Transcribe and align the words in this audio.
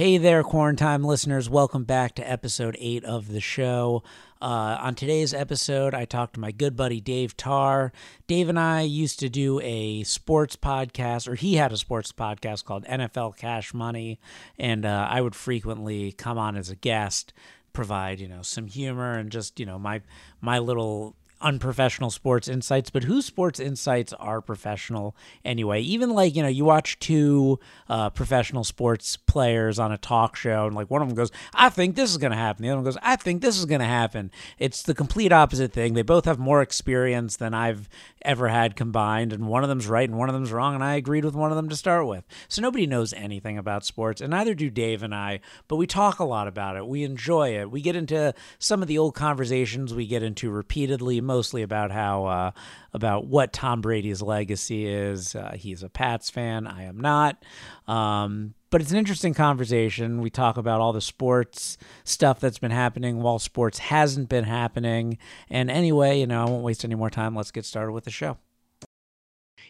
Hey 0.00 0.16
there, 0.16 0.42
Quarantine 0.42 1.02
listeners. 1.02 1.50
Welcome 1.50 1.84
back 1.84 2.14
to 2.14 2.22
episode 2.26 2.74
eight 2.80 3.04
of 3.04 3.28
the 3.28 3.38
show. 3.42 4.02
Uh, 4.40 4.78
on 4.80 4.94
today's 4.94 5.34
episode, 5.34 5.92
I 5.92 6.06
talked 6.06 6.32
to 6.36 6.40
my 6.40 6.52
good 6.52 6.74
buddy 6.74 7.02
Dave 7.02 7.36
Tarr. 7.36 7.92
Dave 8.26 8.48
and 8.48 8.58
I 8.58 8.80
used 8.80 9.20
to 9.20 9.28
do 9.28 9.60
a 9.60 10.02
sports 10.04 10.56
podcast, 10.56 11.28
or 11.28 11.34
he 11.34 11.56
had 11.56 11.70
a 11.70 11.76
sports 11.76 12.12
podcast 12.12 12.64
called 12.64 12.86
NFL 12.86 13.36
Cash 13.36 13.74
Money, 13.74 14.18
and 14.58 14.86
uh, 14.86 15.06
I 15.10 15.20
would 15.20 15.34
frequently 15.34 16.12
come 16.12 16.38
on 16.38 16.56
as 16.56 16.70
a 16.70 16.76
guest, 16.76 17.34
provide 17.74 18.20
you 18.20 18.28
know 18.28 18.40
some 18.40 18.68
humor 18.68 19.12
and 19.12 19.30
just 19.30 19.60
you 19.60 19.66
know 19.66 19.78
my 19.78 20.00
my 20.40 20.60
little 20.60 21.14
unprofessional 21.40 22.10
sports 22.10 22.48
insights, 22.48 22.90
but 22.90 23.04
whose 23.04 23.26
sports 23.26 23.60
insights 23.60 24.12
are 24.14 24.40
professional 24.40 25.16
anyway? 25.44 25.80
Even 25.80 26.10
like, 26.10 26.36
you 26.36 26.42
know, 26.42 26.48
you 26.48 26.64
watch 26.64 26.98
two 26.98 27.58
uh, 27.88 28.10
professional 28.10 28.64
sports 28.64 29.16
players 29.16 29.78
on 29.78 29.92
a 29.92 29.98
talk 29.98 30.36
show, 30.36 30.66
and 30.66 30.74
like 30.74 30.90
one 30.90 31.02
of 31.02 31.08
them 31.08 31.16
goes, 31.16 31.30
I 31.54 31.68
think 31.70 31.96
this 31.96 32.10
is 32.10 32.18
going 32.18 32.32
to 32.32 32.36
happen. 32.36 32.62
The 32.62 32.68
other 32.68 32.76
one 32.76 32.84
goes, 32.84 32.98
I 33.02 33.16
think 33.16 33.42
this 33.42 33.58
is 33.58 33.64
going 33.64 33.80
to 33.80 33.86
happen. 33.86 34.30
It's 34.58 34.82
the 34.82 34.94
complete 34.94 35.32
opposite 35.32 35.72
thing. 35.72 35.94
They 35.94 36.02
both 36.02 36.24
have 36.24 36.38
more 36.38 36.62
experience 36.62 37.36
than 37.36 37.54
I've 37.54 37.88
ever 38.22 38.48
had 38.48 38.76
combined, 38.76 39.32
and 39.32 39.48
one 39.48 39.62
of 39.62 39.68
them's 39.68 39.86
right 39.86 40.08
and 40.08 40.18
one 40.18 40.28
of 40.28 40.34
them's 40.34 40.52
wrong, 40.52 40.74
and 40.74 40.84
I 40.84 40.96
agreed 40.96 41.24
with 41.24 41.34
one 41.34 41.50
of 41.50 41.56
them 41.56 41.68
to 41.68 41.76
start 41.76 42.06
with. 42.06 42.24
So 42.48 42.60
nobody 42.60 42.86
knows 42.86 43.12
anything 43.12 43.56
about 43.56 43.84
sports, 43.84 44.20
and 44.20 44.30
neither 44.30 44.54
do 44.54 44.70
Dave 44.70 45.02
and 45.02 45.14
I, 45.14 45.40
but 45.68 45.76
we 45.76 45.86
talk 45.86 46.18
a 46.18 46.24
lot 46.24 46.46
about 46.46 46.76
it. 46.76 46.86
We 46.86 47.02
enjoy 47.02 47.58
it. 47.58 47.70
We 47.70 47.80
get 47.80 47.96
into 47.96 48.34
some 48.58 48.82
of 48.82 48.88
the 48.88 48.98
old 48.98 49.14
conversations 49.14 49.94
we 49.94 50.06
get 50.06 50.22
into 50.22 50.50
repeatedly 50.50 51.20
mostly 51.30 51.62
about 51.62 51.92
how 51.92 52.24
uh, 52.26 52.50
about 52.92 53.26
what 53.28 53.52
Tom 53.52 53.80
Brady's 53.80 54.20
legacy 54.20 54.84
is. 54.86 55.36
Uh, 55.36 55.52
he's 55.54 55.84
a 55.84 55.88
Pats 55.88 56.28
fan. 56.28 56.66
I 56.66 56.82
am 56.82 56.98
not. 56.98 57.40
Um, 57.86 58.54
but 58.70 58.80
it's 58.80 58.90
an 58.90 58.98
interesting 58.98 59.32
conversation. 59.32 60.20
We 60.20 60.28
talk 60.30 60.56
about 60.56 60.80
all 60.80 60.92
the 60.92 61.00
sports 61.00 61.78
stuff 62.02 62.40
that's 62.40 62.58
been 62.58 62.72
happening 62.72 63.22
while 63.22 63.38
sports 63.38 63.78
hasn't 63.78 64.28
been 64.28 64.42
happening. 64.44 65.18
And 65.48 65.70
anyway, 65.70 66.18
you 66.18 66.26
know, 66.26 66.42
I 66.44 66.50
won't 66.50 66.64
waste 66.64 66.84
any 66.84 66.96
more 66.96 67.10
time. 67.10 67.36
Let's 67.36 67.52
get 67.52 67.64
started 67.64 67.92
with 67.92 68.04
the 68.04 68.10
show. 68.10 68.36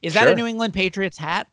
Is 0.01 0.15
that 0.15 0.29
a 0.29 0.35
New 0.35 0.47
England 0.47 0.73
Patriots 0.73 1.19
hat? 1.19 1.47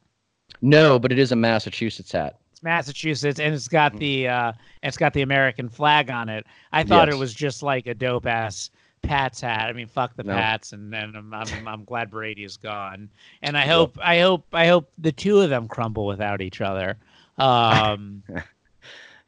No, 0.62 1.00
but 1.00 1.12
it 1.12 1.20
is 1.20 1.34
a 1.34 1.36
Massachusetts 1.36 2.14
hat. 2.14 2.40
It's 2.54 2.64
Massachusetts, 2.64 3.40
and 3.42 3.54
it's 3.54 3.68
got 3.68 3.96
the 3.98 4.28
uh, 4.30 4.54
it's 4.84 4.98
got 4.98 5.14
the 5.14 5.22
American 5.22 5.68
flag 5.70 6.10
on 6.10 6.30
it. 6.30 6.46
I 6.72 6.84
thought 6.84 7.08
Yes. 7.10 7.16
it 7.16 7.20
was 7.20 7.34
just 7.34 7.62
like 7.62 7.88
a 7.88 7.94
dope 7.94 8.26
ass 8.26 8.72
Pats 9.02 9.42
hat. 9.42 9.70
I 9.70 9.74
mean, 9.74 9.88
fuck 9.88 10.16
the 10.16 10.24
No. 10.24 10.34
Pats, 10.34 10.74
and 10.74 10.92
then 10.92 11.14
I'm, 11.16 11.34
I'm 11.34 11.68
I'm 11.68 11.84
glad 11.86 12.10
Brady 12.10 12.44
is 12.44 12.58
gone, 12.58 13.10
and 13.42 13.58
I 13.58 13.66
hope 13.66 13.98
I 14.02 14.20
hope 14.20 14.46
I 14.54 14.68
hope 14.68 14.92
the 14.98 15.12
two 15.12 15.40
of 15.42 15.50
them 15.50 15.68
crumble 15.68 16.06
without 16.06 16.42
each 16.42 16.62
other. 16.62 16.98
Um, 17.38 18.24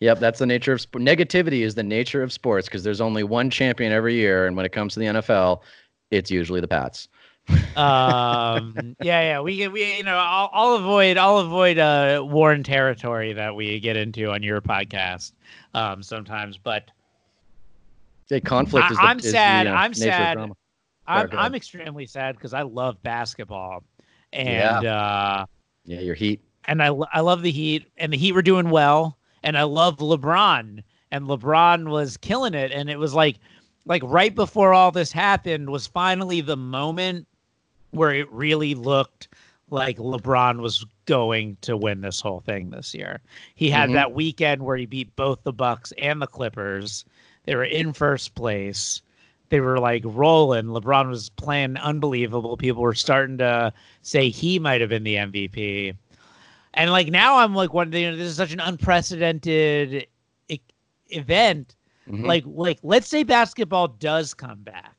Yep, 0.02 0.20
that's 0.20 0.40
the 0.40 0.46
nature 0.46 0.72
of 0.72 0.80
sport. 0.80 1.04
Negativity 1.04 1.60
is 1.62 1.76
the 1.76 1.84
nature 1.84 2.24
of 2.24 2.32
sports 2.32 2.68
because 2.70 2.84
there's 2.84 3.02
only 3.02 3.24
one 3.24 3.50
champion 3.50 3.92
every 3.92 4.16
year, 4.16 4.48
and 4.48 4.56
when 4.56 4.66
it 4.66 4.72
comes 4.72 4.94
to 4.94 5.00
the 5.02 5.08
NFL, 5.08 5.62
it's 6.10 6.32
usually 6.32 6.62
the 6.62 6.70
Pats. 6.70 7.10
um, 7.76 8.96
yeah, 9.02 9.22
yeah, 9.22 9.40
we 9.42 9.68
we 9.68 9.98
you 9.98 10.04
know 10.04 10.16
I'll, 10.18 10.50
I'll 10.54 10.76
avoid 10.76 11.18
I'll 11.18 11.40
avoid 11.40 11.78
uh 11.80 12.24
Warren 12.26 12.64
territory 12.64 13.34
that 13.34 13.56
we 13.56 13.80
get 13.80 13.98
into 13.98 14.32
on 14.32 14.42
your 14.42 14.62
podcast 14.62 15.34
um 15.74 16.02
sometimes, 16.02 16.58
but 16.58 16.90
The 18.30 18.40
conflict 18.42 18.88
I- 18.88 18.92
is 18.92 18.98
the, 18.98 19.04
I'm 19.04 19.18
is 19.20 19.24
the, 19.26 19.32
sad, 19.32 19.68
uh, 19.68 19.72
I'm 19.72 19.94
sad. 19.94 20.38
I'm 21.08 21.30
I'm 21.34 21.56
extremely 21.56 22.06
sad 22.06 22.36
because 22.36 22.54
I 22.54 22.62
love 22.62 23.02
basketball, 23.02 23.84
and 24.32 24.84
Yeah. 24.84 24.94
uh, 24.96 25.46
Yeah, 25.86 26.02
your 26.02 26.14
Heat. 26.16 26.42
and 26.66 26.82
I 26.84 26.88
I 27.12 27.22
love 27.22 27.42
the 27.42 27.52
Heat, 27.52 27.88
and 27.98 28.14
the 28.14 28.18
Heat 28.18 28.34
were 28.34 28.44
doing 28.44 28.70
well, 28.70 29.18
and 29.44 29.58
I 29.58 29.64
love 29.64 29.98
LeBron, 29.98 30.84
and 31.12 31.26
LeBron 31.26 31.90
was 31.90 32.16
killing 32.18 32.54
it, 32.54 32.72
and 32.72 32.90
it 32.90 33.00
was 33.00 33.14
like 33.16 33.38
like 33.86 34.04
right 34.06 34.36
before 34.36 34.72
all 34.74 34.92
this 34.92 35.12
happened 35.12 35.72
was 35.72 35.88
finally 35.88 36.42
the 36.42 36.58
moment 36.58 37.26
where 37.90 38.14
it 38.14 38.32
really 38.32 38.76
looked 38.76 39.30
like 39.72 39.98
LeBron 39.98 40.60
was 40.62 40.86
going 41.06 41.58
to 41.62 41.76
win 41.76 42.02
this 42.02 42.22
whole 42.22 42.42
thing 42.42 42.70
this 42.70 42.94
year. 42.94 43.20
He 43.56 43.72
had 43.72 43.90
Mhm. 43.90 43.94
that 43.94 44.14
weekend 44.14 44.62
where 44.64 44.78
he 44.78 44.86
beat 44.86 45.16
both 45.16 45.42
the 45.44 45.54
Bucks 45.54 45.92
and 45.98 46.22
the 46.22 46.28
Clippers. 46.28 47.04
They 47.46 47.56
were 47.56 47.64
in 47.64 47.94
first 47.94 48.36
place. 48.36 49.02
They 49.50 49.60
were 49.62 49.80
like 49.80 50.04
rolling. 50.06 50.66
LeBron 50.66 51.10
was 51.10 51.30
playing 51.30 51.78
unbelievable. 51.78 52.56
People 52.58 52.82
were 52.84 52.94
starting 52.94 53.38
to 53.40 53.74
say 54.04 54.30
he 54.30 54.60
might 54.60 54.82
have 54.82 54.90
been 54.92 55.04
the 55.04 55.16
MVP. 55.16 55.96
And 56.76 56.92
like 56.92 57.08
now 57.08 57.38
I'm 57.40 57.56
like 57.56 57.74
wondering, 57.74 58.04
you 58.04 58.12
know, 58.12 58.18
this 58.18 58.28
is 58.28 58.36
such 58.36 58.54
an 58.54 58.60
unprecedented 58.60 60.06
e- 60.50 60.60
event. 61.08 61.76
Mhm. 62.08 62.26
Like 62.26 62.44
like 62.46 62.80
let's 62.84 63.08
say 63.08 63.24
basketball 63.24 63.88
does 63.88 64.34
come 64.36 64.60
back. 64.62 64.96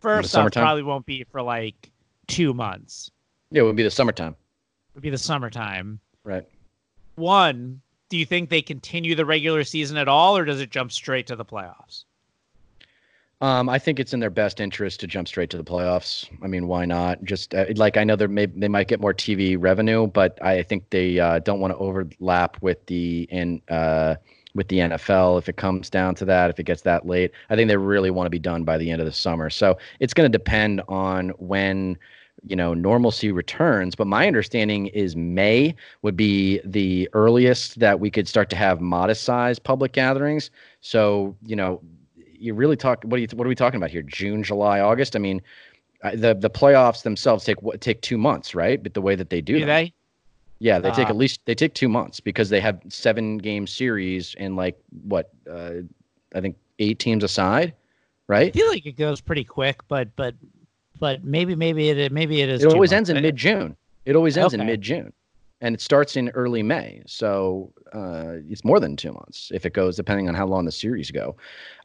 First 0.00 0.34
off, 0.34 0.50
probably 0.52 0.82
won't 0.82 1.06
be 1.06 1.24
for 1.24 1.42
like 1.42 1.90
two 2.26 2.54
months. 2.54 3.10
yeah, 3.50 3.60
it 3.60 3.64
would 3.64 3.76
be 3.76 3.82
the 3.82 3.90
summertime, 3.90 4.32
It 4.32 4.94
would 4.94 5.02
be 5.02 5.10
the 5.10 5.18
summertime. 5.18 6.00
right? 6.24 6.44
One, 7.16 7.82
do 8.12 8.18
you 8.18 8.26
think 8.26 8.50
they 8.50 8.60
continue 8.60 9.14
the 9.14 9.24
regular 9.24 9.64
season 9.64 9.96
at 9.96 10.06
all, 10.06 10.36
or 10.36 10.44
does 10.44 10.60
it 10.60 10.68
jump 10.68 10.92
straight 10.92 11.26
to 11.28 11.34
the 11.34 11.46
playoffs? 11.46 12.04
Um, 13.40 13.70
I 13.70 13.78
think 13.78 13.98
it's 13.98 14.12
in 14.12 14.20
their 14.20 14.28
best 14.28 14.60
interest 14.60 15.00
to 15.00 15.06
jump 15.06 15.28
straight 15.28 15.48
to 15.48 15.56
the 15.56 15.64
playoffs. 15.64 16.28
I 16.42 16.46
mean, 16.46 16.66
why 16.66 16.84
not? 16.84 17.24
Just 17.24 17.54
uh, 17.54 17.64
like 17.74 17.96
I 17.96 18.04
know 18.04 18.14
they 18.14 18.26
may 18.26 18.44
they 18.44 18.68
might 18.68 18.88
get 18.88 19.00
more 19.00 19.14
TV 19.14 19.56
revenue, 19.58 20.08
but 20.08 20.38
I 20.42 20.62
think 20.62 20.90
they 20.90 21.20
uh, 21.20 21.38
don't 21.38 21.58
want 21.58 21.72
to 21.72 21.78
overlap 21.78 22.60
with 22.60 22.84
the 22.84 23.26
in 23.30 23.62
uh, 23.70 24.16
with 24.54 24.68
the 24.68 24.80
NFL 24.80 25.38
if 25.38 25.48
it 25.48 25.56
comes 25.56 25.88
down 25.88 26.14
to 26.16 26.26
that. 26.26 26.50
If 26.50 26.60
it 26.60 26.64
gets 26.64 26.82
that 26.82 27.06
late, 27.06 27.30
I 27.48 27.56
think 27.56 27.68
they 27.68 27.78
really 27.78 28.10
want 28.10 28.26
to 28.26 28.30
be 28.30 28.38
done 28.38 28.62
by 28.62 28.76
the 28.76 28.90
end 28.90 29.00
of 29.00 29.06
the 29.06 29.12
summer. 29.12 29.48
So 29.48 29.78
it's 30.00 30.12
going 30.12 30.30
to 30.30 30.38
depend 30.38 30.82
on 30.86 31.30
when 31.38 31.96
you 32.44 32.56
know 32.56 32.74
normalcy 32.74 33.32
returns. 33.32 33.94
But 33.94 34.06
my 34.06 34.26
understanding 34.26 34.88
is 34.88 35.16
May 35.16 35.74
would 36.02 36.16
be 36.16 36.60
the 36.64 37.08
earliest 37.12 37.78
that 37.80 38.00
we 38.00 38.10
could 38.10 38.28
start 38.28 38.50
to 38.50 38.56
have 38.56 38.80
modest 38.80 39.24
sized 39.24 39.62
public 39.64 39.92
gatherings. 39.92 40.50
So 40.80 41.36
you 41.46 41.56
know 41.56 41.80
you 42.16 42.54
really 42.54 42.76
talk 42.76 43.04
what 43.04 43.18
are 43.18 43.20
you 43.20 43.28
what 43.34 43.46
are 43.46 43.48
we 43.48 43.54
talking 43.54 43.76
about 43.76 43.90
here 43.90 44.02
june 44.02 44.42
july 44.42 44.80
august 44.80 45.14
i 45.14 45.18
mean 45.20 45.40
the 46.14 46.34
the 46.34 46.50
playoffs 46.50 47.04
themselves 47.04 47.44
take 47.44 47.62
what 47.62 47.80
take 47.80 48.00
two 48.02 48.18
months 48.18 48.52
right 48.52 48.82
but 48.82 48.94
the 48.94 49.00
way 49.00 49.14
that 49.14 49.30
they 49.30 49.40
do, 49.40 49.60
Do 49.60 49.64
they? 49.66 49.94
yeah 50.58 50.80
they 50.80 50.90
take 50.90 51.06
Uh, 51.06 51.10
at 51.10 51.16
least 51.16 51.40
they 51.44 51.54
take 51.54 51.72
two 51.72 51.88
months 51.88 52.18
because 52.18 52.48
they 52.50 52.58
have 52.58 52.80
seven 52.88 53.38
game 53.38 53.64
series 53.64 54.34
and 54.40 54.56
like 54.56 54.76
what 55.04 55.30
uh, 55.48 55.74
i 56.34 56.40
think 56.40 56.56
eight 56.80 56.98
teams 56.98 57.22
aside 57.22 57.74
right? 58.26 58.48
I 58.48 58.50
feel 58.50 58.68
like 58.68 58.86
it 58.86 58.96
goes 58.96 59.20
pretty 59.20 59.44
quick, 59.44 59.80
but 59.88 60.14
but 60.16 60.34
but 61.02 61.24
maybe 61.24 61.56
maybe 61.56 61.90
it 61.90 62.12
maybe 62.12 62.40
it 62.42 62.48
is. 62.48 62.62
it 62.62 62.72
always 62.72 62.92
ends 62.92 63.10
in 63.10 63.16
I- 63.16 63.20
mid-june 63.20 63.76
it 64.06 64.14
always 64.14 64.36
ends 64.38 64.54
Okay. 64.54 64.60
in 64.62 64.66
mid-june 64.68 65.12
and 65.60 65.74
it 65.74 65.80
starts 65.80 66.16
in 66.16 66.28
early 66.30 66.62
may 66.62 67.02
so 67.06 67.72
uh, 67.92 68.34
it's 68.48 68.64
more 68.64 68.78
than 68.80 68.96
two 68.96 69.12
months 69.12 69.50
if 69.52 69.66
it 69.66 69.72
goes 69.74 69.96
depending 69.96 70.28
on 70.28 70.34
how 70.36 70.46
long 70.46 70.64
the 70.64 70.70
series 70.72 71.10
go 71.10 71.36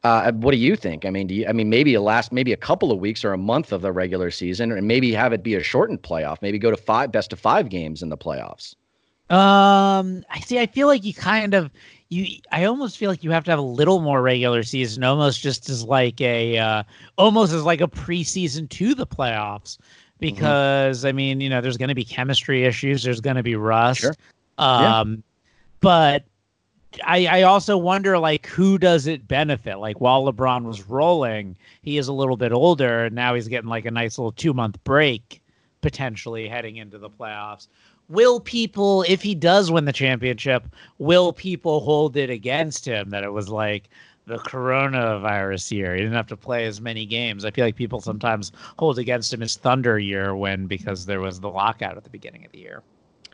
uh, 0.04 0.32
what 0.34 0.52
do 0.52 0.58
you 0.58 0.76
think 0.76 1.04
i 1.04 1.10
mean 1.10 1.26
do 1.28 1.34
you 1.34 1.48
i 1.48 1.52
mean 1.52 1.68
maybe 1.70 1.96
a 1.96 2.02
last 2.02 2.32
maybe 2.32 2.54
a 2.54 2.58
couple 2.70 2.92
of 2.92 3.00
weeks 3.00 3.26
or 3.26 3.34
a 3.34 3.38
month 3.38 3.72
of 3.72 3.82
the 3.82 3.92
regular 3.92 4.30
season 4.30 4.72
and 4.72 4.88
maybe 4.88 5.12
have 5.14 5.34
it 5.34 5.42
be 5.42 5.56
a 5.56 5.64
shortened 5.64 6.02
playoff 6.04 6.38
maybe 6.44 6.60
go 6.60 6.70
to 6.70 6.78
five 6.78 7.12
best 7.12 7.34
of 7.34 7.40
five 7.40 7.70
games 7.70 8.04
in 8.04 8.10
the 8.10 8.18
playoffs 8.18 8.76
Um, 9.30 10.24
I 10.30 10.40
see. 10.48 10.58
I 10.58 10.68
feel 10.68 10.88
like 10.88 11.04
you 11.04 11.14
kind 11.14 11.54
of 11.54 11.70
you. 12.10 12.40
I 12.52 12.66
almost 12.66 12.98
feel 12.98 13.10
like 13.10 13.24
you 13.24 13.32
have 13.32 13.44
to 13.46 13.52
have 13.52 13.60
a 13.60 13.64
little 13.64 14.02
more 14.02 14.22
regular 14.22 14.64
season, 14.64 15.04
almost 15.04 15.42
just 15.42 15.70
as 15.70 15.84
like 15.84 16.20
a, 16.22 16.58
uh, 16.58 16.84
almost 17.18 17.54
as 17.54 17.64
like 17.64 17.82
a 17.82 17.88
preseason 17.88 18.70
to 18.70 18.96
the 18.96 19.08
playoffs, 19.08 19.78
because 20.20 21.06
I 21.06 21.12
mean, 21.12 21.42
you 21.42 21.50
know, 21.50 21.62
there's 21.62 21.78
going 21.78 21.90
to 21.90 21.96
be 21.96 22.06
chemistry 22.06 22.66
issues. 22.66 23.04
There's 23.04 23.22
going 23.22 23.36
to 23.36 23.44
be 23.44 23.56
rust. 23.56 24.02
Sure. 24.02 24.16
Yeah. 24.60 25.00
Um, 25.00 25.24
but 25.80 26.24
I 27.06 27.28
I 27.28 27.42
also 27.44 27.78
wonder 27.78 28.18
like 28.18 28.48
who 28.48 28.78
does 28.78 29.08
it 29.08 29.28
benefit? 29.28 29.78
Like 29.78 30.02
while 30.02 30.24
LeBron 30.32 30.64
was 30.64 30.88
rolling, 30.90 31.58
he 31.82 31.98
is 31.98 32.08
a 32.08 32.14
little 32.14 32.38
bit 32.38 32.52
older, 32.52 33.06
and 33.06 33.16
now 33.16 33.36
he's 33.36 33.48
getting 33.48 33.70
like 33.70 33.86
a 33.86 33.92
nice 33.92 34.18
little 34.18 34.32
two 34.32 34.54
month 34.54 34.84
break 34.84 35.42
potentially 35.82 36.48
heading 36.48 36.78
into 36.78 36.98
the 36.98 37.10
playoffs 37.10 37.68
will 38.10 38.40
people 38.40 39.04
if 39.08 39.22
he 39.22 39.36
does 39.36 39.72
win 39.72 39.86
the 39.86 39.94
championship 39.94 40.68
will 40.98 41.34
people 41.34 41.80
hold 41.82 42.16
it 42.18 42.30
against 42.30 42.86
him 42.86 43.10
that 43.10 43.24
it 43.24 43.32
was 43.32 43.50
like 43.50 43.90
the 44.26 44.38
coronavirus 44.40 45.72
year 45.72 45.94
he 45.96 46.02
didn't 46.02 46.14
have 46.14 46.28
to 46.28 46.38
play 46.38 46.66
as 46.66 46.82
many 46.82 47.06
games 47.06 47.46
i 47.46 47.52
feel 47.52 47.66
like 47.66 47.76
people 47.76 48.02
sometimes 48.02 48.52
hold 48.78 48.98
against 49.00 49.34
him 49.34 49.42
his 49.42 49.56
thunder 49.58 50.00
year 50.00 50.36
when 50.36 50.68
because 50.68 51.06
there 51.06 51.22
was 51.22 51.40
the 51.40 51.50
lockout 51.50 51.98
at 51.98 52.04
the 52.04 52.10
beginning 52.10 52.46
of 52.46 52.52
the 52.52 52.60
year 52.60 52.84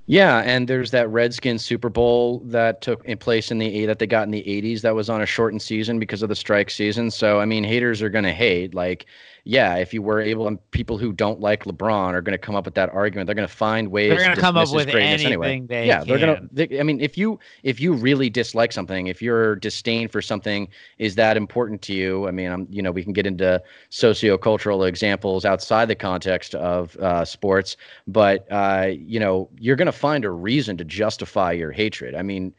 Yeah, 0.05 0.39
and 0.39 0.67
there's 0.67 0.91
that 0.91 1.09
Redskins 1.09 1.63
Super 1.63 1.89
Bowl 1.89 2.39
that 2.45 2.81
took 2.81 3.05
in 3.05 3.17
place 3.17 3.51
in 3.51 3.57
the 3.57 3.85
that 3.85 3.99
they 3.99 4.07
got 4.07 4.23
in 4.23 4.31
the 4.31 4.43
80s 4.43 4.81
that 4.81 4.95
was 4.95 5.09
on 5.09 5.21
a 5.21 5.25
shortened 5.25 5.61
season 5.61 5.97
because 5.97 6.21
of 6.21 6.29
the 6.29 6.35
strike 6.35 6.69
season. 6.69 7.09
So 7.09 7.39
I 7.39 7.45
mean, 7.45 7.63
haters 7.63 8.01
are 8.01 8.09
going 8.09 8.25
to 8.25 8.33
hate. 8.33 8.73
Like 8.73 9.05
yeah, 9.45 9.75
if 9.75 9.93
you 9.93 10.01
were 10.01 10.21
able, 10.21 10.47
and 10.47 10.57
people 10.71 10.97
who 10.97 11.11
don't 11.11 11.41
like 11.41 11.65
LeBron 11.65 12.13
are 12.13 12.21
going 12.21 12.33
to 12.33 12.37
come 12.37 12.55
up 12.55 12.63
with 12.63 12.75
that 12.75 12.89
argument. 12.91 13.27
They're 13.27 13.35
going 13.35 13.47
to 13.47 13.53
find 13.53 13.89
ways. 13.89 14.09
They're 14.09 14.23
going 14.23 14.35
to 14.35 14.39
come 14.39 14.55
up 14.55 14.71
with 14.71 14.87
anything 14.87 15.25
anyway. 15.27 15.59
they 15.59 15.85
yeah, 15.85 15.99
can. 15.99 16.07
they're 16.07 16.17
going 16.17 16.49
to. 16.55 16.79
I 16.79 16.83
mean, 16.83 17.01
if 17.01 17.17
you 17.17 17.39
if 17.61 17.81
you 17.81 17.93
really 17.93 18.29
dislike 18.29 18.71
something, 18.71 19.07
if 19.07 19.21
your 19.21 19.57
disdain 19.57 20.07
for 20.07 20.21
something 20.21 20.69
is 20.97 21.15
that 21.15 21.35
important 21.35 21.81
to 21.83 21.93
you, 21.93 22.25
I 22.25 22.31
mean, 22.31 22.51
I'm 22.51 22.67
you 22.69 22.81
know 22.81 22.91
we 22.91 23.03
can 23.03 23.11
get 23.11 23.25
into 23.25 23.61
sociocultural 23.91 24.87
examples 24.87 25.43
outside 25.43 25.89
the 25.89 25.95
context 25.95 26.55
of 26.55 26.95
uh, 26.97 27.25
sports, 27.25 27.75
but 28.07 28.47
uh, 28.49 28.91
you 28.91 29.19
know 29.19 29.49
you're 29.59 29.75
going 29.75 29.87
to 29.87 29.91
find 29.91 30.23
a 30.23 30.31
reason 30.31 30.77
to 30.77 30.85
justify 30.85 31.51
your 31.51 31.71
hatred. 31.71 32.15
I 32.15 32.21
mean. 32.21 32.53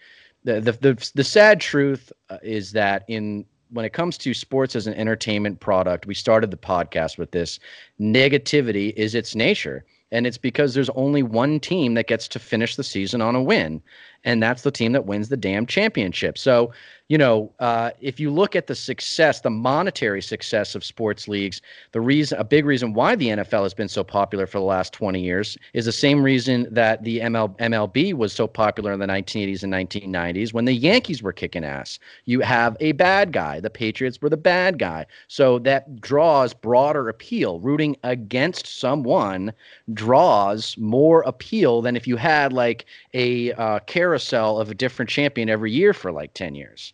The, 0.47 0.61
the, 0.61 0.73
the, 0.73 1.11
the 1.15 1.25
sad 1.25 1.59
truth 1.59 2.13
uh, 2.29 2.37
is 2.43 2.73
that 2.73 3.07
in 3.09 3.47
when 3.75 3.85
it 3.85 3.93
comes 3.93 4.17
to 4.19 4.33
sports 4.33 4.77
as 4.77 4.87
an 4.87 4.95
entertainment 4.95 5.59
product, 5.59 6.07
we 6.07 6.15
started 6.15 6.53
the 6.53 6.57
podcast 6.57 7.19
with 7.19 7.33
this 7.33 7.59
negativity 8.01 8.93
is 8.95 9.17
its 9.17 9.35
nature. 9.35 9.85
And 10.13 10.29
it's 10.29 10.39
because 10.39 10.75
there's 10.75 10.91
only 10.91 11.25
one 11.25 11.59
team 11.59 11.95
that 11.95 12.07
gets 12.07 12.29
to 12.29 12.39
finish 12.39 12.77
the 12.77 12.85
season 12.85 13.21
on 13.21 13.35
a 13.35 13.43
win, 13.43 13.83
and 14.23 14.41
that's 14.41 14.63
the 14.63 14.71
team 14.71 14.93
that 14.93 15.07
wins 15.07 15.29
the 15.29 15.37
damn 15.37 15.67
championship. 15.67 16.39
So 16.39 16.73
you 17.09 17.19
know, 17.19 17.53
uh, 17.59 17.91
if 18.01 18.19
you 18.19 18.31
look 18.31 18.57
at 18.57 18.67
the 18.67 18.75
success, 18.75 19.43
the 19.43 19.51
monetary 19.51 20.23
success 20.23 20.75
of 20.75 20.83
sports 20.83 21.29
leagues, 21.29 21.61
the 21.93 22.01
reason, 22.01 22.39
a 22.39 22.45
big 22.45 22.65
reason 22.65 22.95
why 22.95 23.15
the 23.15 23.29
NFL 23.29 23.63
has 23.63 23.75
been 23.75 23.91
so 23.91 24.03
popular 24.03 24.47
for 24.47 24.59
the 24.59 24.65
last 24.65 24.95
20 24.95 25.21
years 25.21 25.59
is 25.75 25.85
the 25.85 25.93
same 25.93 26.23
reason 26.23 26.67
that 26.71 27.05
the 27.05 27.21
ML, 27.21 27.55
MLB 27.59 28.15
was 28.15 28.33
so 28.33 28.47
popular 28.47 28.91
in 28.91 29.01
the 29.01 29.07
1980s 29.07 29.63
and 29.63 29.73
1990s 29.73 30.55
when 30.55 30.65
the 30.65 30.73
Yankees 30.73 31.23
were 31.23 31.33
kicking 31.33 31.63
ass. 31.63 31.99
You 32.25 32.41
have 32.41 32.75
a 32.81 32.93
bad 32.93 33.33
guy. 33.33 33.61
The 33.61 33.69
Patriots 33.69 34.23
were 34.23 34.31
the 34.31 34.39
bad 34.39 34.79
guy. 34.79 35.05
So 35.29 35.59
that 35.59 36.01
draws 36.01 36.55
broader 36.55 37.11
appeal. 37.11 37.61
Rooting 37.61 37.99
against 38.03 38.67
someone 38.81 39.53
draws 39.93 40.75
more 40.79 41.21
appeal 41.27 41.83
than 41.83 41.97
if 41.97 42.07
you 42.07 42.17
had 42.17 42.55
like 42.55 42.87
a 43.13 43.53
uh, 43.53 43.81
carousel 43.81 44.59
of 44.59 44.71
a 44.71 44.75
different 44.75 45.11
champion 45.11 45.51
every 45.51 45.71
year 45.71 45.93
for 45.93 46.11
like 46.11 46.33
10 46.33 46.55
years. 46.55 46.94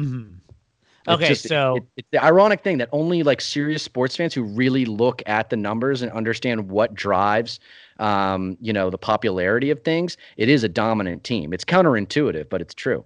Mm-hmm. 0.00 0.36
Okay, 1.08 1.28
just, 1.28 1.48
so 1.48 1.76
it, 1.76 1.84
it, 1.96 2.06
the 2.12 2.22
ironic 2.22 2.62
thing 2.62 2.78
that 2.78 2.88
only 2.92 3.22
like 3.22 3.40
serious 3.40 3.82
sports 3.82 4.16
fans 4.16 4.34
who 4.34 4.42
really 4.42 4.84
look 4.84 5.22
at 5.26 5.50
the 5.50 5.56
numbers 5.56 6.02
and 6.02 6.12
understand 6.12 6.68
what 6.68 6.94
drives, 6.94 7.58
um, 7.98 8.56
you 8.60 8.72
know, 8.72 8.90
the 8.90 8.98
popularity 8.98 9.70
of 9.70 9.82
things, 9.82 10.16
it 10.36 10.48
is 10.48 10.62
a 10.62 10.68
dominant 10.68 11.24
team. 11.24 11.52
It's 11.52 11.64
counterintuitive, 11.64 12.48
but 12.48 12.60
it's 12.60 12.74
true. 12.74 13.04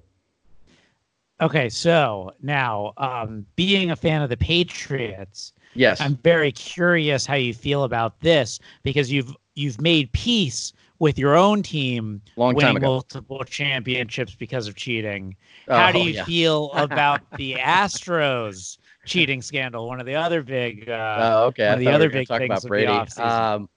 Okay, 1.41 1.69
so 1.69 2.33
now 2.43 2.93
um, 2.97 3.47
being 3.57 3.91
a 3.91 3.97
fan 3.97 4.23
of 4.23 4.31
the 4.31 4.37
Patriots, 4.37 5.53
yes, 5.75 6.01
I'm 6.01 6.17
very 6.17 6.53
curious 6.53 7.27
how 7.27 7.35
you 7.35 7.55
feel 7.55 7.85
about 7.85 8.21
this 8.21 8.61
because 8.83 9.11
you've 9.11 9.35
you've 9.55 9.81
made 9.81 10.13
peace 10.13 10.73
with 11.05 11.19
your 11.19 11.37
own 11.37 11.63
team 11.63 12.23
Long 12.37 12.55
winning 12.55 12.79
ago. 12.79 12.87
multiple 12.87 13.45
championships 13.45 14.35
because 14.35 14.67
of 14.67 14.75
cheating. 14.75 15.37
How 15.69 15.93
do 15.93 15.99
Oh, 15.99 16.03
you 16.07 16.15
yeah. 16.15 16.25
feel 16.25 16.73
about 16.77 17.21
the 17.37 17.55
Astros 17.57 18.79
cheating 19.05 19.43
scandal? 19.43 19.87
One 19.87 20.01
of 20.01 20.07
the 20.07 20.15
other 20.15 20.43
big. 20.43 20.89
Uh, 20.89 21.17
Oh, 21.21 21.45
okay. 21.49 21.67
one 21.67 21.75
of 21.75 21.81
the 21.81 21.87
we 21.87 21.93
other 21.93 22.09
gonna 22.09 22.21
big 22.21 22.29
talk 22.29 22.39
things 22.39 22.49
about 22.49 22.57
of 22.57 22.63
the 22.63 22.69
Brady. 22.69 22.93
Um, 23.21 23.69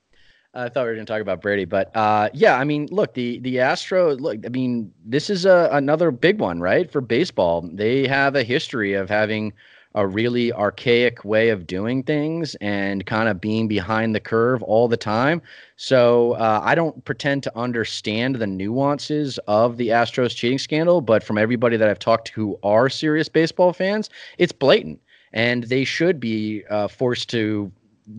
I 0.53 0.69
thought 0.69 0.83
we 0.83 0.89
were 0.89 0.95
going 0.95 1.05
to 1.05 1.11
talk 1.13 1.21
about 1.21 1.41
Brady, 1.41 1.65
but 1.65 1.95
uh, 1.95 2.29
yeah, 2.33 2.55
I 2.57 2.63
mean, 2.63 2.87
look, 2.91 3.13
the 3.13 3.39
the 3.39 3.57
Astros. 3.57 4.19
Look, 4.21 4.43
I 4.45 4.49
mean, 4.49 4.91
this 5.05 5.29
is 5.29 5.45
a, 5.45 5.69
another 5.73 6.09
big 6.11 6.39
one, 6.39 6.59
right? 6.61 6.89
For 6.89 7.01
baseball, 7.01 7.69
they 7.73 8.07
have 8.07 8.35
a 8.35 8.43
history 8.43 8.93
of 8.93 9.09
having 9.09 9.53
a 9.97 10.05
really 10.05 10.53
archaic 10.53 11.25
way 11.25 11.49
of 11.49 11.65
doing 11.65 12.03
things 12.03 12.53
and 12.61 13.03
kind 13.07 13.27
of 13.27 13.41
being 13.41 13.67
behind 13.67 14.13
the 14.13 14.19
curve 14.19 14.61
all 14.61 14.87
the 14.87 14.95
time. 14.95 15.41
So 15.75 16.33
uh, 16.33 16.61
I 16.63 16.75
don't 16.75 17.03
pretend 17.03 17.41
to 17.43 17.57
understand 17.57 18.35
the 18.35 18.45
nuances 18.45 19.39
of 19.47 19.77
the 19.77 19.87
Astros 19.87 20.35
cheating 20.35 20.59
scandal, 20.59 21.01
but 21.01 21.23
from 21.23 21.39
everybody 21.39 21.77
that 21.77 21.89
I've 21.89 21.97
talked 21.97 22.27
to 22.27 22.33
who 22.33 22.59
are 22.61 22.89
serious 22.89 23.27
baseball 23.27 23.73
fans, 23.73 24.11
it's 24.37 24.51
blatant, 24.51 25.01
and 25.33 25.63
they 25.63 25.83
should 25.83 26.19
be 26.19 26.63
uh, 26.69 26.87
forced 26.87 27.27
to 27.31 27.71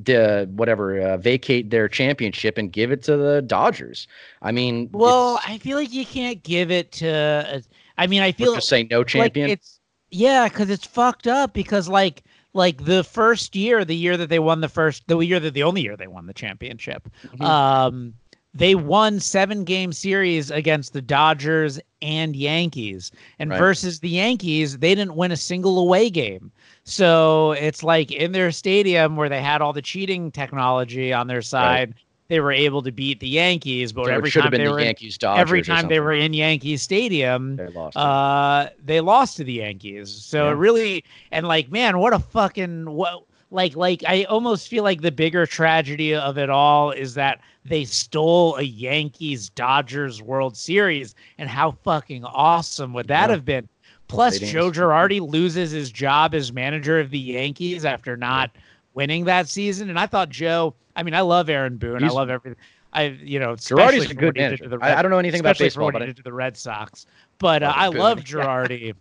the 0.03 0.51
whatever 0.57 1.01
uh, 1.01 1.17
vacate 1.17 1.71
their 1.71 1.89
championship 1.89 2.59
and 2.59 2.73
give 2.73 2.91
it 2.91 3.05
to 3.05 3.17
the 3.17 3.41
Dodgers. 3.43 4.09
I 4.43 4.51
mean, 4.51 4.91
well, 4.93 5.41
I 5.47 5.59
feel 5.59 5.79
like 5.79 5.93
you 5.93 6.05
can't 6.05 6.43
give 6.43 6.73
it 6.73 6.91
to. 6.93 7.09
uh, 7.09 7.61
I 7.97 8.09
mean, 8.09 8.23
I 8.23 8.33
feel 8.33 8.55
just 8.57 8.69
say 8.69 8.83
no 8.83 8.99
like 8.99 9.09
champion. 9.09 9.51
it's 9.51 9.78
yeah, 10.11 10.49
because 10.49 10.71
it's 10.71 10.87
fucked 10.87 11.27
up. 11.27 11.53
Because 11.53 11.89
like 11.89 12.23
like 12.55 12.85
the 12.85 13.05
first 13.05 13.55
year, 13.55 13.85
the 13.85 13.95
year 13.97 14.17
that 14.17 14.29
they 14.29 14.39
won 14.39 14.61
the 14.61 14.69
first, 14.69 15.07
the 15.07 15.19
year 15.19 15.39
that 15.41 15.55
the 15.55 15.63
only 15.63 15.83
year 15.83 15.97
they 15.97 16.07
won 16.07 16.27
the 16.27 16.35
championship, 16.35 17.09
Mhm. 17.37 17.43
um, 17.45 18.15
they 18.55 18.75
won 18.75 19.21
seven 19.21 19.65
game 19.65 19.93
series 19.93 20.51
against 20.51 20.93
the 20.93 21.03
Dodgers 21.03 21.79
and 22.01 22.35
Yankees, 22.35 23.13
and 23.39 23.51
Right. 23.51 23.59
versus 23.59 24.01
the 24.01 24.09
Yankees, 24.09 24.79
they 24.79 24.95
didn't 24.95 25.15
win 25.15 25.31
a 25.31 25.37
single 25.37 25.79
away 25.79 26.09
game. 26.11 26.51
So 26.85 27.53
it's 27.53 27.83
like 27.83 28.11
in 28.11 28.33
their 28.33 28.51
stadium 28.51 29.15
where 29.17 29.29
they 29.29 29.43
had 29.43 29.61
all 29.61 29.73
the 29.75 29.83
cheating 29.83 30.33
technology 30.33 31.13
on 31.13 31.27
their 31.27 31.43
side. 31.43 31.95
They 32.29 32.41
were 32.41 32.53
able 32.53 32.83
to 32.83 32.93
beat 32.93 33.21
the 33.21 33.29
Yankees, 33.29 33.91
but 33.93 34.05
So 34.05 34.13
every 34.13 34.31
time 34.31 34.51
they 34.51 34.59
the 34.59 34.71
were 34.71 34.79
in, 34.79 34.87
Yankees 34.87 35.17
Dodgers. 35.17 35.41
every 35.41 35.63
time 35.63 35.89
they 35.89 35.99
were 35.99 36.13
in 36.13 36.35
Yankee 36.35 36.77
Stadium, 36.77 37.57
they 37.57 37.69
lost. 37.69 37.97
uh 37.97 38.69
they 38.85 39.01
lost 39.01 39.39
to 39.39 39.45
the 39.45 39.55
Yankees. 39.55 40.11
So 40.11 40.45
Yeah. 40.45 40.51
it 40.51 40.55
really 40.57 41.05
and 41.33 41.49
like 41.49 41.71
man, 41.71 41.99
what 41.99 42.13
a 42.13 42.19
fucking 42.19 42.91
what 42.91 43.23
like 43.51 43.75
like 43.77 44.05
I 44.07 44.25
almost 44.25 44.69
feel 44.69 44.85
like 44.85 45.01
the 45.01 45.11
bigger 45.11 45.47
tragedy 45.47 46.15
of 46.15 46.37
it 46.37 46.51
all 46.51 46.91
is 46.91 47.15
that 47.15 47.41
they 47.65 47.85
stole 47.87 48.57
a 48.57 48.63
Yankees 48.63 49.49
Dodgers 49.49 50.21
World 50.21 50.55
Series 50.55 51.15
and 51.39 51.49
how 51.49 51.71
fucking 51.83 52.25
awesome 52.27 52.93
would 52.93 53.09
that 53.09 53.31
Yeah. 53.31 53.37
have 53.37 53.47
been? 53.47 53.69
Plus. 54.09 54.39
Joe 54.39 54.71
Girardi 54.71 55.21
loses 55.21 55.71
his 55.71 55.91
job 55.91 56.35
as 56.35 56.51
manager 56.53 56.99
of 56.99 57.11
the 57.11 57.19
Yankees 57.19 57.85
after 57.85 58.17
not 58.17 58.51
winning 58.99 59.27
that 59.27 59.49
season 59.49 59.89
and 59.91 59.99
I 59.99 60.07
thought 60.07 60.29
Joe, 60.29 60.75
I 60.97 61.05
mean 61.05 61.15
I 61.15 61.21
love 61.21 61.49
Aaron 61.49 61.77
Boone. 61.77 62.03
I 62.03 62.09
love 62.09 62.31
everything 62.31 62.59
I 62.93 63.05
you 63.23 63.39
know, 63.39 63.53
Girardi's 63.53 64.11
a 64.11 64.15
good 64.15 64.37
manager. 64.37 64.69
the 64.69 64.79
I, 64.81 64.99
I 64.99 65.03
don't 65.03 65.13
know 65.13 65.19
anything 65.19 65.39
about 65.39 65.57
baseball, 65.57 65.93
but 65.93 66.03
I, 66.03 66.07
to 66.07 66.23
the 66.23 66.33
Red 66.33 66.57
Sox. 66.57 67.07
But 67.39 67.63
uh, 67.63 67.73
I 67.75 67.91
good. 67.91 67.99
love 67.99 68.19
Girardi. 68.25 68.95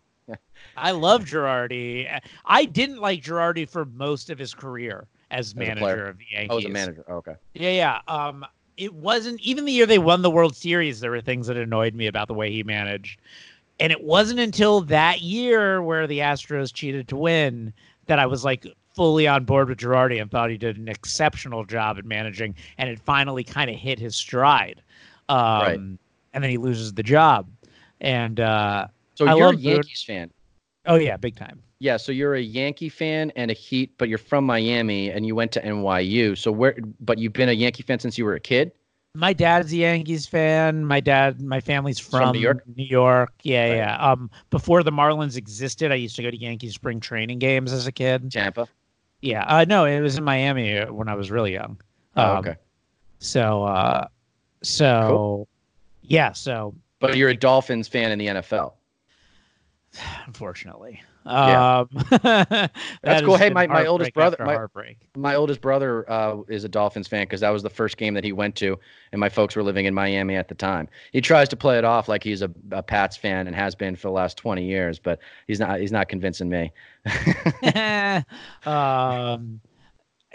I 0.77 0.91
love 0.91 1.25
Girardi. 1.25 2.21
I 2.45 2.65
didn't 2.65 2.99
like 2.99 3.23
Girardi 3.23 3.67
for 3.67 3.85
most 3.85 4.29
of 4.29 4.38
his 4.38 4.53
career 4.53 5.07
as 5.31 5.53
player. 5.53 5.75
manager 5.75 6.07
of 6.09 6.17
the 6.19 6.25
Yankees. 6.31 6.51
I 6.51 6.53
was 6.53 6.65
a 6.65 6.69
manager. 6.69 7.05
Oh, 7.07 7.15
okay. 7.15 7.35
Yeah, 7.55 7.71
yeah. 7.71 8.01
Um, 8.07 8.45
it 8.77 8.94
wasn't 8.94 9.41
even 9.41 9.65
the 9.65 9.71
year 9.71 9.88
they 9.88 9.97
won 9.97 10.21
the 10.21 10.29
World 10.29 10.55
Series. 10.55 10.99
There 10.99 11.09
were 11.09 11.21
things 11.21 11.47
that 11.47 11.57
annoyed 11.57 11.95
me 11.95 12.05
about 12.05 12.27
the 12.27 12.35
way 12.35 12.51
he 12.51 12.61
managed, 12.61 13.19
and 13.79 13.91
it 13.91 14.03
wasn't 14.03 14.39
until 14.39 14.81
that 14.81 15.21
year 15.21 15.81
where 15.81 16.06
the 16.06 16.19
Astros 16.19 16.71
cheated 16.71 17.07
to 17.07 17.16
win 17.16 17.73
that 18.06 18.19
I 18.19 18.27
was 18.27 18.45
like 18.45 18.68
fully 18.97 19.27
on 19.27 19.45
board 19.45 19.69
with 19.69 19.77
Girardi 19.77 20.19
and 20.19 20.30
thought 20.30 20.49
he 20.49 20.57
did 20.57 20.77
an 20.77 20.89
exceptional 20.89 21.63
job 21.63 21.97
at 21.99 22.04
managing, 22.06 22.56
and 22.80 22.89
it 22.89 22.99
finally 22.99 23.44
kind 23.44 23.69
of 23.69 23.75
hit 23.77 23.99
his 23.99 24.16
stride. 24.16 24.81
Um, 25.30 25.37
Right. 25.37 25.80
And 26.33 26.44
then 26.44 26.49
he 26.51 26.57
loses 26.57 26.94
the 26.94 27.04
job, 27.04 27.47
and 28.01 28.39
uh, 28.39 28.87
So 29.16 29.25
I 29.27 29.35
you're 29.35 29.49
a 29.49 29.54
Boone. 29.54 29.61
Yankees 29.61 30.04
fan. 30.04 30.30
oh 30.87 30.95
yeah, 30.95 31.16
big 31.18 31.35
time. 31.35 31.61
Yeah, 31.80 31.97
so 31.97 32.11
you're 32.11 32.35
a 32.35 32.42
Yankee 32.42 32.89
fan 32.89 33.31
and 33.35 33.49
a 33.51 33.54
Heat, 33.54 33.92
but 33.99 34.09
you're 34.09 34.18
from 34.18 34.45
Miami 34.45 35.11
and 35.11 35.25
you 35.27 35.35
went 35.35 35.51
to 35.54 35.61
NYU. 35.61 36.35
So 36.37 36.51
where? 36.51 36.75
But 36.99 37.19
you've 37.19 37.33
been 37.33 37.49
a 37.49 37.54
Yankee 37.54 37.83
fan 37.83 37.99
since 37.99 38.18
you 38.18 38.25
were 38.25 38.33
a 38.33 38.39
kid. 38.39 38.71
My 39.16 39.33
dad's 39.33 39.71
a 39.73 39.77
Yankees 39.77 40.27
fan. 40.27 40.85
My 40.85 40.99
dad, 40.99 41.42
my 41.42 41.59
family's 41.59 41.97
from, 41.97 42.19
From 42.19 42.31
New 42.33 42.39
York? 42.39 42.63
New 42.75 42.83
York. 42.83 43.31
Yeah, 43.44 43.69
Right. 43.69 43.75
yeah. 43.77 44.11
Um, 44.11 44.30
before 44.51 44.83
the 44.83 44.92
Marlins 44.92 45.37
existed, 45.37 45.92
I 45.92 45.95
used 45.95 46.16
to 46.18 46.23
go 46.23 46.30
to 46.30 46.37
Yankee 46.37 46.69
spring 46.69 46.99
training 46.99 47.39
games 47.39 47.71
as 47.73 47.87
a 47.87 47.92
kid. 47.92 48.31
Tampa. 48.31 48.68
Yeah. 49.21 49.44
Uh, 49.45 49.66
no, 49.68 49.86
it 49.86 50.00
was 50.02 50.18
in 50.18 50.24
Miami 50.24 50.78
uh, 50.78 50.92
when 50.92 51.07
I 51.09 51.16
was 51.16 51.31
really 51.31 51.54
young. 51.54 51.80
Oh, 52.16 52.33
Um, 52.33 52.38
okay. 52.40 52.56
So, 53.19 53.64
uh, 53.64 54.07
so, 54.64 55.47
yeah. 56.04 56.31
So, 56.33 56.76
But 57.00 57.18
you're 57.18 57.30
a 57.30 57.36
Dolphins 57.36 57.88
fan 57.88 58.12
in 58.12 58.19
the 58.19 58.28
NFL. 58.28 58.74
unfortunately. 60.26 61.02
Um, 61.26 61.90
that 62.12 62.71
That's 63.02 63.21
cool. 63.26 63.36
Hey, 63.38 63.50
my- 63.50 63.68
my 63.68 63.86
oldest 63.86 64.14
brother- 64.14 64.38
my- 64.45 64.54
My 65.16 65.36
oldest 65.36 65.62
brother 65.62 66.09
uh, 66.09 66.42
is 66.47 66.64
a 66.64 66.69
Dolphins 66.69 67.07
fan 67.07 67.24
because 67.24 67.42
that 67.42 67.50
was 67.50 67.64
the 67.64 67.69
first 67.69 67.97
game 67.97 68.14
that 68.14 68.24
he 68.24 68.31
went 68.31 68.56
to, 68.57 68.80
and 69.12 69.19
my 69.19 69.30
folks 69.30 69.56
were 69.56 69.64
living 69.64 69.86
in 69.86 69.94
Miami 69.94 70.36
at 70.36 70.47
the 70.47 70.56
time. 70.56 70.88
He 71.12 71.19
tries 71.21 71.50
to 71.50 71.56
play 71.56 71.78
it 71.78 71.83
off 71.86 72.07
like 72.07 72.24
he's 72.24 72.42
a, 72.42 72.52
a 72.71 72.81
Pats 72.83 73.18
fan 73.18 73.47
and 73.47 73.56
has 73.56 73.76
been 73.76 73.95
for 73.95 74.07
the 74.07 74.12
last 74.14 74.38
20 74.38 74.64
years, 74.64 75.00
but 75.00 75.19
he's 75.47 75.59
not. 75.59 75.80
He's 75.80 75.92
not 75.92 76.07
convincing 76.07 76.50
me. 76.50 76.71
um, 78.66 79.59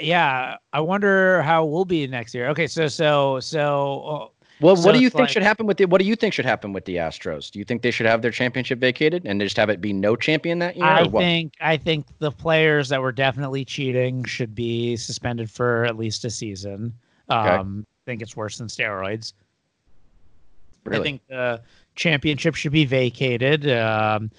yeah, 0.00 0.56
I 0.72 0.80
wonder 0.80 1.42
how 1.42 1.64
we'll 1.64 1.84
be 1.84 2.06
next 2.06 2.34
year. 2.34 2.48
Okay, 2.48 2.66
so 2.66 2.88
so 2.88 3.40
so 3.40 4.02
uh, 4.02 4.41
Well, 4.62 4.76
So 4.76 4.86
what 4.86 4.94
do 4.94 5.00
you 5.00 5.10
think 5.10 5.20
like- 5.22 5.28
should 5.30 5.42
happen 5.42 5.66
with 5.66 5.76
the? 5.76 5.86
What 5.86 6.00
do 6.00 6.06
you 6.06 6.14
think 6.16 6.32
should 6.32 6.44
happen 6.44 6.72
with 6.72 6.84
the 6.84 6.96
Astros? 6.96 7.50
Do 7.50 7.58
you 7.58 7.64
think 7.64 7.82
they 7.82 7.90
should 7.90 8.06
have 8.06 8.22
their 8.22 8.30
championship 8.30 8.78
vacated 8.78 9.26
and 9.26 9.40
just 9.40 9.56
have 9.56 9.68
it 9.68 9.80
be 9.80 9.92
no 9.92 10.14
champion 10.16 10.60
that 10.60 10.76
year? 10.76 10.86
I 10.86 11.06
think 11.08 11.54
I 11.60 11.76
think 11.76 12.06
the 12.20 12.30
players 12.30 12.88
that 12.90 13.02
were 13.02 13.12
definitely 13.12 13.64
cheating 13.64 14.24
should 14.24 14.54
be 14.54 14.96
suspended 14.96 15.50
for 15.50 15.84
at 15.84 15.96
least 15.96 16.24
a 16.24 16.30
season. 16.30 16.94
Um, 17.28 17.86
I 18.06 18.10
think 18.10 18.22
it's 18.22 18.36
worse 18.36 18.58
than 18.58 18.68
steroids. 18.68 19.32
really. 20.84 21.00
I 21.00 21.02
think 21.02 21.26
the 21.28 21.60
championship 21.94 22.54
should 22.54 22.72
be 22.72 22.84
vacated. 22.84 23.68
Um, 23.70 24.30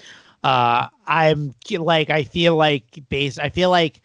uh, 0.44 0.88
I'm 1.06 1.54
like 1.72 2.10
I 2.10 2.24
feel 2.24 2.56
like 2.56 3.04
base. 3.10 3.38
I 3.40 3.50
feel 3.50 3.70
like 3.70 4.02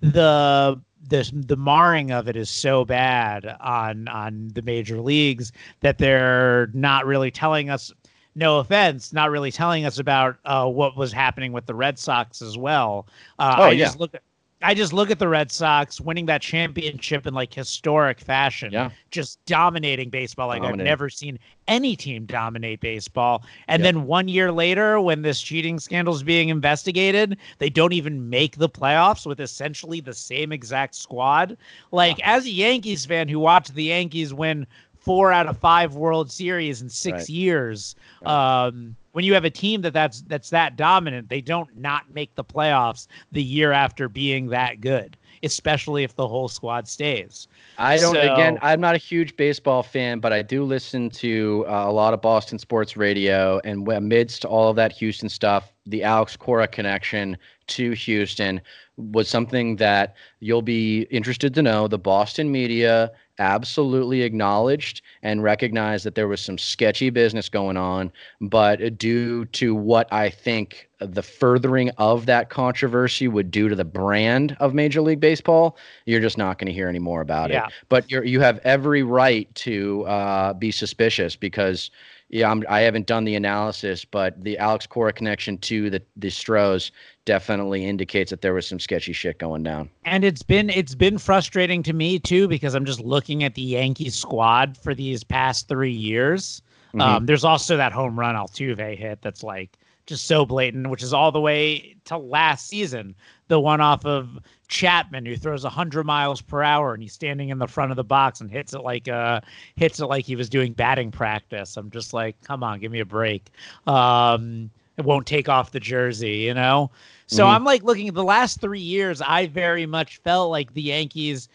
the 0.00 0.80
the 1.08 1.30
the 1.46 1.56
marring 1.56 2.10
of 2.12 2.28
it 2.28 2.36
is 2.36 2.50
so 2.50 2.84
bad 2.84 3.56
on 3.60 4.08
on 4.08 4.48
the 4.54 4.62
major 4.62 5.00
leagues 5.00 5.52
that 5.80 5.98
they're 5.98 6.68
not 6.74 7.06
really 7.06 7.30
telling 7.30 7.70
us. 7.70 7.92
No 8.34 8.60
offense, 8.60 9.12
not 9.12 9.30
really 9.30 9.52
telling 9.52 9.84
us 9.84 9.98
about 9.98 10.36
uh, 10.46 10.66
what 10.66 10.96
was 10.96 11.12
happening 11.12 11.52
with 11.52 11.66
the 11.66 11.74
Red 11.74 11.98
Sox 11.98 12.40
as 12.40 12.56
well. 12.56 13.06
Uh, 13.38 13.56
Oh, 13.58 13.62
I 13.64 13.72
yeah. 13.72 13.84
just 13.84 14.00
look 14.00 14.14
at 14.14 14.22
I 14.62 14.74
just 14.74 14.92
look 14.92 15.10
at 15.10 15.18
the 15.18 15.28
Red 15.28 15.50
Sox 15.50 16.00
winning 16.00 16.26
that 16.26 16.42
championship 16.42 17.26
in 17.26 17.34
like 17.34 17.52
historic 17.52 18.20
fashion 18.20 18.72
Yeah. 18.72 18.90
just 19.10 19.44
dominating 19.46 20.10
baseball 20.10 20.48
like 20.48 20.62
Dominating. 20.62 20.80
I've 20.82 20.84
never 20.86 21.08
seen 21.08 21.38
any 21.68 21.96
team 21.96 22.26
dominate 22.26 22.80
baseball. 22.80 23.44
And 23.68 23.82
Yep. 23.82 23.94
then 23.94 24.06
one 24.06 24.28
year 24.28 24.52
later, 24.52 25.00
when 25.00 25.22
this 25.22 25.40
cheating 25.40 25.78
scandal 25.78 26.14
is 26.14 26.22
being 26.22 26.48
investigated, 26.48 27.36
they 27.58 27.70
don't 27.70 27.92
even 27.92 28.28
make 28.30 28.56
the 28.56 28.68
playoffs 28.68 29.26
with 29.26 29.40
essentially 29.40 30.00
the 30.00 30.14
same 30.14 30.52
exact 30.52 30.94
squad. 30.94 31.56
Like, 31.90 32.20
as 32.26 32.44
a 32.46 32.50
Yankees 32.50 33.04
fan 33.06 33.28
who 33.28 33.38
watched 33.38 33.74
the 33.74 33.84
Yankees 33.84 34.32
win 34.34 34.66
four 34.98 35.32
out 35.32 35.46
of 35.48 35.58
five 35.58 35.94
World 35.96 36.30
Series 36.30 36.80
in 36.82 36.88
six 36.88 37.22
Right. 37.22 37.28
years, 37.28 37.96
Right. 38.20 38.66
um, 38.66 38.96
when 39.12 39.24
you 39.24 39.34
have 39.34 39.44
a 39.44 39.50
team 39.50 39.82
that 39.82 39.92
that's 39.92 40.22
that's 40.22 40.50
that 40.50 40.76
dominant, 40.76 41.28
they 41.28 41.40
don't 41.40 41.74
not 41.76 42.12
make 42.12 42.34
the 42.34 42.44
playoffs 42.44 43.06
the 43.30 43.42
year 43.42 43.72
after 43.72 44.08
being 44.08 44.48
that 44.48 44.80
good, 44.80 45.16
especially 45.42 46.02
if 46.02 46.16
the 46.16 46.26
whole 46.26 46.48
squad 46.48 46.88
stays. 46.88 47.46
I 47.78 47.98
don't. 47.98 48.14
So- 48.14 48.32
again, 48.32 48.58
I'm 48.62 48.80
not 48.80 48.94
a 48.94 48.98
huge 48.98 49.36
baseball 49.36 49.82
fan, 49.82 50.18
but 50.18 50.32
I 50.32 50.42
do 50.42 50.64
listen 50.64 51.10
to 51.10 51.64
uh, 51.68 51.84
a 51.86 51.92
lot 51.92 52.14
of 52.14 52.22
Boston 52.22 52.58
sports 52.58 52.96
radio. 52.96 53.60
And 53.64 53.86
amidst 53.88 54.44
all 54.44 54.68
of 54.68 54.76
that 54.76 54.92
Houston 54.92 55.28
stuff, 55.28 55.72
the 55.86 56.02
Alex 56.02 56.36
Cora 56.36 56.66
connection 56.66 57.36
to 57.68 57.92
Houston 57.92 58.60
was 58.96 59.28
something 59.28 59.76
that 59.76 60.14
you'll 60.40 60.62
be 60.62 61.02
interested 61.10 61.54
to 61.54 61.62
know. 61.62 61.88
The 61.88 61.98
Boston 61.98 62.50
media 62.52 63.10
absolutely 63.38 64.22
acknowledged 64.22 65.02
and 65.22 65.42
recognized 65.42 66.04
that 66.04 66.14
there 66.14 66.28
was 66.28 66.40
some 66.40 66.58
sketchy 66.58 67.10
business 67.10 67.48
going 67.48 67.76
on, 67.76 68.12
but 68.40 68.98
due 68.98 69.44
to 69.46 69.74
what 69.74 70.12
I 70.12 70.30
think 70.30 70.88
the 71.00 71.22
furthering 71.22 71.90
of 71.98 72.26
that 72.26 72.48
controversy 72.50 73.26
would 73.28 73.50
do 73.50 73.68
to 73.68 73.74
the 73.74 73.84
brand 73.84 74.56
of 74.60 74.74
Major 74.74 75.00
League 75.00 75.20
Baseball, 75.20 75.76
you're 76.06 76.20
just 76.20 76.38
not 76.38 76.58
going 76.58 76.66
to 76.66 76.72
hear 76.72 76.88
any 76.88 77.00
more 77.00 77.20
about 77.20 77.50
Yeah. 77.50 77.66
it. 77.66 77.72
But 77.88 78.10
you're 78.10 78.24
you 78.24 78.40
have 78.40 78.60
every 78.64 79.02
right 79.02 79.52
to 79.56 80.04
uh, 80.06 80.52
be 80.54 80.70
suspicious 80.70 81.34
because 81.34 81.90
yeah, 82.32 82.50
I'm, 82.50 82.64
I 82.68 82.80
haven't 82.80 83.06
done 83.06 83.24
the 83.24 83.34
analysis, 83.34 84.06
but 84.06 84.42
the 84.42 84.56
Alex 84.56 84.86
Cora 84.86 85.12
connection 85.12 85.58
to 85.58 85.90
the 85.90 86.02
the 86.16 86.30
Stros 86.30 86.90
definitely 87.26 87.84
indicates 87.84 88.30
that 88.30 88.40
there 88.40 88.54
was 88.54 88.66
some 88.66 88.80
sketchy 88.80 89.12
shit 89.12 89.38
going 89.38 89.62
down. 89.62 89.90
and 90.06 90.24
it's 90.24 90.42
been 90.42 90.70
it's 90.70 90.94
been 90.94 91.18
frustrating 91.18 91.82
to 91.84 91.92
me 91.92 92.18
too 92.18 92.48
because 92.48 92.74
I'm 92.74 92.86
just 92.86 93.00
looking 93.00 93.44
at 93.44 93.54
the 93.54 93.62
Yankees 93.62 94.14
squad 94.14 94.76
for 94.78 94.94
these 94.94 95.22
past 95.22 95.68
three 95.68 95.92
years. 95.92 96.62
Mhm. 96.94 97.00
Um, 97.02 97.26
there's 97.26 97.44
also 97.44 97.76
that 97.76 97.92
home 97.92 98.18
run 98.18 98.34
Altuve 98.34 98.96
hit 98.96 99.20
that's 99.22 99.42
like 99.42 99.78
just 100.06 100.26
so 100.26 100.44
blatant, 100.44 100.88
which 100.90 101.02
is 101.02 101.12
all 101.12 101.30
the 101.30 101.40
way 101.40 101.94
to 102.06 102.16
last 102.16 102.66
season. 102.68 103.14
The 103.52 103.60
one 103.60 103.82
off 103.82 104.06
of 104.06 104.38
Chapman 104.68 105.26
who 105.26 105.36
throws 105.36 105.62
100 105.62 106.04
miles 106.06 106.40
per 106.40 106.62
hour 106.62 106.94
and 106.94 107.02
he's 107.02 107.12
standing 107.12 107.50
in 107.50 107.58
the 107.58 107.66
front 107.66 107.90
of 107.92 107.96
the 107.96 108.02
box 108.02 108.40
and 108.40 108.50
hits 108.50 108.72
it 108.72 108.80
like 108.80 109.08
uh 109.08 109.42
hits 109.76 110.00
it 110.00 110.06
like 110.06 110.24
he 110.24 110.36
was 110.36 110.48
doing 110.48 110.72
batting 110.72 111.10
practice. 111.10 111.76
I'm 111.76 111.90
just 111.90 112.14
like, 112.14 112.34
come 112.44 112.62
on, 112.64 112.80
give 112.80 112.90
me 112.90 113.00
a 113.00 113.04
break. 113.04 113.50
Um, 113.86 114.70
it 114.96 115.04
won't 115.04 115.26
take 115.26 115.50
off 115.50 115.70
the 115.70 115.80
jersey, 115.80 116.36
you 116.38 116.54
know. 116.54 116.90
So 117.26 117.44
Mhm. 117.44 117.54
I'm 117.56 117.64
like 117.64 117.82
looking 117.82 118.08
at 118.08 118.14
the 118.14 118.24
last 118.24 118.58
three 118.58 118.80
years. 118.80 119.20
I 119.20 119.48
very 119.48 119.84
much 119.84 120.16
felt 120.22 120.50
like 120.50 120.72
the 120.72 120.80
Yankees 120.80 121.50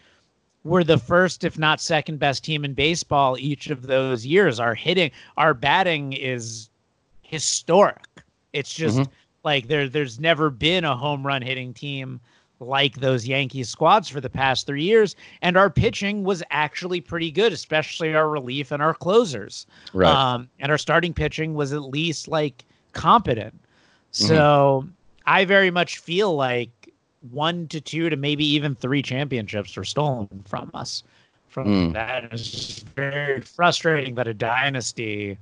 were 0.62 0.84
the 0.84 0.98
first, 0.98 1.42
if 1.42 1.58
not 1.58 1.80
second 1.80 2.20
best 2.20 2.44
team 2.44 2.64
in 2.64 2.74
baseball 2.74 3.36
each 3.40 3.70
of 3.70 3.88
those 3.88 4.24
years. 4.24 4.60
Our 4.60 4.76
hitting, 4.76 5.10
our 5.36 5.52
batting 5.52 6.12
is 6.12 6.70
historic. 7.22 8.06
It's 8.52 8.72
just 8.72 8.98
Mhm. 8.98 9.08
Like 9.48 9.66
there 9.66 9.88
there's 9.88 10.20
never 10.20 10.50
been 10.50 10.84
a 10.84 10.94
home 10.94 11.26
run 11.26 11.40
hitting 11.40 11.72
team 11.72 12.20
like 12.60 12.96
those 12.96 13.26
Yankees 13.26 13.68
squads 13.70 14.08
for 14.08 14.20
the 14.20 14.28
past 14.28 14.66
three 14.66 14.82
years. 14.82 15.16
And 15.42 15.56
our 15.56 15.70
pitching 15.70 16.24
was 16.24 16.42
actually 16.50 17.00
pretty 17.00 17.30
good, 17.30 17.52
especially 17.52 18.14
our 18.14 18.28
relief 18.28 18.72
and 18.72 18.82
our 18.82 18.94
closers. 18.94 19.64
Right. 19.94 20.12
Um, 20.12 20.48
and 20.58 20.70
our 20.70 20.76
starting 20.78 21.14
pitching 21.14 21.54
was 21.54 21.72
at 21.72 21.82
least 21.82 22.28
like 22.28 22.64
competent. 22.92 23.54
So 24.10 24.86
I 25.24 25.44
very 25.44 25.70
much 25.70 25.98
feel 25.98 26.34
like 26.34 26.70
one 27.30 27.68
to 27.68 27.80
two 27.80 28.10
to 28.10 28.16
maybe 28.16 28.44
even 28.44 28.74
three 28.74 29.02
championships 29.02 29.76
were 29.76 29.84
stolen 29.84 30.28
from 30.46 30.70
us. 30.74 31.04
From 31.48 31.66
Mm. 31.68 31.92
that, 31.94 32.24
it's 32.32 32.80
very 32.96 33.40
frustrating 33.40 34.14
that 34.16 34.26
a 34.28 34.34
dynasty, 34.34 35.38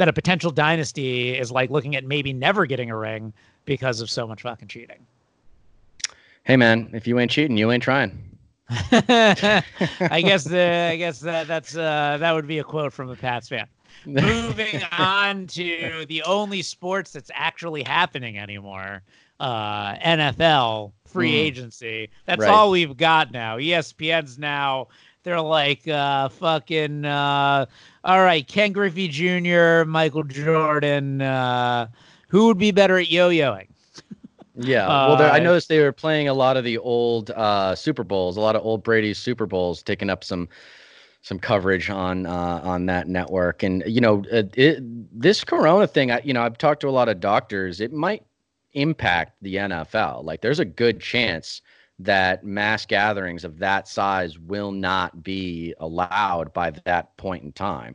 that 0.00 0.08
a 0.08 0.12
potential 0.14 0.50
dynasty 0.50 1.36
is 1.38 1.52
like 1.52 1.68
looking 1.68 1.94
at 1.94 2.04
maybe 2.04 2.32
never 2.32 2.64
getting 2.64 2.90
a 2.90 2.96
ring 2.96 3.34
because 3.66 4.00
of 4.00 4.08
so 4.10 4.26
much 4.26 4.40
fucking 4.40 4.66
cheating. 4.66 4.96
hey 6.44 6.56
man, 6.56 6.88
if 6.94 7.06
you 7.06 7.18
ain't 7.18 7.30
cheating, 7.30 7.58
you 7.58 7.70
ain't 7.70 7.82
trying. 7.82 8.18
I 8.70 10.22
guess 10.24 10.44
the 10.44 10.88
I 10.92 10.96
guess 10.96 11.20
that 11.20 11.46
that's 11.48 11.76
uh, 11.76 12.16
that 12.18 12.32
would 12.32 12.46
be 12.46 12.58
a 12.60 12.64
quote 12.64 12.94
from 12.94 13.10
a 13.10 13.16
Pats 13.16 13.48
fan. 13.50 13.66
Moving 14.06 14.82
on 14.92 15.46
to 15.48 16.06
the 16.08 16.22
only 16.22 16.62
sports 16.62 17.12
that's 17.12 17.30
actually 17.34 17.82
happening 17.82 18.38
anymore, 18.38 19.02
uh, 19.38 19.96
NFL 19.96 20.92
free 21.06 21.32
Mm. 21.32 21.40
agency. 21.46 22.08
That's 22.24 22.40
Right. 22.40 22.48
all 22.50 22.70
we've 22.70 22.96
got 22.96 23.32
now. 23.32 23.58
ESPN's 23.58 24.38
now 24.38 24.88
they're 25.22 25.40
like 25.40 25.86
uh, 25.88 26.28
fucking 26.28 27.04
uh, 27.04 27.66
all 28.04 28.22
right, 28.22 28.46
Ken 28.46 28.72
Griffey 28.72 29.08
Jr., 29.08 29.84
Michael 29.86 30.24
Jordan. 30.24 31.20
Uh, 31.22 31.88
who 32.28 32.46
would 32.46 32.58
be 32.58 32.70
better 32.70 32.98
at 32.98 33.10
yo-yoing? 33.10 33.68
Yeah. 34.54 34.86
well, 35.06 35.16
there, 35.16 35.30
I 35.30 35.38
Uh, 35.38 35.40
noticed 35.40 35.68
they 35.68 35.80
were 35.80 35.92
playing 35.92 36.28
a 36.28 36.34
lot 36.34 36.56
of 36.56 36.64
the 36.64 36.78
old 36.78 37.30
uh, 37.30 37.74
Super 37.74 38.04
Bowls, 38.04 38.36
a 38.36 38.40
lot 38.40 38.56
of 38.56 38.64
old 38.64 38.82
Brady's 38.82 39.18
Super 39.18 39.46
Bowls, 39.46 39.82
taking 39.82 40.10
up 40.10 40.24
some 40.24 40.48
some 41.22 41.38
coverage 41.38 41.90
on 41.90 42.26
uh, 42.26 42.60
on 42.64 42.86
that 42.86 43.08
network. 43.08 43.62
And 43.62 43.82
you 43.86 44.00
know, 44.00 44.24
uh, 44.32 44.44
it, 44.54 44.78
this 45.20 45.44
Corona 45.44 45.86
thing, 45.86 46.10
I, 46.10 46.20
you 46.24 46.32
know, 46.32 46.42
I've 46.42 46.56
talked 46.58 46.80
to 46.82 46.88
a 46.88 46.90
lot 46.90 47.08
of 47.08 47.20
doctors. 47.20 47.80
It 47.80 47.92
might 47.92 48.24
impact 48.72 49.36
the 49.42 49.56
NFL. 49.56 50.24
Like, 50.24 50.40
there's 50.40 50.60
a 50.60 50.64
good 50.64 51.00
chance 51.00 51.60
that 52.00 52.44
mass 52.44 52.86
gatherings 52.86 53.44
of 53.44 53.58
that 53.58 53.86
size 53.86 54.38
will 54.38 54.72
not 54.72 55.22
be 55.22 55.74
allowed 55.80 56.52
by 56.52 56.70
that 56.70 57.16
point 57.16 57.44
in 57.44 57.52
time. 57.52 57.94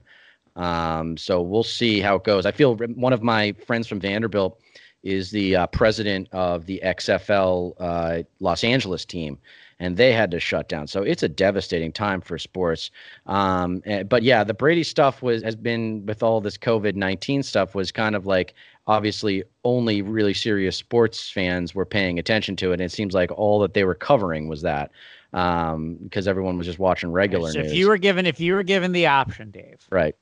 Um, 0.56 1.18
so 1.18 1.42
we'll 1.42 1.64
see 1.64 2.00
how 2.00 2.16
it 2.16 2.24
goes. 2.24 2.46
I 2.46 2.52
feel 2.52 2.76
one 2.76 3.14
of 3.14 3.24
my 3.24 3.54
friends 3.66 3.88
from 3.88 4.00
Vanderbilt 4.00 4.60
is 5.04 5.32
the 5.32 5.56
uh, 5.56 5.68
president 5.68 6.28
of 6.32 6.66
the 6.66 6.82
XFL 6.84 7.74
uh, 7.80 8.24
Los 8.40 8.64
Angeles 8.64 9.06
team, 9.06 9.38
and 9.80 9.98
they 9.98 10.14
had 10.14 10.32
to 10.32 10.40
shut 10.40 10.70
down. 10.70 10.88
So 10.88 11.04
it's 11.04 11.24
a 11.24 11.30
devastating 11.30 11.92
time 11.92 12.22
for 12.22 12.38
sports. 12.38 12.92
Um, 13.26 13.82
eh, 13.86 14.04
but 14.04 14.24
yeah, 14.24 14.44
the 14.44 14.54
Brady 14.54 14.84
stuff 14.84 15.22
was 15.22 15.44
has 15.44 15.56
been 15.56 16.06
with 16.06 16.24
all 16.24 16.42
this 16.42 16.58
COVID 16.58 16.96
nineteen 16.96 17.44
stuff 17.44 17.76
was 17.76 17.92
kind 17.92 18.16
of 18.16 18.26
like 18.26 18.54
obviously 18.88 19.44
only 19.64 20.02
really 20.02 20.34
serious 20.34 20.78
sports 20.78 21.30
fans 21.30 21.74
were 21.74 21.86
paying 21.86 22.20
attention 22.20 22.56
to 22.58 22.70
it. 22.72 22.74
And 22.76 22.82
it 22.84 22.92
seems 22.92 23.14
like 23.14 23.32
all 23.32 23.60
that 23.62 23.74
they 23.74 23.84
were 23.84 23.96
covering 23.96 24.48
was 24.48 24.62
that 24.62 24.92
um, 25.34 25.96
because 26.04 26.28
everyone 26.28 26.58
was 26.58 26.68
just 26.68 26.80
watching 26.80 27.12
regular 27.12 27.52
So 27.52 27.62
news. 27.62 27.72
if 27.72 27.78
you 27.78 27.88
were 27.88 27.98
given 27.98 28.26
if 28.26 28.40
you 28.40 28.54
were 28.54 28.64
given 28.64 28.92
the 28.92 29.08
option, 29.08 29.52
Dave, 29.52 29.86
right. 29.90 30.16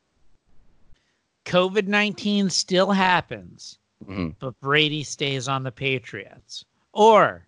COVID 1.46 1.88
nineteen 1.88 2.50
still 2.50 2.92
happens, 2.92 3.78
Mhm. 4.08 4.36
but 4.40 4.58
Brady 4.62 5.04
stays 5.04 5.48
on 5.50 5.64
the 5.64 5.72
Patriots. 5.72 6.64
Or 6.94 7.46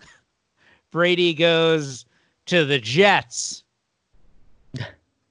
Brady 0.90 1.34
goes 1.34 2.06
to 2.46 2.64
the 2.64 2.78
Jets, 2.78 3.64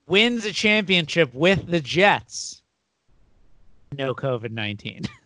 wins 0.07 0.45
a 0.45 0.51
championship 0.53 1.33
with 1.33 1.65
the 1.67 1.79
Jets. 1.79 2.61
No 3.97 4.13
COVID 4.13 4.51
19. 4.51 5.01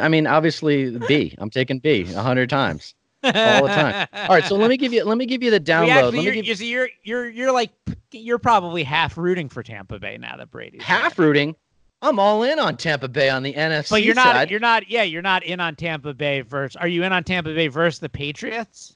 I 0.00 0.08
mean, 0.08 0.26
obviously 0.26 0.98
B. 0.98 1.34
I'm 1.38 1.50
taking 1.50 1.78
B 1.78 2.02
a 2.14 2.22
hundred 2.22 2.50
times. 2.50 2.94
all 3.24 3.32
the 3.32 3.68
time. 3.68 4.06
All 4.12 4.28
right, 4.28 4.44
so 4.44 4.54
let 4.56 4.68
me 4.68 4.76
give 4.76 4.92
you 4.92 5.04
let 5.04 5.18
me 5.18 5.26
give 5.26 5.42
you 5.42 5.50
the 5.50 5.58
download. 5.60 5.88
Actually, 5.88 6.18
let 6.18 6.24
you're, 6.24 6.34
me 6.34 6.42
give 6.42 6.60
you 6.60 6.66
you're 6.66 6.88
you're 7.02 7.28
you're 7.28 7.52
like 7.52 7.70
you're 8.12 8.38
probably 8.38 8.82
half 8.84 9.16
rooting 9.18 9.48
for 9.48 9.62
Tampa 9.62 9.98
Bay 9.98 10.16
now 10.18 10.36
that 10.36 10.50
Brady's 10.50 10.82
half 10.82 11.16
there. 11.16 11.26
rooting. 11.26 11.56
I'm 12.02 12.18
all 12.18 12.42
in 12.42 12.58
on 12.58 12.76
Tampa 12.76 13.08
Bay 13.08 13.30
on 13.30 13.42
the 13.42 13.54
NFC 13.54 13.90
But 13.90 14.02
you're 14.02 14.14
not 14.14 14.34
side. 14.34 14.50
you're 14.50 14.60
not 14.60 14.88
yeah, 14.88 15.02
you're 15.02 15.22
not 15.22 15.42
in 15.44 15.60
on 15.60 15.74
Tampa 15.76 16.14
Bay 16.14 16.42
versus 16.42 16.76
are 16.76 16.86
you 16.88 17.02
in 17.02 17.12
on 17.12 17.24
Tampa 17.24 17.54
Bay 17.54 17.68
versus 17.68 17.98
the 18.00 18.08
Patriots? 18.08 18.95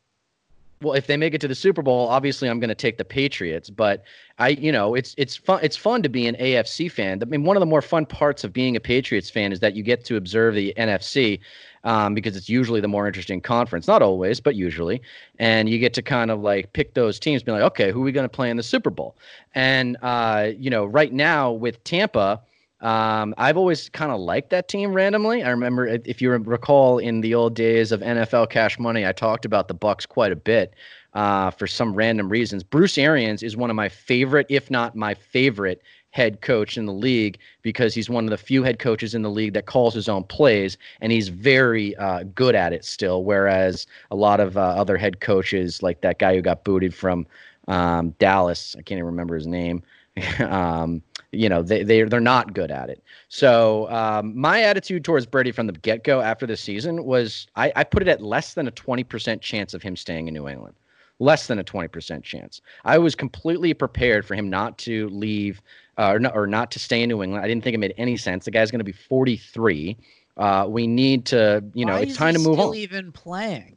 Well, 0.83 0.95
if 0.95 1.07
they 1.07 1.17
make 1.19 1.35
it 1.35 1.41
to 1.43 1.49
the 1.49 1.55
Super 1.55 1.83
Bowl, 1.83 2.09
obviously 2.09 2.49
I'm 2.49 2.59
going 2.59 2.69
to 2.69 2.75
take 2.75 2.97
the 2.97 3.05
Patriots. 3.05 3.69
But 3.69 4.03
I, 4.39 4.49
you 4.49 4.73
know, 4.73 4.95
it's 4.95 5.15
it's 5.19 5.37
fun. 5.37 5.61
It's 5.63 5.77
fun 5.77 6.03
to 6.03 6.09
be 6.09 6.27
an 6.27 6.37
AFC 6.37 6.91
fan. 6.91 7.21
I 7.23 7.27
mean, 7.27 7.45
one 7.45 7.55
of 7.57 7.61
the 7.61 7.67
more 7.67 7.83
fun 7.83 8.07
parts 8.07 8.45
of 8.45 8.53
being 8.55 8.77
a 8.77 8.81
Patriots 8.81 9.29
fan 9.29 9.53
is 9.53 9.61
that 9.61 9.77
you 9.77 9.83
get 9.83 10.07
to 10.07 10.17
observe 10.17 10.55
the 10.55 10.73
NFC 10.79 11.41
um, 11.85 12.15
because 12.15 12.35
it's 12.35 12.49
usually 12.49 12.81
the 12.81 12.89
more 12.89 13.07
interesting 13.07 13.43
conference. 13.43 13.87
Not 13.87 14.01
always, 14.01 14.41
but 14.41 14.55
usually. 14.55 15.03
And 15.39 15.69
you 15.69 15.79
get 15.79 15.93
to 15.95 16.03
kind 16.03 16.31
of 16.31 16.41
like 16.41 16.73
pick 16.73 16.95
those 16.95 17.19
teams, 17.19 17.43
be 17.43 17.53
like, 17.53 17.63
okay, 17.63 17.93
who 17.93 18.01
are 18.01 18.05
we 18.05 18.13
going 18.13 18.25
to 18.25 18.35
play 18.35 18.49
in 18.49 18.57
the 18.57 18.63
Super 18.63 18.91
Bowl? 18.91 19.17
And 19.55 19.99
uh, 20.01 20.53
you 20.57 20.71
know, 20.71 20.87
right 20.87 21.13
now 21.13 21.53
with 21.53 21.83
Tampa. 21.85 22.41
Um, 22.81 23.35
I've 23.37 23.57
always 23.57 23.89
kind 23.91 24.11
of 24.11 24.21
liked 24.21 24.51
that 24.51 24.69
team 24.69 24.93
randomly. 24.95 25.43
I 25.43 25.51
remember, 25.51 25.87
if 25.87 26.23
you 26.23 26.31
recall, 26.31 26.99
in 26.99 27.21
the 27.21 27.35
old 27.35 27.55
days 27.55 27.93
of 27.93 28.01
NFL 28.01 28.51
Cash 28.51 28.79
Money, 28.79 29.07
I 29.07 29.13
talked 29.13 29.45
about 29.45 29.69
the 29.69 29.75
Bucks 29.75 30.07
quite 30.07 30.33
a 30.33 30.37
bit 30.37 30.75
uh, 31.15 31.51
for 31.51 31.67
some 31.67 31.95
random 31.95 32.29
reasons. 32.29 32.63
Bruce 32.63 32.97
Arians 32.97 33.43
is 33.43 33.57
one 33.57 33.71
of 33.71 33.77
my 33.77 33.89
favorite, 33.89 34.47
if 34.49 34.71
not 34.71 34.97
my 34.97 35.15
favorite, 35.15 35.83
head 36.11 36.41
coach 36.41 36.77
in 36.77 36.87
the 36.87 36.93
league 36.93 37.39
because 37.63 37.95
he's 37.95 38.11
one 38.11 38.25
of 38.25 38.31
the 38.31 38.37
few 38.37 38.63
head 38.63 38.79
coaches 38.79 39.15
in 39.15 39.23
the 39.23 39.31
league 39.31 39.53
that 39.55 39.67
calls 39.67 39.95
his 39.95 40.09
own 40.09 40.25
plays 40.25 40.77
and 41.01 41.13
he's 41.13 41.29
very 41.29 41.95
uh, 41.97 42.25
good 42.35 42.55
at 42.55 42.73
it 42.73 42.85
still. 42.85 43.23
Whereas 43.23 43.87
a 44.11 44.17
lot 44.17 44.41
of 44.41 44.57
uh, 44.57 44.61
other 44.61 44.97
head 44.97 45.21
coaches, 45.21 45.83
like 45.83 46.01
that 46.01 46.19
guy 46.19 46.35
who 46.35 46.43
got 46.43 46.65
booted 46.65 46.95
from 46.95 47.27
um, 47.69 48.11
Dallas, 48.19 48.75
I 48.77 48.83
can't 48.83 48.99
even 48.99 49.07
remember 49.07 49.37
his 49.37 49.47
name. 49.47 49.83
um, 50.41 51.03
you 51.33 51.49
know 51.49 51.63
they 51.63 51.83
they 51.83 52.03
they're 52.03 52.21
not 52.21 52.55
good 52.55 52.71
at 52.71 52.91
it. 52.91 53.03
So 53.29 53.89
um, 53.91 54.37
my 54.39 54.63
attitude 54.63 55.05
towards 55.05 55.27
Brady 55.27 55.53
from 55.53 55.67
the 55.67 55.73
get 55.73 56.05
go 56.05 56.21
after 56.21 56.47
the 56.47 56.57
season 56.57 57.05
was 57.05 57.47
I, 57.57 57.73
I 57.77 57.85
put 57.85 58.03
it 58.03 58.09
at 58.09 58.21
less 58.23 58.55
than 58.55 58.67
a 58.67 58.73
twenty 58.73 59.05
percent 59.05 59.43
chance 59.43 59.75
of 59.75 59.83
him 59.83 59.97
staying 59.97 60.29
in 60.29 60.35
New 60.35 60.49
England, 60.49 60.75
less 61.19 61.47
than 61.47 61.59
a 61.59 61.65
twenty 61.65 61.89
percent 61.89 62.25
chance. 62.25 62.61
I 62.85 62.99
was 62.99 63.15
completely 63.15 63.75
prepared 63.75 64.27
for 64.27 64.35
him 64.35 64.51
not 64.51 64.77
to 64.79 65.09
leave 65.11 65.63
uh, 65.99 66.13
or 66.13 66.19
not 66.19 66.35
or 66.35 66.47
not 66.47 66.71
to 66.73 66.79
stay 66.79 67.03
in 67.03 67.09
New 67.09 67.23
England. 67.23 67.45
I 67.45 67.49
didn't 67.49 67.63
think 67.63 67.75
it 67.75 67.79
made 67.79 67.95
any 67.97 68.17
sense. 68.17 68.45
The 68.45 68.51
guy's 68.51 68.71
going 68.71 68.81
to 68.81 68.85
be 68.85 68.93
forty 68.93 69.37
three. 69.37 69.97
Uh, 70.37 70.67
we 70.69 70.87
need 70.87 71.27
to 71.27 71.63
you 71.75 71.85
know 71.85 71.93
Why 71.93 72.01
it's 72.01 72.17
time 72.17 72.35
to 72.35 72.41
move 72.41 72.55
still 72.55 72.71
on 72.71 72.75
Even 72.77 73.13
playing. 73.13 73.77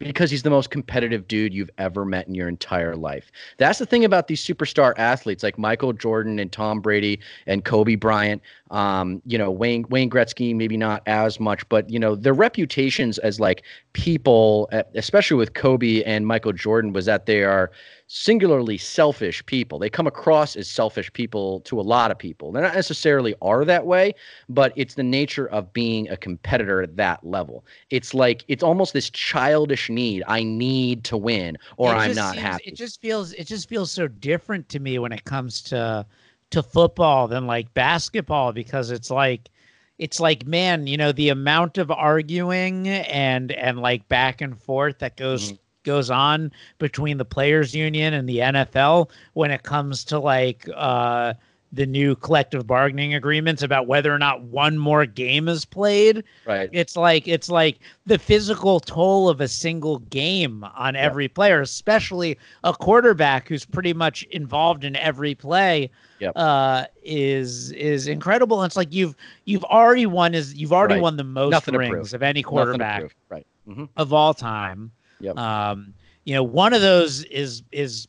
Because 0.00 0.30
he's 0.30 0.42
the 0.42 0.50
most 0.50 0.70
competitive 0.70 1.28
dude 1.28 1.52
you've 1.52 1.70
ever 1.76 2.04
met 2.04 2.26
in 2.26 2.34
your 2.34 2.48
entire 2.48 2.96
life. 2.96 3.30
That's 3.58 3.78
the 3.78 3.86
thing 3.86 4.04
about 4.04 4.28
these 4.28 4.44
superstar 4.44 4.94
athletes 4.96 5.42
like 5.42 5.58
Michael 5.58 5.92
Jordan 5.92 6.38
and 6.38 6.50
Tom 6.50 6.80
Brady 6.80 7.20
and 7.46 7.64
Kobe 7.64 7.96
Bryant. 7.96 8.42
Um, 8.70 9.20
you 9.26 9.36
know, 9.36 9.50
Wayne 9.50 9.84
Wayne 9.90 10.08
Gretzky, 10.08 10.56
maybe 10.56 10.76
not 10.76 11.02
as 11.06 11.38
much, 11.38 11.68
but 11.68 11.88
you 11.90 11.98
know, 11.98 12.16
their 12.16 12.32
reputations 12.32 13.18
as 13.18 13.38
like 13.38 13.62
people, 13.92 14.70
especially 14.94 15.36
with 15.36 15.54
Kobe 15.54 16.02
and 16.04 16.26
Michael 16.26 16.52
Jordan, 16.52 16.92
was 16.92 17.04
that 17.04 17.26
they 17.26 17.42
are 17.44 17.70
singularly 18.12 18.76
selfish 18.76 19.44
people. 19.46 19.78
They 19.78 19.88
come 19.88 20.08
across 20.08 20.56
as 20.56 20.68
selfish 20.68 21.12
people 21.12 21.60
to 21.60 21.78
a 21.78 21.82
lot 21.82 22.10
of 22.10 22.18
people. 22.18 22.50
They 22.50 22.60
not 22.60 22.74
necessarily 22.74 23.36
are 23.40 23.64
that 23.64 23.86
way, 23.86 24.16
but 24.48 24.72
it's 24.74 24.94
the 24.94 25.04
nature 25.04 25.46
of 25.50 25.72
being 25.72 26.08
a 26.08 26.16
competitor 26.16 26.82
at 26.82 26.96
that 26.96 27.24
level. 27.24 27.64
It's 27.90 28.12
like 28.12 28.44
it's 28.48 28.64
almost 28.64 28.94
this 28.94 29.10
childish 29.10 29.88
need. 29.88 30.24
I 30.26 30.42
need 30.42 31.04
to 31.04 31.16
win 31.16 31.56
or 31.76 31.90
I'm 31.90 32.16
not 32.16 32.32
seems- 32.32 32.42
happy. 32.42 32.64
It 32.66 32.74
just 32.74 33.00
feels 33.00 33.32
it 33.34 33.44
just 33.46 33.68
feels 33.68 33.92
so 33.92 34.08
different 34.08 34.68
to 34.70 34.80
me 34.80 34.98
when 34.98 35.12
it 35.12 35.22
comes 35.24 35.62
to 35.62 36.04
to 36.50 36.64
football 36.64 37.28
than 37.28 37.46
like 37.46 37.72
basketball 37.74 38.52
because 38.52 38.90
it's 38.90 39.08
like 39.12 39.50
it's 39.98 40.18
like 40.18 40.44
man, 40.46 40.88
you 40.88 40.96
know, 40.96 41.12
the 41.12 41.28
amount 41.28 41.78
of 41.78 41.92
arguing 41.92 42.88
and 42.88 43.52
and 43.52 43.78
like 43.78 44.08
back 44.08 44.40
and 44.40 44.60
forth 44.60 44.98
that 44.98 45.16
goes 45.16 45.52
Mhm. 45.52 45.58
Goes 45.82 46.10
on 46.10 46.52
between 46.78 47.18
the 47.18 47.24
players 47.24 47.74
union 47.74 48.14
and 48.14 48.28
the 48.28 48.38
NFL 48.38 49.10
when 49.34 49.50
it 49.50 49.62
comes 49.62 50.04
to 50.04 50.18
like 50.18 50.68
uh 50.74 51.34
the 51.72 51.86
new 51.86 52.16
collective 52.16 52.66
bargaining 52.66 53.14
agreements 53.14 53.62
about 53.62 53.86
whether 53.86 54.12
or 54.12 54.18
not 54.18 54.42
one 54.42 54.76
more 54.76 55.06
game 55.06 55.46
is 55.48 55.64
played 55.64 56.24
right. 56.44 56.68
it's 56.72 56.96
like 56.96 57.28
it's 57.28 57.48
like 57.48 57.78
the 58.06 58.18
physical 58.18 58.80
toll 58.80 59.28
of 59.28 59.40
a 59.40 59.46
single 59.46 60.00
game 60.00 60.64
on 60.74 60.96
every 60.96 61.28
player, 61.28 61.60
especially 61.60 62.36
a 62.64 62.72
quarterback 62.72 63.46
who's 63.46 63.64
pretty 63.64 63.92
much 63.94 64.24
involved 64.32 64.82
in 64.82 64.96
every 64.96 65.32
play. 65.34 65.88
Yep. 66.18 66.32
Uh, 66.34 66.84
is 67.04 67.70
is 67.72 68.08
incredible. 68.08 68.60
And 68.62 68.68
it's 68.68 68.76
like 68.76 68.92
you've 68.92 69.14
you've 69.44 69.64
already 69.64 70.06
won 70.06 70.34
is 70.34 70.52
you've 70.54 70.72
already 70.72 70.94
Right. 70.94 71.02
won 71.02 71.16
the 71.16 71.24
most 71.24 71.52
Nothing 71.52 71.76
rings 71.76 72.12
of 72.12 72.22
any 72.22 72.42
quarterback. 72.42 73.14
Right. 73.28 73.46
hmm 73.64 73.84
of 73.96 74.12
all 74.12 74.34
time. 74.34 74.90
Yep. 75.20 75.36
Um, 75.36 75.94
you 76.24 76.34
know, 76.34 76.42
one 76.42 76.72
of 76.72 76.80
those 76.80 77.24
is 77.24 77.62
is 77.72 78.08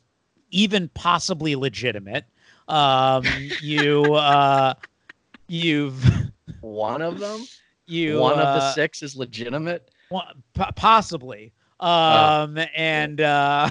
even 0.52 0.90
possibly 0.94 1.56
legitimate. 1.56 2.26
Um, 2.68 3.24
you 3.62 4.14
uh, 4.14 4.74
you've 5.48 6.04
One 6.62 7.02
of 7.02 7.20
them, 7.20 7.46
you 7.88 8.20
one 8.20 8.34
of 8.34 8.40
the 8.40 8.64
uh, 8.64 8.74
six 8.74 9.02
is 9.04 9.16
legitimate. 9.16 9.90
One- 10.10 10.44
po- 10.54 10.72
possibly. 10.76 11.54
Oh, 11.80 11.88
Um, 11.88 12.60
and 12.76 13.20
uh, 13.22 13.70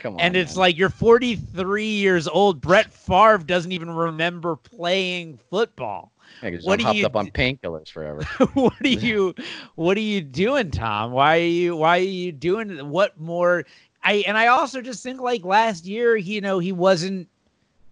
Come 0.00 0.14
on. 0.14 0.20
and 0.20 0.36
it's 0.36 0.54
man. 0.54 0.60
like 0.60 0.76
you're 0.78 0.90
43 0.90 1.84
years 1.86 2.28
old. 2.28 2.60
Brett 2.60 2.92
Favre 2.92 3.38
doesn't 3.38 3.72
even 3.72 3.90
remember 3.90 4.56
playing 4.56 5.38
football. 5.50 6.12
Yeah, 6.42 6.50
'cause 6.50 6.64
what 6.64 6.74
I'm 6.74 6.78
do 6.78 6.84
hopped 6.84 6.98
you 6.98 7.06
up 7.06 7.16
on 7.16 7.26
painkillers 7.30 7.88
forever. 7.88 8.22
what 8.54 8.74
are 8.84 8.88
you 8.88 9.34
What 9.74 9.96
are 9.96 10.00
you 10.00 10.20
doing, 10.20 10.70
Tom? 10.70 11.12
Why 11.12 11.38
are 11.38 11.42
you 11.42 11.76
Why 11.76 11.98
are 11.98 12.02
you 12.02 12.32
doing 12.32 12.88
what 12.90 13.18
more? 13.18 13.64
I 14.02 14.24
and 14.26 14.38
I 14.38 14.46
also 14.48 14.80
just 14.80 15.02
think 15.02 15.20
like 15.20 15.44
last 15.44 15.84
year, 15.84 16.16
you 16.16 16.40
know, 16.40 16.58
he 16.58 16.72
wasn't 16.72 17.28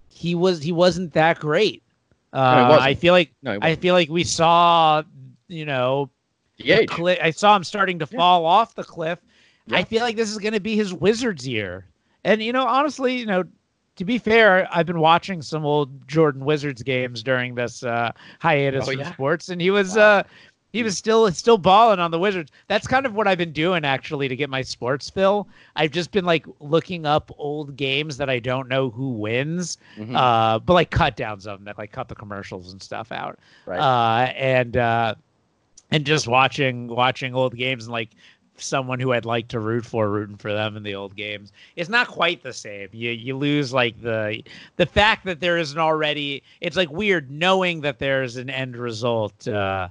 he 0.08 0.34
was 0.34 0.62
he 0.62 0.72
wasn't 0.72 1.12
that 1.14 1.38
great. 1.40 1.82
Uh, 2.32 2.66
wasn't. 2.68 2.82
I 2.88 2.94
feel 2.94 3.12
like 3.14 3.32
No, 3.42 3.58
I 3.62 3.74
feel 3.76 3.94
like 3.94 4.08
we 4.08 4.24
saw, 4.24 5.02
you 5.48 5.64
know, 5.64 6.10
the 6.58 6.86
cli- 6.86 7.20
I 7.20 7.30
saw 7.30 7.56
him 7.56 7.64
starting 7.64 7.98
to 8.00 8.08
Yeah. 8.10 8.18
fall 8.18 8.44
off 8.46 8.74
the 8.74 8.84
cliff. 8.84 9.18
I 9.72 9.82
feel 9.82 10.02
like 10.02 10.16
this 10.16 10.30
is 10.30 10.38
going 10.38 10.54
to 10.54 10.60
be 10.60 10.76
his 10.76 10.94
Wizards 10.94 11.46
year. 11.46 11.86
And 12.24 12.42
you 12.42 12.52
know, 12.52 12.66
honestly, 12.66 13.16
you 13.18 13.26
know, 13.26 13.44
to 13.96 14.04
be 14.04 14.18
fair, 14.18 14.68
I've 14.72 14.86
been 14.86 15.00
watching 15.00 15.42
some 15.42 15.64
old 15.64 16.06
Jordan 16.06 16.44
Wizards 16.44 16.82
games 16.82 17.22
during 17.22 17.54
this 17.54 17.82
uh, 17.82 18.12
hiatus 18.40 18.84
Oh, 18.88 18.90
from 18.92 19.00
yeah? 19.00 19.12
sports, 19.12 19.48
and 19.48 19.60
he 19.60 19.70
was 19.70 19.96
Wow. 19.96 20.02
uh, 20.02 20.22
he 20.72 20.82
was 20.82 20.98
still 20.98 21.30
still 21.32 21.56
balling 21.56 21.98
on 22.00 22.10
the 22.10 22.18
Wizards. 22.18 22.52
That's 22.68 22.86
kind 22.86 23.06
of 23.06 23.14
what 23.14 23.26
I've 23.26 23.38
been 23.38 23.52
doing 23.52 23.84
actually 23.84 24.28
to 24.28 24.36
get 24.36 24.50
my 24.50 24.60
sports 24.60 25.08
fill. 25.08 25.48
I've 25.74 25.90
just 25.90 26.10
been 26.10 26.26
like 26.26 26.44
looking 26.60 27.06
up 27.06 27.30
old 27.38 27.76
games 27.76 28.18
that 28.18 28.28
I 28.28 28.38
don't 28.40 28.68
know 28.68 28.90
who 28.90 29.08
wins, 29.10 29.78
Mhm. 29.96 30.14
uh, 30.14 30.58
but 30.58 30.74
like 30.74 30.90
cut 30.90 31.16
downs 31.16 31.46
of 31.46 31.58
them 31.58 31.64
that 31.64 31.78
like 31.78 31.92
cut 31.92 32.08
the 32.08 32.14
commercials 32.14 32.72
and 32.72 32.82
stuff 32.82 33.10
out 33.10 33.38
right. 33.64 33.78
uh, 33.80 34.26
and 34.32 34.76
uh, 34.76 35.14
and 35.90 36.04
just 36.04 36.28
watching 36.28 36.88
watching 36.88 37.34
old 37.34 37.56
games 37.56 37.84
and 37.84 37.92
like 37.92 38.10
someone 38.58 38.98
who 39.00 39.12
I'd 39.12 39.24
like 39.24 39.48
to 39.48 39.60
root 39.60 39.84
for 39.84 40.08
rooting 40.10 40.36
for 40.36 40.52
them 40.52 40.76
in 40.76 40.82
the 40.82 40.94
old 40.94 41.16
games. 41.16 41.52
It's 41.76 41.88
not 41.88 42.08
quite 42.08 42.42
the 42.42 42.52
same. 42.52 42.88
You 42.92 43.10
you 43.10 43.36
lose 43.36 43.72
like 43.72 44.00
the 44.02 44.42
the 44.76 44.86
fact 44.86 45.24
that 45.26 45.40
there 45.40 45.58
isn't 45.58 45.78
already. 45.78 46.42
It's 46.60 46.76
like 46.76 46.90
weird 46.90 47.30
knowing 47.30 47.80
that 47.82 47.98
there's 47.98 48.36
an 48.36 48.50
end 48.50 48.76
result. 48.76 49.46
Uh, 49.46 49.88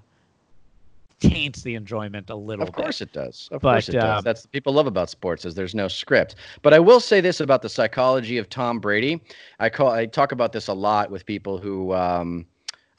taints 1.21 1.61
the 1.63 1.75
enjoyment 1.75 2.29
a 2.29 2.35
little 2.35 2.65
bit. 2.65 2.75
Of 2.75 2.75
course 2.75 2.99
bit. 2.99 3.07
it 3.09 3.13
does. 3.13 3.47
Of 3.51 3.61
But, 3.61 3.71
course 3.71 3.89
it 3.89 3.93
does. 3.93 4.17
um, 4.19 4.23
That's 4.23 4.43
what 4.43 4.51
people 4.51 4.73
love 4.73 4.85
about 4.85 5.09
sports 5.09 5.45
is 5.45 5.55
there's 5.55 5.73
no 5.73 5.87
script. 5.87 6.35
But 6.61 6.73
I 6.73 6.79
will 6.79 6.99
say 6.99 7.21
this 7.21 7.39
about 7.39 7.61
the 7.61 7.69
psychology 7.69 8.37
of 8.37 8.49
Tom 8.49 8.79
Brady. 8.79 9.21
I 9.59 9.69
call 9.69 9.91
I 9.91 10.05
talk 10.07 10.33
about 10.33 10.51
this 10.51 10.67
a 10.67 10.73
lot 10.73 11.09
with 11.11 11.25
people 11.25 11.57
who 11.57 11.93
um, 11.93 12.45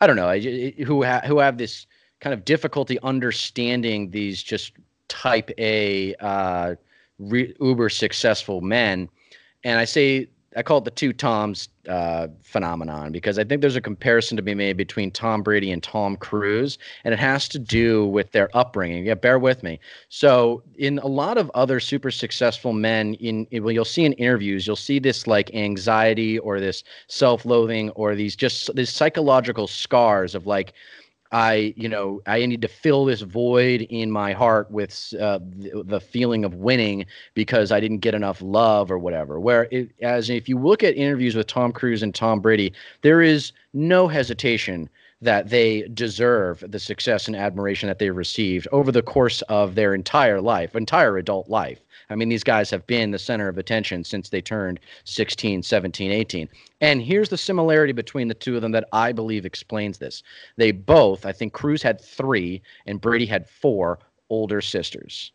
I 0.01 0.07
don't 0.07 0.17
know, 0.17 0.33
who 0.39 1.05
ha- 1.05 1.23
who 1.27 1.39
have 1.39 1.59
this 1.59 1.87
kind 2.21 2.33
of 2.33 2.45
difficulty 2.45 2.99
understanding 3.03 4.11
these 4.11 4.43
just 4.43 4.73
type 5.09 5.51
A 5.59 6.15
uh, 6.17 6.75
re- 7.19 7.55
uber 7.61 7.89
successful 7.89 8.61
men. 8.61 9.09
And 9.65 9.79
I 9.79 9.85
say 9.85 10.29
I 10.57 10.63
call 10.63 10.79
it 10.79 10.85
the 10.85 10.91
two 10.91 11.13
Toms 11.13 11.69
uh, 11.87 12.29
phenomenon 12.43 13.13
because 13.13 13.39
I 13.39 13.45
think 13.45 13.61
there's 13.61 13.77
a 13.77 13.81
comparison 13.81 14.37
to 14.39 14.43
be 14.43 14.55
made 14.55 14.79
between 14.79 15.11
Tom 15.11 15.43
Brady 15.43 15.71
and 15.71 15.83
Tom 15.83 16.17
Cruise, 16.17 16.79
and 17.05 17.13
it 17.13 17.21
has 17.21 17.47
to 17.51 17.59
do 17.59 18.07
with 18.07 18.33
their 18.33 18.49
upbringing. 18.57 19.05
Yeah, 19.05 19.15
bear 19.15 19.39
with 19.39 19.63
me. 19.63 19.79
So, 20.09 20.63
in 20.79 20.99
a 21.01 21.07
lot 21.07 21.37
of 21.37 21.51
other 21.55 21.79
super 21.79 22.11
successful 22.11 22.73
men, 22.73 23.15
in, 23.15 23.47
in 23.51 23.65
well, 23.65 23.73
you'll 23.73 23.85
see 23.85 24.07
in 24.07 24.15
interviews, 24.15 24.67
you'll 24.67 24.77
see 24.77 24.99
this 24.99 25.27
like 25.27 25.55
anxiety 25.55 26.39
or 26.39 26.59
this 26.59 26.83
self-loathing 27.09 27.91
or 27.91 28.15
these 28.15 28.35
just 28.35 28.75
these 28.75 28.91
psychological 28.91 29.67
scars 29.67 30.35
of 30.35 30.47
like 30.47 30.73
I, 31.33 31.75
you 31.77 31.89
know, 31.89 32.21
I 32.27 32.45
need 32.47 32.63
to 32.63 32.69
fill 32.69 33.05
this 33.05 33.21
void 33.21 33.83
in 33.83 34.11
my 34.11 34.33
heart 34.33 34.71
with 34.71 35.13
uh, 35.21 35.41
the, 35.43 36.01
feeling 36.01 36.45
of 36.45 36.55
winning 36.55 37.07
because 37.35 37.73
I 37.73 37.81
didn't 37.81 37.99
get 37.99 38.15
enough 38.15 38.41
love 38.41 38.91
or 38.91 38.99
whatever. 38.99 39.41
Where, 39.41 39.69
it, 39.71 39.91
as 40.03 40.31
if 40.31 40.49
you 40.49 40.59
look 40.59 40.85
at 40.85 40.97
interviews 40.97 41.35
with 41.35 41.47
Tom 41.47 41.73
Cruise 41.73 42.03
and 42.03 42.15
Tom 42.15 42.41
Brady, 42.41 42.73
there 43.03 43.23
is 43.23 43.53
no 43.73 44.09
hesitation 44.09 44.89
that 45.23 45.49
they 45.49 45.83
deserve 45.95 46.63
the 46.69 46.79
success 46.79 47.27
and 47.27 47.37
admiration 47.37 47.87
that 47.89 47.99
they 47.99 48.11
received 48.11 48.69
over 48.71 48.93
the 48.93 49.03
course 49.03 49.43
of 49.43 49.75
their 49.75 49.95
entire 49.95 50.41
life, 50.41 50.77
entire 50.77 51.17
adult 51.17 51.49
life. 51.49 51.81
I 52.11 52.15
mean, 52.15 52.29
these 52.29 52.45
guys 52.45 52.71
have 52.71 52.87
been 52.87 53.11
the 53.11 53.19
center 53.19 53.49
of 53.49 53.59
attention 53.59 54.05
since 54.05 54.29
they 54.29 54.41
turned 54.41 54.79
16, 55.05 55.63
17, 55.63 56.11
18. 56.11 56.49
And 56.81 57.03
here's 57.03 57.31
the 57.31 57.39
similarity 57.39 57.93
between 57.93 58.29
the 58.29 58.35
two 58.35 58.57
of 58.57 58.63
them 58.63 58.73
that 58.73 58.89
I 58.93 59.13
believe 59.13 59.47
explains 59.47 59.99
this. 59.99 60.23
They 60.57 60.71
both, 60.71 61.25
I 61.25 61.33
think 61.33 61.53
Cruise 61.53 61.83
had 61.83 62.01
three 62.01 62.63
and 62.87 63.01
Brady 63.01 63.27
had 63.27 63.49
four 63.49 63.99
older 64.29 64.61
sisters. 64.61 65.33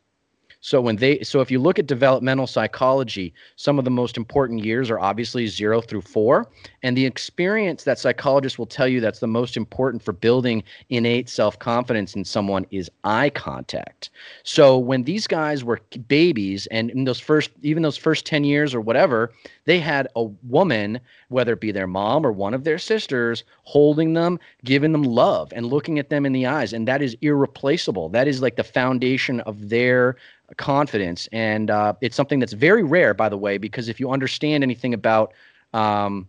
So 0.63 0.79
when 0.79 0.95
they 0.95 1.19
so 1.21 1.41
if 1.41 1.49
you 1.49 1.59
look 1.59 1.79
at 1.79 1.87
developmental 1.87 2.45
psychology, 2.45 3.33
some 3.55 3.79
of 3.79 3.85
the 3.85 3.91
most 3.91 4.15
important 4.15 4.63
years 4.63 4.91
are 4.91 4.99
obviously 4.99 5.47
0 5.47 5.81
through 5.81 6.01
4, 6.01 6.47
and 6.83 6.95
the 6.95 7.05
experience 7.05 7.83
that 7.83 7.97
psychologists 7.97 8.59
will 8.59 8.67
tell 8.67 8.87
you 8.87 9.01
that's 9.01 9.19
the 9.19 9.27
most 9.27 9.57
important 9.57 10.03
for 10.03 10.11
building 10.11 10.63
innate 10.89 11.29
self-confidence 11.29 12.15
in 12.15 12.23
someone 12.23 12.67
is 12.69 12.91
eye 13.03 13.31
contact. 13.31 14.11
So 14.43 14.77
when 14.77 15.03
these 15.03 15.25
guys 15.25 15.63
were 15.63 15.81
babies 16.07 16.67
and 16.67 16.91
in 16.91 17.05
those 17.05 17.19
first 17.19 17.49
even 17.63 17.81
those 17.81 17.97
first 17.97 18.27
10 18.27 18.43
years 18.43 18.75
or 18.75 18.81
whatever, 18.81 19.33
they 19.65 19.79
had 19.79 20.07
a 20.15 20.25
woman, 20.43 20.99
whether 21.29 21.53
it 21.53 21.61
be 21.61 21.71
their 21.71 21.87
mom 21.87 22.23
or 22.23 22.31
one 22.31 22.53
of 22.53 22.65
their 22.65 22.77
sisters, 22.77 23.43
holding 23.63 24.13
them, 24.13 24.39
giving 24.63 24.91
them 24.91 25.03
love 25.03 25.51
and 25.55 25.65
looking 25.65 25.97
at 25.97 26.09
them 26.09 26.23
in 26.23 26.33
the 26.33 26.45
eyes 26.45 26.71
and 26.71 26.87
that 26.87 27.01
is 27.01 27.17
irreplaceable. 27.21 28.09
That 28.09 28.27
is 28.27 28.43
like 28.43 28.57
the 28.57 28.63
foundation 28.63 29.39
of 29.41 29.69
their 29.69 30.17
confidence. 30.57 31.27
And 31.31 31.69
uh, 31.69 31.93
it's 32.01 32.15
something 32.15 32.39
that's 32.39 32.53
very 32.53 32.83
rare, 32.83 33.13
by 33.13 33.29
the 33.29 33.37
way, 33.37 33.57
because 33.57 33.89
if 33.89 33.99
you 33.99 34.11
understand 34.11 34.63
anything 34.63 34.93
about 34.93 35.33
um, 35.73 36.27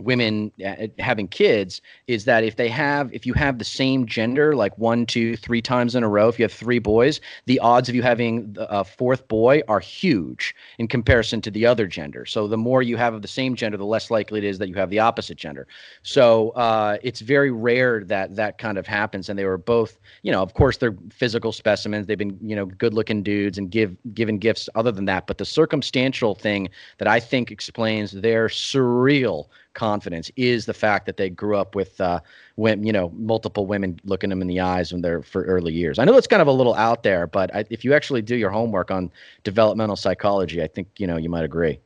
women 0.00 0.52
uh, 0.64 0.86
having 0.98 1.28
kids 1.28 1.80
is 2.06 2.24
that 2.24 2.44
if 2.44 2.56
they 2.56 2.68
have 2.68 3.12
if 3.12 3.26
you 3.26 3.32
have 3.34 3.58
the 3.58 3.64
same 3.64 4.06
gender 4.06 4.54
like 4.54 4.76
one 4.78 5.06
two 5.06 5.36
three 5.36 5.60
times 5.62 5.94
in 5.94 6.02
a 6.02 6.08
row 6.08 6.28
if 6.28 6.38
you 6.38 6.44
have 6.44 6.52
three 6.52 6.78
boys 6.78 7.20
the 7.46 7.58
odds 7.60 7.88
of 7.88 7.94
you 7.94 8.02
having 8.02 8.54
a 8.58 8.84
fourth 8.84 9.26
boy 9.28 9.60
are 9.68 9.80
huge 9.80 10.54
in 10.78 10.88
comparison 10.88 11.40
to 11.40 11.50
the 11.50 11.66
other 11.66 11.86
gender. 11.86 12.24
So 12.26 12.46
the 12.46 12.56
more 12.56 12.82
you 12.82 12.96
have 12.96 13.14
of 13.14 13.22
the 13.22 13.28
same 13.28 13.54
gender 13.54 13.76
the 13.76 13.84
less 13.84 14.10
likely 14.10 14.38
it 14.38 14.44
is 14.44 14.58
that 14.58 14.68
you 14.68 14.74
have 14.74 14.90
the 14.90 14.98
opposite 14.98 15.36
gender. 15.36 15.66
So 16.02 16.50
uh, 16.50 16.98
it's 17.02 17.20
very 17.20 17.50
rare 17.50 18.04
that 18.04 18.36
that 18.36 18.58
kind 18.58 18.78
of 18.78 18.86
happens 18.86 19.28
and 19.28 19.38
they 19.38 19.44
were 19.44 19.58
both 19.58 19.98
you 20.22 20.32
know 20.32 20.42
of 20.42 20.54
course 20.54 20.76
they're 20.76 20.96
physical 21.10 21.52
specimens. 21.52 22.06
They've 22.06 22.18
been 22.18 22.38
you 22.42 22.56
know 22.56 22.66
good 22.66 22.94
looking 22.94 23.22
dudes 23.22 23.58
and 23.58 23.70
give 23.70 23.96
given 24.14 24.38
gifts 24.38 24.68
other 24.74 24.92
than 24.92 25.04
that. 25.06 25.26
But 25.26 25.38
the 25.38 25.44
circumstantial 25.44 26.34
thing 26.34 26.68
that 26.98 27.08
i 27.08 27.20
think 27.20 27.50
explains 27.50 28.12
their 28.12 28.48
surreal 28.48 29.46
confidence 29.74 30.30
is 30.36 30.66
the 30.66 30.74
fact 30.74 31.06
that 31.06 31.16
they 31.16 31.30
grew 31.30 31.56
up 31.56 31.74
with 31.74 32.00
uh, 32.00 32.20
when 32.56 32.84
you 32.84 32.92
know 32.92 33.10
multiple 33.16 33.66
women 33.66 33.98
looking 34.04 34.30
them 34.30 34.42
in 34.42 34.48
the 34.48 34.60
eyes 34.60 34.92
when 34.92 35.02
they're 35.02 35.22
for 35.22 35.44
early 35.44 35.72
years. 35.72 35.98
I 35.98 36.04
know 36.04 36.16
it's 36.16 36.26
kind 36.26 36.42
of 36.42 36.48
a 36.48 36.52
little 36.52 36.74
out 36.74 37.02
there, 37.02 37.26
but 37.26 37.54
I, 37.54 37.64
if 37.70 37.84
you 37.84 37.94
actually 37.94 38.22
do 38.22 38.36
your 38.36 38.50
homework 38.50 38.90
on 38.90 39.10
developmental 39.44 39.96
psychology, 39.96 40.62
I 40.62 40.66
think 40.66 40.88
you 40.98 41.06
know 41.06 41.16
you 41.16 41.28
might 41.28 41.44
agree. 41.44 41.78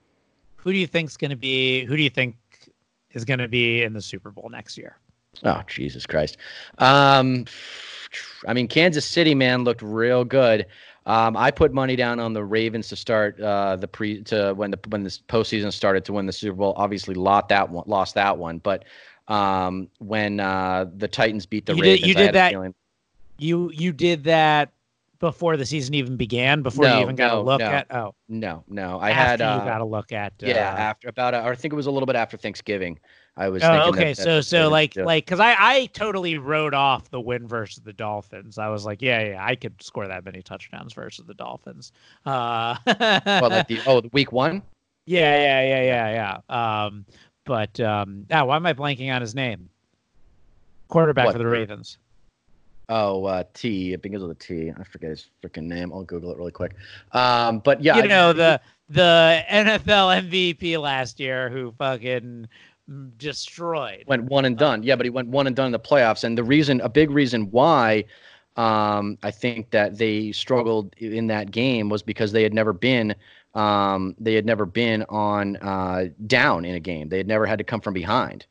Who 0.56 0.72
do 0.72 0.78
you 0.78 0.86
think's 0.86 1.16
going 1.16 1.30
to 1.30 1.36
be? 1.36 1.84
Who 1.84 1.96
do 1.96 2.02
you 2.02 2.10
think 2.10 2.36
is 3.12 3.24
going 3.24 3.40
to 3.40 3.48
be 3.48 3.82
in 3.82 3.92
the 3.92 4.02
Super 4.02 4.30
Bowl 4.30 4.48
next 4.50 4.78
year? 4.78 4.96
Oh 5.44 5.62
Jesus 5.66 6.06
Christ! 6.06 6.36
Um, 6.78 7.46
I 8.46 8.54
mean, 8.54 8.68
Kansas 8.68 9.04
City 9.04 9.34
man 9.34 9.64
looked 9.64 9.82
real 9.82 10.24
good. 10.24 10.66
Um, 11.04 11.36
I 11.36 11.50
put 11.50 11.72
money 11.72 11.96
down 11.96 12.20
on 12.20 12.32
the 12.32 12.44
Ravens 12.44 12.88
to 12.88 12.96
start 12.96 13.40
uh, 13.40 13.76
the 13.76 13.88
pre 13.88 14.22
to 14.24 14.52
when 14.54 14.70
the 14.70 14.78
when 14.88 15.02
this 15.02 15.18
postseason 15.18 15.72
started 15.72 16.04
to 16.06 16.12
win 16.12 16.26
the 16.26 16.32
Super 16.32 16.56
Bowl. 16.56 16.74
Obviously, 16.76 17.14
lost 17.14 17.48
that 17.48 17.68
one, 17.68 17.84
lost 17.86 18.14
that 18.14 18.38
one. 18.38 18.58
But 18.58 18.84
um, 19.28 19.88
when 19.98 20.38
uh, 20.38 20.86
the 20.96 21.08
Titans 21.08 21.46
beat 21.46 21.66
the 21.66 21.74
you 21.74 21.82
Ravens, 21.82 22.00
did, 22.00 22.08
you 22.08 22.14
did 22.14 22.34
that. 22.34 22.74
You 23.38 23.70
you 23.72 23.92
did 23.92 24.24
that 24.24 24.70
before 25.22 25.56
the 25.56 25.64
season 25.64 25.94
even 25.94 26.16
began. 26.16 26.62
Before 26.62 26.84
no, 26.84 26.96
you 26.96 27.02
even 27.02 27.14
got 27.14 27.32
no, 27.32 27.40
a 27.40 27.42
look 27.42 27.60
no. 27.60 27.66
at. 27.66 27.86
Oh 27.94 28.14
no, 28.28 28.64
no. 28.66 28.98
I 28.98 29.10
after 29.10 29.20
had 29.20 29.40
uh, 29.40 29.60
you 29.60 29.70
got 29.70 29.80
a 29.80 29.84
look 29.84 30.10
at. 30.10 30.32
Uh, 30.42 30.48
yeah 30.48 30.74
after 30.76 31.08
about 31.08 31.32
or 31.32 31.52
I 31.52 31.54
think 31.54 31.72
it 31.72 31.76
was 31.76 31.86
a 31.86 31.92
little 31.92 32.08
bit 32.08 32.16
after 32.16 32.36
Thanksgiving. 32.36 32.98
I 33.36 33.48
was. 33.48 33.62
Oh, 33.62 33.90
okay. 33.90 34.14
That, 34.14 34.16
so, 34.16 34.40
so 34.40 34.68
like, 34.68 34.96
like, 34.96 35.24
because 35.24 35.38
I, 35.38 35.54
I 35.56 35.86
totally 35.92 36.38
wrote 36.38 36.74
off 36.74 37.08
the 37.10 37.20
win 37.20 37.46
versus 37.46 37.84
the 37.84 37.92
Dolphins. 37.92 38.58
I 38.58 38.68
was 38.68 38.84
like, 38.84 39.00
yeah, 39.00 39.28
yeah, 39.28 39.46
I 39.46 39.54
could 39.54 39.80
score 39.80 40.08
that 40.08 40.24
many 40.24 40.42
touchdowns 40.42 40.92
versus 40.92 41.24
the 41.24 41.34
Dolphins. 41.34 41.92
Uh, 42.26 42.76
well, 42.84 43.48
like 43.48 43.68
the 43.68 43.80
oh, 43.86 44.00
the 44.00 44.10
week 44.12 44.32
one. 44.32 44.62
Yeah, 45.04 45.34
yeah, 45.36 45.82
yeah, 45.82 45.82
yeah, 45.82 46.38
yeah. 46.48 46.84
Um, 46.84 47.04
but 47.44 47.80
um, 47.80 48.24
now 48.30 48.44
ah, 48.44 48.46
why 48.46 48.54
am 48.54 48.64
I 48.64 48.72
blanking 48.72 49.12
on 49.12 49.20
his 49.20 49.34
name? 49.34 49.68
Quarterback 50.86 51.26
what? 51.26 51.32
for 51.32 51.38
the 51.38 51.46
Ravens. 51.46 51.98
Oh, 52.88 53.24
uh, 53.24 53.44
T. 53.54 53.92
It 53.92 54.02
begins 54.02 54.22
with 54.22 54.32
a 54.32 54.40
T. 54.40 54.70
I 54.78 54.84
forget 54.84 55.10
his 55.10 55.26
freaking 55.42 55.64
name. 55.64 55.92
I'll 55.92 56.04
Google 56.04 56.32
it 56.32 56.38
really 56.38 56.52
quick. 56.52 56.74
Um, 57.12 57.60
but 57.60 57.82
yeah, 57.82 57.96
you 57.96 58.08
know 58.08 58.30
I, 58.30 58.32
the 58.32 58.60
the 58.90 59.44
NFL 59.50 60.28
MVP 60.28 60.80
last 60.80 61.20
year 61.20 61.48
who 61.48 61.72
fucking 61.78 62.48
destroyed. 63.16 64.04
Went 64.06 64.24
one 64.24 64.44
and 64.44 64.58
done. 64.58 64.82
Yeah, 64.82 64.96
but 64.96 65.06
he 65.06 65.10
went 65.10 65.28
one 65.28 65.46
and 65.46 65.56
done 65.56 65.66
in 65.66 65.72
the 65.72 65.78
playoffs. 65.78 66.24
And 66.24 66.36
the 66.36 66.44
reason, 66.44 66.80
a 66.80 66.88
big 66.88 67.10
reason 67.10 67.50
why 67.50 68.04
um, 68.56 69.16
I 69.22 69.30
think 69.30 69.70
that 69.70 69.96
they 69.98 70.32
struggled 70.32 70.94
in 70.98 71.28
that 71.28 71.50
game 71.50 71.88
was 71.88 72.02
because 72.02 72.32
they 72.32 72.42
had 72.42 72.52
never 72.52 72.72
been 72.72 73.14
um, 73.54 74.14
they 74.18 74.34
had 74.34 74.46
never 74.46 74.64
been 74.64 75.04
on 75.08 75.56
uh, 75.56 76.06
down 76.26 76.64
in 76.64 76.74
a 76.74 76.80
game. 76.80 77.08
They 77.08 77.18
had 77.18 77.26
never 77.26 77.46
had 77.46 77.58
to 77.58 77.64
come 77.64 77.80
from 77.80 77.94
behind. 77.94 78.46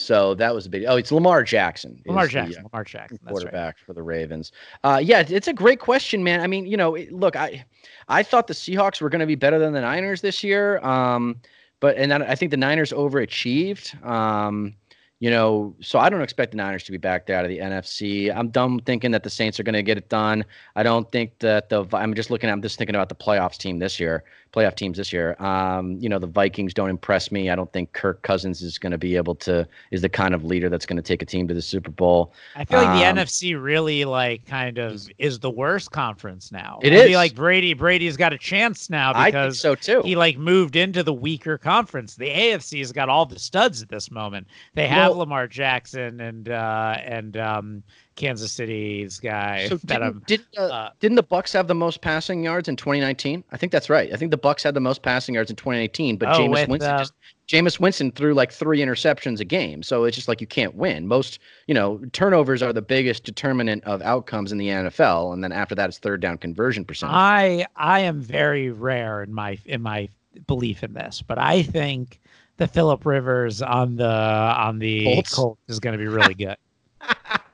So 0.00 0.34
that 0.34 0.54
was 0.54 0.64
a 0.64 0.68
big. 0.68 0.84
Oh, 0.86 0.94
it's 0.94 1.10
Lamar 1.10 1.42
Jackson. 1.42 2.00
Lamar 2.06 2.28
Jackson. 2.28 2.52
The, 2.52 2.60
uh, 2.60 2.68
Lamar 2.72 2.84
Jackson. 2.84 3.18
quarterback 3.26 3.74
right. 3.74 3.84
for 3.84 3.94
the 3.94 4.02
Ravens. 4.02 4.52
Uh, 4.84 5.00
yeah, 5.02 5.24
it's 5.28 5.48
a 5.48 5.52
great 5.52 5.80
question, 5.80 6.22
man. 6.22 6.40
I 6.40 6.46
mean, 6.46 6.66
you 6.66 6.76
know, 6.76 6.96
look, 7.10 7.34
I, 7.34 7.64
I 8.06 8.22
thought 8.22 8.46
the 8.46 8.54
Seahawks 8.54 9.00
were 9.00 9.08
going 9.08 9.18
to 9.18 9.26
be 9.26 9.34
better 9.34 9.58
than 9.58 9.72
the 9.72 9.80
Niners 9.80 10.20
this 10.20 10.44
year. 10.44 10.78
Um, 10.86 11.40
but 11.80 11.96
and 11.96 12.12
I 12.12 12.36
think 12.36 12.52
the 12.52 12.56
Niners 12.56 12.92
overachieved. 12.92 14.00
Um, 14.06 14.76
you 15.18 15.30
know, 15.30 15.74
so 15.80 15.98
I 15.98 16.08
don't 16.08 16.22
expect 16.22 16.52
the 16.52 16.58
Niners 16.58 16.84
to 16.84 16.92
be 16.92 16.98
back 16.98 17.28
out 17.28 17.44
of 17.44 17.48
the 17.48 17.58
NFC. 17.58 18.32
I'm 18.32 18.50
dumb 18.50 18.78
thinking 18.78 19.10
that 19.10 19.24
the 19.24 19.30
Saints 19.30 19.58
are 19.58 19.64
going 19.64 19.72
to 19.72 19.82
get 19.82 19.98
it 19.98 20.08
done. 20.08 20.44
I 20.76 20.84
don't 20.84 21.10
think 21.10 21.36
that 21.40 21.70
the 21.70 21.84
I'm 21.92 22.14
just 22.14 22.30
looking. 22.30 22.48
I'm 22.50 22.62
just 22.62 22.78
thinking 22.78 22.94
about 22.94 23.08
the 23.08 23.16
playoffs 23.16 23.58
team 23.58 23.80
this 23.80 23.98
year 23.98 24.22
playoff 24.52 24.74
teams 24.74 24.96
this 24.96 25.12
year. 25.12 25.36
Um, 25.40 25.98
you 26.00 26.08
know, 26.08 26.18
the 26.18 26.26
Vikings 26.26 26.74
don't 26.74 26.90
impress 26.90 27.30
me. 27.30 27.50
I 27.50 27.54
don't 27.54 27.72
think 27.72 27.92
Kirk 27.92 28.22
Cousins 28.22 28.62
is 28.62 28.78
going 28.78 28.92
to 28.92 28.98
be 28.98 29.16
able 29.16 29.34
to 29.36 29.66
is 29.90 30.02
the 30.02 30.08
kind 30.08 30.34
of 30.34 30.44
leader 30.44 30.68
that's 30.68 30.86
going 30.86 30.96
to 30.96 31.02
take 31.02 31.22
a 31.22 31.26
team 31.26 31.48
to 31.48 31.54
the 31.54 31.62
Super 31.62 31.90
Bowl. 31.90 32.32
I 32.56 32.64
feel 32.64 32.80
like 32.80 32.88
um, 32.88 33.16
the 33.16 33.22
NFC 33.22 33.60
really 33.60 34.04
like 34.04 34.46
kind 34.46 34.78
of 34.78 35.06
is 35.18 35.38
the 35.38 35.50
worst 35.50 35.90
conference 35.90 36.50
now. 36.52 36.78
It 36.82 36.92
is 36.92 37.14
like 37.14 37.34
Brady. 37.34 37.74
Brady's 37.74 38.16
got 38.16 38.32
a 38.32 38.38
chance 38.38 38.90
now 38.90 39.12
because 39.24 39.60
so 39.60 39.74
too. 39.74 40.02
He 40.02 40.16
like 40.16 40.38
moved 40.38 40.76
into 40.76 41.02
the 41.02 41.14
weaker 41.14 41.58
conference. 41.58 42.16
The 42.16 42.28
AFC 42.28 42.78
has 42.78 42.92
got 42.92 43.08
all 43.08 43.26
the 43.26 43.38
studs 43.38 43.82
at 43.82 43.88
this 43.88 44.10
moment. 44.10 44.46
They 44.74 44.86
have 44.88 45.10
well, 45.10 45.20
Lamar 45.20 45.46
Jackson 45.46 46.20
and 46.20 46.48
uh, 46.48 46.96
and 47.02 47.36
um, 47.36 47.82
Kansas 48.18 48.52
City's 48.52 49.20
guy. 49.20 49.68
So 49.68 49.78
didn't, 49.86 50.26
did, 50.26 50.44
uh, 50.58 50.62
uh, 50.62 50.90
didn't 51.00 51.14
the 51.14 51.22
Bucks 51.22 51.52
have 51.52 51.68
the 51.68 51.74
most 51.74 52.00
passing 52.02 52.42
yards 52.42 52.68
in 52.68 52.76
2019? 52.76 53.44
I 53.52 53.56
think 53.56 53.72
that's 53.72 53.88
right. 53.88 54.12
I 54.12 54.16
think 54.16 54.32
the 54.32 54.36
Bucks 54.36 54.62
had 54.62 54.74
the 54.74 54.80
most 54.80 55.02
passing 55.02 55.36
yards 55.36 55.48
in 55.48 55.56
2018, 55.56 56.16
but 56.16 56.28
oh, 56.28 56.32
Jameis 56.32 56.50
with, 56.50 56.68
Winston 56.68 56.94
uh, 56.94 56.98
just 56.98 57.12
Jameis 57.48 57.80
Winston 57.80 58.10
threw 58.10 58.34
like 58.34 58.52
three 58.52 58.80
interceptions 58.80 59.40
a 59.40 59.44
game. 59.44 59.82
So 59.82 60.04
it's 60.04 60.16
just 60.16 60.28
like 60.28 60.40
you 60.40 60.46
can't 60.46 60.74
win. 60.74 61.06
Most, 61.06 61.38
you 61.66 61.74
know, 61.74 62.00
turnovers 62.12 62.62
are 62.62 62.72
the 62.72 62.82
biggest 62.82 63.24
determinant 63.24 63.84
of 63.84 64.02
outcomes 64.02 64.52
in 64.52 64.58
the 64.58 64.68
NFL, 64.68 65.32
and 65.32 65.42
then 65.42 65.52
after 65.52 65.74
that 65.76 65.88
it's 65.88 65.98
third 65.98 66.20
down 66.20 66.36
conversion 66.36 66.84
percentage. 66.84 67.14
I 67.14 67.66
I 67.76 68.00
am 68.00 68.20
very 68.20 68.70
rare 68.70 69.22
in 69.22 69.32
my 69.32 69.58
in 69.64 69.80
my 69.80 70.08
belief 70.46 70.82
in 70.82 70.92
this, 70.92 71.22
but 71.22 71.38
I 71.38 71.62
think 71.62 72.20
the 72.58 72.66
Philip 72.66 73.06
Rivers 73.06 73.62
on 73.62 73.96
the 73.96 74.04
on 74.06 74.80
the 74.80 75.04
Colts, 75.04 75.34
Colts 75.34 75.60
is 75.68 75.80
going 75.80 75.92
to 75.92 75.98
be 75.98 76.08
really 76.08 76.34
good. 76.34 76.56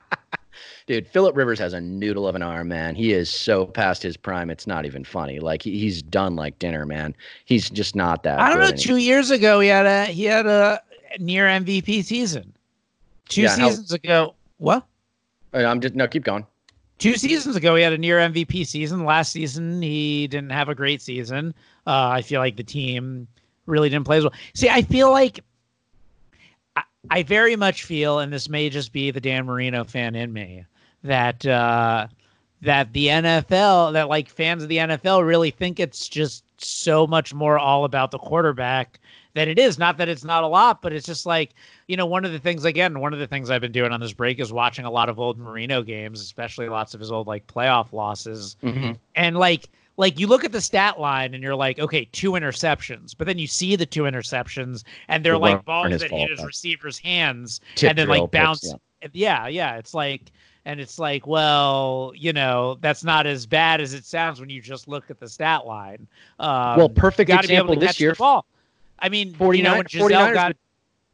dude, 0.87 1.07
Philip 1.07 1.35
Rivers 1.35 1.59
has 1.59 1.73
a 1.73 1.81
noodle 1.81 2.27
of 2.27 2.35
an 2.35 2.41
arm, 2.41 2.67
man. 2.67 2.95
He 2.95 3.13
is 3.13 3.29
so 3.29 3.65
past 3.65 4.03
his 4.03 4.17
prime. 4.17 4.49
It's 4.49 4.67
not 4.67 4.85
even 4.85 5.03
funny. 5.03 5.39
Like 5.39 5.61
he, 5.61 5.79
he's 5.79 6.01
done 6.01 6.35
like 6.35 6.57
dinner, 6.59 6.85
man. 6.85 7.15
He's 7.45 7.69
just 7.69 7.95
not 7.95 8.23
that. 8.23 8.39
I 8.39 8.49
don't 8.49 8.59
know. 8.59 8.65
Anymore. 8.65 8.77
Two 8.77 8.97
years 8.97 9.31
ago, 9.31 9.59
he 9.59 9.69
had 9.69 9.85
a 9.85 10.05
he 10.05 10.25
had 10.25 10.45
a 10.45 10.81
near 11.19 11.47
MVP 11.47 12.03
season. 12.03 12.53
Two 13.29 13.43
yeah, 13.43 13.55
seasons 13.55 13.91
how, 13.91 13.95
ago, 13.95 14.35
what? 14.57 14.85
Uh, 15.53 15.59
I'm 15.65 15.81
just 15.81 15.95
no. 15.95 16.07
Keep 16.07 16.23
going. 16.23 16.45
Two 16.97 17.15
seasons 17.15 17.55
ago, 17.55 17.75
he 17.75 17.83
had 17.83 17.91
a 17.91 17.97
near 17.97 18.19
MVP 18.19 18.65
season. 18.65 19.03
Last 19.03 19.33
season, 19.33 19.81
he 19.81 20.27
didn't 20.27 20.51
have 20.51 20.69
a 20.69 20.75
great 20.75 21.01
season. 21.01 21.53
Uh, 21.85 22.07
I 22.07 22.21
feel 22.21 22.39
like 22.39 22.55
the 22.55 22.63
team 22.63 23.27
really 23.65 23.89
didn't 23.89 24.05
play 24.05 24.17
as 24.17 24.23
well. 24.23 24.33
See, 24.53 24.69
I 24.69 24.81
feel 24.81 25.11
like 25.11 25.41
I 27.09 27.23
very 27.23 27.55
much 27.55 27.83
feel, 27.83 28.19
and 28.19 28.31
this 28.31 28.49
may 28.49 28.69
just 28.69 28.91
be 28.91 29.11
the 29.11 29.19
Dan 29.19 29.45
Marino 29.45 29.83
fan 29.83 30.15
in 30.15 30.31
me, 30.31 30.65
that 31.05 31.45
uh, 31.45 32.07
that 32.61 32.91
the 32.93 33.07
NFL, 33.07 33.93
that 33.93 34.09
like 34.09 34.29
fans 34.29 34.63
of 34.63 34.69
the 34.69 34.77
NFL, 34.77 35.25
really 35.25 35.51
think 35.51 35.79
it's 35.79 36.07
just 36.07 36.43
so 36.57 37.05
much 37.05 37.33
more 37.33 37.57
all 37.59 37.85
about 37.85 38.11
the 38.11 38.17
quarterback 38.17 38.99
than 39.33 39.49
it 39.49 39.59
is. 39.59 39.77
Not 39.77 39.97
that 39.97 40.09
it's 40.09 40.23
not 40.23 40.43
a 40.43 40.47
lot, 40.47 40.81
but 40.81 40.93
it's 40.93 41.05
just 41.05 41.25
like 41.25 41.53
you 41.87 41.97
know, 41.97 42.05
one 42.05 42.25
of 42.25 42.31
the 42.31 42.39
things 42.39 42.65
again, 42.65 42.99
one 42.99 43.13
of 43.13 43.19
the 43.19 43.27
things 43.27 43.49
I've 43.49 43.61
been 43.61 43.71
doing 43.71 43.91
on 43.91 43.99
this 43.99 44.13
break 44.13 44.39
is 44.39 44.51
watching 44.51 44.85
a 44.85 44.91
lot 44.91 45.09
of 45.09 45.19
old 45.19 45.37
Marino 45.37 45.81
games, 45.83 46.21
especially 46.21 46.69
lots 46.69 46.93
of 46.93 46.99
his 46.99 47.11
old 47.11 47.27
like 47.27 47.47
playoff 47.47 47.93
losses, 47.93 48.57
mm-hmm. 48.63 48.93
and 49.15 49.37
like 49.37 49.69
like 49.97 50.19
you 50.19 50.27
look 50.27 50.43
at 50.43 50.51
the 50.51 50.61
stat 50.61 50.99
line 50.99 51.33
and 51.33 51.41
you're 51.43 51.55
like, 51.55 51.79
okay, 51.79 52.05
two 52.11 52.31
interceptions, 52.31 53.15
but 53.17 53.27
then 53.27 53.37
you 53.37 53.47
see 53.47 53.75
the 53.75 53.85
two 53.85 54.03
interceptions 54.03 54.83
and 55.07 55.23
they're 55.23 55.37
like 55.37 55.63
balls 55.65 55.99
that 55.99 56.11
hit 56.11 56.29
his 56.29 56.43
receiver's 56.43 56.97
hands 56.97 57.61
Tip 57.75 57.91
and 57.91 57.97
then 57.97 58.07
like 58.07 58.29
bounce. 58.31 58.73
Yeah. 59.01 59.07
yeah, 59.13 59.47
yeah. 59.47 59.77
It's 59.77 59.93
like, 59.93 60.31
and 60.65 60.79
it's 60.79 60.99
like, 60.99 61.27
well, 61.27 62.11
you 62.15 62.33
know, 62.33 62.77
that's 62.81 63.03
not 63.03 63.27
as 63.27 63.45
bad 63.45 63.81
as 63.81 63.93
it 63.93 64.05
sounds 64.05 64.39
when 64.39 64.49
you 64.49 64.61
just 64.61 64.87
look 64.87 65.09
at 65.09 65.19
the 65.19 65.29
stat 65.29 65.65
line. 65.65 66.07
Um, 66.39 66.77
well, 66.77 66.89
perfect 66.89 67.29
example 67.29 67.75
this 67.75 67.99
year. 67.99 68.15
ball. 68.15 68.45
I 68.99 69.09
mean, 69.09 69.33
49, 69.35 69.57
you 69.57 69.63
know, 69.63 69.77
when 69.77 69.85
Gisele 69.87 70.33
got. 70.33 70.47
Would... 70.49 70.57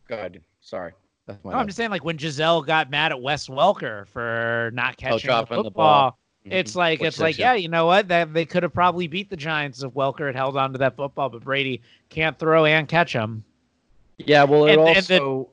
Go 0.07 0.15
ahead. 0.15 0.41
Sorry. 0.61 0.93
No, 1.27 1.51
I'm 1.51 1.67
just 1.67 1.77
saying, 1.77 1.91
like 1.91 2.03
when 2.03 2.17
Gisele 2.17 2.61
got 2.63 2.89
mad 2.89 3.11
at 3.11 3.21
Wes 3.21 3.47
Welker 3.47 4.07
for 4.07 4.71
not 4.73 4.93
oh, 4.93 5.01
catching 5.01 5.29
oh, 5.29 5.41
the 5.41 5.47
football. 5.47 5.63
The 5.63 5.71
ball 5.71 6.17
Mm-hmm. 6.45 6.53
It's 6.53 6.75
like 6.75 7.01
it's 7.01 7.19
like 7.19 7.37
yeah, 7.37 7.53
you 7.53 7.67
know 7.67 7.85
what? 7.85 8.07
That 8.07 8.33
they 8.33 8.45
could 8.45 8.63
have 8.63 8.73
probably 8.73 9.07
beat 9.07 9.29
the 9.29 9.37
Giants 9.37 9.83
if 9.83 9.91
Welker 9.91 10.25
had 10.25 10.35
held 10.35 10.57
on 10.57 10.71
to 10.71 10.79
that 10.79 10.95
football, 10.95 11.29
but 11.29 11.43
Brady 11.43 11.81
can't 12.09 12.37
throw 12.39 12.65
and 12.65 12.87
catch 12.87 13.13
them. 13.13 13.43
Yeah, 14.17 14.45
well, 14.45 14.65
it 14.65 14.71
and, 14.71 14.81
also 14.81 14.97
and 14.97 15.05
the, 15.07 15.45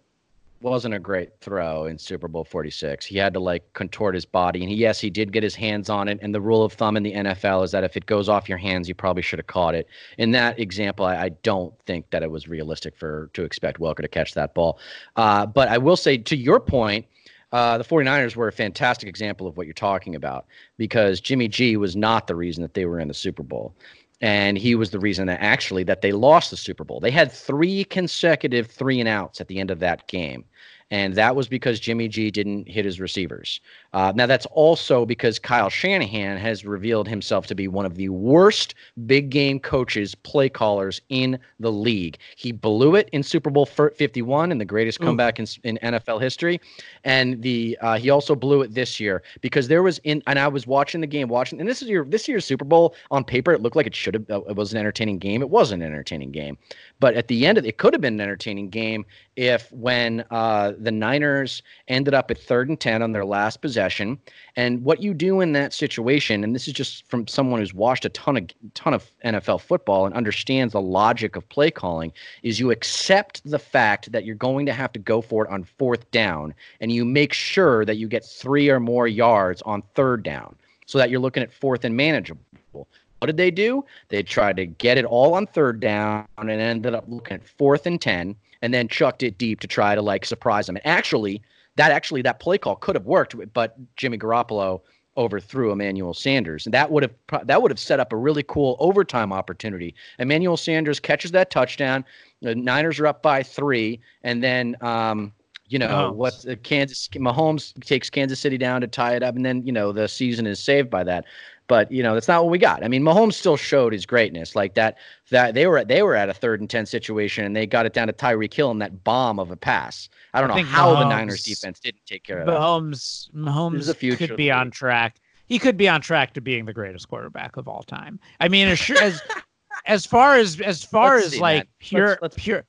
wasn't 0.60 0.94
a 0.94 0.98
great 0.98 1.30
throw 1.40 1.86
in 1.86 1.98
Super 1.98 2.28
Bowl 2.28 2.44
46. 2.44 3.06
He 3.06 3.16
had 3.16 3.34
to 3.34 3.40
like 3.40 3.72
contort 3.74 4.14
his 4.14 4.24
body, 4.24 4.60
and 4.60 4.68
he, 4.68 4.76
yes, 4.76 5.00
he 5.00 5.10
did 5.10 5.32
get 5.32 5.42
his 5.42 5.54
hands 5.54 5.88
on 5.88 6.08
it. 6.08 6.18
And 6.20 6.34
the 6.34 6.40
rule 6.40 6.64
of 6.64 6.72
thumb 6.72 6.96
in 6.96 7.02
the 7.02 7.12
NFL 7.12 7.64
is 7.64 7.70
that 7.70 7.84
if 7.84 7.96
it 7.96 8.06
goes 8.06 8.28
off 8.28 8.48
your 8.48 8.58
hands, 8.58 8.88
you 8.88 8.94
probably 8.94 9.22
should 9.22 9.38
have 9.38 9.46
caught 9.46 9.74
it. 9.74 9.86
In 10.18 10.32
that 10.32 10.58
example, 10.58 11.04
I, 11.06 11.16
I 11.16 11.28
don't 11.42 11.72
think 11.86 12.10
that 12.10 12.22
it 12.22 12.30
was 12.30 12.48
realistic 12.48 12.96
for 12.96 13.30
to 13.34 13.44
expect 13.44 13.80
Welker 13.80 14.02
to 14.02 14.08
catch 14.08 14.34
that 14.34 14.54
ball. 14.54 14.78
Uh, 15.16 15.46
but 15.46 15.68
I 15.68 15.78
will 15.78 15.96
say, 15.96 16.18
to 16.18 16.36
your 16.36 16.60
point 16.60 17.06
uh, 17.52 17.78
the 17.78 17.84
49ers 17.84 18.36
were 18.36 18.48
a 18.48 18.52
fantastic 18.52 19.08
example 19.08 19.46
of 19.46 19.56
what 19.56 19.66
you're 19.66 19.72
talking 19.72 20.14
about 20.14 20.46
because 20.76 21.20
Jimmy 21.20 21.48
G 21.48 21.76
was 21.76 21.96
not 21.96 22.26
the 22.26 22.34
reason 22.34 22.62
that 22.62 22.74
they 22.74 22.84
were 22.84 23.00
in 23.00 23.08
the 23.08 23.14
Super 23.14 23.42
Bowl. 23.42 23.74
And 24.20 24.58
he 24.58 24.74
was 24.74 24.90
the 24.90 24.98
reason 24.98 25.26
that 25.28 25.40
actually 25.40 25.84
that 25.84 26.02
they 26.02 26.12
lost 26.12 26.50
the 26.50 26.56
Super 26.56 26.84
Bowl. 26.84 26.98
They 26.98 27.10
had 27.10 27.30
three 27.30 27.84
consecutive 27.84 28.66
three 28.66 28.98
and 28.98 29.08
outs 29.08 29.40
at 29.40 29.48
the 29.48 29.60
end 29.60 29.70
of 29.70 29.78
that 29.78 30.08
game 30.08 30.44
and 30.90 31.14
that 31.14 31.36
was 31.36 31.48
because 31.48 31.80
Jimmy 31.80 32.08
G 32.08 32.30
didn't 32.30 32.68
hit 32.68 32.84
his 32.84 32.98
receivers. 32.98 33.60
Uh, 33.92 34.12
now, 34.14 34.26
that's 34.26 34.46
also 34.46 35.04
because 35.04 35.38
Kyle 35.38 35.68
Shanahan 35.68 36.38
has 36.38 36.64
revealed 36.64 37.08
himself 37.08 37.46
to 37.46 37.54
be 37.54 37.68
one 37.68 37.84
of 37.84 37.96
the 37.96 38.08
worst 38.08 38.74
big 39.06 39.30
game 39.30 39.60
coaches, 39.60 40.14
play 40.14 40.48
callers 40.48 41.00
in 41.08 41.38
the 41.60 41.72
league. 41.72 42.18
He 42.36 42.52
blew 42.52 42.94
it 42.94 43.08
in 43.12 43.22
Super 43.22 43.50
Bowl 43.50 43.66
51 43.66 44.50
and 44.50 44.60
the 44.60 44.64
greatest 44.64 45.00
comeback 45.00 45.38
in, 45.38 45.46
in, 45.64 45.78
NFL 45.82 46.20
history, 46.20 46.60
and 47.04 47.40
the 47.42 47.78
uh, 47.80 47.98
he 47.98 48.10
also 48.10 48.34
blew 48.34 48.62
it 48.62 48.74
this 48.74 48.98
year 48.98 49.22
because 49.40 49.68
there 49.68 49.82
was 49.82 49.98
in 50.04 50.22
and 50.26 50.38
I 50.38 50.48
was 50.48 50.66
watching 50.66 51.00
the 51.00 51.06
game, 51.06 51.28
watching, 51.28 51.60
and 51.60 51.68
this 51.68 51.82
is 51.82 51.88
your 51.88 52.04
this 52.04 52.28
year's 52.28 52.44
Super 52.44 52.64
Bowl 52.64 52.94
on 53.10 53.24
paper. 53.24 53.52
It 53.52 53.62
looked 53.62 53.76
like 53.76 53.86
it 53.86 53.94
should 53.94 54.14
have 54.14 54.30
uh, 54.30 54.40
it 54.42 54.56
was 54.56 54.72
an 54.72 54.78
entertaining 54.78 55.18
game. 55.18 55.42
It 55.42 55.50
was 55.50 55.70
an 55.70 55.82
entertaining 55.82 56.32
game, 56.32 56.56
but 57.00 57.14
at 57.14 57.28
the 57.28 57.46
end 57.46 57.58
of 57.58 57.64
it, 57.64 57.68
it 57.68 57.78
could 57.78 57.92
have 57.94 58.00
been 58.00 58.14
an 58.14 58.20
entertaining 58.20 58.70
game 58.70 59.04
if 59.36 59.70
when 59.72 60.24
uh, 60.30 60.72
the 60.84 60.90
Niners 60.90 61.62
ended 61.88 62.14
up 62.14 62.30
at 62.30 62.38
third 62.38 62.68
and 62.68 62.78
10 62.78 63.02
on 63.02 63.12
their 63.12 63.24
last 63.24 63.60
possession. 63.60 64.18
And 64.56 64.84
what 64.84 65.02
you 65.02 65.14
do 65.14 65.40
in 65.40 65.52
that 65.52 65.72
situation, 65.72 66.44
and 66.44 66.54
this 66.54 66.68
is 66.68 66.74
just 66.74 67.08
from 67.08 67.26
someone 67.26 67.60
who's 67.60 67.74
watched 67.74 68.04
a 68.04 68.10
ton 68.10 68.36
of 68.36 68.48
ton 68.74 68.94
of 68.94 69.10
NFL 69.24 69.60
football 69.60 70.06
and 70.06 70.14
understands 70.14 70.72
the 70.72 70.80
logic 70.80 71.36
of 71.36 71.48
play 71.48 71.70
calling, 71.70 72.12
is 72.42 72.60
you 72.60 72.70
accept 72.70 73.42
the 73.44 73.58
fact 73.58 74.12
that 74.12 74.24
you're 74.24 74.34
going 74.34 74.66
to 74.66 74.72
have 74.72 74.92
to 74.92 74.98
go 74.98 75.20
for 75.20 75.44
it 75.44 75.50
on 75.50 75.64
fourth 75.64 76.10
down, 76.10 76.54
and 76.80 76.92
you 76.92 77.04
make 77.04 77.32
sure 77.32 77.84
that 77.84 77.96
you 77.96 78.08
get 78.08 78.24
three 78.24 78.68
or 78.68 78.80
more 78.80 79.08
yards 79.08 79.62
on 79.62 79.82
third 79.94 80.22
down 80.22 80.56
so 80.86 80.98
that 80.98 81.10
you're 81.10 81.20
looking 81.20 81.42
at 81.42 81.52
fourth 81.52 81.84
and 81.84 81.96
manageable. 81.96 82.88
What 83.18 83.26
did 83.26 83.36
they 83.36 83.50
do? 83.50 83.84
They 84.08 84.22
tried 84.22 84.56
to 84.56 84.66
get 84.66 84.96
it 84.96 85.04
all 85.04 85.34
on 85.34 85.46
third 85.46 85.80
down 85.80 86.26
and 86.38 86.50
ended 86.50 86.94
up 86.94 87.04
looking 87.08 87.36
at 87.36 87.48
fourth 87.48 87.86
and 87.86 88.00
10 88.00 88.36
and 88.62 88.72
then 88.74 88.88
chucked 88.88 89.22
it 89.22 89.38
deep 89.38 89.60
to 89.60 89.66
try 89.66 89.94
to 89.94 90.02
like 90.02 90.24
surprise 90.24 90.66
them. 90.66 90.76
And 90.76 90.86
actually, 90.86 91.42
that 91.76 91.92
actually 91.92 92.22
that 92.22 92.40
play 92.40 92.58
call 92.58 92.76
could 92.76 92.96
have 92.96 93.06
worked, 93.06 93.34
but 93.52 93.76
Jimmy 93.96 94.18
Garoppolo 94.18 94.80
overthrew 95.16 95.72
Emmanuel 95.72 96.14
Sanders, 96.14 96.64
and 96.64 96.72
that 96.72 96.90
would 96.90 97.02
have 97.02 97.46
that 97.46 97.60
would 97.60 97.70
have 97.70 97.78
set 97.78 98.00
up 98.00 98.12
a 98.12 98.16
really 98.16 98.44
cool 98.44 98.76
overtime 98.78 99.32
opportunity. 99.32 99.94
Emmanuel 100.18 100.56
Sanders 100.56 101.00
catches 101.00 101.32
that 101.32 101.50
touchdown. 101.50 102.04
The 102.40 102.54
Niners 102.54 103.00
are 103.00 103.06
up 103.06 103.22
by 103.22 103.42
three, 103.42 104.00
and 104.22 104.42
then 104.42 104.76
um, 104.80 105.32
you 105.68 105.78
know 105.78 106.12
what? 106.12 106.44
Kansas 106.62 107.08
Mahomes 107.08 107.74
takes 107.84 108.08
Kansas 108.08 108.40
City 108.40 108.56
down 108.56 108.80
to 108.80 108.86
tie 108.86 109.16
it 109.16 109.22
up, 109.22 109.36
and 109.36 109.44
then 109.44 109.66
you 109.66 109.72
know 109.72 109.92
the 109.92 110.08
season 110.08 110.46
is 110.46 110.60
saved 110.60 110.88
by 110.88 111.04
that. 111.04 111.24
But 111.68 111.92
you 111.92 112.02
know 112.02 112.14
that's 112.14 112.28
not 112.28 112.42
what 112.42 112.50
we 112.50 112.58
got. 112.58 112.82
I 112.82 112.88
mean, 112.88 113.02
Mahomes 113.02 113.34
still 113.34 113.56
showed 113.56 113.92
his 113.92 114.06
greatness. 114.06 114.56
Like 114.56 114.74
that, 114.74 114.96
that 115.30 115.54
they 115.54 115.66
were 115.66 115.84
they 115.84 116.02
were 116.02 116.16
at 116.16 116.28
a 116.28 116.34
third 116.34 116.60
and 116.60 116.68
ten 116.68 116.86
situation, 116.86 117.44
and 117.44 117.54
they 117.54 117.66
got 117.66 117.86
it 117.86 117.92
down 117.92 118.06
to 118.06 118.12
Tyreek 118.12 118.52
Hill 118.52 118.70
in 118.70 118.78
that 118.78 119.04
bomb 119.04 119.38
of 119.38 119.50
a 119.50 119.56
pass. 119.56 120.08
I 120.32 120.40
don't 120.40 120.50
I 120.50 120.62
know 120.62 120.66
how 120.66 120.94
Mahomes, 120.94 120.98
the 120.98 121.08
Niners 121.08 121.42
defense 121.42 121.78
didn't 121.78 122.06
take 122.06 122.24
care 122.24 122.40
of 122.40 122.48
Mahomes, 122.48 123.30
that. 123.32 123.38
Mahomes 123.38 123.94
Mahomes 123.94 124.18
could 124.18 124.36
be 124.36 124.50
on 124.50 124.70
track. 124.70 125.20
He 125.46 125.58
could 125.58 125.76
be 125.76 125.88
on 125.88 126.00
track 126.00 126.34
to 126.34 126.40
being 126.40 126.64
the 126.64 126.74
greatest 126.74 127.08
quarterback 127.08 127.56
of 127.56 127.68
all 127.68 127.82
time. 127.82 128.18
I 128.40 128.48
mean, 128.48 128.68
as 128.68 128.90
as, 128.90 129.22
as 129.86 130.06
far 130.06 130.36
as 130.36 130.60
as 130.60 130.82
far 130.82 131.16
let's 131.16 131.26
as 131.26 131.32
see, 131.34 131.40
like 131.40 131.58
man. 131.58 131.66
pure 131.80 132.08
let's, 132.08 132.22
let's, 132.22 132.36
pure 132.36 132.64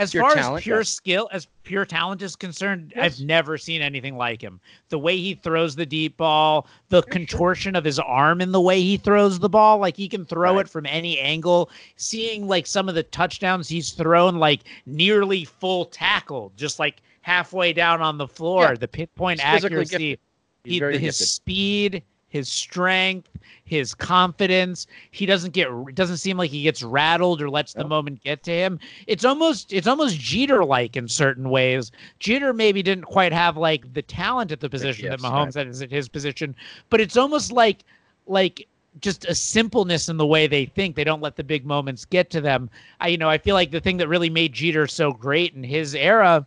as 0.00 0.12
far 0.12 0.34
talent, 0.34 0.58
as 0.58 0.62
pure 0.62 0.78
yeah. 0.78 0.82
skill, 0.82 1.28
as 1.30 1.46
pure 1.62 1.84
talent 1.84 2.22
is 2.22 2.34
concerned, 2.34 2.92
yes. 2.96 3.04
I've 3.04 3.24
never 3.24 3.58
seen 3.58 3.82
anything 3.82 4.16
like 4.16 4.40
him. 4.40 4.60
The 4.88 4.98
way 4.98 5.16
he 5.16 5.34
throws 5.34 5.76
the 5.76 5.84
deep 5.84 6.16
ball, 6.16 6.66
the 6.88 7.02
contortion 7.02 7.76
of 7.76 7.84
his 7.84 7.98
arm 7.98 8.40
in 8.40 8.50
the 8.50 8.60
way 8.60 8.80
he 8.80 8.96
throws 8.96 9.38
the 9.38 9.48
ball, 9.48 9.78
like 9.78 9.96
he 9.96 10.08
can 10.08 10.24
throw 10.24 10.54
right. 10.54 10.66
it 10.66 10.68
from 10.68 10.86
any 10.86 11.18
angle. 11.18 11.70
Seeing 11.96 12.48
like 12.48 12.66
some 12.66 12.88
of 12.88 12.94
the 12.94 13.02
touchdowns 13.02 13.68
he's 13.68 13.90
thrown, 13.90 14.38
like 14.38 14.62
nearly 14.86 15.44
full 15.44 15.84
tackle, 15.84 16.52
just 16.56 16.78
like 16.78 17.02
halfway 17.20 17.72
down 17.72 18.00
on 18.00 18.16
the 18.16 18.28
floor. 18.28 18.64
Yeah. 18.64 18.74
The 18.74 18.88
pinpoint 18.88 19.44
accuracy, 19.44 20.18
he, 20.64 20.78
his 20.80 21.00
gifted. 21.00 21.14
speed, 21.14 22.02
his 22.30 22.48
strength, 22.48 23.28
his 23.64 23.94
confidence. 23.94 24.86
He 25.10 25.26
doesn't 25.26 25.52
get 25.52 25.68
it 25.68 25.94
doesn't 25.94 26.16
seem 26.16 26.38
like 26.38 26.50
he 26.50 26.62
gets 26.62 26.82
rattled 26.82 27.42
or 27.42 27.50
lets 27.50 27.74
the 27.74 27.86
moment 27.86 28.22
get 28.22 28.42
to 28.44 28.52
him. 28.52 28.78
It's 29.06 29.24
almost 29.24 29.72
it's 29.72 29.86
almost 29.86 30.18
Jeter 30.18 30.64
like 30.64 30.96
in 30.96 31.06
certain 31.08 31.50
ways. 31.50 31.92
Jeter 32.18 32.52
maybe 32.52 32.82
didn't 32.82 33.04
quite 33.04 33.32
have 33.32 33.56
like 33.56 33.92
the 33.92 34.02
talent 34.02 34.52
at 34.52 34.60
the 34.60 34.70
position 34.70 35.04
yes, 35.04 35.20
that 35.20 35.28
Mahomes 35.28 35.56
right. 35.56 35.66
had 35.66 35.82
at 35.82 35.90
his 35.90 36.08
position, 36.08 36.54
but 36.88 37.00
it's 37.00 37.16
almost 37.16 37.52
like 37.52 37.84
like 38.26 38.66
just 39.00 39.24
a 39.26 39.34
simpleness 39.34 40.08
in 40.08 40.16
the 40.16 40.26
way 40.26 40.46
they 40.46 40.66
think. 40.66 40.96
They 40.96 41.04
don't 41.04 41.22
let 41.22 41.36
the 41.36 41.44
big 41.44 41.66
moments 41.66 42.04
get 42.04 42.30
to 42.30 42.40
them. 42.40 42.70
I 43.00 43.08
you 43.08 43.18
know, 43.18 43.28
I 43.28 43.38
feel 43.38 43.54
like 43.54 43.72
the 43.72 43.80
thing 43.80 43.98
that 43.98 44.08
really 44.08 44.30
made 44.30 44.52
Jeter 44.52 44.86
so 44.86 45.12
great 45.12 45.54
in 45.54 45.64
his 45.64 45.94
era 45.94 46.46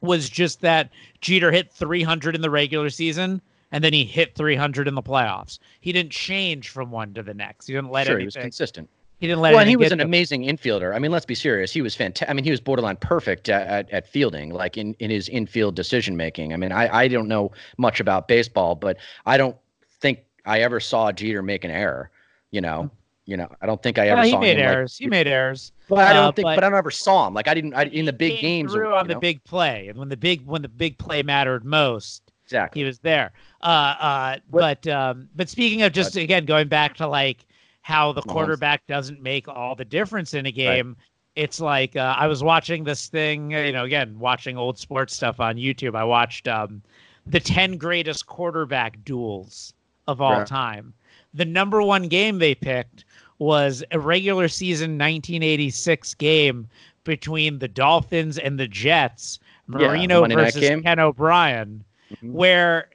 was 0.00 0.28
just 0.28 0.60
that 0.60 0.90
Jeter 1.20 1.50
hit 1.50 1.72
300 1.72 2.36
in 2.36 2.42
the 2.42 2.50
regular 2.50 2.90
season 2.90 3.40
and 3.72 3.82
then 3.82 3.92
he 3.92 4.04
hit 4.04 4.34
300 4.34 4.88
in 4.88 4.94
the 4.94 5.02
playoffs. 5.02 5.58
He 5.80 5.92
didn't 5.92 6.12
change 6.12 6.68
from 6.68 6.90
one 6.90 7.14
to 7.14 7.22
the 7.22 7.34
next. 7.34 7.66
He 7.66 7.72
didn't 7.72 7.90
let 7.90 8.06
sure, 8.06 8.16
anything. 8.16 8.22
he 8.22 8.26
was 8.26 8.36
consistent. 8.36 8.88
He 9.18 9.26
didn't 9.26 9.40
let. 9.40 9.50
It 9.50 9.52
go. 9.52 9.56
Well, 9.56 9.60
and 9.62 9.70
he 9.70 9.76
was 9.76 9.92
an 9.92 10.00
amazing 10.00 10.42
infielder. 10.42 10.94
I 10.94 10.98
mean, 10.98 11.10
let's 11.10 11.24
be 11.24 11.34
serious. 11.34 11.72
He 11.72 11.82
was 11.82 11.94
fantastic. 11.94 12.28
I 12.28 12.34
mean, 12.34 12.44
he 12.44 12.50
was 12.50 12.60
borderline 12.60 12.96
perfect 12.96 13.48
at, 13.48 13.66
at, 13.66 13.90
at, 13.90 14.06
fielding, 14.06 14.50
like 14.50 14.76
in, 14.76 14.94
in 14.94 15.10
his 15.10 15.28
infield 15.28 15.74
decision 15.74 16.16
making. 16.16 16.52
I 16.52 16.56
mean, 16.56 16.70
I, 16.70 16.94
I 16.94 17.08
don't 17.08 17.28
know 17.28 17.52
much 17.78 17.98
about 17.98 18.28
baseball, 18.28 18.74
but 18.74 18.98
I 19.24 19.36
don't 19.36 19.56
think 20.00 20.20
I 20.44 20.60
ever 20.60 20.80
saw 20.80 21.12
Jeter 21.12 21.42
make 21.42 21.64
an 21.64 21.70
error. 21.70 22.10
You 22.50 22.60
know, 22.60 22.90
you 23.24 23.36
know, 23.36 23.48
I 23.60 23.66
don't 23.66 23.82
think 23.82 23.98
I 23.98 24.08
ever. 24.08 24.22
he 24.22 24.30
saw 24.30 24.40
made 24.40 24.58
him, 24.58 24.62
errors. 24.66 24.98
Like, 25.00 25.04
he 25.04 25.10
made 25.10 25.26
errors. 25.26 25.72
But 25.88 25.98
I 25.98 26.12
don't 26.12 26.24
uh, 26.24 26.32
think. 26.32 26.46
But, 26.46 26.56
but, 26.56 26.64
I 26.64 26.68
never 26.68 26.90
saw 26.90 27.26
him. 27.26 27.34
Like 27.34 27.48
I 27.48 27.54
didn't. 27.54 27.74
I, 27.74 27.84
in 27.84 28.04
the 28.04 28.12
big 28.12 28.40
games. 28.40 28.72
Through 28.72 28.94
on 28.94 29.08
the 29.08 29.14
know? 29.14 29.20
big 29.20 29.42
play, 29.44 29.88
and 29.88 29.98
when 29.98 30.08
the 30.08 30.16
big 30.16 30.46
when 30.46 30.62
the 30.62 30.68
big 30.68 30.98
play 30.98 31.22
mattered 31.22 31.64
most, 31.64 32.25
Exactly. 32.46 32.80
He 32.80 32.86
was 32.86 33.00
there. 33.00 33.32
Uh, 33.60 33.66
uh, 33.98 34.36
but 34.50 34.86
um, 34.86 35.28
but 35.34 35.48
speaking 35.48 35.82
of 35.82 35.92
just 35.92 36.16
again 36.16 36.44
going 36.44 36.68
back 36.68 36.94
to 36.96 37.06
like 37.08 37.44
how 37.82 38.12
the 38.12 38.22
quarterback 38.22 38.86
doesn't 38.86 39.20
make 39.20 39.48
all 39.48 39.74
the 39.74 39.84
difference 39.84 40.34
in 40.34 40.46
a 40.46 40.52
game. 40.52 40.88
Right. 40.88 40.96
It's 41.34 41.60
like 41.60 41.96
uh, 41.96 42.14
I 42.18 42.26
was 42.28 42.42
watching 42.42 42.84
this 42.84 43.08
thing, 43.08 43.50
you 43.50 43.72
know, 43.72 43.84
again 43.84 44.18
watching 44.18 44.56
old 44.56 44.78
sports 44.78 45.14
stuff 45.14 45.40
on 45.40 45.56
YouTube. 45.56 45.96
I 45.96 46.04
watched 46.04 46.46
um, 46.46 46.82
the 47.26 47.40
ten 47.40 47.76
greatest 47.76 48.26
quarterback 48.26 49.04
duels 49.04 49.74
of 50.06 50.20
all 50.20 50.38
right. 50.38 50.46
time. 50.46 50.94
The 51.34 51.44
number 51.44 51.82
one 51.82 52.08
game 52.08 52.38
they 52.38 52.54
picked 52.54 53.04
was 53.38 53.84
a 53.90 53.98
regular 53.98 54.48
season 54.48 54.92
1986 54.92 56.14
game 56.14 56.68
between 57.04 57.58
the 57.58 57.68
Dolphins 57.68 58.38
and 58.38 58.58
the 58.58 58.68
Jets 58.68 59.38
Marino 59.66 60.26
yeah, 60.26 60.34
versus 60.34 60.82
Ken 60.82 60.98
O'Brien, 60.98 61.84
mm-hmm. 62.12 62.32
where 62.32 62.88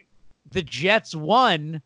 the 0.52 0.62
Jets 0.62 1.16
won 1.16 1.82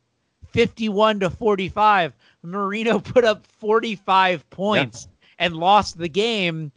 51 0.50 1.20
to 1.22 1.30
45. 1.30 2.14
Marino 2.44 3.00
put 3.14 3.24
up 3.24 3.46
45 3.46 4.50
points 4.50 5.08
yeah. 5.10 5.46
and 5.46 5.58
lost 5.58 5.98
the 5.98 6.10
game 6.10 6.72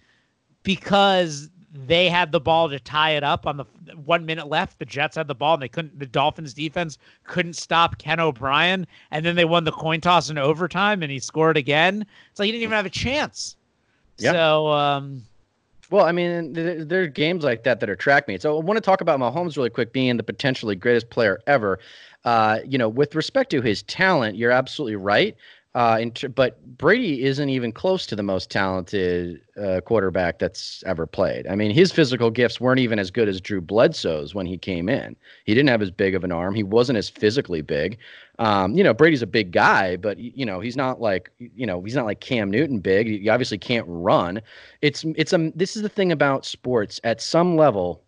because 0.63 1.51
they 1.87 2.09
had 2.09 2.33
the 2.33 2.41
ball 2.41 2.69
to 2.69 2.81
tie 2.81 3.11
it 3.11 3.23
up 3.23 3.47
on 3.47 3.57
the 3.57 3.65
one 4.05 4.25
minute 4.27 4.49
left. 4.49 4.79
The 4.79 4.85
Jets 4.85 5.17
had 5.17 5.29
the 5.29 5.35
ball 5.35 5.55
and 5.55 5.63
they 5.63 5.69
couldn't. 5.69 5.99
The 5.99 6.07
Dolphins 6.07 6.55
defense 6.55 6.99
couldn't 7.25 7.55
stop 7.55 7.99
Ken 7.99 8.21
O'Brien, 8.21 8.87
and 9.11 9.25
then 9.25 9.37
they 9.37 9.45
won 9.45 9.65
the 9.65 9.73
coin 9.73 10.01
toss 10.01 10.31
in 10.31 10.39
overtime, 10.39 11.03
and 11.03 11.13
he 11.13 11.19
scored 11.19 11.57
again. 11.57 12.05
It's 12.31 12.39
like 12.39 12.47
he 12.47 12.53
didn't 12.53 12.65
even 12.65 12.77
have 12.77 12.87
a 12.87 12.91
chance. 12.91 13.57
Yep. 14.19 14.35
So, 14.35 14.69
um, 14.69 15.23
well, 15.91 16.05
I 16.05 16.13
mean, 16.13 16.53
there 16.53 17.03
are 17.03 17.07
games 17.07 17.45
like 17.45 17.65
that 17.65 17.81
that 17.81 17.89
attract 17.89 18.29
me. 18.29 18.39
So 18.39 18.59
I 18.59 18.63
want 18.63 18.77
to 18.77 18.81
talk 18.83 19.01
about 19.01 19.19
Mahomes 19.21 19.57
really 19.57 19.71
quick, 19.71 19.93
being 19.93 20.17
the 20.17 20.23
potentially 20.23 20.77
greatest 20.77 21.09
player 21.11 21.39
ever. 21.47 21.79
Uh, 22.25 22.59
you 22.67 22.77
know, 22.77 22.89
with 22.89 23.15
respect 23.15 23.51
to 23.53 23.63
his 23.63 23.83
talent, 23.85 24.37
you're 24.37 24.51
absolutely 24.51 24.97
right. 24.97 25.37
Uh, 25.75 26.07
but 26.35 26.65
Brady 26.79 27.25
isn't 27.25 27.51
even 27.51 27.73
close 27.73 28.07
to 28.07 28.17
the 28.17 28.23
most 28.23 28.51
talented 28.51 29.41
uh, 29.61 29.81
quarterback 29.83 30.39
that's 30.39 30.83
ever 30.87 31.07
played. 31.07 31.47
I 31.47 31.55
mean, 31.55 31.71
his 31.71 31.93
physical 31.93 32.31
gifts 32.31 32.61
weren't 32.61 32.81
even 32.81 32.99
as 32.99 33.11
good 33.11 33.29
as 33.29 33.41
Drew 33.41 33.61
Bledsoe's 33.61 34.35
when 34.35 34.47
he 34.47 34.57
came 34.57 34.89
in. 34.89 35.15
He 35.45 35.55
didn't 35.55 35.69
have 35.69 35.83
as 35.83 35.91
big 35.91 36.15
of 36.15 36.25
an 36.25 36.33
arm. 36.33 36.55
He 36.55 36.63
wasn't 36.63 36.97
as 36.97 37.09
physically 37.11 37.61
big. 37.61 37.99
Um, 38.39 38.75
you 38.75 38.83
know, 38.83 38.95
Brady's 38.95 39.23
a 39.23 39.27
big 39.27 39.53
guy, 39.53 39.97
but 39.97 40.19
you 40.19 40.47
know, 40.47 40.59
he's 40.59 40.77
not 40.77 41.01
like 41.01 41.31
you 41.39 41.67
know, 41.67 41.83
he's 41.83 41.95
not 41.97 42.07
like 42.07 42.21
Cam 42.21 42.51
Newton 42.51 42.79
big. 42.79 43.07
He 43.07 43.29
obviously 43.29 43.59
can't 43.59 43.87
run. 43.89 44.41
It's 44.81 45.05
it's 45.17 45.33
a 45.33 45.53
this 45.55 45.77
is 45.77 45.83
the 45.83 45.89
thing 45.89 46.13
about 46.13 46.47
sports. 46.47 46.99
At 47.05 47.21
some 47.21 47.57
level, 47.57 48.03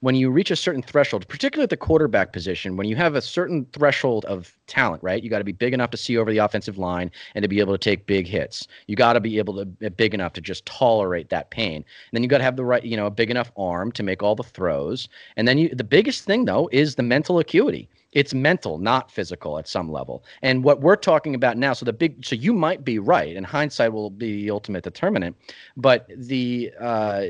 when 0.00 0.14
you 0.14 0.30
reach 0.30 0.50
a 0.50 0.56
certain 0.56 0.82
threshold, 0.82 1.26
particularly 1.26 1.64
at 1.64 1.70
the 1.70 1.76
quarterback 1.76 2.32
position, 2.32 2.76
when 2.76 2.86
you 2.86 2.94
have 2.94 3.16
a 3.16 3.20
certain 3.20 3.66
threshold 3.72 4.24
of 4.26 4.56
talent, 4.68 5.02
right? 5.02 5.22
You 5.22 5.30
got 5.30 5.38
to 5.38 5.44
be 5.44 5.52
big 5.52 5.74
enough 5.74 5.90
to 5.90 5.96
see 5.96 6.16
over 6.16 6.30
the 6.30 6.38
offensive 6.38 6.78
line 6.78 7.10
and 7.34 7.42
to 7.42 7.48
be 7.48 7.58
able 7.58 7.74
to 7.74 7.78
take 7.78 8.06
big 8.06 8.26
hits. 8.26 8.68
You 8.86 8.94
got 8.94 9.14
to 9.14 9.20
be 9.20 9.38
able 9.38 9.56
to 9.56 9.90
big 9.90 10.14
enough 10.14 10.34
to 10.34 10.40
just 10.40 10.64
tolerate 10.66 11.30
that 11.30 11.50
pain. 11.50 11.76
And 11.76 11.84
then 12.12 12.22
you 12.22 12.28
got 12.28 12.38
to 12.38 12.44
have 12.44 12.56
the 12.56 12.64
right, 12.64 12.84
you 12.84 12.96
know, 12.96 13.06
a 13.06 13.10
big 13.10 13.30
enough 13.30 13.50
arm 13.56 13.90
to 13.92 14.02
make 14.04 14.22
all 14.22 14.36
the 14.36 14.44
throws. 14.44 15.08
And 15.36 15.48
then 15.48 15.58
you, 15.58 15.74
the 15.74 15.84
biggest 15.84 16.24
thing 16.24 16.44
though 16.44 16.68
is 16.72 16.94
the 16.94 17.02
mental 17.02 17.40
acuity. 17.40 17.88
It's 18.12 18.32
mental, 18.32 18.78
not 18.78 19.10
physical 19.10 19.58
at 19.58 19.68
some 19.68 19.92
level. 19.92 20.24
And 20.42 20.64
what 20.64 20.80
we're 20.80 20.96
talking 20.96 21.34
about 21.34 21.58
now, 21.58 21.74
so 21.74 21.84
the 21.84 21.92
big, 21.92 22.24
so 22.24 22.34
you 22.34 22.54
might 22.54 22.82
be 22.82 22.98
right, 22.98 23.36
and 23.36 23.44
hindsight 23.44 23.92
will 23.92 24.08
be 24.08 24.44
the 24.44 24.50
ultimate 24.50 24.82
determinant. 24.82 25.36
But 25.76 26.06
the 26.16 26.72
uh, 26.80 27.26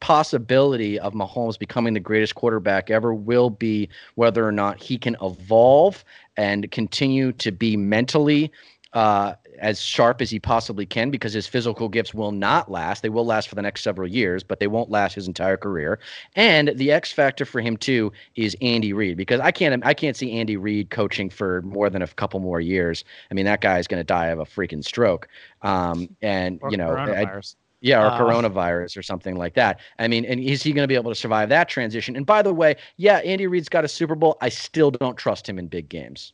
possibility 0.00 0.98
of 0.98 1.12
Mahomes 1.12 1.58
becoming 1.58 1.94
the 1.94 2.00
greatest 2.00 2.34
quarterback 2.34 2.90
ever 2.90 3.14
will 3.14 3.50
be 3.50 3.88
whether 4.14 4.46
or 4.46 4.52
not 4.52 4.80
he 4.80 4.98
can 4.98 5.16
evolve 5.22 6.04
and 6.36 6.70
continue 6.70 7.32
to 7.32 7.50
be 7.52 7.76
mentally 7.76 8.50
uh, 8.92 9.34
as 9.58 9.80
sharp 9.80 10.20
as 10.20 10.30
he 10.30 10.38
possibly 10.38 10.84
can 10.84 11.10
because 11.10 11.32
his 11.32 11.46
physical 11.46 11.88
gifts 11.88 12.12
will 12.12 12.32
not 12.32 12.70
last. 12.70 13.02
They 13.02 13.08
will 13.08 13.24
last 13.24 13.48
for 13.48 13.54
the 13.54 13.62
next 13.62 13.82
several 13.82 14.08
years, 14.08 14.42
but 14.42 14.60
they 14.60 14.66
won't 14.66 14.90
last 14.90 15.14
his 15.14 15.26
entire 15.26 15.56
career. 15.56 15.98
And 16.36 16.72
the 16.76 16.92
X 16.92 17.12
factor 17.12 17.44
for 17.44 17.60
him 17.60 17.76
too 17.76 18.12
is 18.34 18.56
Andy 18.60 18.92
Reid 18.92 19.16
because 19.16 19.40
I 19.40 19.50
can't 19.50 19.84
I 19.84 19.94
can't 19.94 20.16
see 20.16 20.32
Andy 20.32 20.56
Reid 20.56 20.90
coaching 20.90 21.30
for 21.30 21.62
more 21.62 21.88
than 21.90 22.02
a 22.02 22.06
couple 22.06 22.40
more 22.40 22.60
years. 22.60 23.04
I 23.30 23.34
mean 23.34 23.46
that 23.46 23.60
guy 23.60 23.78
is 23.78 23.86
going 23.86 24.00
to 24.00 24.04
die 24.04 24.26
of 24.26 24.38
a 24.38 24.44
freaking 24.44 24.84
stroke. 24.84 25.28
Um, 25.62 26.14
and 26.20 26.58
or 26.62 26.70
you 26.70 26.76
know, 26.76 26.94
I, 26.94 27.40
yeah, 27.82 28.00
or 28.00 28.06
uh, 28.06 28.18
coronavirus 28.18 28.96
or 28.96 29.02
something 29.02 29.36
like 29.36 29.54
that. 29.54 29.80
I 29.98 30.08
mean, 30.08 30.24
and 30.24 30.40
is 30.40 30.62
he 30.62 30.72
going 30.72 30.84
to 30.84 30.88
be 30.88 30.94
able 30.94 31.10
to 31.10 31.16
survive 31.16 31.48
that 31.50 31.68
transition? 31.68 32.16
And 32.16 32.24
by 32.24 32.40
the 32.40 32.54
way, 32.54 32.76
yeah, 32.96 33.18
Andy 33.18 33.46
Reid's 33.46 33.68
got 33.68 33.84
a 33.84 33.88
Super 33.88 34.14
Bowl. 34.14 34.38
I 34.40 34.48
still 34.48 34.90
don't 34.90 35.16
trust 35.16 35.48
him 35.48 35.58
in 35.58 35.66
big 35.66 35.88
games. 35.88 36.32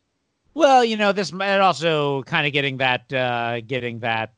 Well, 0.54 0.84
you 0.84 0.96
know, 0.96 1.12
this 1.12 1.32
might 1.32 1.58
also 1.58 2.22
kind 2.24 2.46
of 2.46 2.52
getting 2.52 2.76
that 2.76 3.12
uh, 3.12 3.60
getting 3.62 3.98
that 4.00 4.32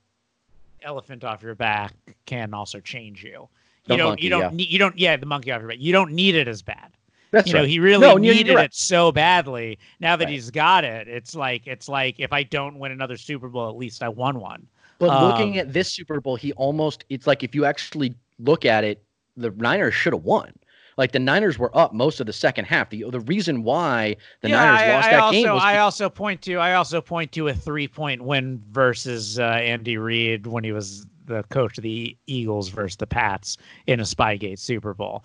elephant 0.83 1.25
off 1.25 1.43
your 1.43 1.55
back 1.55 1.95
can 2.27 2.55
also 2.55 2.81
change 2.81 3.25
you. 3.25 3.49
The 3.87 3.95
you 3.95 3.99
don't 3.99 4.09
monkey, 4.11 4.25
you 4.25 4.31
don't 4.31 4.41
yeah. 4.41 4.51
need 4.51 4.69
you 4.69 4.79
don't 4.79 4.99
yeah 4.99 5.17
the 5.17 5.27
monkey 5.27 5.51
off 5.51 5.61
your 5.61 5.69
back. 5.71 5.81
You 5.81 5.93
don't 5.93 6.13
need 6.13 6.37
it 6.37 6.47
as 6.47 6.63
bad. 6.63 6.93
That's 7.33 7.49
you 7.49 7.55
right. 7.55 7.61
know, 7.61 7.67
he 7.67 7.79
really 7.79 8.07
no, 8.07 8.17
needed 8.17 8.55
right. 8.55 8.67
it 8.67 8.75
so 8.75 9.13
badly. 9.13 9.79
Now 10.01 10.17
that 10.17 10.25
right. 10.25 10.33
he's 10.33 10.51
got 10.51 10.85
it, 10.85 11.09
it's 11.09 11.35
like 11.35 11.67
it's 11.67 11.89
like 11.89 12.17
if 12.19 12.33
I 12.33 12.43
don't 12.43 12.79
win 12.79 12.93
another 12.93 13.17
Super 13.17 13.49
Bowl, 13.49 13.69
at 13.69 13.77
least 13.77 14.03
I 14.03 14.09
won 14.09 14.41
one. 14.41 14.67
But 15.01 15.09
um, 15.09 15.25
looking 15.25 15.59
at 15.59 15.73
this 15.73 15.93
Super 15.93 16.21
Bowl, 16.21 16.37
he 16.37 16.53
almost 16.53 17.05
it's 17.09 17.27
like 17.27 17.43
if 17.43 17.55
you 17.55 17.65
actually 17.65 18.15
look 18.39 18.65
at 18.65 18.85
it, 18.85 19.03
the 19.37 19.51
Niners 19.51 19.95
should 19.95 20.13
have 20.13 20.23
won. 20.23 20.53
Like 20.99 21.13
the 21.13 21.19
Niners 21.19 21.59
were 21.59 21.77
up 21.77 21.95
most 21.95 22.21
of 22.21 22.27
the 22.27 22.33
second 22.35 22.67
half. 22.67 22.91
The 22.91 23.07
the 23.11 23.21
reason 23.21 23.65
why 23.65 24.17
the 24.43 24.51
yeah, 24.51 24.57
Niners 24.57 24.81
I, 24.83 24.93
lost 24.93 25.09
I 25.09 25.11
that 25.13 25.21
also, 25.21 25.33
game 25.33 25.55
was 25.55 25.63
I 25.65 25.79
also 25.79 26.11
point 26.11 26.43
to 26.43 26.57
I 26.57 26.75
also 26.75 27.01
point 27.01 27.33
to 27.33 27.49
a 27.49 27.55
three 27.55 27.89
point 27.89 28.23
win 28.23 28.63
versus 28.71 29.39
uh, 29.39 29.45
Andy 29.45 29.97
Reid 29.97 30.47
when 30.47 30.63
he 30.63 30.73
was 30.73 31.07
the 31.25 31.43
coach 31.45 31.79
of 31.79 31.83
the 31.83 32.15
Eagles 32.27 32.69
versus 32.69 32.97
the 32.97 33.07
Pats 33.07 33.57
in 33.87 34.01
a 34.01 34.03
Spygate 34.03 34.59
Super 34.59 34.93
Bowl. 34.93 35.25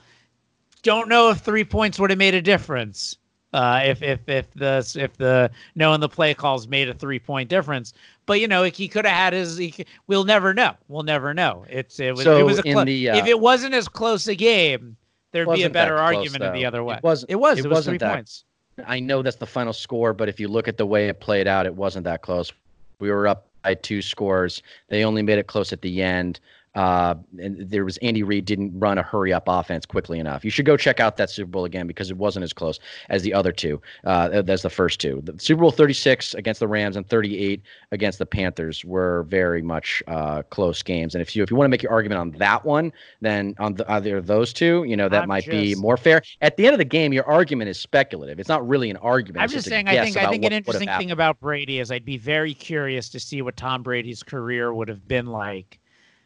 Don't 0.83 1.09
know 1.09 1.31
if 1.31 1.39
three 1.39 1.65
points 1.65 1.99
would 1.99 2.11
have 2.11 2.19
made 2.19 2.35
a 2.35 2.41
difference. 2.41 3.17
Uh, 3.55 3.83
if 3.85 4.03
if 4.03 4.19
if 4.27 4.51
the 4.51 4.97
if 4.99 5.15
the 5.15 5.49
knowing 5.75 6.01
the 6.01 6.09
play 6.09 6.33
calls 6.33 6.67
made 6.67 6.89
a 6.89 6.93
three 6.93 7.19
point 7.19 7.47
difference, 7.47 7.93
but 8.25 8.41
you 8.41 8.49
know 8.49 8.63
he 8.63 8.89
could 8.89 9.05
have 9.05 9.15
had 9.15 9.31
his. 9.31 9.55
He, 9.55 9.85
we'll 10.07 10.25
never 10.25 10.53
know. 10.53 10.73
We'll 10.89 11.03
never 11.03 11.33
know. 11.33 11.65
It's 11.69 11.97
it 11.97 12.13
was 12.13 12.25
so 12.25 12.37
it 12.37 12.43
was 12.43 12.59
a 12.59 12.63
clo- 12.63 12.83
the, 12.83 13.11
uh, 13.11 13.17
if 13.17 13.27
it 13.27 13.39
wasn't 13.39 13.73
as 13.73 13.87
close 13.87 14.27
a 14.27 14.35
game, 14.35 14.97
there'd 15.31 15.47
be 15.49 15.63
a 15.63 15.69
better 15.69 15.97
argument 15.97 16.43
in 16.43 16.51
the 16.51 16.65
other 16.65 16.83
way. 16.83 16.97
It 16.97 17.03
wasn't. 17.03 17.31
It 17.31 17.35
was. 17.35 17.59
It, 17.59 17.65
it 17.65 17.69
was 17.69 17.85
three 17.85 17.97
that, 17.99 18.13
points. 18.13 18.43
I 18.85 18.99
know 18.99 19.21
that's 19.21 19.37
the 19.37 19.45
final 19.45 19.71
score, 19.71 20.11
but 20.11 20.27
if 20.27 20.37
you 20.37 20.49
look 20.49 20.67
at 20.67 20.75
the 20.75 20.85
way 20.85 21.07
it 21.07 21.21
played 21.21 21.47
out, 21.47 21.65
it 21.65 21.73
wasn't 21.73 22.03
that 22.03 22.23
close. 22.23 22.51
We 22.99 23.09
were 23.09 23.25
up 23.25 23.47
by 23.63 23.75
two 23.75 24.01
scores. 24.01 24.61
They 24.89 25.05
only 25.05 25.21
made 25.21 25.39
it 25.39 25.47
close 25.47 25.71
at 25.71 25.81
the 25.81 26.01
end. 26.03 26.41
Uh, 26.75 27.15
and 27.39 27.69
there 27.69 27.85
was 27.85 27.97
Andy 27.97 28.23
Reid 28.23 28.45
didn't 28.45 28.77
run 28.77 28.97
a 28.97 29.03
hurry 29.03 29.31
up 29.31 29.43
offense 29.47 29.85
quickly 29.85 30.19
enough. 30.19 30.43
You 30.43 30.51
should 30.51 30.65
go 30.65 30.75
check 30.75 30.99
out 30.99 31.17
that 31.17 31.29
Super 31.29 31.49
Bowl 31.49 31.65
again 31.65 31.87
because 31.87 32.11
it 32.11 32.17
wasn't 32.17 32.43
as 32.43 32.53
close 32.53 32.79
as 33.09 33.23
the 33.23 33.33
other 33.33 33.51
two, 33.51 33.81
uh, 34.03 34.43
as 34.47 34.61
the 34.61 34.69
first 34.69 34.99
two. 34.99 35.21
The 35.23 35.39
Super 35.39 35.61
Bowl 35.61 35.71
36 35.71 36.33
against 36.33 36.59
the 36.59 36.67
Rams 36.67 36.95
and 36.95 37.07
38 37.07 37.61
against 37.91 38.19
the 38.19 38.25
Panthers 38.25 38.83
were 38.83 39.23
very 39.23 39.61
much 39.61 40.03
uh, 40.07 40.41
close 40.43 40.83
games. 40.83 41.15
And 41.15 41.21
if 41.21 41.35
you 41.35 41.43
if 41.43 41.49
you 41.49 41.55
want 41.55 41.65
to 41.65 41.69
make 41.69 41.83
your 41.83 41.91
argument 41.91 42.19
on 42.19 42.31
that 42.31 42.65
one, 42.65 42.91
then 43.21 43.55
on 43.59 43.75
the, 43.75 43.89
either 43.91 44.17
of 44.17 44.27
those 44.27 44.51
two, 44.51 44.83
you 44.85 44.97
know 44.97 45.07
that 45.07 45.23
I'm 45.23 45.27
might 45.29 45.45
just, 45.45 45.51
be 45.51 45.75
more 45.75 45.97
fair. 45.97 46.21
At 46.41 46.57
the 46.57 46.65
end 46.65 46.73
of 46.73 46.79
the 46.79 46.85
game, 46.85 47.13
your 47.13 47.25
argument 47.25 47.69
is 47.69 47.79
speculative. 47.79 48.39
It's 48.39 48.49
not 48.49 48.67
really 48.67 48.89
an 48.89 48.97
argument. 48.97 49.43
I'm 49.43 49.47
just, 49.47 49.65
just 49.65 49.69
saying. 49.69 49.87
I 49.87 50.03
think 50.03 50.17
I 50.17 50.29
think 50.29 50.43
an 50.43 50.53
interesting 50.53 50.89
thing 50.97 51.11
about 51.11 51.39
Brady 51.39 51.79
is 51.79 51.91
I'd 51.91 52.05
be 52.05 52.17
very 52.17 52.53
curious 52.53 53.09
to 53.09 53.19
see 53.19 53.41
what 53.41 53.55
Tom 53.55 53.83
Brady's 53.83 54.23
career 54.23 54.73
would 54.73 54.89
have 54.89 55.07
been 55.07 55.27
like 55.27 55.79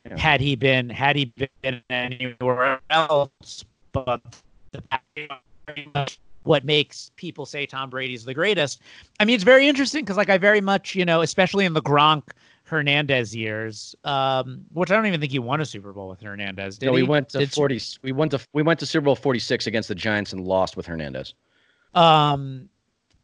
yeah. 0.09 0.17
had 0.17 0.41
he 0.41 0.55
been 0.55 0.89
had 0.89 1.15
he 1.15 1.33
been 1.61 1.81
anywhere 1.89 2.79
else. 2.89 3.65
But 3.91 4.21
what 6.43 6.65
makes 6.65 7.11
people 7.15 7.45
say 7.45 7.65
Tom 7.65 7.89
Brady's 7.89 8.25
the 8.25 8.33
greatest. 8.33 8.81
I 9.19 9.25
mean, 9.25 9.35
it's 9.35 9.43
very 9.43 9.67
interesting 9.67 10.03
because 10.03 10.17
like 10.17 10.29
I 10.29 10.37
very 10.37 10.61
much 10.61 10.95
you 10.95 11.05
know, 11.05 11.21
especially 11.21 11.65
in 11.65 11.73
the 11.73 11.81
Gronk. 11.81 12.23
Hernandez 12.65 13.35
years, 13.35 13.95
um, 14.03 14.63
which 14.73 14.91
I 14.91 14.95
don't 14.95 15.07
even 15.07 15.19
think 15.19 15.31
he 15.31 15.39
won 15.39 15.59
a 15.59 15.65
Super 15.65 15.91
Bowl 15.91 16.07
with 16.07 16.21
Hernandez. 16.21 16.77
Did 16.77 16.85
no, 16.85 16.91
we 16.91 17.01
he? 17.01 17.03
went 17.03 17.29
to 17.29 17.39
Did 17.39 17.51
forty. 17.51 17.81
We 18.03 18.11
went 18.11 18.29
to 18.29 18.39
we 18.53 18.61
went 18.61 18.79
to 18.81 18.85
Super 18.85 19.05
Bowl 19.05 19.15
forty 19.15 19.39
six 19.39 19.65
against 19.65 19.89
the 19.89 19.95
Giants 19.95 20.33
and 20.33 20.45
lost 20.45 20.77
with 20.77 20.85
Hernandez. 20.85 21.33
Um, 21.95 22.69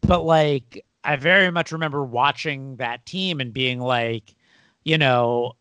but 0.02 0.26
like 0.26 0.84
I 1.04 1.16
very 1.16 1.52
much 1.52 1.72
remember 1.72 2.04
watching 2.04 2.78
that 2.78 3.06
team 3.06 3.40
and 3.40 3.54
being 3.54 3.80
like, 3.80 4.34
you 4.84 4.98
know, 4.98 5.54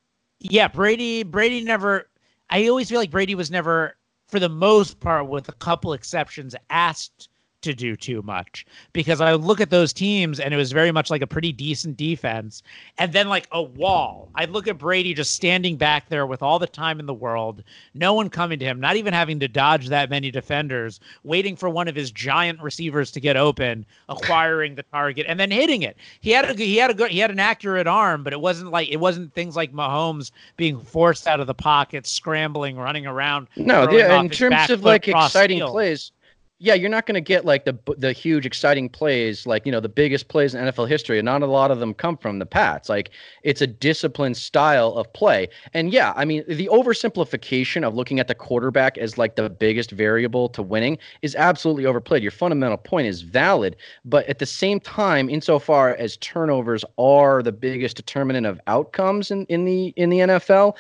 yeah, 0.45 0.69
Brady. 0.69 1.23
Brady 1.23 1.63
never. 1.63 2.09
I 2.51 2.69
always 2.69 2.89
feel 2.89 3.01
like 3.01 3.11
Brady 3.11 3.35
was 3.35 3.51
never, 3.51 3.97
for 4.29 4.39
the 4.39 4.49
most 4.49 5.01
part, 5.01 5.29
with 5.29 5.49
a 5.49 5.53
couple 5.53 5.95
exceptions, 5.95 6.55
asked 6.71 7.29
to 7.65 7.75
do 7.75 7.97
too 7.97 8.23
much 8.23 8.67
because 8.93 9.21
I 9.21 9.35
look 9.35 9.61
at 9.61 9.71
those 9.71 9.93
teams 9.93 10.41
and 10.41 10.55
it 10.55 10.57
was 10.57 10.73
very 10.73 10.93
much 10.93 11.11
like 11.11 11.23
a 11.23 11.27
pretty 11.27 11.53
decent 11.53 11.97
defense 11.97 12.63
and 12.99 13.13
then 13.13 13.29
like 13.29 13.49
a 13.53 13.63
wall. 13.63 14.29
I'd 14.35 14.51
look 14.51 14.69
at 14.69 14.79
Brady 14.79 15.15
just 15.15 15.35
standing 15.35 15.77
back 15.77 16.09
there 16.09 16.27
with 16.27 16.43
all 16.43 16.59
the 16.59 16.67
time 16.67 17.01
in 17.01 17.07
the 17.07 17.15
world, 17.15 17.63
no 17.95 18.15
one 18.15 18.31
coming 18.31 18.59
to 18.59 18.65
him, 18.65 18.81
not 18.81 18.97
even 18.97 19.13
having 19.13 19.41
to 19.41 19.49
dodge 19.49 19.89
that 19.89 20.11
many 20.11 20.31
defenders, 20.31 21.01
waiting 21.25 21.57
for 21.57 21.69
one 21.69 21.89
of 21.89 21.97
his 21.97 22.11
giant 22.11 22.61
receivers 22.63 23.11
to 23.11 23.21
get 23.21 23.37
open, 23.37 23.85
acquiring 24.09 24.75
the 24.75 24.85
target 24.85 25.27
and 25.29 25.39
then 25.41 25.51
hitting 25.51 25.83
it. 25.83 25.97
He 26.21 26.31
had 26.31 26.51
a 26.51 26.55
he 26.55 26.77
had 26.77 26.91
a 26.91 26.95
good 26.95 27.11
he 27.11 27.19
had 27.19 27.31
an 27.31 27.41
accurate 27.41 27.87
arm, 27.87 28.23
but 28.23 28.33
it 28.33 28.41
wasn't 28.41 28.71
like 28.71 28.89
it 28.89 28.99
wasn't 28.99 29.35
things 29.35 29.57
like 29.57 29.73
Mahomes 29.73 30.31
being 30.57 30.81
forced 30.81 31.27
out 31.27 31.41
of 31.41 31.47
the 31.47 31.55
pocket, 31.55 32.07
scrambling, 32.07 32.77
running 32.77 33.07
around. 33.07 33.49
No, 33.57 33.91
yeah, 33.91 34.21
in 34.21 34.31
terms 34.31 34.71
of 34.71 34.85
like 34.85 35.09
exciting 35.09 35.59
field. 35.59 35.71
plays 35.73 36.13
yeah, 36.65 36.73
you're 36.73 36.89
not 36.89 37.05
going 37.05 37.15
to 37.15 37.21
get 37.21 37.45
like 37.45 37.67
the 37.67 37.79
the 37.99 38.13
huge 38.13 38.47
exciting 38.47 38.89
plays, 38.89 39.47
like 39.47 39.67
you 39.67 39.73
know 39.73 39.81
the 39.81 39.89
biggest 39.89 40.29
plays 40.29 40.55
in 40.55 40.65
NFL 40.65 40.89
history, 40.89 41.19
and 41.19 41.27
not 41.27 41.43
a 41.43 41.47
lot 41.47 41.71
of 41.71 41.79
them 41.79 41.93
come 41.93 42.17
from 42.17 42.39
the 42.39 42.47
Pats. 42.47 42.89
Like 42.89 43.11
it's 43.43 43.61
a 43.61 43.67
disciplined 43.67 44.39
style 44.39 44.95
of 44.95 45.13
play, 45.13 45.49
and 45.75 45.93
yeah, 45.93 46.15
I 46.17 46.25
mean 46.25 46.43
the 46.49 46.71
oversimplification 46.73 47.87
of 47.87 47.95
looking 47.95 48.19
at 48.19 48.29
the 48.29 48.35
quarterback 48.35 48.97
as 48.97 49.19
like 49.19 49.37
the 49.37 49.51
biggest 49.51 49.91
variable 49.91 50.49
to 50.49 50.63
winning 50.63 50.97
is 51.21 51.37
absolutely 51.37 51.85
overplayed. 51.85 52.23
Your 52.23 52.33
fundamental 52.33 52.79
point 52.79 53.09
is 53.09 53.21
valid, 53.21 53.77
but 54.07 54.27
at 54.27 54.39
the 54.39 54.47
same 54.47 54.81
time, 54.81 55.29
insofar 55.29 55.95
as 55.97 56.17
turnovers 56.17 56.83
are 56.97 57.43
the 57.43 57.53
biggest 57.53 57.97
determinant 57.97 58.47
of 58.47 58.59
outcomes 58.69 59.31
in, 59.31 59.45
in 59.47 59.67
the 59.67 59.89
in 59.97 60.09
the 60.09 60.21
NFL, 60.21 60.77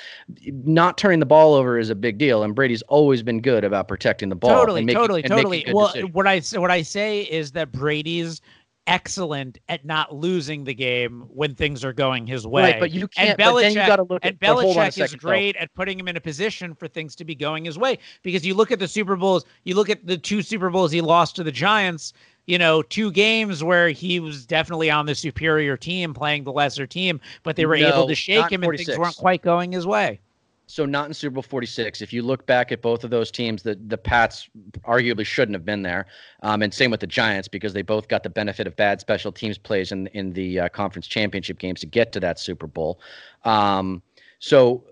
not 0.64 0.97
turning 0.97 1.20
the 1.20 1.26
ball 1.26 1.53
over 1.53 1.78
is 1.78 1.91
a 1.91 1.95
big 1.95 2.16
deal, 2.16 2.43
and 2.43 2.55
Brady's 2.55 2.82
always 2.82 3.22
been 3.22 3.43
good 3.43 3.64
about 3.64 3.87
protecting 3.87 4.30
the 4.30 4.35
ball. 4.35 4.59
Totally, 4.59 4.82
making, 4.82 4.99
totally, 4.99 5.22
totally 5.22 5.74
well, 5.75 5.87
decisions. 5.89 6.14
what 6.14 6.27
I 6.27 6.41
what 6.59 6.70
I 6.70 6.83
say 6.83 7.22
is 7.22 7.53
that 7.53 7.72
Brady's 7.72 8.41
excellent 8.87 9.59
at 9.68 9.85
not 9.85 10.14
losing 10.14 10.64
the 10.64 10.75
game 10.75 11.22
when 11.29 11.55
things 11.55 11.85
are 11.85 11.93
going 11.93 12.27
his 12.27 12.47
way. 12.47 12.62
Right, 12.62 12.81
but 12.81 12.91
you 12.91 13.09
can't. 13.09 13.31
And 13.31 13.39
but 13.39 13.61
then 13.61 13.72
you 13.72 13.79
Belichick- 13.81 14.11
look 14.11 14.25
at. 14.25 14.39
but 14.39 14.49
hold 14.49 14.77
on 14.77 14.87
a 14.87 14.89
Belichick 14.89 14.89
is 14.89 14.95
second, 14.95 15.20
though. 15.22 15.29
great 15.29 15.57
at 15.57 15.72
putting 15.75 15.99
him 15.99 16.09
in 16.09 16.16
a 16.16 16.20
position 16.20 16.75
for 16.75 16.89
things 16.89 17.14
to 17.16 17.25
be 17.25 17.35
going 17.35 17.64
his 17.64 17.79
way. 17.79 17.99
Because 18.22 18.45
you 18.45 18.55
look 18.55 18.70
at 18.70 18.79
the 18.79 18.89
Super 18.89 19.16
Bowls, 19.16 19.45
you 19.64 19.75
look 19.75 19.91
at 19.91 20.07
the 20.07 20.18
two 20.18 20.43
Super 20.43 20.70
Bowls 20.70 20.93
he 20.93 21.01
lost 21.01 21.37
to 21.37 21.45
the 21.45 21.53
Giants. 21.53 22.12
You 22.47 22.59
know, 22.59 22.83
two 22.83 23.11
games 23.11 23.64
where 23.64 23.89
he 23.89 24.20
was 24.20 24.45
definitely 24.45 24.91
on 24.91 25.07
the 25.07 25.14
superior 25.14 25.79
team, 25.79 26.12
playing 26.12 26.45
the 26.45 26.53
lesser 26.53 26.87
team, 26.87 27.18
but 27.43 27.57
they 27.57 27.64
were 27.64 27.75
able 27.75 28.07
to 28.07 28.14
shake 28.14 28.53
him, 28.53 28.62
and 28.62 28.77
things 28.77 28.99
weren't 28.99 29.16
quite 29.16 29.41
going 29.41 29.72
his 29.72 29.87
way. 29.87 30.20
So 30.67 30.87
not 30.87 31.07
in 31.07 31.15
Super 31.15 31.35
Bowl 31.35 31.43
46. 31.43 32.01
If 32.01 32.12
you 32.12 32.23
look 32.23 32.47
back 32.47 32.73
at 32.73 32.81
both 32.81 33.05
of 33.05 33.11
those 33.11 33.31
teams, 33.31 33.62
the 33.62 33.79
the 33.87 33.99
Pats 33.99 34.49
arguably 34.85 35.27
shouldn't 35.27 35.55
have 35.55 35.65
been 35.65 35.83
there, 35.83 36.07
um, 36.43 36.62
and 36.62 36.73
same 36.73 36.91
with 36.91 37.01
the 37.01 37.07
Giants 37.07 37.49
because 37.49 37.73
they 37.75 37.83
both 37.83 38.09
got 38.09 38.23
the 38.23 38.31
benefit 38.31 38.67
of 38.67 38.75
bad 38.77 39.01
special 39.01 39.31
teams 39.31 39.59
plays 39.59 39.93
in 39.93 40.07
in 40.09 40.33
the 40.33 40.61
uh, 40.61 40.69
conference 40.71 41.07
championship 41.07 41.59
games 41.59 41.81
to 41.81 41.87
get 41.87 42.12
to 42.12 42.21
that 42.21 42.39
Super 42.39 42.67
Bowl. 42.67 43.01
Um, 43.45 44.03
so 44.39 44.85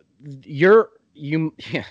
you're 0.45 0.91
you. 1.15 1.55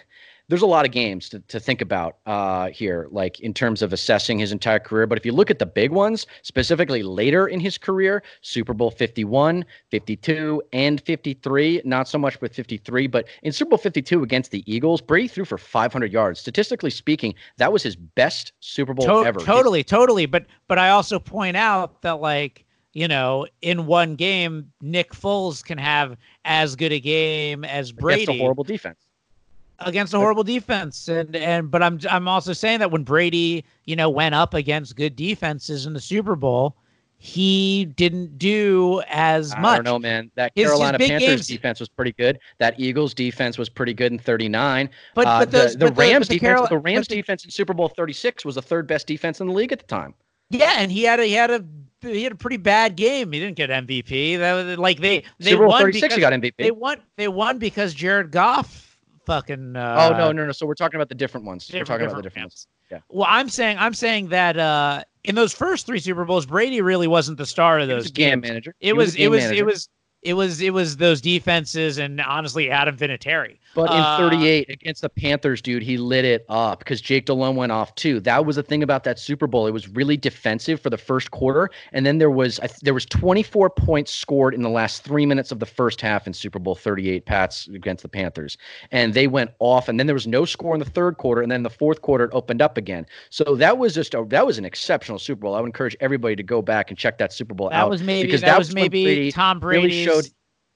There's 0.52 0.62
a 0.62 0.68
lot 0.68 0.86
of 0.86 0.92
games 0.92 1.30
to, 1.30 1.40
to 1.40 1.62
think 1.62 1.80
about 1.80 2.18
uh, 2.26 2.72
here, 2.72 3.08
like 3.10 3.40
in 3.40 3.54
terms 3.54 3.82
of 3.82 3.94
assessing 3.94 4.38
his 4.38 4.52
entire 4.52 4.80
career. 4.80 5.08
But 5.08 5.18
if 5.18 5.26
you 5.26 5.32
look 5.32 5.50
at 5.50 5.60
the 5.60 5.66
big 5.66 5.92
ones, 5.92 6.28
specifically 6.42 7.04
later 7.04 7.48
in 7.48 7.62
his 7.62 7.78
career, 7.78 8.22
Super 8.42 8.74
Bowl 8.74 8.92
51, 8.92 9.64
52, 9.92 10.62
and 10.74 11.00
53, 11.00 11.84
not 11.86 12.10
so 12.10 12.18
much 12.18 12.42
with 12.42 12.54
53, 12.54 13.08
but 13.08 13.30
in 13.44 13.54
Super 13.54 13.70
Bowl 13.70 13.78
52 13.78 14.24
against 14.24 14.52
the 14.52 14.62
Eagles, 14.70 15.00
Brady 15.00 15.30
threw 15.30 15.46
for 15.46 15.58
500 15.58 16.12
yards. 16.12 16.42
Statistically 16.42 16.90
speaking, 16.90 17.34
that 17.56 17.72
was 17.72 17.82
his 17.82 17.96
best 17.96 18.52
Super 18.60 18.94
Bowl 18.94 19.06
To- 19.06 19.26
ever. 19.26 19.40
Totally, 19.40 19.86
totally. 19.86 20.26
But 20.26 20.48
but 20.68 20.78
I 20.78 20.90
also 20.90 21.18
point 21.18 21.56
out 21.56 22.02
that 22.02 22.20
like 22.20 22.66
you 22.92 23.08
know 23.08 23.48
in 23.62 23.86
one 23.86 24.16
game 24.18 24.74
Nick 24.82 25.14
Foles 25.14 25.64
can 25.64 25.78
have 25.78 26.18
as 26.44 26.76
good 26.76 26.92
a 26.92 27.00
game 27.00 27.64
as 27.64 27.94
Brady 27.94 28.24
Against 28.24 28.38
a 28.38 28.44
horrible 28.44 28.66
defense. 28.66 29.00
Against 29.86 30.14
a 30.14 30.18
horrible 30.18 30.44
defense. 30.44 31.08
And 31.08 31.36
and 31.36 31.70
but 31.72 31.82
I'm 31.84 32.00
I'm 32.10 32.28
also 32.28 32.54
saying 32.54 32.80
that 32.80 32.92
when 32.92 33.04
Brady 33.04 33.66
you 33.86 33.96
know 33.96 34.10
went 34.10 34.36
up 34.36 34.54
against 34.54 34.96
good 34.96 35.16
defenses 35.16 35.86
in 35.86 35.94
the 35.94 36.02
Super 36.02 36.36
Bowl, 36.36 36.76
he 37.18 37.86
didn't 37.86 38.38
do 38.40 39.02
as 39.10 39.56
much. 39.58 39.74
I 39.74 39.76
don't 39.76 39.84
know, 39.86 40.00
man. 40.00 40.32
That 40.36 40.52
His- 40.56 40.64
his 40.64 40.72
Carolina 40.72 40.98
big 40.98 41.10
Panthers 41.10 41.30
games- 41.30 41.48
defense 41.48 41.80
was 41.80 41.90
pretty 41.90 42.14
good. 42.14 42.40
That 42.58 42.80
Eagles 42.80 43.14
defense 43.14 43.58
was 43.58 43.70
pretty 43.70 43.94
good 43.94 44.12
in 44.12 44.18
39. 44.20 44.90
But 45.14 45.28
Uh, 45.28 45.40
but 45.40 45.52
those 45.52 45.74
the, 45.74 45.86
the 45.86 45.92
but 45.92 45.98
Rams 45.98 46.28
the 46.28 46.36
defense, 46.36 46.48
Carol- 46.58 46.68
the 46.68 46.78
Rams 46.80 47.08
defense 47.08 47.46
in 47.46 47.52
Super 47.52 47.74
Bowl 47.74 47.90
36 47.90 48.44
was 48.44 48.56
the 48.56 48.62
third 48.62 48.88
best 48.88 49.06
defense 49.08 49.40
in 49.40 49.48
the 49.48 49.54
league 49.54 49.72
at 49.72 49.80
the 49.80 49.86
time. 49.86 50.14
Yeah, 50.50 50.74
and 50.78 50.92
he 50.92 51.04
had 51.04 51.20
a 51.20 51.26
he 51.26 51.34
had 51.34 51.52
a 51.52 51.64
he 52.02 52.24
had 52.24 52.32
a 52.34 52.36
pretty 52.36 52.58
bad 52.58 52.96
game. 52.98 53.32
He 53.32 53.40
didn't 53.40 53.56
get 53.56 53.70
MVP. 53.70 54.38
That 54.40 54.54
was 54.54 54.78
like 54.80 55.00
they 55.00 55.24
they 55.40 55.52
Super 55.52 55.60
Bowl 55.64 55.70
won 55.70 55.82
36, 55.84 56.02
because 56.02 56.16
he 56.16 56.22
got 56.22 56.34
MVP. 56.34 56.56
they 56.58 56.72
won 56.72 56.98
they 57.16 57.28
won 57.28 57.58
because 57.60 57.94
Jared 57.94 58.32
Goff 58.32 58.91
fucking 59.26 59.76
uh, 59.76 60.10
oh 60.14 60.18
no, 60.18 60.32
no, 60.32 60.46
no. 60.46 60.52
So 60.52 60.66
we're 60.66 60.76
talking 60.76 60.98
about 60.98 61.10
the 61.10 61.16
different 61.16 61.46
ones. 61.46 61.70
we're 61.74 61.84
talking 61.84 62.06
about 62.06 62.18
the 62.18 62.22
different 62.24 62.52
different 62.52 63.02
ones. 63.02 63.04
Well, 63.10 63.28
I'm 63.30 63.50
saying 63.50 63.78
I'm 63.80 63.94
saying 63.94 64.30
that 64.30 64.58
uh 64.58 65.04
in 65.24 65.36
those 65.36 65.54
first 65.54 65.86
three 65.86 66.00
Super 66.00 66.26
Bowls, 66.26 66.46
Brady 66.46 66.82
really 66.82 67.08
wasn't 67.08 67.38
the 67.38 67.46
star 67.46 67.80
of 67.80 67.88
He 67.88 67.94
was 67.94 68.06
those 68.06 68.12
game 68.12 68.42
games. 68.42 68.50
manager. 68.50 68.76
It 68.80 68.96
was 68.96 69.16
a 69.16 69.22
it 69.24 69.28
was 69.30 69.42
manager. 69.44 69.60
it 69.60 69.66
was 69.66 69.90
it 70.24 70.34
was 70.34 70.62
it 70.62 70.74
was 70.74 70.98
those 70.98 71.20
defenses 71.20 71.98
and 71.98 72.22
honestly 72.22 72.70
Adam 72.70 72.96
Vinatieri. 72.96 73.58
But 73.74 73.92
in 73.92 73.98
uh, 73.98 74.18
38 74.18 74.70
against 74.70 75.02
the 75.02 75.10
Panthers, 75.10 75.62
dude, 75.62 75.82
he 75.82 75.98
lit 75.98 76.26
it 76.26 76.46
up 76.50 76.80
because 76.80 77.00
Jake 77.00 77.26
Delhomme 77.26 77.56
went 77.56 77.72
off 77.72 77.96
too. 77.96 78.20
That 78.20 78.46
was 78.46 78.58
the 78.58 78.64
thing 78.64 78.84
about 78.84 79.06
that 79.06 79.18
Super 79.18 79.48
Bowl. 79.48 79.66
It 79.66 79.72
was 79.72 79.88
really 79.88 80.18
defensive 80.18 80.82
for 80.82 80.90
the 80.90 80.98
first 80.98 81.32
quarter, 81.32 81.70
and 81.94 82.06
then 82.06 82.18
there 82.18 82.30
was 82.30 82.60
I 82.60 82.70
there 82.82 82.94
was 82.94 83.06
24 83.06 83.70
points 83.72 84.14
scored 84.14 84.54
in 84.54 84.62
the 84.62 84.70
last 84.70 85.04
three 85.04 85.26
minutes 85.26 85.52
of 85.52 85.60
the 85.60 85.66
first 85.66 86.02
half 86.02 86.28
in 86.28 86.34
Super 86.34 86.60
Bowl 86.60 86.76
38 86.76 87.26
Pats 87.26 87.68
against 87.68 88.04
the 88.04 88.10
Panthers, 88.10 88.58
and 88.92 89.14
they 89.14 89.28
went 89.28 89.52
off. 89.60 89.88
And 89.88 90.00
then 90.00 90.06
there 90.06 90.16
was 90.16 90.28
no 90.28 90.46
score 90.46 90.76
in 90.76 90.80
the 90.80 90.90
third 90.90 91.18
quarter, 91.18 91.42
and 91.42 91.52
then 91.52 91.64
the 91.64 91.70
fourth 91.70 92.02
quarter 92.02 92.26
it 92.26 92.32
opened 92.34 92.62
up 92.62 92.78
again. 92.78 93.06
So 93.30 93.56
that 93.56 93.78
was 93.78 93.96
just 93.96 94.14
a, 94.14 94.26
that 94.30 94.46
was 94.46 94.58
an 94.58 94.66
exceptional 94.66 95.18
Super 95.18 95.42
Bowl. 95.42 95.56
I 95.56 95.62
would 95.62 95.68
encourage 95.68 95.96
everybody 96.00 96.36
to 96.36 96.44
go 96.44 96.62
back 96.62 96.92
and 96.92 96.98
check 96.98 97.18
that 97.18 97.34
Super 97.34 97.56
Bowl 97.56 97.70
That 97.70 97.76
out 97.76 97.90
was 97.90 98.04
maybe 98.04 98.28
because 98.28 98.42
that, 98.42 98.48
that 98.48 98.60
was 98.60 98.76
maybe 98.76 99.04
Brady 99.04 99.32
Tom 99.32 99.60
really 99.62 99.82
Brady's 99.82 100.11
showed- 100.14 100.30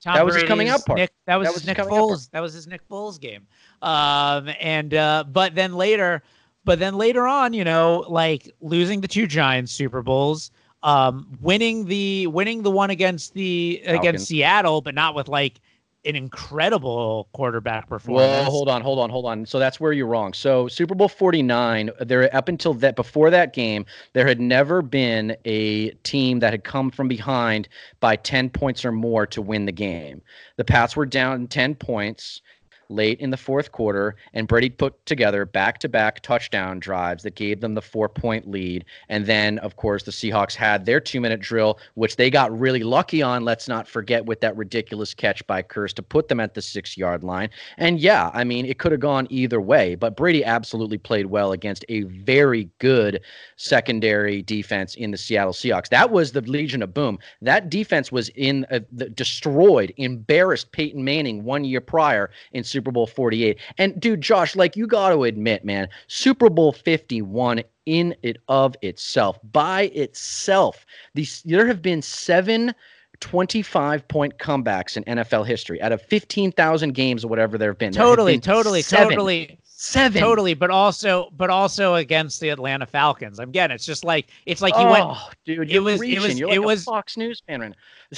Tom 0.04 0.16
that 0.16 0.26
was 0.26 0.36
his 0.36 0.44
coming 0.44 0.68
Brady's 0.68 0.82
out 0.82 0.86
part. 0.86 1.00
Nick, 1.00 1.12
that 1.26 1.36
was 1.38 1.46
That 1.48 1.54
his 1.54 1.56
was 1.56 1.64
his 1.64 1.78
Nick. 1.78 1.88
Foles. 1.88 2.30
That 2.32 2.40
was 2.42 2.54
his 2.54 2.68
Nick 2.68 2.88
Foles 2.88 3.20
game. 3.20 3.48
Um, 3.82 4.50
and 4.62 4.94
uh, 4.94 5.24
but 5.32 5.56
then 5.56 5.74
later, 5.74 6.22
but 6.64 6.78
then 6.80 6.96
later 6.96 7.26
on, 7.28 7.54
you 7.54 7.64
know, 7.64 8.06
like 8.08 8.52
losing 8.62 9.02
the 9.02 9.08
two 9.08 9.26
Giants 9.26 9.72
Super 9.72 10.04
Bowls, 10.04 10.52
um, 10.84 11.36
winning 11.42 11.86
the 11.86 12.28
winning 12.28 12.62
the 12.62 12.70
one 12.70 12.92
against 12.92 13.34
the 13.34 13.82
Falcons. 13.84 14.00
against 14.00 14.28
Seattle, 14.28 14.82
but 14.82 14.94
not 14.94 15.16
with 15.16 15.28
like 15.28 15.60
an 16.06 16.16
incredible 16.16 17.28
quarterback 17.34 17.88
performance. 17.88 18.30
Well, 18.30 18.44
hold 18.46 18.70
on, 18.70 18.82
hold 18.82 19.00
on, 19.00 19.10
hold 19.10 19.26
on. 19.26 19.46
So 19.46 19.60
that's 19.60 19.80
where 19.80 19.92
you're 19.92 20.08
wrong. 20.08 20.34
So 20.34 20.68
Super 20.68 20.96
Bowl 20.96 21.10
49, 21.10 21.90
there 22.00 22.34
up 22.36 22.48
until 22.48 22.74
that 22.76 22.96
before 22.96 23.30
that 23.30 23.54
game, 23.54 23.86
there 24.14 24.28
had 24.28 24.40
never 24.40 24.82
been 24.82 25.36
a 25.46 25.90
team 26.04 26.40
that 26.40 26.54
had 26.54 26.64
come 26.64 26.92
from 26.92 27.08
behind 27.08 27.68
by 28.00 28.16
10 28.16 28.50
points 28.50 28.86
or 28.86 28.92
more 28.92 29.26
to 29.28 29.42
win 29.42 29.66
the 29.66 29.72
game. 29.72 30.22
The 30.58 30.66
Pats 30.66 30.96
were 30.96 31.06
down 31.06 31.48
10 31.48 31.76
points 31.76 32.42
late 32.90 33.20
in 33.20 33.30
the 33.30 33.38
fourth 33.38 33.72
quarter, 33.72 34.16
and 34.34 34.48
Brady 34.48 34.70
put 34.70 35.06
together 35.06 35.46
back 35.46 35.80
to 35.80 35.90
back 35.90 36.22
touchdown 36.22 36.80
drives 36.80 37.24
that 37.24 37.36
gave 37.36 37.62
them 37.62 37.74
the 37.74 37.82
four 37.82 38.10
point 38.10 38.50
lead. 38.50 38.86
And 39.10 39.26
then, 39.26 39.60
of 39.60 39.76
course, 39.76 40.04
the 40.04 40.12
Seahawks 40.12 40.56
had 40.56 40.86
their 40.86 41.00
two 41.00 41.22
minute 41.22 41.40
drill, 41.40 41.80
which 41.96 42.16
they 42.16 42.30
got 42.30 42.58
really 42.58 42.84
lucky 42.84 43.22
on. 43.22 43.44
Let's 43.44 43.68
not 43.68 43.88
forget 43.88 44.26
with 44.26 44.42
that 44.42 44.56
ridiculous 44.56 45.14
catch 45.14 45.46
by 45.48 45.62
Kearse 45.62 45.94
to 45.96 46.04
put 46.04 46.28
them 46.28 46.40
at 46.40 46.54
the 46.54 46.62
six 46.62 46.98
yard 46.98 47.24
line. 47.24 47.50
And 47.78 48.00
yeah, 48.00 48.32
I 48.34 48.44
mean, 48.44 48.66
it 48.66 48.80
could 48.80 48.92
have 48.92 49.02
gone 49.02 49.28
either 49.30 49.62
way, 49.62 49.96
but 49.96 50.16
Brady 50.16 50.44
absolutely 50.44 50.98
played 50.98 51.28
well 51.28 51.52
against 51.52 51.86
a 51.90 52.04
very 52.04 52.70
good 52.80 53.22
secondary 53.58 54.42
defense 54.42 54.96
in 54.96 55.12
the 55.12 55.18
Seattle 55.18 55.54
Seahawks. 55.54 55.90
That 55.90 56.12
was 56.12 56.32
the 56.32 56.42
Legion 56.42 56.82
of 56.82 56.94
Boom. 56.94 57.20
That 57.42 57.70
defense 57.70 58.12
was 58.12 58.30
in 58.30 58.66
uh, 58.72 58.80
the, 58.92 59.10
destroyed, 59.10 59.94
embarrassed 59.98 60.72
Peyton 60.72 61.04
Manning 61.04 61.44
one 61.44 61.64
year 61.64 61.82
prior 61.82 62.30
in 62.52 62.64
Super 62.76 62.92
Bowl 62.92 63.08
48. 63.08 63.58
And 63.78 64.00
dude, 64.00 64.22
Josh, 64.22 64.56
like 64.56 64.76
you 64.76 64.86
got 64.86 65.10
to 65.10 65.24
admit, 65.24 65.64
man, 65.64 65.88
Super 66.08 66.50
Bowl 66.50 66.74
51 66.74 67.64
in 67.86 68.16
it 68.22 68.38
of 68.48 68.76
itself, 68.82 69.40
by 69.52 69.84
itself, 69.94 70.86
these 71.14 71.42
there 71.46 71.68
have 71.68 71.82
been 71.82 72.02
seven 72.02 72.74
25 73.22 74.08
point 74.08 74.38
comebacks 74.40 74.98
in 74.98 75.04
NFL 75.06 75.46
history 75.48 75.82
out 75.82 75.92
of 75.92 76.02
15,000 76.02 76.94
games 76.94 77.24
or 77.24 77.30
whatever 77.30 77.58
there 77.58 77.70
have 77.70 77.78
been. 77.78 77.94
There 77.94 78.04
have 78.04 78.12
totally, 78.12 78.34
been 78.34 78.42
totally, 78.42 78.82
seven. 78.82 79.10
totally. 79.10 79.60
Seven. 79.78 80.22
Totally, 80.22 80.54
but 80.54 80.70
also, 80.70 81.30
but 81.36 81.50
also 81.50 81.96
against 81.96 82.40
the 82.40 82.48
Atlanta 82.48 82.86
Falcons. 82.86 83.40
I'm 83.40 83.50
again, 83.50 83.72
it's 83.72 83.86
just 83.86 84.06
like 84.06 84.28
it's 84.46 84.62
like 84.62 84.74
you 84.78 84.86
went 84.88 85.04
oh, 85.06 85.30
dude, 85.46 85.70
it 85.70 85.80
was- 85.80 86.02
it 86.02 86.20
was- 86.20 86.40
You're 86.40 86.50
it 86.50 86.64
was- 86.64 86.86
Fox 86.86 87.18
News 87.18 87.42
fan. 87.46 87.76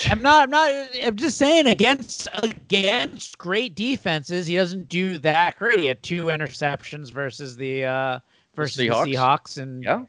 I'm 0.08 0.22
not. 0.22 0.43
I'm 0.43 0.49
not. 0.51 0.72
I'm 1.03 1.16
just 1.16 1.38
saying 1.39 1.66
against 1.66 2.28
against 2.43 3.39
great 3.39 3.74
defenses, 3.74 4.45
he 4.45 4.55
doesn't 4.55 4.88
do 4.88 5.18
that 5.20 5.58
great. 5.58 5.80
He 5.80 5.88
had 5.88 6.03
two 6.03 6.26
interceptions 6.26 7.12
versus 7.12 7.55
the 7.58 7.86
uh 7.86 8.20
versus 8.55 8.78
the 8.78 8.89
Seahawks? 8.89 9.14
Seahawks, 9.16 9.58
and 9.58 9.84
Yeah. 9.84 10.03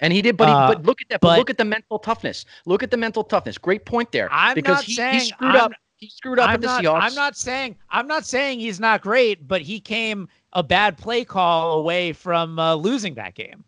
And 0.00 0.12
he 0.12 0.20
did, 0.20 0.36
but 0.36 0.48
he, 0.48 0.52
Uh, 0.54 0.66
but 0.74 0.82
look 0.82 1.00
at 1.00 1.08
that. 1.08 1.20
But, 1.22 1.28
but- 1.28 1.38
look 1.38 1.48
at 1.50 1.56
the 1.58 1.64
mental 1.64 1.98
toughness. 2.00 2.44
Look 2.66 2.82
at 2.82 2.90
the 2.90 2.96
mental 2.98 3.24
toughness. 3.24 3.56
Great 3.56 3.86
point 3.86 4.12
there. 4.12 4.28
I'm 4.30 4.54
because 4.54 4.76
not 4.78 4.84
he, 4.84 4.94
saying- 4.94 5.14
he 5.20 5.26
screwed 5.26 5.54
I'm- 5.56 5.64
up. 5.66 5.72
He 6.02 6.08
screwed 6.08 6.40
up 6.40 6.48
I'm 6.48 6.54
at 6.56 6.60
the 6.62 6.66
not. 6.66 6.82
Seahawks. 6.82 7.00
I'm 7.00 7.14
not 7.14 7.36
saying. 7.36 7.76
I'm 7.90 8.08
not 8.08 8.26
saying 8.26 8.58
he's 8.58 8.80
not 8.80 9.02
great, 9.02 9.46
but 9.46 9.62
he 9.62 9.78
came 9.78 10.28
a 10.52 10.60
bad 10.60 10.98
play 10.98 11.24
call 11.24 11.78
away 11.78 12.12
from 12.12 12.58
uh, 12.58 12.74
losing 12.74 13.14
that 13.14 13.36
game. 13.36 13.62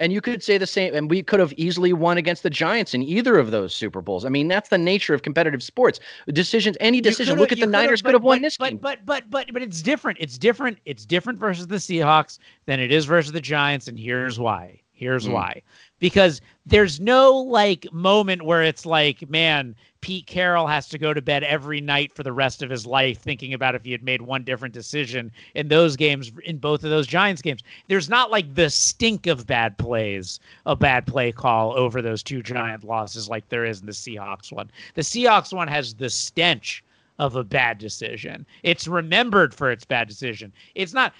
And 0.00 0.12
you 0.12 0.20
could 0.20 0.42
say 0.42 0.58
the 0.58 0.66
same, 0.66 0.92
and 0.92 1.08
we 1.08 1.22
could 1.22 1.38
have 1.38 1.52
easily 1.56 1.92
won 1.92 2.18
against 2.18 2.42
the 2.42 2.50
Giants 2.50 2.94
in 2.94 3.04
either 3.04 3.38
of 3.38 3.52
those 3.52 3.72
Super 3.72 4.00
Bowls. 4.00 4.24
I 4.24 4.28
mean, 4.28 4.48
that's 4.48 4.70
the 4.70 4.78
nature 4.78 5.14
of 5.14 5.22
competitive 5.22 5.62
sports. 5.62 6.00
Decisions, 6.26 6.76
any 6.80 7.00
decision. 7.00 7.38
Look 7.38 7.52
at 7.52 7.58
the 7.58 7.66
coulda- 7.66 7.78
Niners 7.78 8.02
but- 8.02 8.08
could 8.08 8.14
have 8.16 8.24
won 8.24 8.38
but- 8.38 8.42
this 8.42 8.56
but, 8.56 8.68
game. 8.70 8.78
But 8.78 9.06
but 9.06 9.30
but 9.30 9.52
but 9.52 9.62
it's 9.62 9.82
different. 9.82 10.18
It's 10.20 10.38
different. 10.38 10.78
It's 10.84 11.06
different 11.06 11.38
versus 11.38 11.68
the 11.68 11.76
Seahawks 11.76 12.40
than 12.66 12.80
it 12.80 12.90
is 12.90 13.04
versus 13.04 13.30
the 13.30 13.40
Giants, 13.40 13.86
and 13.86 13.96
here's 13.96 14.36
why. 14.36 14.81
Here's 15.02 15.26
mm. 15.26 15.32
why. 15.32 15.62
Because 15.98 16.40
there's 16.64 17.00
no 17.00 17.32
like 17.32 17.92
moment 17.92 18.42
where 18.42 18.62
it's 18.62 18.86
like, 18.86 19.28
man, 19.28 19.74
Pete 20.00 20.26
Carroll 20.26 20.68
has 20.68 20.88
to 20.90 20.98
go 20.98 21.12
to 21.12 21.20
bed 21.20 21.42
every 21.42 21.80
night 21.80 22.14
for 22.14 22.22
the 22.22 22.32
rest 22.32 22.62
of 22.62 22.70
his 22.70 22.86
life 22.86 23.20
thinking 23.20 23.52
about 23.52 23.74
if 23.74 23.84
he 23.84 23.90
had 23.90 24.04
made 24.04 24.22
one 24.22 24.44
different 24.44 24.74
decision 24.74 25.32
in 25.56 25.66
those 25.66 25.96
games, 25.96 26.30
in 26.44 26.58
both 26.58 26.84
of 26.84 26.90
those 26.90 27.08
Giants 27.08 27.42
games. 27.42 27.62
There's 27.88 28.08
not 28.08 28.30
like 28.30 28.54
the 28.54 28.70
stink 28.70 29.26
of 29.26 29.44
bad 29.44 29.76
plays, 29.76 30.38
a 30.66 30.76
bad 30.76 31.04
play 31.04 31.32
call 31.32 31.76
over 31.76 32.00
those 32.00 32.22
two 32.22 32.42
Giant 32.42 32.84
losses 32.84 33.28
like 33.28 33.48
there 33.48 33.64
is 33.64 33.80
in 33.80 33.86
the 33.86 33.92
Seahawks 33.92 34.52
one. 34.52 34.70
The 34.94 35.02
Seahawks 35.02 35.52
one 35.52 35.68
has 35.68 35.94
the 35.94 36.10
stench 36.10 36.84
of 37.18 37.34
a 37.34 37.44
bad 37.44 37.78
decision. 37.78 38.46
It's 38.62 38.86
remembered 38.86 39.52
for 39.52 39.70
its 39.72 39.84
bad 39.84 40.08
decision. 40.08 40.52
It's 40.76 40.94
not 40.94 41.12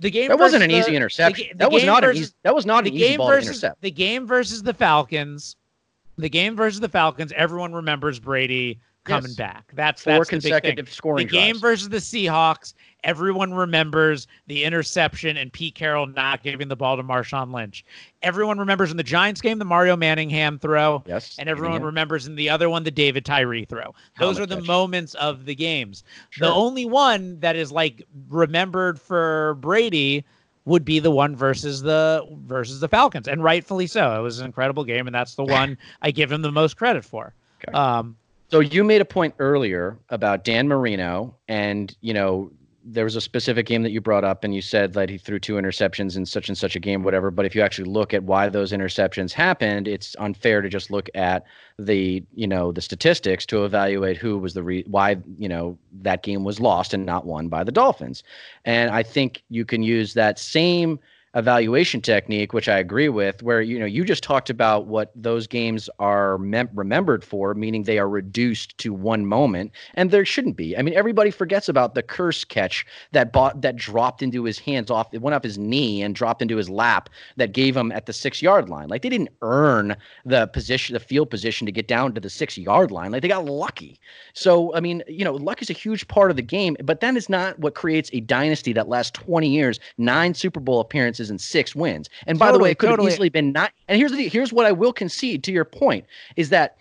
the 0.00 0.10
game. 0.10 0.28
That 0.28 0.38
wasn't 0.38 0.64
an 0.64 0.70
the, 0.70 0.76
easy 0.76 0.96
interception. 0.96 1.46
The, 1.48 1.52
the 1.52 1.58
that 1.58 1.72
was 1.72 1.84
not 1.84 2.02
versus, 2.02 2.18
an 2.18 2.22
easy. 2.24 2.34
That 2.42 2.54
was 2.54 2.66
not 2.66 2.86
an 2.86 2.94
easy 2.94 3.16
ball 3.16 3.28
versus, 3.28 3.44
to 3.44 3.50
intercept. 3.50 3.82
The 3.82 3.90
game 3.90 4.26
versus 4.26 4.62
the 4.62 4.74
Falcons 4.74 5.56
the 6.20 6.28
game 6.28 6.56
versus 6.56 6.80
the 6.80 6.88
Falcons, 6.88 7.32
everyone 7.34 7.72
remembers 7.72 8.18
Brady 8.18 8.80
coming 9.04 9.30
yes. 9.30 9.36
back. 9.36 9.72
That's 9.74 10.02
four 10.02 10.18
that's 10.18 10.30
consecutive 10.30 10.92
scoring. 10.92 11.26
The 11.26 11.32
game 11.32 11.58
versus 11.58 11.88
the 11.88 11.98
Seahawks, 11.98 12.74
everyone 13.04 13.54
remembers 13.54 14.26
the 14.46 14.64
interception 14.64 15.36
and 15.36 15.52
Pete 15.52 15.74
Carroll 15.74 16.06
not 16.06 16.42
giving 16.42 16.68
the 16.68 16.76
ball 16.76 16.96
to 16.96 17.02
Marshawn 17.02 17.52
Lynch. 17.52 17.84
Everyone 18.22 18.58
remembers 18.58 18.90
in 18.90 18.96
the 18.96 19.02
Giants 19.02 19.40
game 19.40 19.58
the 19.58 19.64
Mario 19.64 19.96
Manningham 19.96 20.58
throw. 20.58 21.02
Yes. 21.06 21.36
And 21.38 21.48
everyone 21.48 21.72
Manningham. 21.72 21.86
remembers 21.86 22.26
in 22.26 22.34
the 22.36 22.50
other 22.50 22.68
one 22.68 22.84
the 22.84 22.90
David 22.90 23.24
Tyree 23.24 23.64
throw. 23.64 23.94
Those 24.18 24.38
are 24.38 24.46
the 24.46 24.56
catch. 24.56 24.66
moments 24.66 25.14
of 25.14 25.44
the 25.46 25.54
games. 25.54 26.04
Sure. 26.30 26.48
The 26.48 26.54
only 26.54 26.84
one 26.84 27.40
that 27.40 27.56
is 27.56 27.72
like 27.72 28.04
remembered 28.28 29.00
for 29.00 29.54
Brady 29.60 30.24
would 30.66 30.84
be 30.84 30.98
the 30.98 31.10
one 31.10 31.34
versus 31.34 31.82
the 31.82 32.26
versus 32.44 32.80
the 32.80 32.88
Falcons, 32.88 33.26
and 33.26 33.42
rightfully 33.42 33.86
so. 33.86 34.18
It 34.18 34.22
was 34.22 34.40
an 34.40 34.46
incredible 34.46 34.84
game, 34.84 35.06
and 35.06 35.14
that's 35.14 35.34
the 35.34 35.44
one 35.44 35.78
I 36.02 36.10
give 36.10 36.30
him 36.30 36.42
the 36.42 36.52
most 36.52 36.76
credit 36.76 37.04
for. 37.04 37.34
Okay. 37.62 37.76
Um, 37.76 38.16
so 38.50 38.60
you 38.60 38.82
made 38.84 39.00
a 39.00 39.04
point 39.04 39.34
earlier 39.38 39.98
about 40.08 40.44
Dan 40.44 40.68
Marino, 40.68 41.36
and 41.48 41.96
you 42.00 42.12
know 42.12 42.50
there 42.82 43.04
was 43.04 43.14
a 43.14 43.20
specific 43.20 43.66
game 43.66 43.82
that 43.82 43.90
you 43.90 44.00
brought 44.00 44.24
up 44.24 44.42
and 44.42 44.54
you 44.54 44.62
said 44.62 44.94
that 44.94 45.10
he 45.10 45.18
threw 45.18 45.38
two 45.38 45.54
interceptions 45.54 46.16
in 46.16 46.24
such 46.24 46.48
and 46.48 46.56
such 46.56 46.74
a 46.74 46.80
game 46.80 47.02
whatever 47.02 47.30
but 47.30 47.44
if 47.44 47.54
you 47.54 47.60
actually 47.60 47.88
look 47.88 48.14
at 48.14 48.22
why 48.24 48.48
those 48.48 48.72
interceptions 48.72 49.32
happened 49.32 49.86
it's 49.86 50.16
unfair 50.18 50.62
to 50.62 50.68
just 50.68 50.90
look 50.90 51.08
at 51.14 51.44
the 51.78 52.22
you 52.34 52.46
know 52.46 52.72
the 52.72 52.80
statistics 52.80 53.44
to 53.44 53.66
evaluate 53.66 54.16
who 54.16 54.38
was 54.38 54.54
the 54.54 54.62
re- 54.62 54.84
why 54.86 55.16
you 55.38 55.48
know 55.48 55.78
that 55.92 56.22
game 56.22 56.42
was 56.42 56.58
lost 56.58 56.94
and 56.94 57.04
not 57.04 57.26
won 57.26 57.48
by 57.48 57.62
the 57.62 57.72
dolphins. 57.72 58.22
And 58.64 58.90
i 58.90 59.02
think 59.02 59.42
you 59.50 59.64
can 59.64 59.82
use 59.82 60.14
that 60.14 60.38
same 60.38 60.98
evaluation 61.34 62.00
technique, 62.00 62.52
which 62.52 62.68
I 62.68 62.78
agree 62.78 63.08
with, 63.08 63.42
where 63.42 63.62
you 63.62 63.78
know 63.78 63.86
you 63.86 64.04
just 64.04 64.22
talked 64.22 64.50
about 64.50 64.86
what 64.86 65.12
those 65.14 65.46
games 65.46 65.88
are 65.98 66.38
mem- 66.38 66.70
remembered 66.74 67.24
for, 67.24 67.54
meaning 67.54 67.84
they 67.84 67.98
are 67.98 68.08
reduced 68.08 68.76
to 68.78 68.92
one 68.92 69.26
moment, 69.26 69.70
and 69.94 70.10
there 70.10 70.24
shouldn't 70.24 70.56
be. 70.56 70.76
I 70.76 70.82
mean, 70.82 70.94
everybody 70.94 71.30
forgets 71.30 71.68
about 71.68 71.94
the 71.94 72.02
Kearse 72.02 72.46
catch 72.46 72.84
that 73.12 73.32
bought 73.32 73.62
that 73.62 73.76
dropped 73.76 74.22
into 74.22 74.44
his 74.44 74.58
hands 74.58 74.90
off, 74.90 75.08
it 75.12 75.22
went 75.22 75.34
off 75.34 75.44
his 75.44 75.58
knee 75.58 76.02
and 76.02 76.14
dropped 76.14 76.42
into 76.42 76.56
his 76.56 76.68
lap 76.68 77.08
that 77.36 77.52
gave 77.52 77.76
him 77.76 77.92
at 77.92 78.06
the 78.06 78.12
six 78.12 78.42
yard 78.42 78.68
line. 78.68 78.88
Like 78.88 79.02
they 79.02 79.08
didn't 79.08 79.30
earn 79.42 79.96
the 80.24 80.48
position, 80.48 80.94
the 80.94 81.00
field 81.00 81.30
position 81.30 81.64
to 81.66 81.72
get 81.72 81.86
down 81.86 82.12
to 82.14 82.20
the 82.20 82.30
six 82.30 82.58
yard 82.58 82.90
line. 82.90 83.12
Like 83.12 83.22
they 83.22 83.28
got 83.28 83.44
lucky. 83.44 84.00
So 84.34 84.74
I 84.74 84.80
mean, 84.80 85.04
you 85.06 85.24
know, 85.24 85.34
luck 85.34 85.62
is 85.62 85.70
a 85.70 85.74
huge 85.74 86.08
part 86.08 86.30
of 86.30 86.36
the 86.36 86.42
game, 86.42 86.76
but 86.82 87.00
that 87.00 87.16
is 87.16 87.28
not 87.28 87.58
what 87.60 87.74
creates 87.74 88.10
a 88.12 88.20
dynasty 88.20 88.72
that 88.72 88.88
lasts 88.88 89.12
20 89.12 89.48
years, 89.48 89.78
nine 89.96 90.34
Super 90.34 90.60
Bowl 90.60 90.80
appearances 90.80 91.19
losses 91.20 91.30
and 91.30 91.40
six 91.40 91.74
wins. 91.74 92.08
And 92.26 92.38
by 92.38 92.46
totally, 92.46 92.58
the 92.58 92.62
way, 92.64 92.70
it 92.70 92.78
could 92.78 92.88
totally. 92.88 93.10
have 93.10 93.14
easily 93.14 93.28
been 93.28 93.52
nine. 93.52 93.70
And 93.88 93.98
here's 93.98 94.12
the 94.12 94.28
here's 94.28 94.52
what 94.52 94.66
I 94.66 94.72
will 94.72 94.92
concede 94.92 95.44
to 95.44 95.52
your 95.52 95.64
point 95.64 96.06
is 96.36 96.48
that 96.48 96.76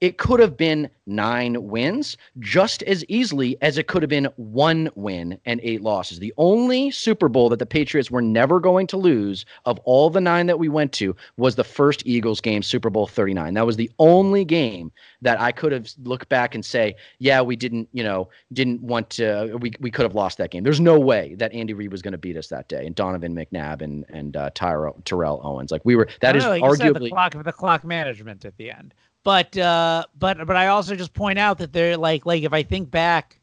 it 0.00 0.18
could 0.18 0.40
have 0.40 0.56
been 0.56 0.90
nine 1.06 1.68
wins 1.68 2.16
just 2.38 2.82
as 2.82 3.04
easily 3.06 3.56
as 3.62 3.78
it 3.78 3.86
could 3.86 4.02
have 4.02 4.10
been 4.10 4.28
one 4.36 4.90
win 4.94 5.38
and 5.46 5.60
eight 5.62 5.80
losses. 5.80 6.18
The 6.18 6.34
only 6.36 6.90
Super 6.90 7.28
Bowl 7.28 7.48
that 7.48 7.58
the 7.58 7.66
Patriots 7.66 8.10
were 8.10 8.20
never 8.20 8.60
going 8.60 8.86
to 8.88 8.96
lose 8.96 9.46
of 9.64 9.78
all 9.84 10.10
the 10.10 10.20
nine 10.20 10.46
that 10.46 10.58
we 10.58 10.68
went 10.68 10.92
to 10.94 11.16
was 11.38 11.54
the 11.54 11.64
first 11.64 12.02
Eagles 12.06 12.40
game, 12.40 12.62
Super 12.62 12.90
Bowl 12.90 13.06
39. 13.06 13.54
That 13.54 13.64
was 13.64 13.76
the 13.76 13.90
only 13.98 14.44
game 14.44 14.92
that 15.22 15.40
I 15.40 15.50
could 15.50 15.72
have 15.72 15.88
looked 16.02 16.28
back 16.28 16.54
and 16.54 16.64
say, 16.64 16.96
yeah, 17.18 17.40
we 17.40 17.56
didn't, 17.56 17.88
you 17.92 18.02
know, 18.02 18.28
didn't 18.52 18.82
want 18.82 19.08
to, 19.10 19.56
we, 19.60 19.72
we 19.80 19.90
could 19.90 20.02
have 20.02 20.14
lost 20.14 20.36
that 20.38 20.50
game. 20.50 20.62
There's 20.62 20.80
no 20.80 20.98
way 20.98 21.36
that 21.38 21.54
Andy 21.54 21.72
Reid 21.72 21.90
was 21.90 22.02
going 22.02 22.12
to 22.12 22.18
beat 22.18 22.36
us 22.36 22.48
that 22.48 22.68
day 22.68 22.84
and 22.84 22.94
Donovan 22.94 23.34
McNabb 23.34 23.80
and, 23.80 24.04
and 24.10 24.36
uh, 24.36 24.50
Tyrell, 24.54 25.00
Terrell 25.04 25.40
Owens. 25.42 25.70
Like 25.70 25.84
we 25.84 25.96
were, 25.96 26.08
that 26.20 26.36
is 26.36 26.44
know, 26.44 26.60
arguably 26.60 27.04
the 27.04 27.10
clock, 27.10 27.44
the 27.44 27.52
clock 27.52 27.84
management 27.84 28.44
at 28.44 28.56
the 28.58 28.70
end. 28.70 28.92
But 29.26 29.56
uh, 29.58 30.04
but 30.16 30.46
but 30.46 30.54
I 30.54 30.68
also 30.68 30.94
just 30.94 31.12
point 31.12 31.36
out 31.36 31.58
that 31.58 31.72
they're 31.72 31.96
like 31.96 32.26
like 32.26 32.44
if 32.44 32.52
I 32.52 32.62
think 32.62 32.92
back 32.92 33.40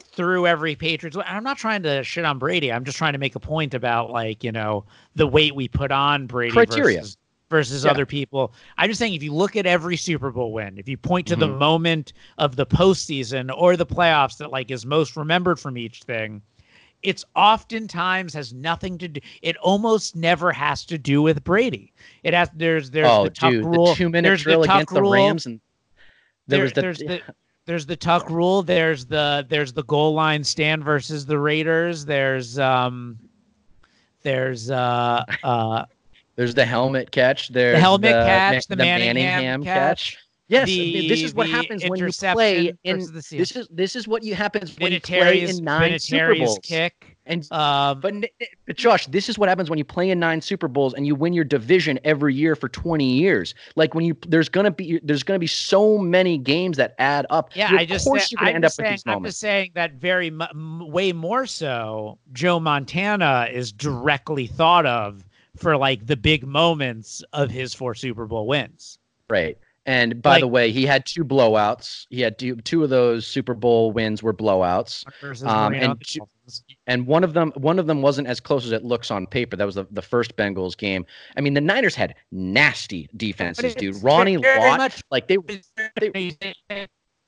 through 0.00 0.46
every 0.46 0.74
Patriots, 0.76 1.14
I'm 1.26 1.44
not 1.44 1.58
trying 1.58 1.82
to 1.82 2.02
shit 2.04 2.24
on 2.24 2.38
Brady. 2.38 2.72
I'm 2.72 2.86
just 2.86 2.96
trying 2.96 3.12
to 3.12 3.18
make 3.18 3.34
a 3.34 3.38
point 3.38 3.74
about 3.74 4.10
like 4.10 4.42
you 4.42 4.50
know 4.50 4.86
the 5.14 5.26
weight 5.26 5.54
we 5.54 5.68
put 5.68 5.92
on 5.92 6.26
Brady 6.26 6.54
criteria. 6.54 7.00
versus 7.00 7.18
versus 7.50 7.84
yeah. 7.84 7.90
other 7.90 8.06
people. 8.06 8.54
I'm 8.78 8.88
just 8.88 8.98
saying, 8.98 9.12
if 9.12 9.22
you 9.22 9.34
look 9.34 9.56
at 9.56 9.66
every 9.66 9.98
Super 9.98 10.30
Bowl 10.30 10.54
win, 10.54 10.78
if 10.78 10.88
you 10.88 10.96
point 10.96 11.26
to 11.26 11.34
mm-hmm. 11.34 11.40
the 11.40 11.48
moment 11.48 12.14
of 12.38 12.56
the 12.56 12.64
postseason 12.64 13.54
or 13.54 13.76
the 13.76 13.84
playoffs 13.84 14.38
that 14.38 14.50
like 14.50 14.70
is 14.70 14.86
most 14.86 15.18
remembered 15.18 15.60
from 15.60 15.76
each 15.76 16.04
thing, 16.04 16.40
it's 17.02 17.24
oftentimes 17.34 18.34
has 18.34 18.52
nothing 18.52 18.98
to 18.98 19.08
do. 19.08 19.20
It 19.42 19.56
almost 19.58 20.16
never 20.16 20.52
has 20.52 20.84
to 20.86 20.98
do 20.98 21.22
with 21.22 21.44
Brady. 21.44 21.92
It 22.22 22.34
has. 22.34 22.50
There's 22.54 22.90
there's 22.90 23.08
oh, 23.08 23.24
the 23.24 23.30
tuck 23.30 23.50
dude, 23.50 23.64
rule. 23.64 23.86
The 23.86 23.94
two 23.94 24.08
minute 24.08 24.40
drill 24.40 24.62
the 24.62 24.72
against 24.72 24.92
rule. 24.92 25.10
the 25.10 25.16
Rams, 25.16 25.46
and 25.46 25.60
there, 26.46 26.58
there 26.58 26.62
was 26.62 26.72
the, 26.72 26.80
there's 26.80 26.98
the 26.98 27.22
there's 27.66 27.86
the 27.86 27.96
tuck 27.96 28.30
rule. 28.30 28.62
There's 28.62 29.06
the 29.06 29.46
there's 29.48 29.72
the 29.72 29.84
goal 29.84 30.14
line 30.14 30.42
stand 30.44 30.84
versus 30.84 31.26
the 31.26 31.38
Raiders. 31.38 32.04
There's 32.04 32.58
um 32.58 33.18
there's 34.22 34.70
uh 34.70 35.24
uh. 35.42 35.84
There's 36.36 36.54
the 36.54 36.66
helmet 36.66 37.12
catch. 37.12 37.48
There's 37.48 37.76
the 37.76 37.80
helmet 37.80 38.12
the, 38.12 38.24
catch. 38.24 38.66
The, 38.66 38.76
the 38.76 38.82
Manningham, 38.82 39.16
Manningham 39.16 39.64
catch. 39.64 40.16
catch. 40.16 40.25
Yes, 40.48 40.66
the, 40.68 41.08
this 41.08 41.22
is 41.22 41.34
what 41.34 41.48
happens 41.48 41.84
when 41.84 41.98
you 41.98 42.10
play 42.12 42.72
in. 42.84 42.98
This 42.98 43.56
is 43.56 43.68
this 43.70 43.96
is 43.96 44.06
what 44.06 44.22
you 44.22 44.34
happens 44.34 44.76
when 44.78 44.92
you 44.92 45.00
play 45.00 45.42
in 45.42 45.64
nine 45.64 45.98
Super 45.98 46.36
Bowls. 46.36 46.60
Kick. 46.62 47.16
And 47.26 47.50
um, 47.50 47.98
but, 47.98 48.14
but 48.66 48.76
Josh, 48.76 49.06
this 49.08 49.28
is 49.28 49.36
what 49.36 49.48
happens 49.48 49.68
when 49.68 49.78
you 49.78 49.84
play 49.84 50.10
in 50.10 50.20
nine 50.20 50.40
Super 50.40 50.68
Bowls 50.68 50.94
and 50.94 51.04
you 51.04 51.16
win 51.16 51.32
your 51.32 51.42
division 51.42 51.98
every 52.04 52.32
year 52.32 52.54
for 52.54 52.68
20 52.68 53.04
years. 53.04 53.54
Like 53.74 53.94
when 53.94 54.04
you 54.04 54.16
there's 54.28 54.48
gonna 54.48 54.70
be 54.70 55.00
there's 55.02 55.24
gonna 55.24 55.40
be 55.40 55.48
so 55.48 55.98
many 55.98 56.38
games 56.38 56.76
that 56.76 56.94
add 56.98 57.26
up. 57.30 57.50
Yeah, 57.56 57.70
I 57.72 57.84
just 57.84 58.04
course 58.04 58.22
say, 58.22 58.28
you're 58.30 58.38
gonna 58.38 58.50
I'm 58.50 58.54
end 58.56 58.64
up 58.66 58.72
saying, 58.72 58.86
with 58.86 58.92
these 58.98 59.06
moments. 59.06 59.26
I'm 59.26 59.30
just 59.30 59.40
saying 59.40 59.70
that 59.74 59.94
very 59.94 60.28
m- 60.28 60.88
way 60.88 61.12
more 61.12 61.46
so. 61.46 62.18
Joe 62.32 62.60
Montana 62.60 63.48
is 63.52 63.72
directly 63.72 64.46
thought 64.46 64.86
of 64.86 65.24
for 65.56 65.76
like 65.76 66.06
the 66.06 66.16
big 66.16 66.46
moments 66.46 67.24
of 67.32 67.50
his 67.50 67.74
four 67.74 67.96
Super 67.96 68.26
Bowl 68.26 68.46
wins. 68.46 68.98
Right. 69.28 69.58
And 69.86 70.20
by 70.20 70.32
like, 70.32 70.40
the 70.40 70.48
way, 70.48 70.72
he 70.72 70.84
had 70.84 71.06
two 71.06 71.24
blowouts. 71.24 72.06
He 72.10 72.20
had 72.20 72.38
two, 72.38 72.56
two 72.56 72.82
of 72.82 72.90
those 72.90 73.24
Super 73.24 73.54
Bowl 73.54 73.92
wins 73.92 74.20
were 74.20 74.34
blowouts. 74.34 75.04
Um, 75.46 75.74
and, 75.74 76.00
two, 76.04 76.28
and 76.88 77.06
one 77.06 77.22
of 77.22 77.34
them 77.34 77.52
one 77.54 77.78
of 77.78 77.86
them 77.86 78.02
wasn't 78.02 78.26
as 78.26 78.40
close 78.40 78.64
as 78.64 78.72
it 78.72 78.84
looks 78.84 79.12
on 79.12 79.26
paper. 79.26 79.56
That 79.56 79.64
was 79.64 79.76
the, 79.76 79.86
the 79.92 80.02
first 80.02 80.36
Bengals 80.36 80.76
game. 80.76 81.06
I 81.36 81.40
mean, 81.40 81.54
the 81.54 81.60
Niners 81.60 81.94
had 81.94 82.16
nasty 82.32 83.08
defenses, 83.16 83.76
dude. 83.76 84.02
Ronnie 84.02 84.38
Lott, 84.38 85.00
like 85.10 85.28
they, 85.28 85.38
they 86.00 86.36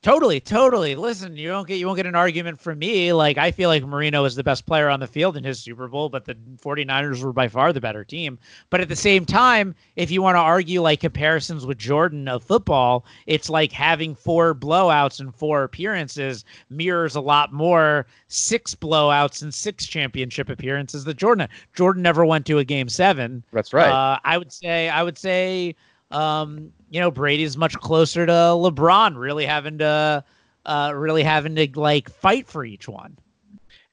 Totally, 0.01 0.39
totally. 0.39 0.95
Listen, 0.95 1.37
you 1.37 1.49
don't 1.49 1.67
get 1.67 1.79
you 1.79 1.87
won't 1.87 1.97
get 1.97 2.07
an 2.07 2.15
argument 2.15 2.61
from 2.61 2.79
me. 2.79 3.13
Like 3.13 3.37
I 3.37 3.51
feel 3.51 3.69
like 3.69 3.83
Marino 3.83 4.25
is 4.25 4.37
the 4.37 4.45
best 4.45 4.65
player 4.65 4.89
on 4.89 5.01
the 5.01 5.09
field 5.09 5.37
in 5.37 5.43
his 5.43 5.59
Super 5.59 5.89
Bowl, 5.89 6.09
but 6.09 6.25
the 6.25 6.37
49ers 6.63 7.25
were 7.25 7.33
by 7.33 7.49
far 7.49 7.73
the 7.73 7.81
better 7.81 8.05
team. 8.05 8.39
But 8.71 8.81
at 8.81 8.89
the 8.89 8.95
same 8.95 9.27
time, 9.27 9.75
if 9.97 10.13
you 10.13 10.23
want 10.23 10.37
to 10.37 10.41
argue 10.41 10.83
like 10.83 11.01
comparisons 11.01 11.67
with 11.67 11.79
Jordan 11.79 12.29
of 12.29 12.45
football, 12.45 13.07
it's 13.27 13.51
like 13.51 13.73
having 13.73 14.15
four 14.15 14.55
blowouts 14.55 15.19
and 15.19 15.35
four 15.35 15.65
appearances 15.65 16.45
mirrors 16.71 17.17
a 17.17 17.21
lot 17.21 17.53
more 17.53 18.07
six 18.29 18.77
blowouts 18.77 19.43
and 19.43 19.53
six 19.53 19.85
championship 19.85 20.49
appearances 20.49 21.03
that 21.05 21.17
Jordan. 21.17 21.49
Jordan 21.75 22.05
never 22.05 22.25
went 22.25 22.47
to 22.47 22.59
a 22.59 22.65
game 22.65 22.89
7. 22.89 23.43
That's 23.53 23.73
right. 23.73 23.91
Uh, 23.91 24.21
I 24.23 24.39
would 24.39 24.53
say 24.53 24.89
I 24.89 25.03
would 25.03 25.19
say 25.19 25.75
um, 26.13 26.73
you 26.91 27.01
know, 27.01 27.11
Brady's 27.11 27.57
much 27.57 27.75
closer 27.79 28.27
to 28.27 28.33
LeBron, 28.33 29.17
really 29.17 29.47
having 29.47 29.79
to, 29.79 30.25
uh, 30.67 30.93
really 30.95 31.23
having 31.23 31.55
to 31.57 31.69
like 31.75 32.11
fight 32.11 32.47
for 32.47 32.65
each 32.65 32.89
one. 32.89 33.19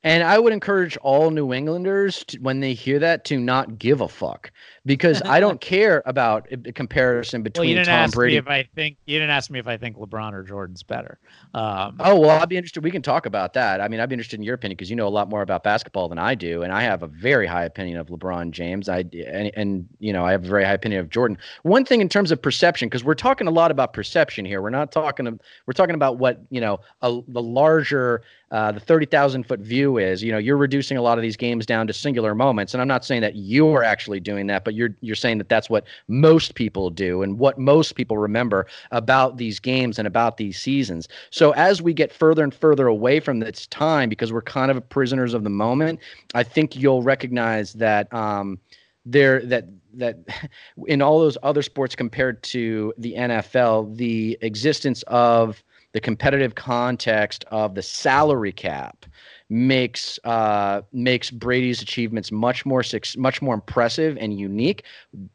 And 0.05 0.23
I 0.23 0.37
would 0.37 0.53
encourage 0.53 0.97
all 0.97 1.31
New 1.31 1.51
Englanders 1.51 2.23
to, 2.25 2.37
when 2.37 2.59
they 2.59 2.75
hear 2.75 2.99
that 2.99 3.25
to 3.25 3.39
not 3.39 3.79
give 3.79 4.01
a 4.01 4.07
fuck 4.07 4.51
because 4.85 5.19
I 5.25 5.39
don't 5.39 5.59
care 5.73 6.03
about 6.05 6.47
a 6.51 6.71
comparison 6.71 7.41
between 7.41 7.63
well, 7.63 7.69
you 7.69 7.75
didn't 7.77 7.87
Tom 7.87 7.95
ask 7.95 8.13
Brady. 8.13 8.35
Me 8.35 8.37
if 8.37 8.47
I 8.47 8.69
think 8.75 8.97
you 9.07 9.17
didn't 9.17 9.31
ask 9.31 9.49
me 9.49 9.57
if 9.57 9.67
I 9.67 9.77
think 9.77 9.97
LeBron 9.97 10.33
or 10.33 10.43
Jordan's 10.43 10.83
better. 10.83 11.17
Um, 11.55 11.95
oh 11.99 12.19
well, 12.19 12.39
I'd 12.39 12.49
be 12.49 12.55
interested. 12.55 12.83
We 12.83 12.91
can 12.91 13.01
talk 13.01 13.25
about 13.25 13.53
that. 13.53 13.81
I 13.81 13.87
mean, 13.87 13.99
I'd 13.99 14.07
be 14.07 14.13
interested 14.13 14.39
in 14.39 14.43
your 14.43 14.53
opinion 14.53 14.75
because 14.75 14.91
you 14.91 14.95
know 14.95 15.07
a 15.07 15.09
lot 15.09 15.27
more 15.27 15.41
about 15.41 15.63
basketball 15.63 16.07
than 16.07 16.19
I 16.19 16.35
do, 16.35 16.61
and 16.61 16.71
I 16.71 16.83
have 16.83 17.01
a 17.01 17.07
very 17.07 17.47
high 17.47 17.65
opinion 17.65 17.97
of 17.97 18.09
LeBron 18.09 18.51
James. 18.51 18.87
I 18.87 18.99
and, 18.99 19.51
and 19.55 19.87
you 19.97 20.13
know 20.13 20.23
I 20.23 20.33
have 20.33 20.45
a 20.45 20.47
very 20.47 20.65
high 20.65 20.73
opinion 20.73 21.01
of 21.01 21.09
Jordan. 21.09 21.39
One 21.63 21.83
thing 21.83 21.99
in 21.99 22.09
terms 22.09 22.31
of 22.31 22.39
perception, 22.39 22.89
because 22.89 23.03
we're 23.03 23.15
talking 23.15 23.47
a 23.47 23.51
lot 23.51 23.71
about 23.71 23.93
perception 23.93 24.45
here. 24.45 24.61
We're 24.61 24.69
not 24.69 24.91
talking. 24.91 25.39
We're 25.65 25.73
talking 25.73 25.95
about 25.95 26.19
what 26.19 26.43
you 26.51 26.61
know 26.61 26.79
a, 27.01 27.21
the 27.27 27.41
larger 27.41 28.21
uh, 28.51 28.71
the 28.71 28.79
30,000 28.79 29.43
foot 29.43 29.59
view 29.59 29.97
is. 29.97 30.23
You 30.23 30.31
know, 30.31 30.37
you're 30.37 30.57
reducing 30.57 30.97
a 30.97 31.01
lot 31.01 31.17
of 31.17 31.21
these 31.21 31.35
games 31.35 31.65
down 31.65 31.87
to 31.87 31.93
singular 31.93 32.35
moments, 32.35 32.73
and 32.73 32.81
I'm 32.81 32.87
not 32.87 33.03
saying 33.03 33.21
that 33.21 33.35
you're 33.35 33.83
actually 33.83 34.19
doing 34.19 34.47
that, 34.47 34.63
but 34.63 34.75
you're 34.75 34.95
you're 35.01 35.15
saying 35.15 35.39
that 35.39 35.49
that's 35.49 35.69
what 35.69 35.85
most 36.07 36.55
people 36.55 36.89
do 36.89 37.23
and 37.23 37.39
what 37.39 37.57
most 37.57 37.95
people 37.95 38.17
remember 38.17 38.67
about 38.91 39.37
these 39.37 39.59
games 39.59 39.97
and 39.97 40.07
about 40.07 40.37
these 40.37 40.59
seasons. 40.59 41.07
So 41.31 41.51
as 41.51 41.81
we 41.81 41.93
get 41.93 42.13
further 42.13 42.43
and 42.43 42.53
further 42.53 42.87
away 42.87 43.19
from 43.19 43.39
this 43.39 43.67
time, 43.67 44.09
because 44.09 44.31
we're 44.31 44.41
kind 44.41 44.69
of 44.69 44.87
prisoners 44.89 45.33
of 45.33 45.43
the 45.43 45.49
moment, 45.49 45.99
I 46.33 46.43
think 46.43 46.75
you'll 46.75 47.03
recognize 47.03 47.73
that. 47.73 48.13
Um, 48.13 48.59
there 49.07 49.45
that 49.45 49.67
that 49.93 50.17
in 50.87 51.01
all 51.01 51.19
those 51.19 51.37
other 51.43 51.61
sports 51.61 51.95
compared 51.95 52.41
to 52.43 52.93
the 52.97 53.13
NFL, 53.13 53.95
the 53.95 54.37
existence 54.41 55.03
of 55.03 55.63
the 55.95 56.01
competitive 56.01 56.55
context 56.55 57.45
of 57.51 57.73
the 57.73 57.81
salary 57.81 58.51
cap 58.51 59.05
makes 59.47 60.19
uh, 60.25 60.81
makes 60.91 61.31
Brady's 61.31 61.81
achievements 61.81 62.33
much 62.33 62.65
more 62.65 62.83
much 63.15 63.41
more 63.41 63.53
impressive 63.53 64.17
and 64.19 64.37
unique. 64.37 64.83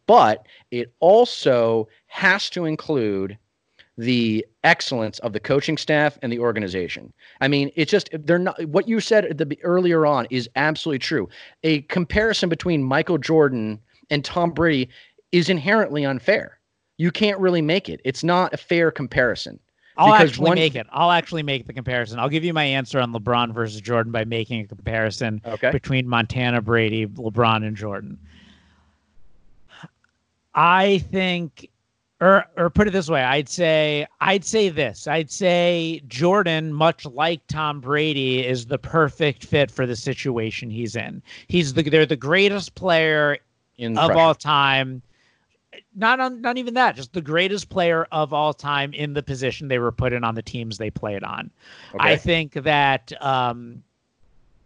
But 0.06 0.44
it 0.70 0.92
also 1.00 1.88
has 2.08 2.50
to 2.50 2.66
include 2.66 3.38
the 3.96 4.44
excellence 4.62 5.18
of 5.20 5.32
the 5.32 5.40
coaching 5.40 5.78
staff 5.78 6.18
and 6.20 6.30
the 6.30 6.40
organization. 6.40 7.10
I 7.40 7.48
mean, 7.48 7.72
it's 7.74 7.90
just 7.90 8.10
they're 8.12 8.38
not 8.38 8.62
what 8.66 8.86
you 8.86 9.00
said 9.00 9.38
the 9.38 9.58
earlier 9.62 10.04
on 10.04 10.26
is 10.28 10.46
absolutely 10.56 10.98
true. 10.98 11.26
A 11.62 11.80
comparison 11.82 12.50
between 12.50 12.82
Michael 12.82 13.16
Jordan 13.16 13.80
and 14.10 14.22
Tom 14.22 14.50
Brady 14.50 14.90
is 15.32 15.48
inherently 15.48 16.04
unfair. 16.04 16.58
You 16.98 17.10
can't 17.10 17.40
really 17.40 17.62
make 17.62 17.88
it. 17.88 18.02
It's 18.04 18.22
not 18.22 18.52
a 18.52 18.58
fair 18.58 18.90
comparison. 18.90 19.58
I'll 20.00 20.14
actually 20.14 20.48
one... 20.48 20.54
make 20.56 20.74
it. 20.74 20.86
I'll 20.90 21.10
actually 21.10 21.42
make 21.42 21.66
the 21.66 21.72
comparison. 21.72 22.18
I'll 22.18 22.28
give 22.28 22.44
you 22.44 22.54
my 22.54 22.64
answer 22.64 23.00
on 23.00 23.12
LeBron 23.12 23.52
versus 23.52 23.80
Jordan 23.80 24.12
by 24.12 24.24
making 24.24 24.62
a 24.62 24.66
comparison 24.66 25.42
okay. 25.44 25.70
between 25.70 26.08
Montana, 26.08 26.62
Brady, 26.62 27.06
LeBron, 27.06 27.66
and 27.66 27.76
Jordan. 27.76 28.18
I 30.54 30.98
think 31.10 31.68
or 32.20 32.44
or 32.56 32.70
put 32.70 32.86
it 32.86 32.90
this 32.90 33.08
way, 33.08 33.22
I'd 33.22 33.48
say 33.48 34.06
I'd 34.20 34.44
say 34.44 34.68
this. 34.68 35.06
I'd 35.06 35.30
say 35.30 36.02
Jordan, 36.06 36.72
much 36.72 37.06
like 37.06 37.46
Tom 37.46 37.80
Brady, 37.80 38.46
is 38.46 38.66
the 38.66 38.78
perfect 38.78 39.44
fit 39.44 39.70
for 39.70 39.86
the 39.86 39.96
situation 39.96 40.70
he's 40.70 40.96
in. 40.96 41.22
He's 41.48 41.74
the 41.74 41.82
they're 41.82 42.06
the 42.06 42.16
greatest 42.16 42.74
player 42.74 43.38
in 43.78 43.96
of 43.96 44.06
pressure. 44.06 44.20
all 44.20 44.34
time 44.34 45.02
not 46.00 46.18
on, 46.18 46.40
not 46.40 46.58
even 46.58 46.74
that, 46.74 46.96
just 46.96 47.12
the 47.12 47.20
greatest 47.20 47.68
player 47.68 48.08
of 48.10 48.32
all 48.32 48.52
time 48.52 48.92
in 48.92 49.12
the 49.12 49.22
position 49.22 49.68
they 49.68 49.78
were 49.78 49.92
put 49.92 50.12
in 50.12 50.24
on 50.24 50.34
the 50.34 50.42
teams 50.42 50.78
they 50.78 50.90
played 50.90 51.22
on. 51.22 51.50
Okay. 51.94 52.12
I 52.12 52.16
think 52.16 52.54
that 52.54 53.12
um, 53.22 53.82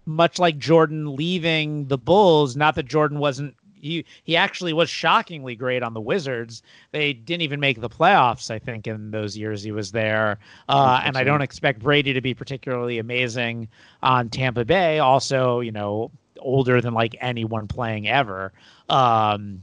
much 0.07 0.39
like 0.39 0.57
Jordan 0.57 1.15
leaving 1.17 1.89
the 1.89 1.99
Bulls, 1.99 2.57
not 2.57 2.77
that 2.77 2.87
Jordan 2.87 3.19
wasn't 3.19 3.55
he 3.85 4.05
he 4.23 4.35
actually 4.35 4.73
was 4.73 4.89
shockingly 4.89 5.55
great 5.55 5.83
on 5.83 5.93
the 5.93 6.01
Wizards. 6.01 6.63
They 6.93 7.13
didn't 7.13 7.43
even 7.43 7.61
make 7.61 7.81
the 7.81 7.91
playoffs, 7.91 8.51
I 8.51 8.59
think, 8.59 8.87
in 8.87 9.11
those 9.11 9.37
years 9.37 9.63
he 9.63 9.73
was 9.73 9.93
there. 9.93 10.39
Uh, 10.71 11.03
and 11.05 11.19
I 11.19 11.25
don't 11.25 11.43
expect 11.43 11.81
Brady 11.81 12.15
to 12.15 12.23
be 12.23 12.33
particularly 12.33 12.99
amazing 12.99 13.69
on 14.03 14.31
Tampa 14.31 14.65
Bay. 14.65 15.01
Also, 15.01 15.61
you 15.61 15.71
know, 15.71 16.11
older 16.39 16.81
than 16.81 16.95
like 16.95 17.15
anyone 17.21 17.69
playing 17.69 18.09
ever. 18.09 18.53
Um, 18.89 19.63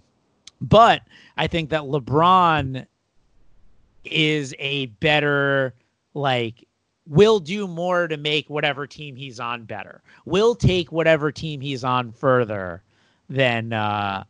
but 0.62 1.01
I 1.38 1.47
think 1.47 1.72
that 1.72 1.82
LeBron 1.82 2.86
is 4.05 4.55
a 4.59 4.88
better 4.88 5.74
like 6.14 6.68
will 7.07 7.39
do 7.39 7.68
more 7.68 8.07
to 8.07 8.18
make 8.18 8.49
whatever 8.49 8.88
team 8.88 9.16
he's 9.16 9.39
on 9.39 9.66
better. 9.66 10.01
Will 10.26 10.55
take 10.55 10.91
whatever 10.91 11.32
team 11.32 11.62
he's 11.62 11.84
on 11.84 12.12
further 12.12 12.84
than 13.30 13.74
uh 13.74 14.24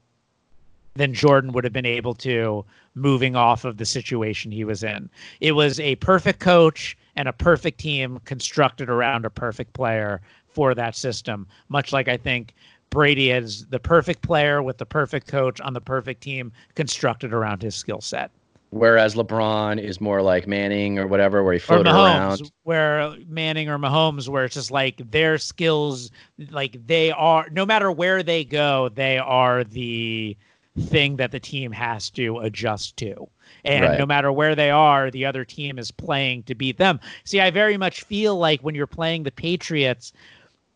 than 0.95 1.13
Jordan 1.13 1.51
would 1.53 1.63
have 1.63 1.73
been 1.73 1.85
able 1.85 2.13
to 2.15 2.65
moving 2.95 3.35
off 3.35 3.63
of 3.63 3.77
the 3.77 3.85
situation 3.85 4.51
he 4.51 4.65
was 4.65 4.83
in. 4.83 5.09
It 5.39 5.53
was 5.53 5.79
a 5.79 5.95
perfect 5.97 6.39
coach 6.39 6.97
and 7.15 7.27
a 7.27 7.33
perfect 7.33 7.79
team 7.79 8.19
constructed 8.25 8.89
around 8.89 9.25
a 9.25 9.29
perfect 9.29 9.73
player 9.73 10.21
for 10.47 10.75
that 10.75 10.95
system, 10.95 11.47
much 11.69 11.93
like 11.93 12.09
I 12.09 12.17
think 12.17 12.53
Brady 12.91 13.31
is 13.31 13.65
the 13.67 13.79
perfect 13.79 14.21
player 14.21 14.61
with 14.61 14.77
the 14.77 14.85
perfect 14.85 15.27
coach 15.27 15.59
on 15.61 15.73
the 15.73 15.81
perfect 15.81 16.21
team 16.21 16.51
constructed 16.75 17.33
around 17.33 17.61
his 17.63 17.73
skill 17.73 18.01
set. 18.01 18.29
Whereas 18.69 19.15
LeBron 19.15 19.81
is 19.81 19.99
more 19.99 20.21
like 20.21 20.47
Manning 20.47 20.97
or 20.97 21.07
whatever, 21.07 21.43
where 21.43 21.53
he 21.53 21.59
floated 21.59 21.87
or 21.87 21.93
Mahomes, 21.93 22.41
around. 22.41 22.51
Where 22.63 23.15
Manning 23.27 23.69
or 23.69 23.77
Mahomes, 23.77 24.29
where 24.29 24.45
it's 24.45 24.55
just 24.55 24.71
like 24.71 25.01
their 25.11 25.37
skills, 25.37 26.11
like 26.51 26.77
they 26.87 27.11
are, 27.11 27.47
no 27.51 27.65
matter 27.65 27.91
where 27.91 28.23
they 28.23 28.45
go, 28.45 28.89
they 28.89 29.17
are 29.17 29.65
the 29.65 30.37
thing 30.79 31.17
that 31.17 31.31
the 31.31 31.39
team 31.39 31.73
has 31.73 32.09
to 32.11 32.39
adjust 32.39 32.95
to. 32.97 33.27
And 33.65 33.83
right. 33.83 33.99
no 33.99 34.05
matter 34.05 34.31
where 34.31 34.55
they 34.55 34.71
are, 34.71 35.11
the 35.11 35.25
other 35.25 35.43
team 35.43 35.77
is 35.77 35.91
playing 35.91 36.43
to 36.43 36.55
beat 36.55 36.77
them. 36.77 36.99
See, 37.25 37.41
I 37.41 37.51
very 37.51 37.75
much 37.75 38.03
feel 38.03 38.37
like 38.37 38.61
when 38.61 38.73
you're 38.73 38.87
playing 38.87 39.23
the 39.23 39.31
Patriots, 39.31 40.13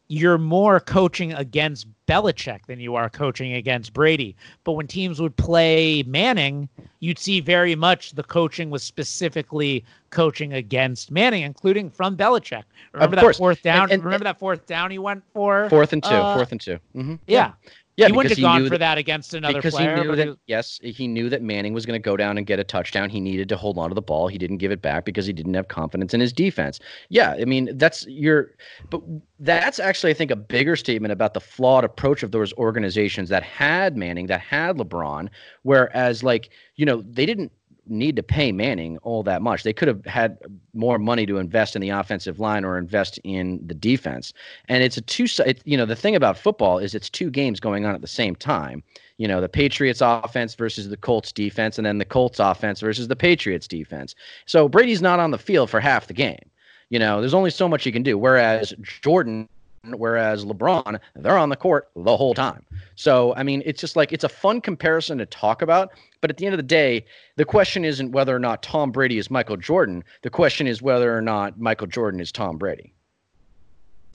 you're 0.07 0.37
more 0.37 0.79
coaching 0.79 1.33
against 1.33 1.87
Belichick 2.07 2.65
than 2.67 2.79
you 2.79 2.95
are 2.95 3.09
coaching 3.09 3.53
against 3.53 3.93
Brady. 3.93 4.35
But 4.63 4.73
when 4.73 4.87
teams 4.87 5.19
would 5.19 5.35
play 5.35 6.03
Manning, 6.03 6.69
you'd 6.99 7.17
see 7.17 7.39
very 7.39 7.75
much 7.75 8.11
the 8.11 8.23
coaching 8.23 8.69
was 8.69 8.83
specifically 8.83 9.83
coaching 10.11 10.53
against 10.53 11.11
Manning, 11.11 11.43
including 11.43 11.89
from 11.89 12.15
Belichick. 12.15 12.63
Remember 12.93 13.15
that 13.15 13.35
fourth 13.35 13.63
down? 13.63 13.83
And, 13.83 13.93
and, 13.93 14.03
remember 14.03 14.25
that 14.25 14.37
fourth 14.37 14.65
down 14.67 14.91
he 14.91 14.99
went 14.99 15.23
for? 15.33 15.69
Fourth 15.69 15.93
and 15.93 16.03
two. 16.03 16.09
Uh, 16.09 16.35
fourth 16.35 16.51
and 16.51 16.61
2 16.61 16.79
mm-hmm. 16.95 17.15
yeah. 17.27 17.53
Yeah. 17.97 18.07
He 18.07 18.11
wouldn't 18.11 18.35
have 18.35 18.41
gone 18.41 18.63
for 18.63 18.77
that, 18.77 18.79
that, 18.79 18.97
against 18.97 19.33
another 19.33 19.55
because 19.55 19.73
player. 19.73 19.95
He 19.95 20.03
knew 20.03 20.15
that, 20.15 20.37
yes, 20.47 20.79
he 20.83 21.07
knew 21.07 21.29
that 21.29 21.41
Manning 21.41 21.73
was 21.73 21.85
going 21.85 21.99
to 21.99 22.03
go 22.03 22.17
down 22.17 22.37
and 22.37 22.45
get 22.45 22.59
a 22.59 22.63
touchdown. 22.63 23.09
He 23.09 23.19
needed 23.19 23.49
to 23.49 23.57
hold 23.57 23.77
on 23.77 23.89
to 23.89 23.95
the 23.95 24.01
ball. 24.01 24.27
He 24.27 24.37
didn't 24.37 24.57
give 24.57 24.71
it 24.71 24.81
back 24.81 25.05
because 25.05 25.25
he 25.25 25.33
didn't 25.33 25.53
have 25.53 25.67
confidence 25.67 26.13
in 26.13 26.19
his 26.19 26.33
defense. 26.33 26.79
Yeah, 27.09 27.35
I 27.39 27.45
mean 27.45 27.77
that's 27.77 28.05
your, 28.07 28.51
but 28.89 29.01
that's 29.39 29.79
actually 29.79 30.11
I 30.11 30.15
think 30.15 30.31
a 30.31 30.35
bigger 30.35 30.75
statement 30.75 31.11
about 31.11 31.33
the 31.33 31.41
flawed 31.41 31.83
approach 31.83 32.23
of 32.23 32.31
those 32.31 32.53
organizations 32.53 33.29
that 33.29 33.43
had 33.43 33.95
Manning, 33.95 34.27
that 34.27 34.41
had 34.41 34.77
LeBron, 34.77 35.29
whereas 35.63 36.23
like 36.23 36.49
you 36.75 36.85
know 36.85 37.01
they 37.07 37.25
didn't 37.25 37.51
need 37.87 38.15
to 38.15 38.23
pay 38.23 38.51
Manning 38.51 38.97
all 38.99 39.23
that 39.23 39.41
much. 39.41 39.63
They 39.63 39.73
could 39.73 39.87
have 39.87 40.05
had 40.05 40.37
more 40.73 40.99
money 40.99 41.25
to 41.25 41.37
invest 41.37 41.75
in 41.75 41.81
the 41.81 41.89
offensive 41.89 42.39
line 42.39 42.65
or 42.65 42.77
invest 42.77 43.19
in 43.23 43.59
the 43.65 43.73
defense. 43.73 44.33
And 44.67 44.83
it's 44.83 44.97
a 44.97 45.01
two 45.01 45.27
side, 45.27 45.61
you 45.65 45.77
know, 45.77 45.85
the 45.85 45.95
thing 45.95 46.15
about 46.15 46.37
football 46.37 46.77
is 46.77 46.95
it's 46.95 47.09
two 47.09 47.29
games 47.29 47.59
going 47.59 47.85
on 47.85 47.95
at 47.95 48.01
the 48.01 48.07
same 48.07 48.35
time. 48.35 48.83
You 49.17 49.27
know, 49.27 49.39
the 49.39 49.49
Patriots 49.49 50.01
offense 50.01 50.55
versus 50.55 50.89
the 50.89 50.97
Colts 50.97 51.31
defense, 51.31 51.77
and 51.77 51.85
then 51.85 51.99
the 51.99 52.05
Colts 52.05 52.39
offense 52.39 52.81
versus 52.81 53.07
the 53.07 53.15
Patriots 53.15 53.67
defense. 53.67 54.13
So 54.45 54.67
Brady's 54.67 55.01
not 55.01 55.19
on 55.19 55.31
the 55.31 55.37
field 55.37 55.69
for 55.69 55.79
half 55.79 56.07
the 56.07 56.13
game. 56.13 56.49
You 56.89 56.99
know, 56.99 57.19
there's 57.19 57.33
only 57.33 57.49
so 57.49 57.67
much 57.67 57.83
he 57.83 57.91
can 57.91 58.03
do. 58.03 58.17
Whereas 58.17 58.73
Jordan 59.01 59.47
whereas 59.93 60.45
LeBron, 60.45 60.99
they're 61.15 61.37
on 61.37 61.49
the 61.49 61.55
court 61.55 61.89
the 61.95 62.17
whole 62.17 62.33
time. 62.33 62.65
So, 62.95 63.33
I 63.35 63.43
mean, 63.43 63.61
it's 63.65 63.81
just 63.81 63.95
like 63.95 64.11
it's 64.11 64.23
a 64.23 64.29
fun 64.29 64.61
comparison 64.61 65.17
to 65.19 65.25
talk 65.25 65.61
about. 65.61 65.91
But 66.21 66.29
at 66.29 66.37
the 66.37 66.45
end 66.45 66.53
of 66.53 66.57
the 66.57 66.63
day, 66.63 67.05
the 67.35 67.45
question 67.45 67.85
isn't 67.85 68.11
whether 68.11 68.35
or 68.35 68.39
not 68.39 68.63
Tom 68.63 68.91
Brady 68.91 69.17
is 69.17 69.29
Michael 69.29 69.57
Jordan. 69.57 70.03
The 70.23 70.29
question 70.29 70.65
is 70.65 70.81
whether 70.81 71.15
or 71.15 71.21
not 71.21 71.59
Michael 71.59 71.87
Jordan 71.87 72.19
is 72.19 72.31
Tom 72.31 72.57
Brady. 72.57 72.93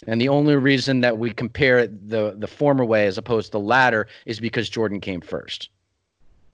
And 0.07 0.21
the 0.21 0.29
only 0.29 0.57
reason 0.57 1.03
that 1.03 1.19
we 1.19 1.31
compare 1.31 1.87
the 1.87 2.35
the 2.37 2.47
former 2.47 2.85
way 2.85 3.07
as 3.07 3.19
opposed 3.19 3.47
to 3.49 3.53
the 3.53 3.61
latter 3.61 4.07
is 4.25 4.41
because 4.41 4.69
Jordan 4.69 5.01
came 5.01 5.21
1st 5.21 5.69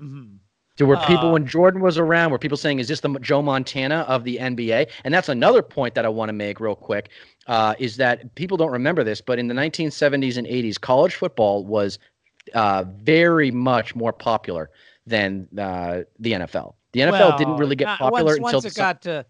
mm-hmm. 0.00 0.36
To 0.76 0.84
where 0.84 0.98
people, 1.06 1.28
uh, 1.28 1.32
when 1.32 1.46
Jordan 1.46 1.80
was 1.80 1.96
around, 1.96 2.30
were 2.32 2.38
people 2.38 2.58
saying, 2.58 2.80
"Is 2.80 2.88
this 2.88 3.00
the 3.00 3.18
Joe 3.20 3.40
Montana 3.40 4.04
of 4.08 4.24
the 4.24 4.38
NBA?" 4.38 4.88
And 5.04 5.14
that's 5.14 5.30
another 5.30 5.62
point 5.62 5.94
that 5.94 6.04
I 6.04 6.08
want 6.08 6.28
to 6.28 6.34
make 6.34 6.60
real 6.60 6.76
quick. 6.76 7.08
Uh, 7.46 7.74
is 7.78 7.96
that 7.96 8.34
people 8.34 8.56
don't 8.56 8.72
remember 8.72 9.02
this, 9.02 9.20
but 9.20 9.38
in 9.38 9.46
the 9.48 9.54
1970s 9.54 10.36
and 10.36 10.46
80s, 10.46 10.78
college 10.78 11.14
football 11.14 11.64
was 11.64 11.98
uh, 12.54 12.84
very 13.02 13.50
much 13.50 13.94
more 13.94 14.12
popular 14.12 14.70
than 15.06 15.48
uh, 15.58 16.02
the 16.18 16.32
NFL. 16.32 16.74
The 16.92 17.00
NFL 17.00 17.12
well, 17.12 17.38
didn't 17.38 17.56
really 17.56 17.76
get 17.76 17.98
popular 17.98 18.24
once, 18.24 18.36
until 18.38 18.52
once 18.52 18.64
it 18.64 18.74
got 18.74 19.02
to 19.02 19.26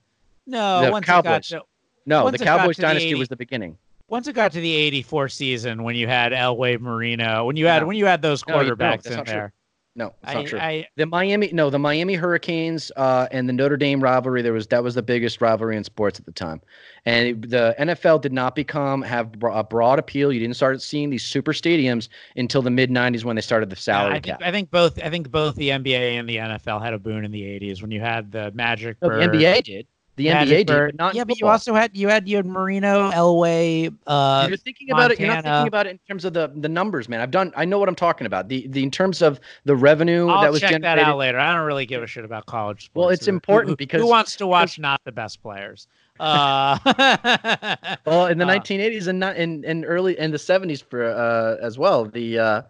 no, 0.46 0.84
the 0.84 0.90
once 0.92 1.06
Cowboys. 1.06 1.50
It 1.50 1.54
got 1.54 1.60
to, 1.60 1.62
no, 2.06 2.30
the 2.30 2.38
Cowboys 2.38 2.76
dynasty 2.76 3.12
the 3.12 3.18
was 3.18 3.28
the 3.28 3.36
beginning. 3.36 3.76
once 4.08 4.28
it 4.28 4.34
got 4.34 4.52
to 4.52 4.60
the 4.60 4.72
84 4.72 5.28
season 5.28 5.82
when 5.82 5.96
you 5.96 6.06
had 6.06 6.32
Elway 6.32 6.80
Marino, 6.80 7.44
when 7.44 7.56
you 7.56 7.66
had 7.66 7.82
No. 7.82 7.88
when 7.88 7.96
you 7.96 8.06
had 8.06 8.22
those 8.22 8.44
you- 8.46 8.54
no, 8.54 8.60
quarterbacks 8.60 9.06
in 9.06 9.24
there. 9.24 9.24
true. 9.24 9.50
No, 9.96 10.08
it's 10.22 10.30
I, 10.30 10.34
not 10.34 10.46
true. 10.46 10.58
I 10.58 10.86
the 10.96 11.06
Miami, 11.06 11.50
no, 11.54 11.70
the 11.70 11.78
Miami 11.78 12.14
Hurricanes 12.14 12.92
uh, 12.96 13.28
and 13.30 13.48
the 13.48 13.52
Notre 13.54 13.78
Dame 13.78 14.02
rivalry. 14.02 14.42
There 14.42 14.52
was 14.52 14.66
that 14.66 14.84
was 14.84 14.94
the 14.94 15.02
biggest 15.02 15.40
rivalry 15.40 15.74
in 15.74 15.84
sports 15.84 16.20
at 16.20 16.26
the 16.26 16.32
time, 16.32 16.60
and 17.06 17.28
it- 17.28 17.50
the 17.50 17.74
NFL 17.78 18.20
did 18.20 18.32
not 18.32 18.54
become 18.54 19.00
have 19.00 19.30
a 19.42 19.64
broad 19.64 19.98
appeal. 19.98 20.30
You 20.30 20.38
didn't 20.38 20.56
start 20.56 20.82
seeing 20.82 21.08
these 21.08 21.24
super 21.24 21.54
stadiums 21.54 22.10
until 22.36 22.60
the 22.60 22.70
mid 22.70 22.90
'90s 22.90 23.24
when 23.24 23.36
they 23.36 23.42
started 23.42 23.70
the 23.70 23.76
salary 23.76 24.10
I 24.10 24.14
think 24.16 24.24
cap. 24.24 24.42
I 24.44 24.50
think 24.50 24.70
both 24.70 25.02
I 25.02 25.08
think 25.08 25.30
both 25.30 25.56
the 25.56 25.70
NBA 25.70 26.18
and 26.18 26.28
the 26.28 26.36
NFL 26.36 26.82
had 26.84 26.92
a 26.92 26.98
boon 26.98 27.24
in 27.24 27.30
the 27.30 27.42
80s 27.42 27.80
when 27.80 27.90
you 27.90 28.00
had 28.00 28.30
the 28.30 28.52
Magic 28.52 28.98
No, 29.00 29.08
the 29.08 29.26
NBA 29.26 29.64
did. 29.64 29.86
The 30.16 30.28
Magic 30.30 30.54
NBA 30.54 30.66
did, 30.66 30.66
but 30.66 30.94
not 30.96 31.14
yeah, 31.14 31.24
but 31.24 31.38
you 31.38 31.46
also 31.46 31.74
had 31.74 31.94
you 31.94 32.08
had 32.08 32.26
you 32.26 32.36
had 32.36 32.46
Marino, 32.46 33.10
Elway, 33.10 33.94
uh, 34.06 34.46
you're 34.48 34.56
thinking 34.56 34.90
about 34.90 35.10
it. 35.10 35.20
You're 35.20 35.28
not 35.28 35.44
thinking 35.44 35.68
about 35.68 35.86
it 35.86 35.90
in 35.90 35.98
terms 36.08 36.24
of 36.24 36.32
the 36.32 36.50
the 36.56 36.70
numbers, 36.70 37.06
man. 37.08 37.20
I've 37.20 37.30
done. 37.30 37.52
I 37.54 37.66
know 37.66 37.78
what 37.78 37.88
I'm 37.88 37.94
talking 37.94 38.26
about. 38.26 38.48
The 38.48 38.66
the 38.68 38.82
in 38.82 38.90
terms 38.90 39.20
of 39.20 39.38
the 39.64 39.76
revenue 39.76 40.28
I'll 40.28 40.40
that 40.40 40.50
was 40.52 40.60
check 40.62 40.70
generated. 40.70 41.04
that 41.04 41.10
out 41.10 41.18
later. 41.18 41.38
I 41.38 41.54
don't 41.54 41.66
really 41.66 41.84
give 41.84 42.02
a 42.02 42.06
shit 42.06 42.24
about 42.24 42.46
college 42.46 42.86
sports. 42.86 42.94
Well, 42.96 43.08
it's 43.10 43.28
important 43.28 43.70
who- 43.72 43.76
because- 43.76 44.00
who 44.00 44.08
wants 44.08 44.36
to 44.36 44.46
watch 44.46 44.78
not 44.78 45.02
the 45.04 45.12
best 45.12 45.42
players? 45.42 45.86
Uh, 46.18 46.78
Well, 48.06 48.26
in 48.26 48.38
the 48.38 48.44
Uh, 48.48 48.58
1980s 48.58 49.06
and 49.08 49.20
not 49.20 49.36
in, 49.36 49.64
in 49.64 49.84
early 49.84 50.18
in 50.18 50.30
the 50.30 50.38
70s 50.38 50.82
for 50.82 51.04
uh, 51.04 51.56
as 51.62 51.78
well, 51.78 52.06
the 52.06 52.38
uh, 52.38 52.62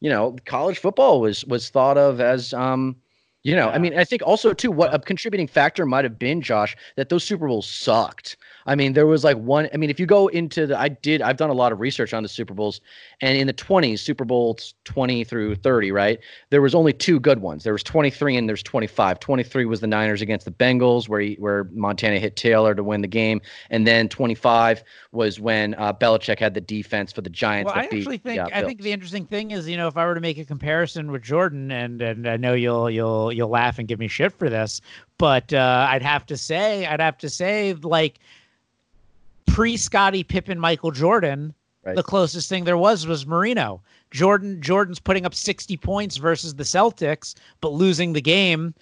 you 0.00 0.10
know 0.10 0.36
college 0.44 0.78
football 0.78 1.20
was 1.22 1.44
was 1.46 1.70
thought 1.70 1.96
of 1.96 2.20
as 2.20 2.52
um, 2.52 2.96
you 3.42 3.56
know, 3.56 3.70
I 3.70 3.78
mean, 3.78 3.98
I 3.98 4.04
think 4.04 4.22
also 4.22 4.52
too 4.52 4.70
what 4.70 4.94
a 4.94 4.98
contributing 4.98 5.46
factor 5.46 5.86
might 5.86 6.04
have 6.04 6.18
been, 6.18 6.42
Josh, 6.42 6.76
that 6.96 7.08
those 7.08 7.24
Super 7.24 7.48
Bowls 7.48 7.68
sucked. 7.68 8.36
I 8.66 8.74
mean, 8.74 8.92
there 8.92 9.06
was 9.06 9.24
like 9.24 9.36
one. 9.36 9.68
I 9.72 9.76
mean, 9.76 9.90
if 9.90 9.98
you 9.98 10.06
go 10.06 10.28
into 10.28 10.66
the, 10.66 10.78
I 10.78 10.88
did, 10.88 11.22
I've 11.22 11.36
done 11.36 11.50
a 11.50 11.54
lot 11.54 11.72
of 11.72 11.80
research 11.80 12.12
on 12.14 12.22
the 12.22 12.28
Super 12.28 12.54
Bowls, 12.54 12.80
and 13.20 13.36
in 13.36 13.46
the 13.46 13.54
20s, 13.54 14.00
Super 14.00 14.24
Bowls 14.24 14.74
20 14.84 15.24
through 15.24 15.56
30, 15.56 15.92
right? 15.92 16.18
There 16.50 16.62
was 16.62 16.74
only 16.74 16.92
two 16.92 17.20
good 17.20 17.40
ones. 17.40 17.64
There 17.64 17.72
was 17.72 17.82
23 17.82 18.36
and 18.36 18.48
there's 18.48 18.62
25. 18.62 19.20
23 19.20 19.64
was 19.64 19.80
the 19.80 19.86
Niners 19.86 20.22
against 20.22 20.44
the 20.44 20.52
Bengals, 20.52 21.08
where 21.08 21.20
he, 21.20 21.34
where 21.38 21.64
Montana 21.72 22.18
hit 22.18 22.36
Taylor 22.36 22.74
to 22.74 22.84
win 22.84 23.00
the 23.00 23.08
game, 23.08 23.40
and 23.70 23.86
then 23.86 24.08
25 24.08 24.82
was 25.12 25.40
when 25.40 25.74
uh, 25.74 25.92
Belichick 25.92 26.38
had 26.38 26.54
the 26.54 26.60
defense 26.60 27.12
for 27.12 27.20
the 27.20 27.30
Giants. 27.30 27.72
well, 27.72 27.78
I 27.78 27.88
beat 27.88 28.00
actually 28.00 28.18
think 28.18 28.40
uh, 28.40 28.48
I 28.52 28.62
think 28.62 28.82
the 28.82 28.92
interesting 28.92 29.26
thing 29.26 29.50
is, 29.50 29.68
you 29.68 29.76
know, 29.76 29.88
if 29.88 29.96
I 29.96 30.06
were 30.06 30.14
to 30.14 30.20
make 30.20 30.38
a 30.38 30.44
comparison 30.44 31.10
with 31.10 31.22
Jordan, 31.22 31.70
and 31.70 32.00
and 32.02 32.28
I 32.28 32.36
know 32.36 32.54
you'll 32.54 32.90
you'll 32.90 33.32
you'll 33.32 33.48
laugh 33.48 33.78
and 33.78 33.88
give 33.88 33.98
me 33.98 34.08
shit 34.08 34.32
for 34.38 34.50
this, 34.50 34.80
but 35.20 35.52
uh, 35.52 35.86
I'd 35.90 36.02
have 36.02 36.24
to 36.26 36.36
say, 36.36 36.86
I'd 36.86 36.98
have 36.98 37.18
to 37.18 37.28
say, 37.28 37.74
like 37.74 38.18
pre 39.46 39.76
Scottie 39.76 40.24
Pippen, 40.24 40.58
Michael 40.58 40.90
Jordan, 40.90 41.54
Right. 41.84 41.96
the 41.96 42.02
closest 42.02 42.48
thing 42.48 42.64
there 42.64 42.76
was 42.76 43.06
was 43.06 43.26
Marino. 43.26 43.80
Jordan 44.10 44.60
Jordan's 44.60 44.98
putting 44.98 45.24
up 45.24 45.34
60 45.34 45.76
points 45.78 46.16
versus 46.18 46.54
the 46.54 46.62
Celtics, 46.64 47.34
but 47.60 47.72
losing 47.72 48.12
the 48.12 48.20
game. 48.20 48.74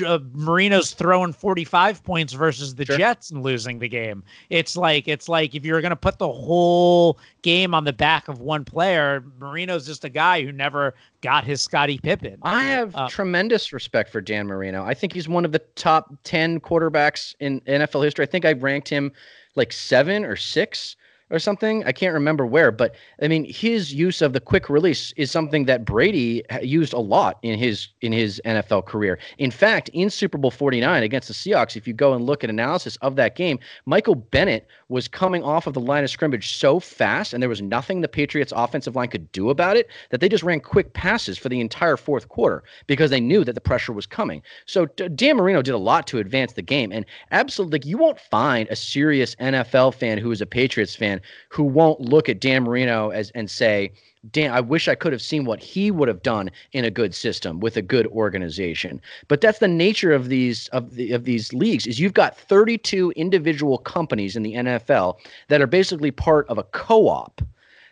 Uh, 0.00 0.18
Marino's 0.32 0.92
throwing 0.92 1.32
45 1.32 2.02
points 2.04 2.32
versus 2.32 2.74
the 2.74 2.84
Sure. 2.86 2.96
Jets 2.96 3.30
and 3.30 3.42
losing 3.42 3.78
the 3.78 3.88
game. 3.88 4.22
It's 4.48 4.76
like 4.76 5.08
it's 5.08 5.28
like 5.28 5.54
if 5.54 5.64
you're 5.64 5.80
going 5.80 5.90
to 5.90 5.96
put 5.96 6.18
the 6.18 6.32
whole 6.32 7.18
game 7.42 7.74
on 7.74 7.84
the 7.84 7.92
back 7.92 8.28
of 8.28 8.40
one 8.40 8.64
player, 8.64 9.24
Marino's 9.38 9.84
just 9.86 10.04
a 10.04 10.08
guy 10.08 10.42
who 10.42 10.52
never 10.52 10.94
got 11.20 11.44
his 11.44 11.60
Scottie 11.60 11.98
Pippen. 11.98 12.38
I 12.42 12.62
have 12.64 12.94
Uh, 12.94 13.08
tremendous 13.08 13.72
respect 13.72 14.10
for 14.10 14.20
Dan 14.20 14.46
Marino. 14.46 14.84
I 14.84 14.94
think 14.94 15.12
he's 15.12 15.28
one 15.28 15.44
of 15.44 15.52
the 15.52 15.58
top 15.74 16.14
10 16.24 16.60
quarterbacks 16.60 17.34
in 17.40 17.60
NFL 17.62 18.04
history. 18.04 18.22
I 18.24 18.26
think 18.30 18.44
I 18.44 18.52
ranked 18.52 18.88
him 18.88 19.12
like 19.56 19.72
seven 19.72 20.24
or 20.24 20.36
six 20.36 20.96
or 21.32 21.38
something. 21.38 21.82
I 21.84 21.92
can't 21.92 22.12
remember 22.12 22.46
where, 22.46 22.70
but 22.70 22.94
I 23.20 23.26
mean, 23.26 23.44
his 23.50 23.92
use 23.92 24.20
of 24.20 24.34
the 24.34 24.40
quick 24.40 24.68
release 24.68 25.12
is 25.16 25.30
something 25.30 25.64
that 25.64 25.84
Brady 25.84 26.48
uh, 26.50 26.60
used 26.60 26.92
a 26.92 26.98
lot 26.98 27.38
in 27.42 27.58
his 27.58 27.88
in 28.02 28.12
his 28.12 28.40
NFL 28.44 28.84
career. 28.84 29.18
In 29.38 29.50
fact, 29.50 29.88
in 29.88 30.10
Super 30.10 30.36
Bowl 30.36 30.50
49 30.50 31.02
against 31.02 31.28
the 31.28 31.34
Seahawks, 31.34 31.74
if 31.74 31.88
you 31.88 31.94
go 31.94 32.12
and 32.12 32.26
look 32.26 32.44
at 32.44 32.50
analysis 32.50 32.96
of 32.96 33.16
that 33.16 33.34
game, 33.34 33.58
Michael 33.86 34.14
Bennett 34.14 34.68
was 34.90 35.08
coming 35.08 35.42
off 35.42 35.66
of 35.66 35.72
the 35.72 35.80
line 35.80 36.04
of 36.04 36.10
scrimmage 36.10 36.54
so 36.54 36.78
fast, 36.78 37.32
and 37.32 37.42
there 37.42 37.48
was 37.48 37.62
nothing 37.62 38.02
the 38.02 38.08
Patriots 38.08 38.52
offensive 38.54 38.94
line 38.94 39.08
could 39.08 39.32
do 39.32 39.48
about 39.48 39.78
it 39.78 39.88
that 40.10 40.20
they 40.20 40.28
just 40.28 40.44
ran 40.44 40.60
quick 40.60 40.92
passes 40.92 41.38
for 41.38 41.48
the 41.48 41.60
entire 41.60 41.96
fourth 41.96 42.28
quarter 42.28 42.62
because 42.86 43.08
they 43.10 43.20
knew 43.20 43.42
that 43.42 43.54
the 43.54 43.60
pressure 43.60 43.94
was 43.94 44.06
coming. 44.06 44.42
So 44.66 44.84
Dan 44.84 45.38
Marino 45.38 45.62
did 45.62 45.74
a 45.74 45.78
lot 45.78 46.06
to 46.08 46.18
advance 46.18 46.52
the 46.52 46.62
game, 46.62 46.92
and 46.92 47.06
absolutely, 47.30 47.78
like, 47.78 47.86
you 47.86 47.96
won't 47.96 48.20
find 48.20 48.68
a 48.68 48.76
serious 48.76 49.34
NFL 49.36 49.94
fan 49.94 50.18
who 50.18 50.30
is 50.30 50.42
a 50.42 50.46
Patriots 50.46 50.94
fan 50.94 51.21
who 51.48 51.62
won't 51.64 52.00
look 52.00 52.28
at 52.28 52.40
Dan 52.40 52.64
Marino 52.64 53.10
as 53.10 53.30
and 53.30 53.50
say. 53.50 53.92
Dan, 54.30 54.52
I 54.52 54.60
wish 54.60 54.86
I 54.86 54.94
could 54.94 55.12
have 55.12 55.22
seen 55.22 55.44
what 55.44 55.58
he 55.58 55.90
would 55.90 56.06
have 56.06 56.22
done 56.22 56.48
in 56.72 56.84
a 56.84 56.90
good 56.90 57.12
system 57.12 57.58
with 57.58 57.76
a 57.76 57.82
good 57.82 58.06
organization. 58.08 59.00
But 59.26 59.40
that's 59.40 59.58
the 59.58 59.66
nature 59.66 60.12
of 60.12 60.28
these 60.28 60.68
of 60.68 60.94
the 60.94 61.12
of 61.12 61.24
these 61.24 61.52
leagues 61.52 61.86
is 61.86 61.98
you've 61.98 62.14
got 62.14 62.38
32 62.38 63.12
individual 63.16 63.78
companies 63.78 64.36
in 64.36 64.44
the 64.44 64.54
NFL 64.54 65.18
that 65.48 65.60
are 65.60 65.66
basically 65.66 66.12
part 66.12 66.48
of 66.48 66.58
a 66.58 66.62
co-op 66.62 67.42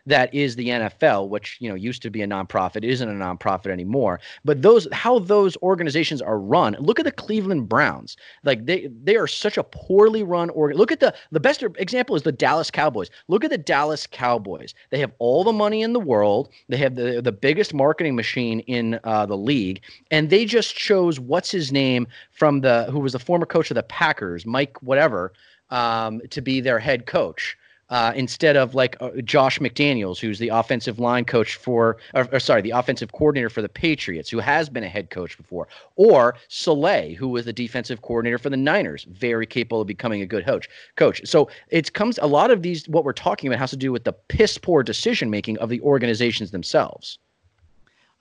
that 0.06 0.32
is 0.34 0.56
the 0.56 0.68
NFL, 0.68 1.28
which 1.28 1.56
you 1.60 1.68
know 1.68 1.74
used 1.74 2.02
to 2.02 2.10
be 2.10 2.22
a 2.22 2.26
nonprofit, 2.26 2.84
isn't 2.84 3.08
a 3.08 3.12
nonprofit 3.12 3.68
anymore. 3.68 4.20
But 4.44 4.62
those 4.62 4.88
how 4.92 5.18
those 5.18 5.56
organizations 5.62 6.22
are 6.22 6.38
run. 6.38 6.76
Look 6.78 6.98
at 6.98 7.04
the 7.04 7.12
Cleveland 7.12 7.68
Browns. 7.68 8.16
Like 8.44 8.66
they 8.66 8.88
they 9.02 9.16
are 9.16 9.26
such 9.26 9.58
a 9.58 9.62
poorly 9.62 10.22
run 10.22 10.50
organ. 10.50 10.76
Look 10.78 10.92
at 10.92 11.00
the 11.00 11.14
the 11.30 11.40
best 11.40 11.62
example 11.78 12.16
is 12.16 12.22
the 12.22 12.32
Dallas 12.32 12.70
Cowboys. 12.70 13.10
Look 13.28 13.44
at 13.44 13.50
the 13.50 13.58
Dallas 13.58 14.06
Cowboys. 14.06 14.74
They 14.90 14.98
have 15.00 15.12
all 15.18 15.44
the 15.44 15.52
money 15.52 15.82
in 15.82 15.92
the 15.92 16.00
world. 16.00 16.48
They 16.68 16.76
have 16.78 16.94
the 16.96 17.20
the 17.22 17.32
biggest 17.32 17.74
marketing 17.74 18.16
machine 18.16 18.60
in 18.60 18.98
uh, 19.04 19.26
the 19.26 19.36
league, 19.36 19.82
and 20.10 20.30
they 20.30 20.44
just 20.44 20.74
chose 20.74 21.20
what's 21.20 21.50
his 21.50 21.72
name 21.72 22.06
from 22.30 22.60
the 22.60 22.84
who 22.90 23.00
was 23.00 23.12
the 23.12 23.18
former 23.18 23.46
coach 23.46 23.70
of 23.70 23.74
the 23.74 23.82
Packers, 23.82 24.46
Mike 24.46 24.80
whatever, 24.82 25.32
um, 25.70 26.20
to 26.30 26.40
be 26.40 26.60
their 26.60 26.78
head 26.78 27.06
coach 27.06 27.56
uh, 27.90 28.12
instead 28.14 28.56
of 28.56 28.74
like 28.74 28.96
uh, 29.00 29.10
Josh 29.24 29.58
McDaniels, 29.58 30.18
who's 30.18 30.38
the 30.38 30.48
offensive 30.48 30.98
line 31.00 31.24
coach 31.24 31.56
for, 31.56 31.96
or, 32.14 32.28
or 32.32 32.38
sorry, 32.40 32.62
the 32.62 32.70
offensive 32.70 33.12
coordinator 33.12 33.50
for 33.50 33.62
the 33.62 33.68
Patriots, 33.68 34.30
who 34.30 34.38
has 34.38 34.68
been 34.68 34.84
a 34.84 34.88
head 34.88 35.10
coach 35.10 35.36
before, 35.36 35.66
or 35.96 36.36
Saleh, 36.48 37.16
who 37.16 37.28
was 37.28 37.44
the 37.44 37.52
defensive 37.52 38.02
coordinator 38.02 38.38
for 38.38 38.48
the 38.48 38.56
Niners, 38.56 39.04
very 39.10 39.44
capable 39.44 39.80
of 39.80 39.88
becoming 39.88 40.22
a 40.22 40.26
good 40.26 40.46
coach. 40.46 40.68
Coach. 40.96 41.20
So 41.24 41.50
it 41.68 41.92
comes 41.92 42.18
a 42.22 42.26
lot 42.26 42.50
of 42.50 42.62
these. 42.62 42.88
What 42.88 43.04
we're 43.04 43.12
talking 43.12 43.48
about 43.48 43.58
has 43.58 43.70
to 43.70 43.76
do 43.76 43.90
with 43.90 44.04
the 44.04 44.12
piss 44.12 44.56
poor 44.56 44.82
decision 44.84 45.28
making 45.28 45.58
of 45.58 45.68
the 45.68 45.80
organizations 45.80 46.52
themselves. 46.52 47.18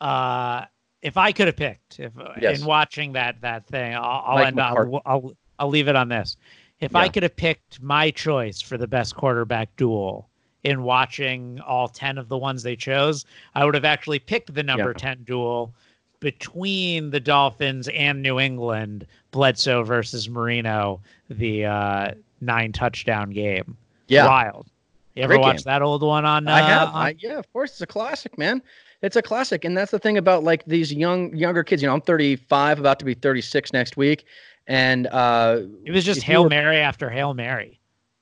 Uh, 0.02 0.66
if 1.02 1.16
I 1.16 1.32
could 1.32 1.48
have 1.48 1.56
picked, 1.56 2.00
if 2.00 2.12
Yes. 2.42 2.60
in 2.60 2.66
watching 2.66 3.14
that 3.14 3.42
that 3.42 3.68
thing, 3.68 3.96
I'll, 3.96 4.24
I'll 4.26 4.46
end. 4.46 4.60
I'll, 4.60 5.02
I'll 5.06 5.34
I'll 5.60 5.70
leave 5.70 5.88
it 5.88 5.96
on 5.96 6.10
this. 6.10 6.38
If 6.82 6.96
I 6.96 7.08
could 7.10 7.24
have 7.24 7.36
picked 7.36 7.82
my 7.82 8.10
choice 8.12 8.62
for 8.62 8.78
the 8.78 8.88
best 8.88 9.16
quarterback 9.16 9.76
duel 9.76 10.30
in 10.64 10.84
watching 10.84 11.60
all 11.62 11.88
ten 11.88 12.18
of 12.18 12.30
the 12.30 12.38
ones 12.38 12.64
they 12.64 12.76
chose, 12.76 13.26
I 13.56 13.66
would 13.66 13.74
have 13.76 13.86
actually 13.86 14.20
picked 14.20 14.54
the 14.54 14.64
number 14.64 14.90
Yeah. 14.92 14.98
ten 14.98 15.24
duel 15.24 15.74
between 16.20 17.10
the 17.12 17.20
Dolphins 17.20 17.88
and 17.90 18.22
New 18.22 18.40
England, 18.40 19.08
Bledsoe 19.32 19.84
versus 19.84 20.30
Marino, 20.30 21.00
the 21.30 21.66
uh, 21.66 22.12
nine 22.42 22.72
touchdown 22.72 23.32
game. 23.32 23.78
Yeah, 24.08 24.28
Wild. 24.28 24.68
You 25.16 25.24
ever 25.24 25.34
Great 25.34 25.42
watch 25.42 25.56
game. 25.58 25.64
that 25.66 25.82
old 25.82 26.04
one 26.04 26.26
on? 26.26 26.48
Uh, 26.48 26.52
I 26.54 26.62
have. 26.62 26.90
on- 26.90 26.96
I, 26.96 27.16
yeah, 27.20 27.38
of 27.40 27.52
course, 27.54 27.72
it's 27.72 27.82
a 27.82 27.88
classic, 27.88 28.38
man. 28.38 28.62
It's 29.02 29.16
a 29.16 29.22
classic, 29.22 29.64
and 29.64 29.78
that's 29.78 29.92
the 29.92 30.00
thing 30.00 30.18
about 30.18 30.44
like 30.44 30.66
these 30.66 30.94
young 30.94 31.34
younger 31.36 31.64
kids. 31.64 31.82
You 31.82 31.88
know, 31.88 31.94
I'm 31.94 32.02
35, 32.02 32.80
about 32.80 33.00
to 33.00 33.06
be 33.06 33.14
36 33.14 33.72
next 33.72 33.96
week, 33.98 34.26
and 34.70 35.08
uh, 35.08 35.64
it 35.84 35.92
was 35.92 36.06
just 36.06 36.22
Hail 36.22 36.44
were- 36.44 36.50
Mary 36.50 36.78
after 36.78 37.10
Hail 37.10 37.34
Mary. 37.34 37.76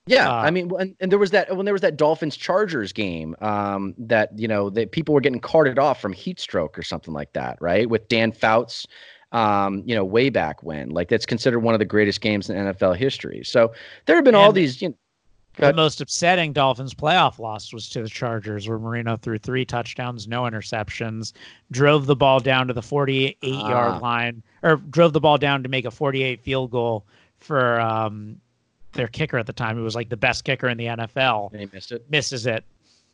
Yeah, 0.06 0.30
Uh, 0.30 0.36
I 0.36 0.50
mean, 0.50 0.72
and, 0.80 0.96
and 1.00 1.12
there 1.12 1.18
was 1.18 1.32
that 1.32 1.54
when 1.54 1.66
there 1.66 1.74
was 1.74 1.82
that 1.82 1.98
Dolphins 1.98 2.34
Chargers 2.34 2.94
game 2.94 3.36
um, 3.42 3.94
that 3.98 4.30
you 4.38 4.48
know 4.48 4.70
that 4.70 4.90
people 4.90 5.14
were 5.14 5.20
getting 5.20 5.38
carted 5.38 5.78
off 5.78 6.00
from 6.00 6.14
heat 6.14 6.40
stroke 6.40 6.78
or 6.78 6.82
something 6.82 7.12
like 7.12 7.34
that, 7.34 7.58
right? 7.60 7.90
With 7.90 8.08
Dan 8.08 8.32
Fouts, 8.32 8.86
um, 9.32 9.82
you 9.84 9.94
know, 9.94 10.06
way 10.06 10.30
back 10.30 10.62
when, 10.62 10.88
like 10.88 11.10
that's 11.10 11.26
considered 11.26 11.58
one 11.60 11.74
of 11.74 11.78
the 11.78 11.84
greatest 11.84 12.22
games 12.22 12.48
in 12.48 12.56
NFL 12.56 12.96
history. 12.96 13.42
So 13.44 13.74
there 14.06 14.16
have 14.16 14.24
been 14.24 14.34
all 14.34 14.50
these, 14.50 14.80
you 14.80 14.88
know, 14.88 14.94
The 15.58 15.72
most 15.72 16.00
upsetting 16.00 16.52
Dolphins 16.52 16.94
playoff 16.94 17.38
loss 17.38 17.72
was 17.72 17.88
to 17.90 18.02
the 18.02 18.08
Chargers, 18.08 18.68
where 18.68 18.78
Marino 18.78 19.16
threw 19.16 19.38
three 19.38 19.64
touchdowns, 19.64 20.28
no 20.28 20.42
interceptions, 20.42 21.32
drove 21.70 22.06
the 22.06 22.16
ball 22.16 22.40
down 22.40 22.68
to 22.68 22.72
the 22.72 22.82
48 22.82 23.36
Ah. 23.42 23.68
yard 23.68 24.02
line, 24.02 24.42
or 24.62 24.76
drove 24.76 25.12
the 25.12 25.20
ball 25.20 25.36
down 25.38 25.62
to 25.62 25.68
make 25.68 25.84
a 25.84 25.90
48 25.90 26.40
field 26.42 26.70
goal 26.70 27.04
for 27.38 27.80
um, 27.80 28.40
their 28.92 29.08
kicker 29.08 29.36
at 29.38 29.46
the 29.46 29.52
time. 29.52 29.78
It 29.78 29.82
was 29.82 29.94
like 29.94 30.08
the 30.08 30.16
best 30.16 30.44
kicker 30.44 30.68
in 30.68 30.78
the 30.78 30.86
NFL. 30.86 31.50
and 31.52 31.60
he 31.60 31.68
missed 31.72 31.92
it. 31.92 32.04
Misses 32.10 32.46
it. 32.46 32.64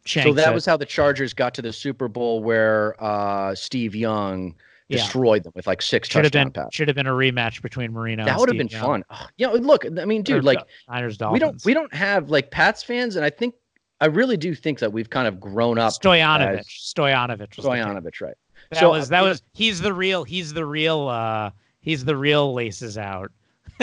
So 0.07 0.35
that 0.35 0.51
it. 0.51 0.55
was 0.55 0.67
how 0.67 0.77
the 0.77 0.85
Chargers 0.85 1.33
got 1.33 1.55
to 1.55 1.63
the 1.63 1.73
Super 1.73 2.09
Bowl, 2.09 2.43
where 2.43 2.95
uh, 3.03 3.55
Steve 3.55 3.95
Young 3.95 4.55
Yeah. 4.89 4.99
destroyed 4.99 5.45
them 5.45 5.53
with 5.57 5.67
like 5.67 5.81
six 5.81 6.09
should 6.09 6.25
have 6.25 6.33
touchdown 6.33 6.49
been 6.51 6.63
passes. 6.65 6.75
should 6.75 6.89
have 6.89 6.95
been 6.95 7.07
a 7.07 7.13
rematch 7.13 7.63
between 7.63 7.93
Marino. 7.93 8.25
That 8.27 8.39
would 8.39 8.51
have 8.51 8.59
been 8.59 8.69
Young. 8.69 8.83
fun. 8.83 9.05
Ugh, 9.09 9.31
You 9.39 9.47
know, 9.47 9.55
look, 9.55 9.87
I 9.87 10.05
mean, 10.05 10.21
Or 10.21 10.25
dude, 10.25 10.45
like 10.45 10.59
Niners 10.89 11.19
we 11.33 11.39
don't 11.39 11.65
we 11.65 11.73
don't 11.75 11.93
have 11.95 12.29
like 12.31 12.51
Pats 12.51 12.83
fans, 12.83 13.17
and 13.17 13.25
I 13.25 13.31
think 13.31 13.55
I 14.01 14.07
really 14.07 14.37
do 14.37 14.55
think 14.55 14.81
that 14.81 14.93
we've 14.93 15.09
kind 15.09 15.27
of 15.27 15.41
grown 15.41 15.79
up. 15.79 15.93
Stoyanovich. 15.95 16.59
as- 16.59 16.67
Stoyanovich. 16.67 17.57
Was 17.57 17.65
the. 17.65 17.71
Stoyanovich, 17.71 18.21
right? 18.21 18.35
That 18.71 18.81
So, 18.81 18.91
was 18.91 19.07
uh, 19.07 19.11
that 19.11 19.25
it- 19.25 19.29
was 19.29 19.43
he's 19.55 19.81
the 19.81 19.93
real 19.95 20.25
he's 20.25 20.53
the 20.53 20.67
real 20.67 21.09
uh 21.09 21.51
he's 21.81 22.05
the 22.05 22.17
real 22.17 22.53
laces 22.53 22.99
out. 22.99 23.33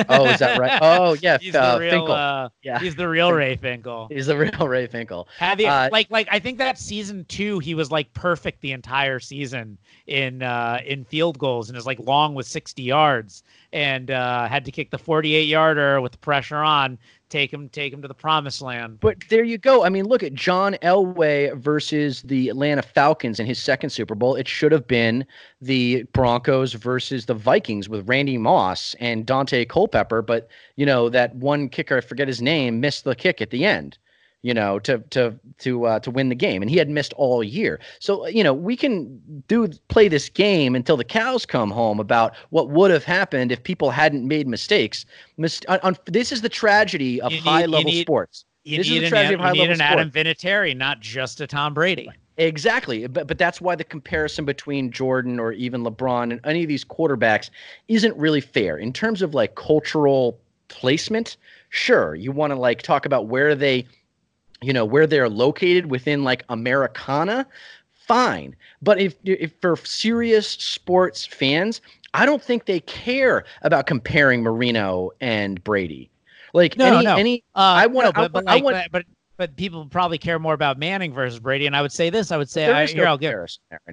Oh, 0.07 0.25
is 0.29 0.39
that 0.39 0.57
right? 0.57 0.79
Oh, 0.81 1.13
yeah, 1.21 1.37
he's 1.37 1.53
uh, 1.55 1.73
the 1.75 1.79
real 1.81 1.91
Finkel. 1.91 2.11
uh 2.13 2.49
Yeah, 2.63 2.79
he's 2.79 2.95
the 2.95 3.07
real 3.07 3.31
Ray 3.33 3.55
Finkel. 3.57 4.07
he's 4.09 4.27
the 4.27 4.37
real 4.37 4.67
Ray 4.67 4.87
Finkel. 4.87 5.27
Have 5.37 5.59
you 5.59 5.67
Uh, 5.67 5.89
like 5.91 6.09
like 6.09 6.27
I 6.31 6.39
think 6.39 6.57
that 6.59 6.77
season 6.79 7.25
two 7.27 7.59
he 7.59 7.75
was 7.75 7.91
like 7.91 8.13
perfect 8.13 8.61
the 8.61 8.71
entire 8.71 9.19
season 9.19 9.77
in 10.07 10.43
uh 10.43 10.79
in 10.85 11.03
field 11.05 11.37
goals 11.39 11.69
and 11.69 11.77
is 11.77 11.85
like 11.85 11.99
long 11.99 12.35
with 12.35 12.47
60 12.47 12.81
yards 12.81 13.43
and 13.73 14.11
uh 14.11 14.47
had 14.47 14.63
to 14.65 14.71
kick 14.71 14.91
the 14.91 14.97
48 14.97 15.43
yarder 15.47 15.99
with 16.01 16.13
the 16.13 16.17
pressure 16.19 16.57
on 16.57 16.97
take 17.31 17.51
him 17.51 17.69
take 17.69 17.91
him 17.91 18.01
to 18.01 18.07
the 18.07 18.13
promised 18.13 18.61
land. 18.61 18.99
But 18.99 19.17
there 19.29 19.43
you 19.43 19.57
go. 19.57 19.83
I 19.83 19.89
mean, 19.89 20.05
look 20.05 20.21
at 20.21 20.33
John 20.33 20.75
Elway 20.83 21.57
versus 21.57 22.21
the 22.21 22.49
Atlanta 22.49 22.81
Falcons 22.81 23.39
in 23.39 23.45
his 23.47 23.57
second 23.57 23.89
Super 23.89 24.13
Bowl. 24.13 24.35
It 24.35 24.47
should 24.47 24.71
have 24.71 24.85
been 24.85 25.25
the 25.61 26.03
Broncos 26.13 26.73
versus 26.73 27.25
the 27.25 27.33
Vikings 27.33 27.89
with 27.89 28.07
Randy 28.07 28.37
Moss 28.37 28.95
and 28.99 29.25
Daunte 29.25 29.67
Culpepper. 29.67 30.21
But 30.21 30.49
you 30.75 30.85
know 30.85 31.09
that 31.09 31.33
one 31.35 31.69
kicker, 31.69 31.97
I 31.97 32.01
forget 32.01 32.27
his 32.27 32.41
name, 32.41 32.79
missed 32.79 33.05
the 33.05 33.15
kick 33.15 33.41
at 33.41 33.49
the 33.49 33.65
end. 33.65 33.97
You 34.43 34.55
know, 34.55 34.79
to 34.79 34.97
to 35.11 35.37
to 35.59 35.85
uh, 35.85 35.99
to 35.99 36.09
win 36.09 36.29
the 36.29 36.35
game, 36.35 36.63
and 36.63 36.71
he 36.71 36.77
had 36.77 36.89
missed 36.89 37.13
all 37.13 37.43
year. 37.43 37.79
So 37.99 38.25
you 38.27 38.43
know, 38.43 38.53
we 38.53 38.75
can 38.75 39.21
do 39.47 39.67
play 39.87 40.07
this 40.07 40.29
game 40.29 40.75
until 40.75 40.97
the 40.97 41.03
cows 41.03 41.45
come 41.45 41.69
home 41.69 41.99
about 41.99 42.33
what 42.49 42.69
would 42.69 42.89
have 42.89 43.03
happened 43.03 43.51
if 43.51 43.63
people 43.63 43.91
hadn't 43.91 44.27
made 44.27 44.47
mistakes. 44.47 45.05
Mis- 45.37 45.61
on, 45.67 45.79
on, 45.83 45.97
this 46.05 46.31
is 46.31 46.41
the 46.41 46.49
tragedy 46.49 47.21
of 47.21 47.31
need- 47.31 47.41
high 47.43 47.65
level 47.67 47.91
need- 47.91 48.01
sports. 48.01 48.45
You 48.63 48.77
This 48.77 48.87
is 48.87 48.93
need, 48.93 48.99
the 48.99 49.05
an, 49.05 49.11
tragedy 49.11 49.33
of 49.43 49.55
you 49.55 49.61
need 49.63 49.71
an 49.71 49.81
Adam 49.81 50.11
Vinatieri, 50.11 50.77
not 50.77 50.99
just 50.99 51.41
a 51.41 51.47
Tom 51.47 51.73
Brady. 51.73 52.09
Exactly. 52.37 53.05
But 53.07 53.27
but 53.27 53.37
that's 53.37 53.59
why 53.61 53.75
the 53.75 53.83
comparison 53.83 54.45
between 54.45 54.91
Jordan 54.91 55.39
or 55.39 55.51
even 55.51 55.83
LeBron 55.83 56.31
and 56.31 56.39
any 56.43 56.63
of 56.63 56.67
these 56.67 56.83
quarterbacks 56.85 57.49
isn't 57.87 58.15
really 58.17 58.41
fair. 58.41 58.77
In 58.77 58.91
terms 58.93 59.21
of 59.21 59.33
like 59.35 59.53
cultural 59.55 60.39
placement, 60.67 61.37
sure, 61.69 62.15
you 62.15 62.31
want 62.31 62.51
to 62.53 62.59
like 62.59 62.81
talk 62.81 63.05
about 63.05 63.27
where 63.27 63.55
they 63.55 63.85
you 64.61 64.73
know, 64.73 64.85
where 64.85 65.07
they're 65.07 65.29
located 65.29 65.87
within 65.89 66.23
like 66.23 66.43
Americana, 66.49 67.45
fine. 67.93 68.55
But 68.81 68.99
if 68.99 69.15
if 69.23 69.51
for 69.59 69.75
serious 69.77 70.47
sports 70.47 71.25
fans, 71.25 71.81
I 72.13 72.25
don't 72.25 72.41
think 72.41 72.65
they 72.65 72.79
care 72.81 73.43
about 73.63 73.87
comparing 73.87 74.43
Marino 74.43 75.11
and 75.19 75.63
Brady. 75.63 76.09
Like 76.53 76.77
No, 76.77 76.95
any 76.97 77.05
no. 77.05 77.15
any 77.17 77.43
Uh, 77.55 77.59
I 77.59 77.87
wanna- 77.87 78.09
no, 78.09 78.11
but, 78.13 78.21
I 78.23 78.27
but, 78.27 78.45
wa- 78.45 78.51
I 78.51 78.55
like, 78.55 78.63
want- 78.63 78.75
but, 78.75 78.91
but 78.91 79.05
but 79.37 79.55
people 79.55 79.87
probably 79.87 80.19
care 80.19 80.37
more 80.37 80.53
about 80.53 80.77
Manning 80.77 81.11
versus 81.11 81.39
Brady. 81.39 81.65
And 81.65 81.75
I 81.75 81.81
would 81.81 81.91
say 81.91 82.11
this. 82.11 82.31
I 82.31 82.37
would 82.37 82.49
say 82.49 82.71
I, 82.71 82.85
here 82.85 82.97
no 83.05 83.09
I'll 83.09 83.17
give 83.17 83.33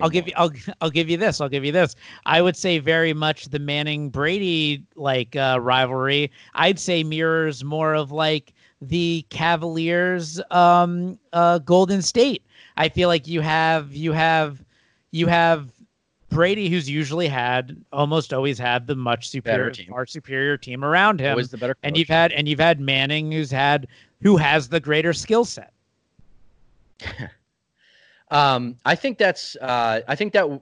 I'll 0.03 0.11
give 0.11 0.27
you. 0.27 0.35
I'll 0.37 0.51
I'll 0.83 0.91
give 0.91 1.09
you 1.09 1.17
this. 1.17 1.41
I'll 1.41 1.49
give 1.49 1.65
you 1.65 1.73
this. 1.73 1.97
I 2.27 2.43
would 2.43 2.55
say 2.57 2.81
very 2.81 3.15
much 3.15 3.47
the 3.47 3.59
Manning 3.59 4.11
Brady 4.11 4.83
like 4.95 5.35
uh, 5.37 5.59
rivalry. 5.63 6.31
I'd 6.55 6.79
say 6.79 7.03
mirrors 7.03 7.65
more 7.65 7.95
of 7.95 8.13
like 8.13 8.53
the 8.81 9.25
Cavaliers 9.31 10.41
um 10.51 11.19
uh 11.33 11.59
Golden 11.59 12.03
State. 12.03 12.43
I 12.77 12.89
feel 12.89 13.09
like 13.09 13.27
you 13.27 13.41
have 13.41 13.93
you 13.93 14.13
have 14.13 14.65
you 15.11 15.27
have 15.27 15.71
Brady 16.31 16.69
who's 16.69 16.89
usually 16.89 17.27
had 17.27 17.77
almost 17.93 18.33
always 18.33 18.59
had 18.59 18.87
the 18.87 18.95
much 18.95 19.29
superior 19.31 19.71
team. 19.71 19.89
far 19.89 20.07
superior 20.07 20.57
team 20.57 20.85
around 20.85 21.21
him. 21.21 21.31
Always 21.31 21.51
the 21.51 21.59
better 21.59 21.77
and 21.83 21.97
you've 21.97 22.09
had 22.09 22.33
and 22.33 22.47
you've 22.49 22.61
had 22.61 22.81
Manning 22.81 23.33
who's 23.33 23.51
had 23.51 23.89
who 24.23 24.37
has 24.37 24.69
the 24.69 24.81
greater 24.81 25.13
skill 25.13 25.45
set. 25.45 25.73
Um, 28.31 28.77
I 28.85 28.95
think 28.95 29.19
that's 29.19 29.57
uh, 29.57 30.01
I 30.07 30.15
think 30.15 30.33
that 30.35 30.61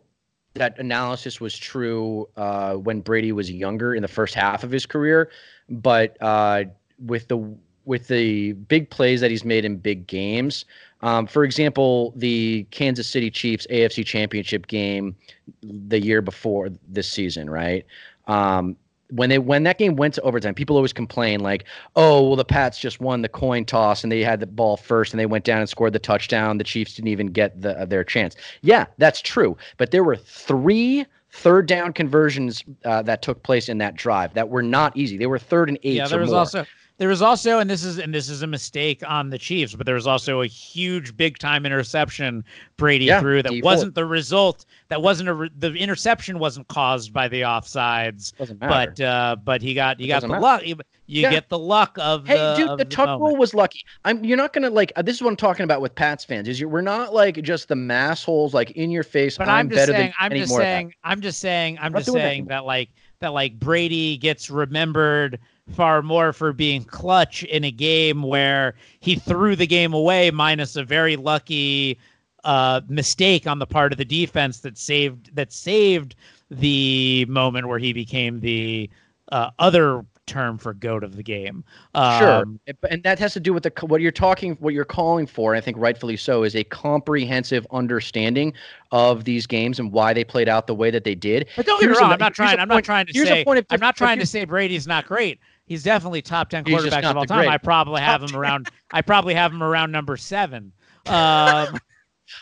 that 0.54 0.78
analysis 0.78 1.40
was 1.40 1.56
true 1.56 2.28
uh, 2.36 2.74
when 2.74 3.00
Brady 3.00 3.32
was 3.32 3.50
younger 3.50 3.94
in 3.94 4.02
the 4.02 4.08
first 4.08 4.34
half 4.34 4.64
of 4.64 4.70
his 4.70 4.86
career, 4.86 5.30
but 5.68 6.16
uh, 6.20 6.64
with 6.98 7.28
the 7.28 7.56
with 7.86 8.08
the 8.08 8.52
big 8.52 8.90
plays 8.90 9.20
that 9.22 9.30
he's 9.30 9.44
made 9.44 9.64
in 9.64 9.76
big 9.76 10.06
games, 10.06 10.66
um, 11.02 11.26
for 11.26 11.44
example, 11.44 12.12
the 12.16 12.64
Kansas 12.70 13.06
City 13.06 13.30
Chiefs 13.30 13.66
AFC 13.70 14.04
Championship 14.04 14.66
game 14.66 15.14
the 15.62 16.00
year 16.00 16.22
before 16.22 16.70
this 16.88 17.10
season, 17.10 17.48
right? 17.48 17.84
Um, 18.26 18.76
when 19.10 19.28
they 19.30 19.38
when 19.38 19.62
that 19.62 19.78
game 19.78 19.94
went 19.94 20.14
to 20.14 20.22
overtime, 20.22 20.54
people 20.54 20.74
always 20.74 20.92
complain 20.92 21.40
like, 21.40 21.64
"Oh, 21.94 22.26
well, 22.26 22.36
the 22.36 22.44
Pats 22.44 22.78
just 22.78 23.00
won 23.00 23.22
the 23.22 23.28
coin 23.28 23.64
toss 23.64 24.02
and 24.02 24.10
they 24.10 24.22
had 24.22 24.40
the 24.40 24.46
ball 24.46 24.76
first 24.76 25.12
and 25.12 25.20
they 25.20 25.26
went 25.26 25.44
down 25.44 25.60
and 25.60 25.68
scored 25.68 25.92
the 25.92 26.00
touchdown. 26.00 26.58
The 26.58 26.64
Chiefs 26.64 26.94
didn't 26.94 27.08
even 27.08 27.28
get 27.28 27.60
the, 27.60 27.78
uh, 27.78 27.84
their 27.84 28.02
chance." 28.02 28.34
Yeah, 28.62 28.86
that's 28.98 29.20
true, 29.20 29.56
but 29.76 29.92
there 29.92 30.02
were 30.02 30.16
three 30.16 31.06
third 31.30 31.66
down 31.68 31.92
conversions 31.92 32.64
uh, 32.84 33.02
that 33.02 33.22
took 33.22 33.42
place 33.42 33.68
in 33.68 33.78
that 33.78 33.94
drive 33.94 34.34
that 34.34 34.48
were 34.48 34.62
not 34.62 34.96
easy. 34.96 35.16
They 35.18 35.26
were 35.26 35.38
third 35.38 35.68
and 35.68 35.78
eight. 35.84 35.96
yeah, 35.96 36.08
there 36.08 36.20
was 36.20 36.32
also 36.32 36.66
there 36.98 37.08
was 37.08 37.20
also 37.22 37.58
and 37.58 37.68
this 37.68 37.84
is 37.84 37.98
and 37.98 38.14
this 38.14 38.28
is 38.30 38.42
a 38.42 38.46
mistake 38.46 39.02
on 39.06 39.28
the 39.30 39.38
Chiefs, 39.38 39.74
but 39.74 39.84
there 39.86 39.94
was 39.96 40.06
also 40.06 40.40
a 40.40 40.46
huge 40.46 41.16
big 41.16 41.38
time 41.38 41.66
interception 41.66 42.44
Brady 42.78 43.06
Yeah, 43.06 43.20
threw 43.20 43.42
that 43.42 43.50
Dee 43.50 43.60
Ford. 43.60 43.64
wasn't 43.64 43.94
the 43.94 44.04
result 44.06 44.64
that 44.88 45.02
wasn't 45.02 45.28
a 45.28 45.34
re- 45.34 45.50
the 45.58 45.72
interception 45.74 46.38
wasn't 46.38 46.68
caused 46.68 47.12
by 47.12 47.28
the 47.28 47.42
offsides, 47.42 48.34
doesn't 48.36 48.60
matter. 48.60 48.92
but 48.96 49.00
uh 49.04 49.36
but 49.44 49.60
he 49.62 49.74
got 49.74 50.00
you 50.00 50.06
It 50.06 50.08
got 50.08 50.22
the 50.22 50.28
matter. 50.28 50.40
luck 50.40 50.66
you, 50.66 50.76
you 51.06 51.22
Yeah. 51.22 51.30
get 51.30 51.48
the 51.48 51.58
luck 51.58 51.96
of 52.00 52.26
Hey, 52.26 52.36
the 52.36 52.54
dude, 52.56 52.68
of 52.70 52.78
the 52.78 52.84
tuck 52.84 53.20
rule 53.20 53.36
was 53.36 53.54
lucky. 53.54 53.80
I'm. 54.04 54.24
You're 54.24 54.36
not 54.36 54.52
gonna 54.52 54.70
like. 54.70 54.92
Uh, 54.96 55.02
this 55.02 55.14
is 55.16 55.22
what 55.22 55.28
I'm 55.30 55.36
talking 55.36 55.64
about 55.64 55.80
with 55.80 55.94
Pats 55.94 56.24
fans. 56.24 56.48
Is 56.48 56.58
you 56.58 56.68
we're 56.68 56.80
not 56.80 57.14
like 57.14 57.40
just 57.42 57.68
the 57.68 57.74
massholes 57.76 58.52
like 58.54 58.72
in 58.72 58.90
your 58.90 59.04
face. 59.04 59.38
But 59.38 59.48
I'm, 59.48 59.66
I'm, 59.66 59.68
just 59.68 59.76
better 59.82 59.92
saying, 59.92 60.06
than 60.06 60.14
I'm 60.18 60.32
just 60.36 60.50
more 60.50 60.60
of 60.60 60.64
that. 60.64 60.72
saying, 60.72 60.92
I'm 61.04 61.20
just 61.20 61.38
saying, 61.40 61.78
I'm 61.80 61.92
just 61.94 62.10
saying 62.12 62.46
that 62.46 62.64
like 62.64 62.88
that 63.20 63.32
like 63.32 63.58
Brady 63.58 64.16
gets 64.16 64.50
remembered 64.50 65.38
far 65.74 66.02
more 66.02 66.32
for 66.32 66.52
being 66.52 66.84
clutch 66.84 67.42
in 67.44 67.64
a 67.64 67.70
game 67.70 68.22
where 68.22 68.74
he 69.00 69.16
threw 69.16 69.56
the 69.56 69.66
game 69.66 69.92
away 69.92 70.30
minus 70.30 70.76
a 70.76 70.84
very 70.84 71.16
lucky 71.16 71.98
uh, 72.44 72.80
mistake 72.88 73.46
on 73.46 73.58
the 73.58 73.66
part 73.66 73.92
of 73.92 73.98
the 73.98 74.04
defense 74.04 74.60
that 74.60 74.78
saved 74.78 75.34
that 75.34 75.52
saved 75.52 76.14
the 76.50 77.24
moment 77.28 77.66
where 77.66 77.78
he 77.78 77.92
became 77.92 78.38
the 78.40 78.88
uh, 79.32 79.50
other 79.58 80.04
term 80.26 80.58
for 80.58 80.74
goat 80.74 81.02
of 81.04 81.16
the 81.16 81.22
game. 81.22 81.64
Sure, 81.94 82.42
Um, 82.42 82.60
It- 82.66 82.76
and 82.90 83.02
that 83.04 83.18
has 83.18 83.32
to 83.34 83.40
do 83.40 83.52
with 83.52 83.62
the 83.62 83.72
what 83.86 84.00
you're 84.00 84.10
talking, 84.12 84.56
what 84.60 84.74
you're 84.74 84.84
calling 84.84 85.26
for. 85.26 85.54
I 85.54 85.60
think 85.60 85.76
rightfully 85.78 86.16
so, 86.16 86.42
is 86.42 86.54
a 86.56 86.64
comprehensive 86.64 87.66
understanding 87.70 88.52
of 88.92 89.24
these 89.24 89.46
games 89.46 89.78
and 89.78 89.92
why 89.92 90.12
they 90.12 90.24
played 90.24 90.48
out 90.48 90.66
the 90.66 90.74
way 90.74 90.90
that 90.90 91.04
they 91.04 91.14
did. 91.14 91.46
But 91.56 91.66
don't 91.66 91.80
get 91.80 91.90
me 91.90 91.96
wrong. 91.96 92.12
I'm 92.12 92.18
not 92.18 92.34
trying. 92.34 92.58
I'm 92.58 92.68
not 92.68 92.84
trying 92.84 93.06
to 93.06 93.12
say. 93.14 93.44
point 93.44 93.58
of 93.60 93.66
I'm 93.70 93.80
not 93.80 93.96
trying 93.96 94.18
to 94.18 94.26
say 94.26 94.44
Brady's 94.44 94.86
not 94.86 95.06
great. 95.06 95.38
He's 95.66 95.82
definitely 95.82 96.22
top 96.22 96.48
ten 96.50 96.64
quarterbacks 96.64 97.04
of 97.10 97.16
all 97.16 97.24
time. 97.24 97.38
great. 97.44 97.48
I 97.50 97.58
probably 97.58 98.00
have 98.00 98.22
him 98.22 98.36
around. 98.36 98.68
I 98.92 99.02
probably 99.02 99.34
have 99.34 99.52
him 99.52 99.62
around 99.62 99.92
number 99.92 100.16
seven. 100.16 100.72
Um, 101.06 101.78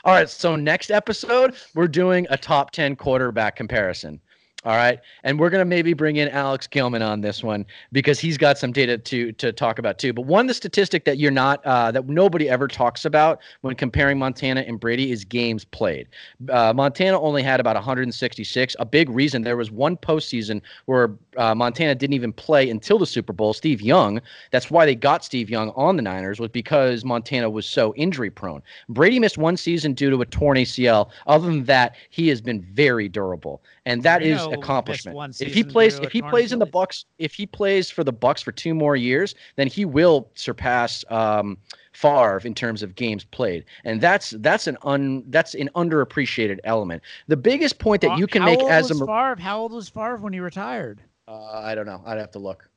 All 0.04 0.14
right, 0.14 0.30
so 0.30 0.56
next 0.56 0.90
episode 0.90 1.54
we're 1.74 1.86
doing 1.86 2.26
a 2.30 2.36
top 2.38 2.70
ten 2.70 2.96
quarterback 2.96 3.56
comparison. 3.56 4.18
All 4.64 4.76
right, 4.76 4.98
and 5.24 5.38
we're 5.38 5.50
gonna 5.50 5.66
maybe 5.66 5.92
bring 5.92 6.16
in 6.16 6.28
Alex 6.28 6.66
Gilman 6.66 7.02
on 7.02 7.20
this 7.20 7.42
one 7.42 7.66
because 7.92 8.18
he's 8.18 8.38
got 8.38 8.56
some 8.56 8.72
data 8.72 8.96
to 8.96 9.32
to 9.32 9.52
talk 9.52 9.78
about 9.78 9.98
too. 9.98 10.14
But 10.14 10.22
one, 10.22 10.46
the 10.46 10.54
statistic 10.54 11.04
that 11.04 11.18
you're 11.18 11.30
not 11.30 11.62
uh, 11.66 11.90
that 11.90 12.08
nobody 12.08 12.48
ever 12.48 12.66
talks 12.66 13.04
about 13.04 13.40
when 13.60 13.74
comparing 13.74 14.18
Montana 14.18 14.62
and 14.62 14.80
Brady 14.80 15.12
is 15.12 15.22
games 15.22 15.66
played. 15.66 16.08
Uh, 16.48 16.72
Montana 16.72 17.20
only 17.20 17.42
had 17.42 17.60
about 17.60 17.76
166. 17.76 18.76
A 18.78 18.86
big 18.86 19.10
reason 19.10 19.42
there 19.42 19.56
was 19.56 19.70
one 19.70 19.98
postseason 19.98 20.62
where 20.86 21.10
uh, 21.36 21.54
Montana 21.54 21.94
didn't 21.94 22.14
even 22.14 22.32
play 22.32 22.70
until 22.70 22.98
the 22.98 23.06
Super 23.06 23.34
Bowl. 23.34 23.52
Steve 23.52 23.82
Young. 23.82 24.20
That's 24.50 24.70
why 24.70 24.86
they 24.86 24.94
got 24.94 25.24
Steve 25.24 25.50
Young 25.50 25.70
on 25.70 25.96
the 25.96 26.02
Niners 26.02 26.40
was 26.40 26.50
because 26.50 27.04
Montana 27.04 27.50
was 27.50 27.66
so 27.66 27.94
injury 27.96 28.30
prone. 28.30 28.62
Brady 28.88 29.18
missed 29.18 29.36
one 29.36 29.58
season 29.58 29.92
due 29.92 30.08
to 30.08 30.20
a 30.22 30.26
torn 30.26 30.56
ACL. 30.56 31.10
Other 31.26 31.46
than 31.46 31.64
that, 31.64 31.96
he 32.08 32.28
has 32.28 32.40
been 32.40 32.62
very 32.62 33.08
durable, 33.08 33.62
and 33.84 34.02
that 34.04 34.22
is 34.22 34.40
accomplishment. 34.54 35.40
If 35.40 35.52
he 35.54 35.62
plays, 35.64 35.98
if 35.98 36.12
he 36.12 36.22
plays 36.22 36.52
in 36.52 36.58
the 36.58 36.66
Bucks, 36.66 37.04
if 37.18 37.34
he 37.34 37.46
plays 37.46 37.90
for 37.90 38.04
the 38.04 38.12
Bucks 38.12 38.42
for 38.42 38.52
two 38.52 38.74
more 38.74 38.96
years, 38.96 39.34
then 39.56 39.66
he 39.66 39.84
will 39.84 40.28
surpass 40.34 41.04
um, 41.10 41.56
Favre 41.92 42.40
in 42.44 42.54
terms 42.54 42.82
of 42.82 42.94
games 42.94 43.24
played, 43.24 43.64
and 43.84 44.00
that's 44.00 44.30
that's 44.38 44.66
an 44.66 44.76
un 44.82 45.24
that's 45.28 45.54
an 45.54 45.70
underappreciated 45.74 46.58
element. 46.64 47.02
The 47.28 47.36
biggest 47.36 47.78
point 47.78 48.00
that 48.02 48.18
you 48.18 48.26
can 48.26 48.42
how 48.42 48.48
make 48.48 48.62
as 48.62 48.90
a 48.90 48.94
Favre? 48.94 49.36
How 49.38 49.60
old 49.60 49.72
was 49.72 49.88
Favre 49.88 50.16
when 50.16 50.32
he 50.32 50.40
retired? 50.40 51.00
uh, 51.28 51.60
I 51.62 51.74
don't 51.74 51.86
know. 51.86 52.02
I'd 52.06 52.18
have 52.18 52.30
to 52.32 52.38
look. 52.38 52.68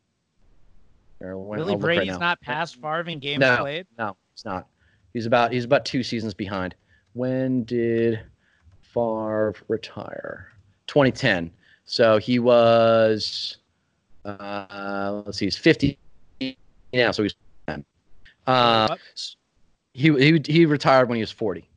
When- 1.20 1.30
Really, 1.30 1.74
I'll 1.74 1.80
right 1.80 1.98
Brady's 1.98 2.20
not 2.20 2.40
past 2.42 2.76
Favre 2.76 3.10
in 3.10 3.20
games 3.20 3.40
No. 3.40 3.58
played. 3.58 3.88
No, 3.98 4.16
he's 4.36 4.46
not. 4.46 4.68
He's 5.14 5.26
about 5.26 5.52
he's 5.52 5.66
about 5.66 5.84
two 5.84 6.04
seasons 6.04 6.34
behind. 6.36 6.76
When 7.14 7.64
did 7.64 8.20
Favre 8.94 9.56
retire? 9.68 10.52
2010. 10.86 11.52
So 11.88 12.18
he 12.20 12.38
was 12.38 13.58
uh 14.26 15.24
let's 15.26 15.38
see, 15.40 15.46
he's 15.46 15.58
50 15.58 15.98
now, 16.94 17.12
so 17.12 17.24
he's 17.24 17.34
10. 17.68 17.84
Uh 18.46 18.96
He 19.94 20.12
he 20.14 20.42
he 20.46 20.66
retired 20.66 21.10
when 21.10 21.16
he 21.16 21.22
was 21.22 21.32
40. 21.32 21.68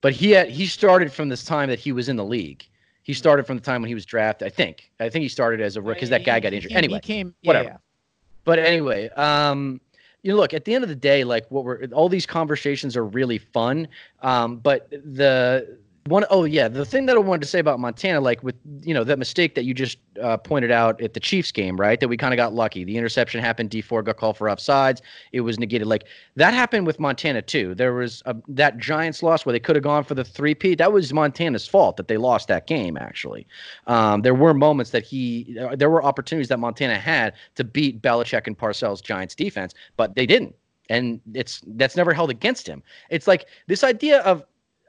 But 0.00 0.12
he 0.14 0.32
had 0.32 0.48
he 0.48 0.66
started 0.66 1.12
from 1.12 1.28
this 1.28 1.44
time 1.44 1.68
that 1.68 1.78
he 1.78 1.92
was 1.92 2.08
in 2.08 2.16
the 2.16 2.24
league. 2.24 2.66
He 3.02 3.12
started 3.12 3.46
from 3.46 3.56
the 3.58 3.62
time 3.62 3.82
when 3.82 3.88
he 3.88 3.94
was 3.94 4.06
drafted. 4.06 4.46
I 4.46 4.50
think. 4.50 4.90
I 4.98 5.08
think 5.10 5.22
he 5.22 5.28
started 5.28 5.60
as 5.60 5.76
a 5.76 5.82
rookie 5.82 5.96
because 5.96 6.10
that 6.10 6.24
guy 6.24 6.40
got 6.40 6.52
injured. 6.54 6.72
He- 6.72 6.76
anyway, 6.76 6.94
he 6.96 7.00
came, 7.00 7.34
yeah, 7.42 7.48
whatever. 7.48 7.68
yeah. 7.68 7.76
but 8.44 8.58
anyway, 8.58 9.10
um, 9.10 9.80
you 10.22 10.32
know, 10.32 10.38
look 10.38 10.54
at 10.54 10.64
the 10.64 10.74
end 10.74 10.82
of 10.82 10.88
the 10.88 10.96
day, 10.96 11.22
like 11.24 11.44
what 11.50 11.64
we're 11.64 11.84
all 11.92 12.08
these 12.08 12.24
conversations 12.24 12.96
are 12.96 13.04
really 13.04 13.36
fun. 13.36 13.86
Um, 14.22 14.56
but 14.56 14.88
the 14.90 15.78
one, 16.06 16.26
oh 16.28 16.44
yeah, 16.44 16.68
the 16.68 16.84
thing 16.84 17.06
that 17.06 17.16
I 17.16 17.18
wanted 17.18 17.40
to 17.42 17.48
say 17.48 17.58
about 17.58 17.80
Montana, 17.80 18.20
like 18.20 18.42
with 18.42 18.56
you 18.82 18.92
know 18.92 19.04
that 19.04 19.18
mistake 19.18 19.54
that 19.54 19.64
you 19.64 19.72
just 19.72 19.96
uh, 20.22 20.36
pointed 20.36 20.70
out 20.70 21.00
at 21.00 21.14
the 21.14 21.20
Chiefs 21.20 21.50
game, 21.50 21.78
right? 21.78 21.98
That 21.98 22.08
we 22.08 22.18
kind 22.18 22.34
of 22.34 22.36
got 22.36 22.52
lucky. 22.52 22.84
The 22.84 22.98
interception 22.98 23.40
happened. 23.40 23.70
Dee 23.70 23.80
Ford 23.80 24.04
got 24.04 24.18
called 24.18 24.36
for 24.36 24.48
offsides. 24.48 25.00
It 25.32 25.40
was 25.40 25.58
negated. 25.58 25.88
Like 25.88 26.04
that 26.36 26.52
happened 26.52 26.86
with 26.86 27.00
Montana 27.00 27.40
too. 27.40 27.74
There 27.74 27.94
was 27.94 28.22
a, 28.26 28.36
that 28.48 28.76
Giants 28.76 29.22
loss 29.22 29.46
where 29.46 29.54
they 29.54 29.60
could 29.60 29.76
have 29.76 29.82
gone 29.82 30.04
for 30.04 30.14
the 30.14 30.24
three 30.24 30.54
P. 30.54 30.74
That 30.74 30.92
was 30.92 31.10
Montana's 31.14 31.66
fault 31.66 31.96
that 31.96 32.08
they 32.08 32.18
lost 32.18 32.48
that 32.48 32.66
game. 32.66 32.98
Actually, 32.98 33.46
um, 33.86 34.20
there 34.20 34.34
were 34.34 34.52
moments 34.52 34.90
that 34.90 35.04
he, 35.04 35.56
uh, 35.58 35.74
there 35.74 35.88
were 35.88 36.04
opportunities 36.04 36.48
that 36.48 36.58
Montana 36.58 36.98
had 36.98 37.32
to 37.54 37.64
beat 37.64 38.02
Belichick 38.02 38.46
and 38.46 38.58
Parcells 38.58 39.02
Giants 39.02 39.34
defense, 39.34 39.72
but 39.96 40.14
they 40.16 40.26
didn't. 40.26 40.54
And 40.90 41.22
it's 41.32 41.62
that's 41.66 41.96
never 41.96 42.12
held 42.12 42.28
against 42.28 42.66
him. 42.66 42.82
It's 43.08 43.26
like 43.26 43.46
this 43.68 43.82
idea 43.82 44.20
of 44.20 44.44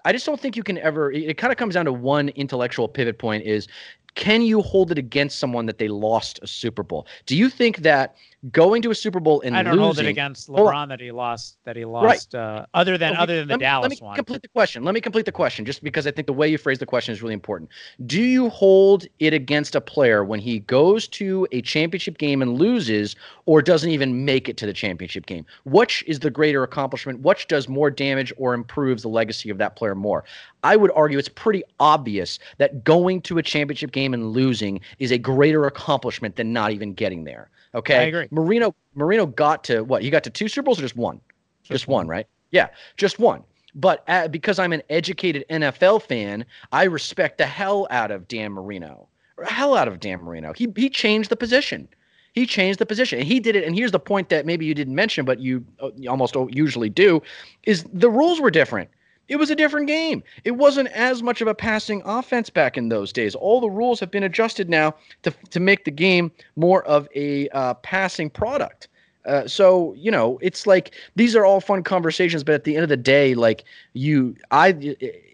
I 0.05 0.13
just 0.13 0.25
don't 0.25 0.39
think 0.39 0.55
you 0.55 0.63
can 0.63 0.77
ever. 0.77 1.11
It, 1.11 1.23
it 1.31 1.37
kind 1.37 1.51
of 1.51 1.57
comes 1.57 1.73
down 1.73 1.85
to 1.85 1.93
one 1.93 2.29
intellectual 2.29 2.87
pivot 2.87 3.17
point: 3.17 3.43
is 3.43 3.67
can 4.15 4.41
you 4.41 4.61
hold 4.61 4.91
it 4.91 4.97
against 4.97 5.39
someone 5.39 5.65
that 5.65 5.77
they 5.77 5.89
lost 5.89 6.39
a 6.41 6.47
Super 6.47 6.83
Bowl? 6.83 7.05
Do 7.25 7.35
you 7.35 7.49
think 7.49 7.79
that 7.79 8.15
going 8.51 8.81
to 8.81 8.91
a 8.91 8.95
Super 8.95 9.19
Bowl 9.19 9.41
and 9.41 9.55
losing. 9.55 9.55
I 9.55 9.63
don't 9.63 9.73
losing, 9.73 9.83
hold 9.83 9.99
it 9.99 10.05
against. 10.07 10.49
LeBron 10.49 10.89
that 10.89 10.99
he 10.99 11.11
lost. 11.11 11.57
That 11.63 11.75
he 11.75 11.85
lost. 11.85 12.35
Uh, 12.35 12.65
other 12.73 12.97
than 12.97 13.13
Okay, 13.13 13.21
other 13.21 13.35
than 13.37 13.47
the 13.47 13.53
let 13.53 13.59
me, 13.59 13.63
Dallas 13.65 13.89
let 13.89 14.01
me 14.01 14.05
one. 14.05 14.15
complete 14.15 14.41
the 14.41 14.47
question. 14.49 14.83
Let 14.83 14.93
me 14.93 15.01
complete 15.01 15.25
the 15.25 15.31
question, 15.31 15.65
just 15.65 15.83
because 15.83 16.05
I 16.05 16.11
think 16.11 16.27
the 16.27 16.33
way 16.33 16.47
you 16.47 16.57
phrase 16.57 16.79
the 16.79 16.85
question 16.85 17.13
is 17.13 17.21
really 17.21 17.33
important. 17.33 17.69
Do 18.05 18.21
you 18.21 18.49
hold 18.49 19.05
it 19.19 19.33
against 19.33 19.75
a 19.75 19.81
player 19.81 20.23
when 20.23 20.39
he 20.39 20.59
goes 20.59 21.07
to 21.09 21.47
a 21.51 21.61
championship 21.61 22.17
game 22.17 22.41
and 22.41 22.57
loses, 22.57 23.15
or 23.45 23.61
doesn't 23.61 23.89
even 23.89 24.25
make 24.25 24.49
it 24.49 24.57
to 24.57 24.65
the 24.65 24.73
championship 24.73 25.25
game? 25.25 25.45
Which 25.63 26.03
is 26.07 26.19
the 26.19 26.29
greater 26.29 26.63
accomplishment? 26.63 27.21
Which 27.21 27.47
does 27.47 27.67
more 27.67 27.89
damage 27.89 28.33
or 28.37 28.53
improves 28.53 29.03
the 29.03 29.09
legacy 29.09 29.49
of 29.49 29.57
that 29.57 29.75
player 29.75 29.95
more? 29.95 30.23
I 30.63 30.75
would 30.75 30.91
argue 30.95 31.19
it's 31.19 31.29
pretty 31.29 31.63
obvious 31.79 32.39
that 32.57 32.83
going 32.83 33.21
to 33.21 33.37
a 33.37 33.43
championship 33.43 33.91
game 33.91 34.13
and 34.13 34.31
losing 34.31 34.81
is 34.99 35.11
a 35.11 35.17
greater 35.17 35.65
accomplishment 35.65 36.35
than 36.35 36.53
not 36.53 36.71
even 36.71 36.93
getting 36.93 37.23
there. 37.23 37.49
Okay, 37.75 37.97
I 37.97 38.01
agree. 38.03 38.27
Marino 38.35 38.75
Marino 38.93 39.25
got 39.25 39.63
to 39.65 39.81
what? 39.81 40.01
He 40.03 40.09
got 40.09 40.23
to 40.25 40.29
two 40.29 40.47
Super 40.47 40.65
Bowls 40.65 40.79
or 40.79 40.83
just 40.83 40.95
one? 40.95 41.21
Just, 41.63 41.87
one, 41.87 42.07
right? 42.07 42.27
Yeah, 42.51 42.67
just 42.95 43.17
one. 43.17 43.43
But 43.73 44.03
uh, 44.07 44.27
because 44.27 44.59
I'm 44.59 44.71
an 44.71 44.83
educated 44.89 45.45
NFL 45.49 46.03
fan, 46.03 46.45
I 46.71 46.83
respect 46.83 47.39
the 47.39 47.47
hell 47.47 47.87
out 47.89 48.11
of 48.11 48.27
Dan 48.27 48.51
Marino. 48.51 49.07
Hell 49.43 49.75
out 49.75 49.87
of 49.87 49.99
Dan 49.99 50.21
Marino. 50.21 50.53
He 50.53 50.71
he 50.75 50.89
changed 50.89 51.29
the 51.29 51.35
position. 51.35 51.87
He 52.33 52.45
changed 52.45 52.79
the 52.79 52.85
position, 52.85 53.19
and 53.19 53.27
he 53.27 53.39
did 53.39 53.55
it. 53.55 53.63
And 53.63 53.75
here's 53.75 53.91
the 53.91 53.99
point 53.99 54.27
that 54.29 54.45
maybe 54.45 54.65
you 54.65 54.73
didn't 54.73 54.93
mention, 54.93 55.23
but 55.23 55.39
you, 55.39 55.65
uh, 55.79 55.89
you 55.95 56.09
almost 56.09 56.35
usually 56.49 56.89
do, 56.89 57.21
is 57.63 57.85
the 57.93 58.09
rules 58.09 58.41
were 58.41 58.51
different. 58.51 58.89
It 59.27 59.37
was 59.37 59.49
a 59.49 59.55
different 59.55 59.87
game. 59.87 60.23
It 60.43 60.51
wasn't 60.51 60.89
as 60.89 61.23
much 61.23 61.41
of 61.41 61.47
a 61.47 61.55
passing 61.55 62.01
offense 62.05 62.49
back 62.49 62.77
in 62.77 62.89
those 62.89 63.11
days. 63.11 63.33
All 63.35 63.59
the 63.59 63.69
rules 63.69 63.99
have 63.99 64.11
been 64.11 64.23
adjusted 64.23 64.69
now 64.69 64.95
to 65.23 65.31
to 65.49 65.59
make 65.59 65.85
the 65.85 65.91
game 65.91 66.31
more 66.55 66.83
of 66.85 67.07
a 67.15 67.49
uh, 67.49 67.73
passing 67.75 68.29
product. 68.29 68.87
Uh, 69.25 69.47
so 69.47 69.93
you 69.97 70.11
know, 70.11 70.37
it's 70.41 70.67
like 70.67 70.91
these 71.15 71.35
are 71.35 71.43
all 71.43 71.59
fun 71.59 71.81
conversations, 71.81 72.43
but 72.43 72.53
at 72.53 72.63
the 72.63 72.75
end 72.75 72.83
of 72.83 72.89
the 72.89 72.97
day, 72.97 73.33
like 73.33 73.63
you, 73.93 74.35
I, 74.51 74.71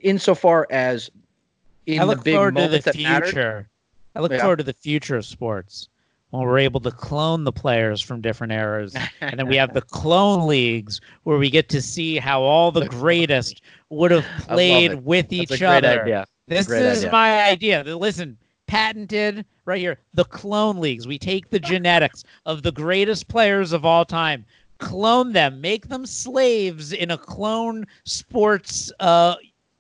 insofar 0.02 0.68
as 0.70 1.12
in 1.86 2.00
I 2.00 2.04
look 2.06 2.20
the 2.20 2.24
big 2.24 2.36
forward 2.36 2.56
to 2.56 2.68
the 2.70 2.80
that 2.80 2.98
mattered, 2.98 3.26
future. 3.26 3.68
I 4.16 4.22
look 4.22 4.32
Yeah. 4.32 4.40
forward 4.40 4.58
to 4.60 4.64
the 4.64 4.74
future 4.74 5.18
of 5.18 5.26
sports 5.26 5.90
when 6.32 6.44
we're 6.44 6.60
able 6.60 6.80
to 6.80 6.92
clone 6.92 7.44
the 7.44 7.52
players 7.52 8.02
from 8.02 8.22
different 8.22 8.52
eras, 8.54 8.96
and 9.22 9.40
then 9.40 9.48
we 9.48 9.56
have 9.58 9.74
the 9.74 9.82
clone 10.00 10.48
leagues 10.48 11.00
where 11.24 11.38
we 11.38 11.50
get 11.50 11.70
to 11.70 11.82
see 11.82 12.18
how 12.18 12.42
all 12.42 12.72
the 12.72 12.88
greatest 12.88 13.62
would 13.90 14.12
have 14.12 14.26
played 14.40 15.06
with 15.06 15.30
that's 15.30 15.52
each 15.52 15.62
other. 15.62 16.02
idea. 16.02 16.26
This 16.48 16.70
is 16.70 17.00
idea. 17.00 17.12
my 17.12 17.44
idea. 17.44 17.84
Listen, 17.84 18.38
patented 18.68 19.46
right 19.66 19.80
here. 19.80 20.00
The 20.14 20.26
clone 20.26 20.80
leagues. 20.80 21.06
We 21.06 21.20
take 21.20 21.50
the 21.50 21.60
genetics 21.60 22.24
of 22.46 22.64
the 22.64 22.72
greatest 22.72 23.28
players 23.28 23.74
of 23.74 23.86
all 23.86 24.06
time, 24.06 24.46
clone 24.78 25.34
them, 25.34 25.60
make 25.60 25.90
them 25.90 26.06
slaves 26.06 26.94
in 26.94 27.12
a 27.12 27.18
clone 27.18 27.86
sports 28.06 28.92
uh, 29.02 29.36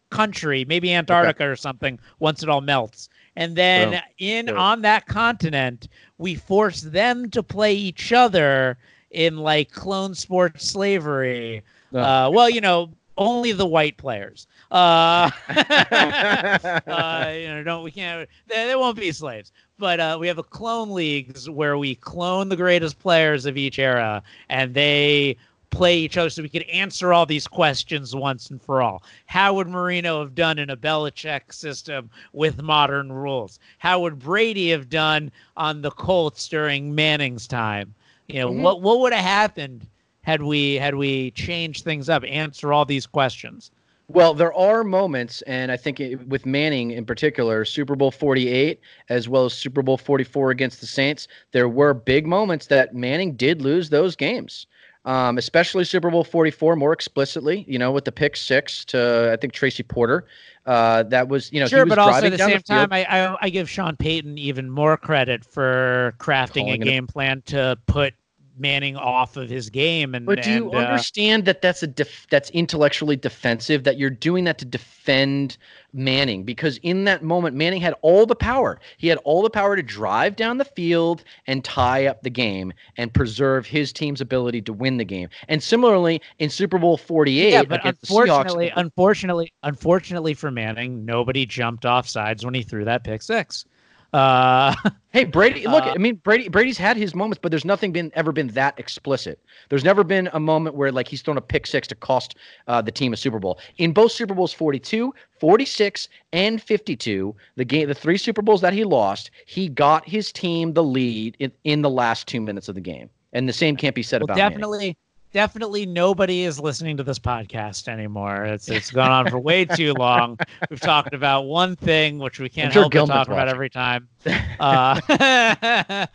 country, 0.09 0.65
maybe 0.65 0.93
Antarctica 0.93 1.49
or 1.49 1.55
something, 1.55 1.97
once 2.19 2.43
it 2.43 2.49
all 2.49 2.61
melts. 2.61 3.09
And 3.35 3.55
then 3.55 3.91
Boom. 3.91 3.99
in 4.17 4.45
Boom. 4.47 4.57
on 4.57 4.81
that 4.81 5.05
continent, 5.05 5.87
we 6.17 6.35
force 6.35 6.81
them 6.81 7.29
to 7.31 7.41
play 7.41 7.73
each 7.73 8.11
other 8.11 8.77
in 9.09 9.37
like 9.37 9.71
clone 9.71 10.15
sports 10.15 10.67
slavery. 10.67 11.63
No. 11.91 11.99
Uh, 11.99 12.29
well, 12.31 12.49
you 12.49 12.61
know, 12.61 12.91
only 13.17 13.51
the 13.51 13.65
white 13.65 13.97
players. 13.97 14.47
Uh, 14.71 15.29
uh, 15.49 17.31
you 17.33 17.47
know, 17.47 17.63
don't 17.63 17.83
we 17.83 17.91
can't. 17.91 18.27
They, 18.47 18.67
they 18.67 18.75
won't 18.75 18.97
be 18.97 19.11
slaves. 19.11 19.51
But 19.77 19.99
uh, 19.99 20.17
we 20.19 20.27
have 20.27 20.37
a 20.37 20.43
clone 20.43 20.91
leagues 20.91 21.49
where 21.49 21.77
we 21.77 21.95
clone 21.95 22.49
the 22.49 22.55
greatest 22.55 22.99
players 22.99 23.45
of 23.45 23.57
each 23.57 23.79
era, 23.79 24.21
and 24.49 24.73
they 24.73 25.37
play 25.71 25.97
each 25.97 26.17
other, 26.17 26.29
so 26.29 26.43
we 26.43 26.49
could 26.49 26.63
answer 26.63 27.13
all 27.13 27.25
these 27.25 27.47
questions 27.47 28.15
once 28.15 28.49
and 28.51 28.61
for 28.61 28.81
all. 28.81 29.01
How 29.25 29.53
would 29.55 29.67
Marino 29.67 30.19
have 30.19 30.35
done 30.35 30.59
in 30.59 30.69
a 30.69 30.77
Belichick 30.77 31.51
system 31.51 32.09
with 32.33 32.61
modern 32.61 33.11
rules? 33.11 33.57
How 33.79 33.99
would 34.01 34.19
Brady 34.19 34.69
have 34.69 34.89
done 34.89 35.31
on 35.57 35.81
the 35.81 35.91
Colts 35.91 36.47
during 36.47 36.93
Manning's 36.93 37.47
time? 37.47 37.95
You 38.27 38.39
know, 38.41 38.51
Mhm. 38.51 38.61
what 38.61 38.81
what 38.81 38.99
would 38.99 39.13
have 39.13 39.25
happened 39.25 39.87
had 40.21 40.43
we 40.43 40.75
had 40.75 40.95
we 40.95 41.31
changed 41.31 41.83
things 41.83 42.09
up? 42.09 42.23
Answer 42.27 42.71
all 42.71 42.85
these 42.85 43.07
questions. 43.07 43.71
Well, 44.07 44.33
there 44.33 44.53
are 44.53 44.83
moments, 44.83 45.41
and 45.43 45.71
I 45.71 45.77
think 45.77 46.01
it, 46.01 46.27
with 46.27 46.45
Manning 46.45 46.91
in 46.91 47.05
particular, 47.05 47.63
Super 47.63 47.95
Bowl 47.95 48.11
48, 48.11 48.81
as 49.07 49.29
well 49.29 49.45
as 49.45 49.53
Super 49.53 49.81
Bowl 49.81 49.95
44 49.97 50.51
against 50.51 50.81
the 50.81 50.87
Saints, 50.87 51.29
there 51.53 51.69
were 51.69 51.93
big 51.93 52.27
moments 52.27 52.67
that 52.67 52.93
Manning 52.93 53.35
did 53.35 53.61
lose 53.61 53.89
those 53.89 54.17
games. 54.17 54.67
Um, 55.03 55.39
especially 55.39 55.83
Super 55.83 56.11
Bowl 56.11 56.23
44 56.23 56.75
more 56.75 56.93
explicitly, 56.93 57.65
you 57.67 57.79
know, 57.79 57.91
with 57.91 58.05
the 58.05 58.11
pick 58.11 58.37
six 58.37 58.85
to, 58.85 59.31
I 59.33 59.35
think, 59.35 59.51
Tracy 59.51 59.81
Porter. 59.81 60.25
Uh, 60.67 61.01
that 61.03 61.27
was, 61.27 61.51
you 61.51 61.59
know, 61.59 61.65
he 61.65 61.69
sure, 61.71 61.85
was 61.85 61.89
but 61.89 61.97
also 61.97 62.27
at 62.27 62.29
the 62.29 62.37
same 62.37 62.49
field. 62.49 62.65
time, 62.65 62.93
I, 62.93 63.05
I 63.05 63.37
I 63.41 63.49
give 63.49 63.67
Sean 63.67 63.95
Payton 63.95 64.37
even 64.37 64.69
more 64.69 64.97
credit 64.97 65.43
for 65.43 66.13
crafting 66.19 66.65
Calling 66.65 66.69
a 66.69 66.73
it 66.73 66.81
a- 66.81 66.85
game 66.85 67.07
plan 67.07 67.41
to 67.47 67.79
put 67.87 68.13
Manning 68.57 68.95
off 68.95 69.37
of 69.37 69.49
his 69.49 69.69
game. 69.69 70.13
And 70.13 70.25
But 70.25 70.43
do 70.43 70.51
you 70.51 70.65
and, 70.71 70.75
uh, 70.75 70.77
understand 70.79 71.45
that 71.45 71.61
that's 71.61 71.83
a 71.83 71.87
def- 71.87 72.27
that's 72.29 72.49
intellectually 72.51 73.15
defensive? 73.15 73.83
That 73.83 73.97
you're 73.97 74.09
doing 74.09 74.43
that 74.45 74.57
to 74.59 74.65
defend 74.65 75.57
Manning 75.93 76.43
because 76.43 76.77
in 76.77 77.03
that 77.05 77.23
moment 77.23 77.55
Manning 77.55 77.81
had 77.81 77.93
all 78.01 78.25
the 78.25 78.35
power. 78.35 78.79
He 78.97 79.07
had 79.07 79.17
all 79.19 79.41
the 79.41 79.49
power 79.49 79.75
to 79.75 79.83
drive 79.83 80.35
down 80.35 80.57
the 80.57 80.65
field 80.65 81.23
and 81.47 81.63
tie 81.63 82.05
up 82.05 82.23
the 82.23 82.29
game 82.29 82.73
and 82.97 83.13
preserve 83.13 83.65
his 83.65 83.91
team's 83.91 84.21
ability 84.21 84.61
to 84.63 84.73
win 84.73 84.97
the 84.97 85.05
game. 85.05 85.29
And 85.47 85.61
similarly 85.61 86.21
in 86.39 86.49
Super 86.49 86.77
Bowl 86.77 86.97
48 86.97 87.51
yeah, 87.51 87.63
but 87.63 87.81
against 87.81 88.01
the 88.01 88.07
Seahawks, 88.07 88.19
unfortunately, 88.21 88.73
unfortunately, 88.75 89.53
unfortunately 89.63 90.33
for 90.33 90.51
Manning, 90.51 91.05
nobody 91.05 91.45
jumped 91.45 91.85
off 91.85 92.07
sides 92.07 92.45
when 92.45 92.53
he 92.53 92.63
threw 92.63 92.85
that 92.85 93.03
pick 93.03 93.21
six. 93.21 93.65
Uh, 94.13 94.75
Hey 95.13 95.25
Brady, 95.25 95.67
look, 95.67 95.85
Uh, 95.85 95.91
I 95.93 95.97
mean 95.97 96.15
Brady 96.15 96.47
Brady's 96.47 96.77
had 96.77 96.95
his 96.95 97.13
moments, 97.13 97.37
but 97.41 97.51
there's 97.51 97.65
nothing 97.65 97.91
been 97.91 98.11
ever 98.15 98.31
been 98.31 98.47
that 98.49 98.79
explicit. 98.79 99.39
There's 99.67 99.83
never 99.83 100.05
been 100.05 100.29
a 100.31 100.39
moment 100.39 100.77
where 100.77 100.89
like 100.89 101.07
he's 101.09 101.21
thrown 101.21 101.37
a 101.37 101.41
pick 101.41 101.67
six 101.67 101.85
to 101.89 101.95
cost 101.95 102.35
uh, 102.67 102.81
the 102.81 102.93
team 102.93 103.11
a 103.11 103.17
Super 103.17 103.37
Bowl. 103.37 103.59
In 103.77 103.91
both 103.91 104.13
Super 104.13 104.33
Bowls 104.33 104.53
42, 104.53 105.13
46, 105.37 106.07
and 106.31 106.61
52, 106.61 107.35
the 107.57 107.65
game 107.65 107.89
the 107.89 107.93
three 107.93 108.17
Super 108.17 108.41
Bowls 108.41 108.61
that 108.61 108.71
he 108.71 108.85
lost, 108.85 109.31
he 109.45 109.67
got 109.67 110.07
his 110.07 110.31
team 110.31 110.73
the 110.73 110.83
lead 110.83 111.35
in, 111.39 111.51
in 111.65 111.81
the 111.81 111.89
last 111.89 112.25
2 112.27 112.39
minutes 112.39 112.69
of 112.69 112.75
the 112.75 112.81
game. 112.81 113.09
And 113.33 113.49
the 113.49 113.53
same 113.53 113.75
can't 113.75 113.95
be 113.95 114.03
said 114.03 114.21
well, 114.21 114.25
about 114.25 114.37
Manning. 114.51 114.95
Definitely, 115.31 115.85
nobody 115.85 116.43
is 116.43 116.59
listening 116.59 116.97
to 116.97 117.03
this 117.03 117.19
podcast 117.19 117.87
anymore. 117.87 118.45
It's 118.45 118.69
it's 118.69 118.91
gone 118.91 119.11
on 119.11 119.29
for 119.29 119.39
way 119.39 119.65
too 119.65 119.93
long. 119.93 120.37
We've 120.69 120.79
talked 120.79 121.13
about 121.13 121.43
one 121.43 121.75
thing, 121.75 122.19
which 122.19 122.39
we 122.39 122.49
can't 122.49 122.71
sure 122.71 122.83
help 122.83 122.91
but 122.91 122.97
Gilman's 122.97 123.27
talk 123.27 123.27
about 123.27 123.47
every 123.47 123.69
time. 123.69 124.07
Uh, 124.59 124.99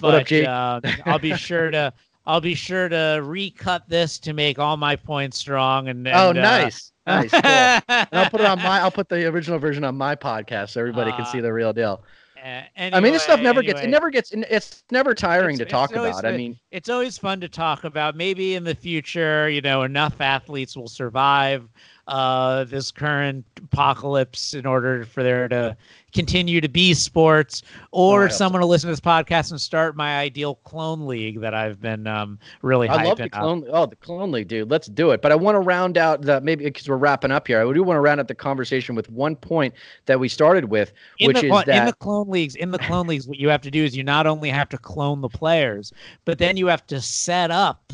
but 0.00 0.32
up, 0.32 0.84
um, 0.84 0.92
I'll 1.06 1.18
be 1.18 1.34
sure 1.34 1.70
to. 1.70 1.92
I'll 2.26 2.40
be 2.40 2.54
sure 2.54 2.88
to 2.88 3.20
recut 3.22 3.88
this 3.88 4.18
to 4.20 4.32
make 4.32 4.58
all 4.58 4.76
my 4.76 4.96
points 4.96 5.38
strong. 5.38 5.88
And, 5.88 6.08
Oh, 6.08 6.30
and, 6.30 6.38
uh, 6.38 6.42
nice. 6.42 6.92
Nice. 7.06 7.30
Cool. 7.30 7.40
And 7.44 8.08
I'll 8.12 8.30
put 8.30 8.40
it 8.40 8.46
on 8.46 8.58
my 8.58 8.80
I'll 8.80 8.90
put 8.90 9.08
the 9.10 9.26
original 9.26 9.58
version 9.58 9.84
on 9.84 9.96
my 9.96 10.16
podcast 10.16 10.70
so 10.70 10.80
everybody 10.80 11.12
can 11.12 11.20
Uh, 11.24 11.24
see 11.24 11.40
the 11.40 11.52
real 11.52 11.72
deal. 11.72 12.02
Anyway, 12.44 12.96
I 12.96 13.00
mean, 13.00 13.12
this 13.12 13.22
stuff 13.22 13.40
never 13.40 13.60
anyway. 13.60 13.72
gets 13.74 13.84
it 13.84 13.88
never 13.88 14.10
gets 14.10 14.32
it's 14.32 14.84
never 14.90 15.14
tiring 15.14 15.54
It's- 15.54 15.66
to 15.66 15.70
talk 15.70 15.92
about. 15.94 16.24
I 16.24 16.36
mean, 16.36 16.58
it's 16.70 16.88
always 16.88 17.16
fun 17.18 17.40
to 17.40 17.48
talk 17.48 17.84
about. 17.84 18.16
Maybe 18.16 18.54
in 18.54 18.64
the 18.64 18.74
future, 18.74 19.48
you 19.48 19.60
know, 19.60 19.82
enough 19.82 20.20
athletes 20.20 20.76
will 20.76 20.88
survive 20.88 21.68
uh, 22.06 22.64
this 22.64 22.90
current 22.90 23.44
apocalypse 23.62 24.54
in 24.54 24.66
order 24.66 25.04
for 25.04 25.22
there 25.22 25.48
to 25.48 25.76
continue 26.12 26.60
to 26.60 26.68
be 26.68 26.94
sports, 26.94 27.62
or 27.90 28.30
someone 28.30 28.60
to 28.60 28.66
listen 28.66 28.88
to 28.88 28.92
this 28.92 29.00
podcast 29.00 29.50
and 29.50 29.60
start 29.60 29.96
my 29.96 30.18
ideal 30.18 30.54
clone 30.64 31.06
league 31.06 31.40
that 31.40 31.54
I've 31.54 31.80
been 31.80 32.06
um, 32.06 32.38
really 32.62 32.88
I 32.88 33.02
love 33.02 33.18
the 33.18 33.24
hyping 33.24 33.26
up. 33.26 33.40
clone. 33.40 33.64
Oh, 33.68 33.86
the 33.86 33.96
clone 33.96 34.30
league, 34.30 34.48
dude. 34.48 34.70
Let's 34.70 34.86
do 34.86 35.10
it. 35.10 35.22
But 35.22 35.32
I 35.32 35.34
want 35.34 35.56
to 35.56 35.60
round 35.60 35.98
out 35.98 36.22
the 36.22 36.40
maybe 36.40 36.64
because 36.64 36.88
we're 36.88 36.96
wrapping 36.96 37.32
up 37.32 37.46
here. 37.46 37.60
I 37.60 37.72
do 37.72 37.82
want 37.82 37.96
to 37.96 38.00
round 38.00 38.20
out 38.20 38.28
the 38.28 38.34
conversation 38.34 38.94
with 38.94 39.10
one 39.10 39.34
point 39.34 39.74
that 40.06 40.20
we 40.20 40.28
started 40.28 40.66
with, 40.66 40.92
in 41.18 41.28
which 41.28 41.40
the, 41.40 41.46
is 41.46 41.50
well, 41.50 41.64
that 41.66 41.80
in 41.80 41.86
the 41.86 41.92
clone 41.94 42.28
leagues, 42.28 42.54
in 42.54 42.70
the 42.70 42.78
clone 42.78 43.06
leagues, 43.06 43.26
what 43.26 43.38
you 43.38 43.48
have 43.48 43.62
to 43.62 43.70
do 43.70 43.82
is 43.82 43.96
you 43.96 44.04
not 44.04 44.26
only 44.26 44.50
have 44.50 44.68
to 44.68 44.78
clone 44.78 45.20
the 45.20 45.28
players, 45.28 45.92
but 46.24 46.38
then 46.38 46.56
you 46.56 46.68
have 46.68 46.86
to 46.86 47.00
set 47.00 47.50
up 47.50 47.92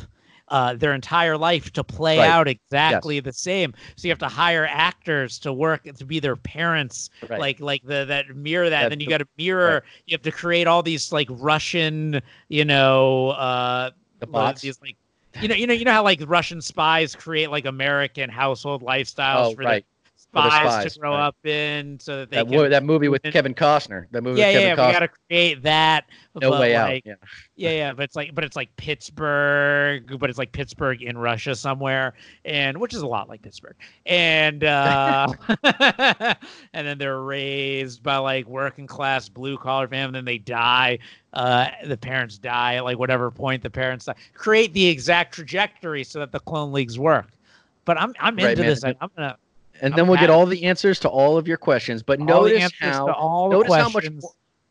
uh, 0.51 0.75
their 0.75 0.93
entire 0.95 1.37
life 1.37 1.73
to 1.73 1.85
play 1.85 2.19
Right. 2.19 2.27
out 2.27 2.49
exactly 2.49 3.21
the 3.21 3.33
same. 3.33 3.73
So 3.97 4.09
you 4.09 4.13
have 4.13 4.19
to 4.19 4.29
hire 4.29 4.67
actors 4.71 5.39
to 5.41 5.53
work 5.53 5.85
to 5.85 6.05
be 6.05 6.21
their 6.21 6.37
parents, 6.37 7.11
Right. 7.29 7.39
like 7.39 7.61
like 7.61 7.83
the 7.85 8.05
that 8.07 8.35
mirror 8.37 8.69
that. 8.71 8.83
And 8.85 8.91
then 8.93 9.01
you 9.01 9.09
got 9.09 9.19
to 9.19 9.29
mirror. 9.39 9.85
You 10.07 10.15
have 10.15 10.23
to 10.23 10.33
create 10.33 10.67
all 10.67 10.83
these 10.83 11.13
like 11.13 11.29
Russian, 11.31 12.21
you 12.49 12.65
know, 12.65 13.31
uh, 13.31 13.91
the 14.21 14.27
bots. 14.27 14.61
these 14.63 14.81
like. 14.83 14.97
You 15.39 15.49
know, 15.49 15.55
you 15.55 15.67
know, 15.67 15.73
you 15.73 15.85
know 15.87 15.93
how 15.93 16.03
like 16.05 16.21
Russian 16.27 16.61
spies 16.61 17.15
create 17.15 17.51
like 17.51 17.65
American 17.65 18.29
household 18.29 18.83
lifestyles 18.83 19.51
Oh, 19.51 19.55
for 19.55 19.65
right. 19.65 19.85
the 19.85 19.85
spies, 20.31 20.53
spies, 20.53 20.95
to 20.95 21.01
grow 21.01 21.11
right. 21.13 21.27
up 21.27 21.37
in, 21.45 21.99
so 22.01 22.19
that 22.21 22.31
they 22.31 22.37
That, 22.37 22.49
can 22.49 22.71
that 22.71 22.85
movie 22.85 23.09
with 23.09 23.23
and- 23.25 23.33
Kevin 23.33 23.55
Costner. 23.55 24.07
That 24.13 24.23
movie 24.23 24.41
yeah, 24.41 24.47
with 24.49 24.55
yeah, 24.55 24.61
Kevin 24.71 24.87
we 24.87 24.93
got 24.93 24.99
to 25.01 25.09
create 25.29 25.63
that. 25.63 26.05
no 26.41 26.51
way 26.53 26.77
like, 26.79 26.97
out. 26.97 27.03
Yeah. 27.05 27.15
Yeah, 27.57 27.71
yeah, 27.71 27.93
but 27.93 28.05
it's 28.05 28.17
like, 28.17 28.35
but 28.35 28.45
it's 28.45 28.57
like 28.57 28.75
Pittsburgh, 28.77 30.19
but 30.19 30.31
it's 30.31 30.39
like 30.39 30.53
Pittsburgh 30.53 31.03
in 31.03 31.19
Russia 31.19 31.55
somewhere, 31.55 32.15
and 32.45 32.79
which 32.79 32.95
is 32.95 33.03
a 33.03 33.07
lot 33.07 33.29
like 33.29 33.43
Pittsburgh, 33.43 33.77
and 34.07 34.65
uh, 34.65 35.27
and 35.65 36.87
then 36.87 36.97
they're 36.99 37.21
raised 37.23 38.03
by 38.03 38.17
like 38.17 38.47
working 38.47 38.87
class 38.87 39.29
blue 39.29 39.59
collar 39.59 39.89
family, 39.89 40.07
and 40.07 40.15
then 40.15 40.25
they 40.25 40.39
die. 40.39 40.99
Uh, 41.33 41.69
the 41.87 41.97
parents 41.97 42.39
die 42.39 42.77
at 42.77 42.85
like 42.85 42.99
whatever 42.99 43.31
point 43.31 43.63
the 43.63 43.71
parents 43.71 44.07
die. 44.07 44.15
Create 44.35 44.73
the 44.73 44.87
exact 44.87 45.35
trajectory 45.35 46.03
so 46.03 46.19
that 46.19 46.33
the 46.33 46.41
clone 46.41 46.73
leagues 46.73 46.99
work. 46.99 47.29
But 47.85 48.01
I'm 48.01 48.15
I'm 48.21 48.37
Right, 48.37 48.51
into 48.51 48.63
man. 48.63 48.71
this. 48.71 48.85
I, 48.85 48.95
I'm 49.01 49.11
gonna 49.17 49.37
And 49.83 49.95
then 49.95 50.07
we'll 50.07 50.19
get 50.19 50.31
all 50.31 50.47
the 50.47 50.65
answers 50.65 50.99
to 51.01 51.09
all 51.09 51.37
of 51.37 51.49
your 51.49 51.57
questions. 51.57 52.03
But 52.03 52.21
all 52.21 52.27
notice 52.27 52.71
how 52.81 53.07
to 53.07 53.15
all 53.15 53.49
the 53.49 53.57
notice 53.57 53.75
how 53.75 53.89
much 53.89 54.09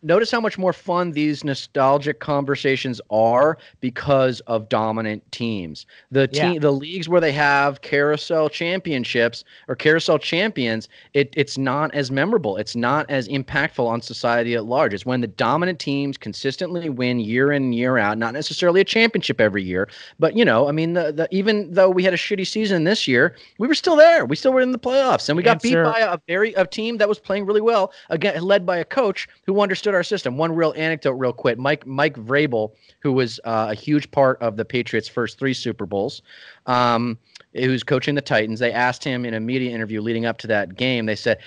notice 0.02 0.32
how 0.32 0.39
much 0.39 0.58
more 0.58 0.74
fun 0.74 1.12
these 1.12 1.43
nostalgic 1.43 2.20
conversations 2.20 3.02
are 3.10 3.58
because 3.82 4.39
of 4.41 4.70
dominant 4.70 5.30
teams. 5.32 5.86
The 6.12 6.28
team, 6.28 6.54
Yeah. 6.54 6.60
the 6.60 6.72
leagues 6.72 7.10
where 7.10 7.22
they 7.22 7.32
have 7.34 7.82
carousel 7.82 8.50
championships 8.50 9.43
or 9.68 9.76
carousel 9.76 10.18
champions, 10.18 10.88
it, 11.14 11.34
it's 11.36 11.58
not 11.58 11.93
as 11.93 12.12
memorable. 12.12 12.58
It's 12.58 12.76
not 12.76 13.10
as 13.10 13.28
impactful 13.28 13.86
on 13.86 14.02
society 14.02 14.56
at 14.56 14.66
large. 14.66 14.93
It's 14.93 15.06
when 15.06 15.22
the 15.22 15.28
dominant 15.28 15.80
teams 15.80 16.18
consistently 16.18 16.89
win 16.89 17.20
year 17.20 17.52
in 17.52 17.74
year 17.74 17.97
out. 17.97 18.18
Not 18.18 18.34
necessarily 18.34 18.82
a 18.82 18.86
championship 18.86 19.41
every 19.41 19.64
year, 19.64 19.89
but 20.20 20.36
you 20.36 20.45
know, 20.45 20.68
I 20.68 20.72
mean, 20.72 20.93
the, 20.93 21.12
the 21.12 21.28
even 21.32 21.74
though 21.74 21.89
we 21.89 22.04
had 22.04 22.14
a 22.14 22.18
shitty 22.18 22.47
season 22.47 22.84
this 22.84 23.08
year, 23.08 23.36
we 23.58 23.68
were 23.68 23.76
still 23.76 23.95
there. 23.95 24.26
We 24.26 24.36
still 24.36 24.54
were 24.54 24.62
in 24.62 24.72
the 24.72 24.80
playoffs, 24.80 25.30
and 25.30 25.36
we 25.36 25.43
got 25.43 25.62
beat 25.62 25.76
by 25.76 26.00
a 26.00 26.18
very 26.28 26.54
a 26.54 26.66
team 26.66 26.97
that 26.97 27.10
was 27.10 27.20
playing 27.20 27.45
really 27.45 27.62
well, 27.62 27.91
again 28.10 28.41
led 28.41 28.66
by 28.66 28.78
a 28.78 28.86
coach 28.86 29.28
who 29.45 29.60
understood 29.60 29.89
our 29.94 30.04
system. 30.04 30.38
One 30.38 30.54
real 30.54 30.74
anecdote, 30.76 31.14
real 31.14 31.34
quick. 31.34 31.58
Mike 31.58 31.86
Mike 31.86 32.16
Vrabel, 32.16 32.72
who 33.00 33.12
was 33.12 33.40
uh, 33.44 33.68
a 33.70 33.74
huge 33.74 34.10
part 34.12 34.42
of 34.42 34.58
the 34.58 34.66
Patriots' 34.66 35.08
first 35.08 35.40
three 35.40 35.54
Super 35.54 35.86
Bowls, 35.86 36.22
um, 36.66 37.18
who's 37.54 37.84
coaching 37.84 38.16
the 38.16 38.22
Titans. 38.22 38.60
They 38.60 38.72
asked 38.72 39.04
him 39.04 39.26
in 39.26 39.34
a 39.34 39.40
media 39.40 39.72
interview 39.72 40.02
leading 40.02 40.26
up 40.26 40.38
to 40.40 40.48
that 40.48 40.76
game. 40.76 41.06
They 41.06 41.16
said, 41.16 41.40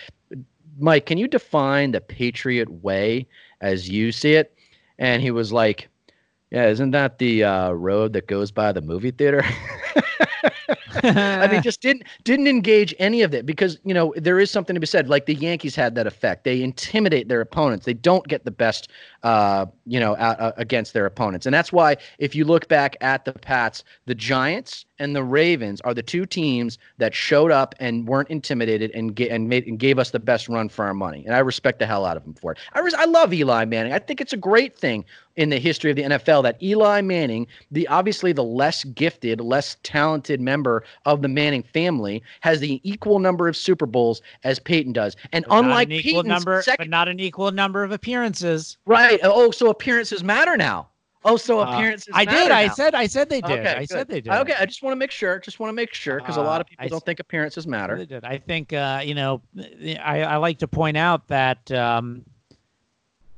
"Mike, 0.79 1.07
can 1.07 1.19
you 1.19 1.29
define 1.29 1.93
the 1.93 2.01
Patriot 2.01 2.69
way 2.83 3.27
as 3.61 3.89
you 3.89 4.13
see 4.13 4.35
it?" 4.35 4.55
And 4.99 5.23
he 5.23 5.31
was 5.31 5.53
like. 5.53 5.89
Yeah, 6.51 6.67
isn't 6.67 6.91
that 6.91 7.17
the 7.17 7.45
uh, 7.45 7.71
road 7.71 8.13
that 8.13 8.27
goes 8.27 8.51
by 8.51 8.73
the 8.73 8.83
movie 8.83 9.11
theater? 9.11 9.43
I 11.03 11.49
mean, 11.49 11.63
just 11.63 11.81
didn't 11.81 12.05
didn't 12.25 12.47
engage 12.47 12.95
any 12.99 13.23
of 13.23 13.35
it 13.35 13.47
because 13.47 13.79
you 13.85 13.95
know 13.95 14.13
there 14.17 14.39
is 14.39 14.51
something 14.51 14.75
to 14.75 14.81
be 14.81 14.87
said. 14.87 15.09
Like 15.09 15.27
the 15.27 15.35
Yankees 15.35 15.75
had 15.75 15.95
that 15.95 16.07
effect; 16.07 16.45
they 16.45 16.63
intimidate 16.63 17.29
their 17.29 17.41
opponents. 17.41 17.87
They 17.87 17.95
don't 17.95 18.27
get 18.29 18.45
the 18.45 18.51
best, 18.51 18.89
uh, 19.23 19.67
you 19.87 20.01
know, 20.01 20.17
out, 20.17 20.41
uh, 20.41 20.53
against 20.57 20.93
their 20.93 21.07
opponents, 21.07 21.47
and 21.47 21.55
that's 21.55 21.73
why 21.73 21.97
if 22.19 22.35
you 22.35 22.45
look 22.45 22.69
back 22.69 22.97
at 23.01 23.25
the 23.25 23.33
Pats, 23.33 23.85
the 24.07 24.15
Giants 24.15 24.85
and 24.99 25.17
the 25.17 25.25
Ravens 25.25 25.81
are 25.81 25.95
the 25.95 26.03
two 26.03 26.27
teams 26.27 26.79
that 26.99 27.15
showed 27.15 27.51
up 27.51 27.75
and 27.81 28.07
weren't 28.07 28.31
intimidated 28.31 28.91
and 28.95 29.15
ga- 29.15 29.31
and 29.31 29.49
made 29.49 29.67
and 29.67 29.79
gave 29.79 29.99
us 29.99 30.11
the 30.11 30.21
best 30.21 30.49
run 30.49 30.69
for 30.69 30.85
our 30.85 30.95
money. 30.95 31.25
And 31.27 31.35
I 31.35 31.41
respect 31.41 31.79
the 31.79 31.87
hell 31.87 32.05
out 32.07 32.17
of 32.17 32.25
them 32.25 32.35
for 32.35 32.53
it. 32.53 32.59
I 32.73 32.81
res- 32.81 32.95
I 32.95 33.07
love 33.07 33.33
Eli 33.33 33.65
Manning. 33.65 33.93
I 33.93 33.99
think 33.99 34.21
it's 34.21 34.33
a 34.33 34.37
great 34.37 34.77
thing 34.77 35.05
in 35.37 35.49
the 35.51 35.59
history 35.59 35.91
of 35.91 35.97
the 35.97 36.03
NFL 36.03 36.43
that 36.43 36.63
Eli 36.63 37.01
Manning, 37.01 37.47
the 37.71 37.89
obviously 37.89 38.33
the 38.33 38.45
less 38.45 38.85
gifted, 38.85 39.41
less 39.41 39.77
talented 39.83 40.41
member 40.41 40.85
of 41.07 41.23
the 41.23 41.29
Manning 41.29 41.63
family, 41.63 42.23
has 42.41 42.61
the 42.61 42.81
equal 42.83 43.19
number 43.19 43.49
of 43.49 43.57
Super 43.57 43.87
Bowls 43.87 44.21
as 44.45 44.59
Peyton 44.59 44.93
does. 44.93 45.17
And 45.33 45.45
But 45.49 45.59
unlike 45.59 45.89
an 45.89 45.93
equal 45.93 46.23
Peyton's 46.23 46.29
number, 46.29 46.57
but 46.59 46.65
second, 46.65 46.91
not 46.91 47.09
an 47.09 47.19
equal 47.21 47.51
number 47.51 47.83
of 47.85 47.93
appearances. 47.93 48.77
right? 48.87 49.19
Oh, 49.23 49.51
so 49.51 49.71
appearances 49.71 50.23
matter 50.23 50.57
now. 50.57 50.89
Oh, 51.25 51.37
so 51.37 51.61
Uh, 51.61 51.73
appearances. 51.73 52.09
I 52.13 52.25
did. 52.25 52.33
matter 52.35 52.55
I 52.55 52.69
said. 52.69 52.95
I 52.97 53.07
said 53.07 53.29
they 53.31 53.41
did. 53.41 53.61
Okay, 53.61 53.75
I 53.75 53.79
good. 53.81 53.89
said 53.91 54.09
they 54.09 54.21
did. 54.21 54.33
Okay, 54.33 54.55
I 54.59 54.67
just 54.67 54.83
want 54.83 54.93
to 54.93 54.97
make 54.97 55.13
sure. 55.13 55.39
Just 55.39 55.61
want 55.61 55.69
to 55.69 55.73
make 55.73 55.95
sure 55.95 56.19
because 56.19 56.37
a 56.37 56.43
lot 56.43 56.57
Uh, 56.57 56.63
of 56.63 56.67
people 56.67 56.85
I 56.85 56.89
don't 56.89 57.05
think 57.07 57.21
appearances 57.21 57.65
matter. 57.67 57.97
They 57.97 58.07
did. 58.07 58.25
I 58.25 58.39
think 58.39 58.73
uh, 58.73 59.03
you 59.05 59.15
know. 59.15 59.41
I, 60.03 60.25
I 60.25 60.37
like 60.39 60.59
to 60.59 60.67
point 60.69 60.97
out 60.97 61.29
that 61.29 61.71
um, 61.71 62.25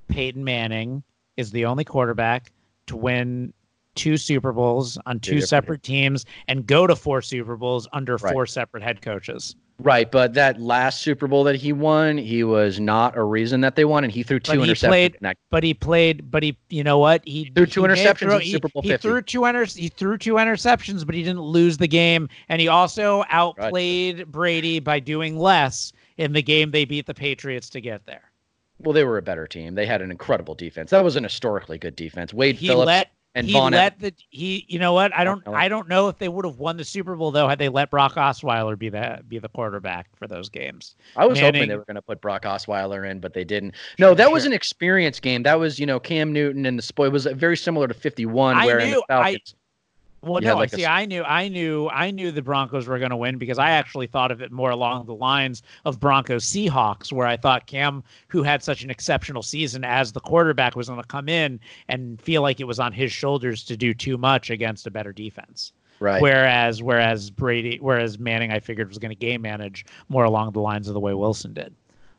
Peyton 0.09 0.43
Manning 0.45 1.03
is 1.37 1.51
the 1.51 1.65
only 1.65 1.85
quarterback 1.85 2.53
to 2.87 2.97
win 2.97 3.53
two 3.95 4.17
Super 4.17 4.53
Bowls 4.53 4.99
on 5.07 5.21
two 5.21 5.41
separate 5.41 5.83
teams 5.83 6.27
and 6.49 6.67
go 6.67 6.87
to 6.87 6.97
four 6.97 7.23
Super 7.23 7.57
Bowls 7.57 7.87
under 7.93 8.17
Right. 8.17 8.33
four 8.33 8.47
separate 8.47 8.83
head 8.83 9.01
coaches. 9.03 9.55
Right, 9.81 10.09
but 10.11 10.35
that 10.35 10.61
last 10.61 11.01
Super 11.03 11.27
Bowl 11.27 11.43
that 11.45 11.57
he 11.57 11.73
won, 11.73 12.17
he 12.17 12.45
was 12.45 12.79
not 12.79 13.17
a 13.17 13.25
reason 13.25 13.61
that 13.63 13.75
they 13.75 13.85
won, 13.85 14.05
and 14.05 14.13
he 14.13 14.23
threw 14.23 14.39
two 14.39 14.59
But 14.59 14.67
he 14.67 14.73
interceptions. 14.73 14.89
played- 14.89 15.17
that- 15.21 15.37
But 15.51 15.65
he 15.65 15.75
played. 15.75 16.31
But 16.31 16.45
he, 16.45 16.57
you 16.71 16.85
know 16.85 16.99
what? 16.99 17.23
He 17.27 17.51
Threw 17.55 17.67
two 17.67 17.83
he 17.83 17.89
interceptions 17.89 18.19
throw- 18.19 18.37
in 18.37 18.41
he- 18.43 18.51
Super 18.53 18.69
Bowl 18.69 18.83
He 18.83 18.89
50. 18.91 19.09
threw 19.09 19.23
two 19.23 19.45
He 19.75 19.89
threw 19.89 20.17
two 20.19 20.35
interceptions, 20.35 21.05
but 21.05 21.15
he 21.17 21.23
didn't 21.25 21.43
lose 21.43 21.77
the 21.77 21.89
game, 21.89 22.29
and 22.49 22.61
he 22.61 22.69
also 22.69 23.25
outplayed 23.31 24.31
Brady 24.31 24.79
by 24.79 25.01
doing 25.01 25.39
less 25.39 25.93
in 26.19 26.33
the 26.33 26.43
game 26.43 26.71
they 26.71 26.85
beat 26.85 27.07
the 27.07 27.15
Patriots 27.15 27.69
to 27.71 27.81
get 27.81 28.07
there. 28.07 28.31
Well, 28.79 28.93
they 28.93 29.05
were 29.05 29.19
a 29.19 29.23
better 29.23 29.47
team. 29.47 29.75
They 29.75 29.87
had 29.87 30.03
an 30.03 30.11
incredible 30.11 30.55
defense. 30.55 30.91
That 30.91 31.05
was 31.05 31.17
an 31.17 31.23
historically 31.25 31.79
good 31.79 31.97
defense. 31.97 32.35
Wade 32.35 32.57
He 32.57 32.67
Phillips 32.69 32.87
let 32.87 33.11
and 33.37 33.47
he 33.47 33.53
Von. 33.53 33.73
let 33.73 33.99
the 33.99 34.13
he 34.31 34.65
you 34.69 34.79
know 34.79 34.93
what 34.93 35.15
I 35.15 35.25
don't 35.25 35.47
I 35.49 35.69
don't 35.69 35.89
know 35.89 36.09
if 36.09 36.19
they 36.19 36.29
would 36.29 36.45
have 36.45 36.59
won 36.59 36.77
the 36.77 36.85
Super 36.85 37.17
Bowl 37.17 37.31
though 37.31 37.49
had 37.49 37.59
they 37.59 37.69
let 37.69 37.91
Brock 37.91 38.15
Osweiler 38.15 38.79
be 38.79 38.89
the 38.89 39.21
be 39.27 39.39
the 39.39 39.49
quarterback 39.49 40.09
for 40.17 40.27
those 40.27 40.49
games. 40.49 40.97
I 41.17 41.27
was 41.27 41.39
hoping 41.41 41.69
they 41.69 41.77
were 41.77 41.85
going 41.85 41.97
to 41.97 42.03
put 42.03 42.21
Brock 42.21 42.43
Osweiler 42.43 43.09
in, 43.09 43.21
but 43.21 43.33
they 43.35 43.45
didn't. 43.45 43.75
No, 43.99 44.15
that 44.15 44.31
was 44.31 44.45
an 44.45 44.53
experience 44.53 45.19
game. 45.21 45.43
That 45.45 45.59
was, 45.59 45.79
you 45.79 45.87
know, 45.87 45.99
Cam 45.99 46.33
Newton 46.33 46.67
and 46.67 46.79
the 46.79 46.83
spoil. 46.83 47.11
Was 47.11 47.27
very 47.27 47.57
similar 47.57 47.89
to 47.89 47.95
51, 47.95 48.57
I 48.57 48.67
where 48.67 48.79
in 48.79 48.91
knew- 48.91 48.95
the 48.97 49.05
Falcons. 49.09 49.55
Well, 50.25 50.43
You 50.43 50.49
no, 50.49 50.57
like 50.57 50.71
see, 50.71 50.85
s- 50.85 50.89
I 50.91 51.07
knew, 51.07 51.23
I 51.23 51.49
knew, 51.49 51.89
I 51.91 52.11
knew 52.11 52.31
the 52.33 52.43
Broncos 52.43 52.87
were 52.87 52.99
going 52.99 53.11
to 53.11 53.17
win 53.17 53.39
because 53.39 53.59
I 53.59 53.71
actually 53.71 54.07
thought 54.07 54.31
of 54.31 54.41
it 54.43 54.51
more 54.51 54.71
along 54.71 55.07
the 55.07 55.15
lines 55.15 55.63
of 55.85 56.01
Broncos 56.01 56.45
Seahawks, 56.45 57.13
where 57.13 57.27
I 57.27 57.37
thought 57.37 57.67
Cam, 57.67 58.03
who 58.29 58.43
had 58.43 58.63
such 58.63 58.83
an 58.83 58.91
exceptional 58.91 59.43
season 59.43 59.85
as 59.85 60.13
the 60.13 60.21
quarterback, 60.21 60.77
was 60.77 60.89
going 60.89 61.01
to 61.01 61.07
come 61.07 61.29
in 61.29 61.61
and 61.89 62.21
feel 62.21 62.43
like 62.43 62.61
it 62.61 62.65
was 62.65 62.79
on 62.81 62.93
his 62.93 63.13
shoulders 63.13 63.63
to 63.65 63.77
do 63.77 63.95
too 63.95 64.17
much 64.17 64.51
against 64.51 64.87
a 64.87 64.91
better 64.91 65.13
defense. 65.13 65.73
right. 66.01 66.21
Whereas, 66.21 66.83
whereas 66.83 67.31
Brady, 67.31 67.79
whereas 67.81 68.19
Manning, 68.19 68.51
I 68.51 68.61
figured 68.61 68.89
was 68.89 68.99
going 68.99 69.11
to 69.11 69.15
game 69.17 69.43
manage 69.43 69.85
more 70.09 70.25
along 70.25 70.53
the 70.53 70.61
lines 70.61 70.89
of 70.89 70.95
the 70.95 71.01
way 71.01 71.15
Wilson 71.15 71.53
did. 71.55 71.75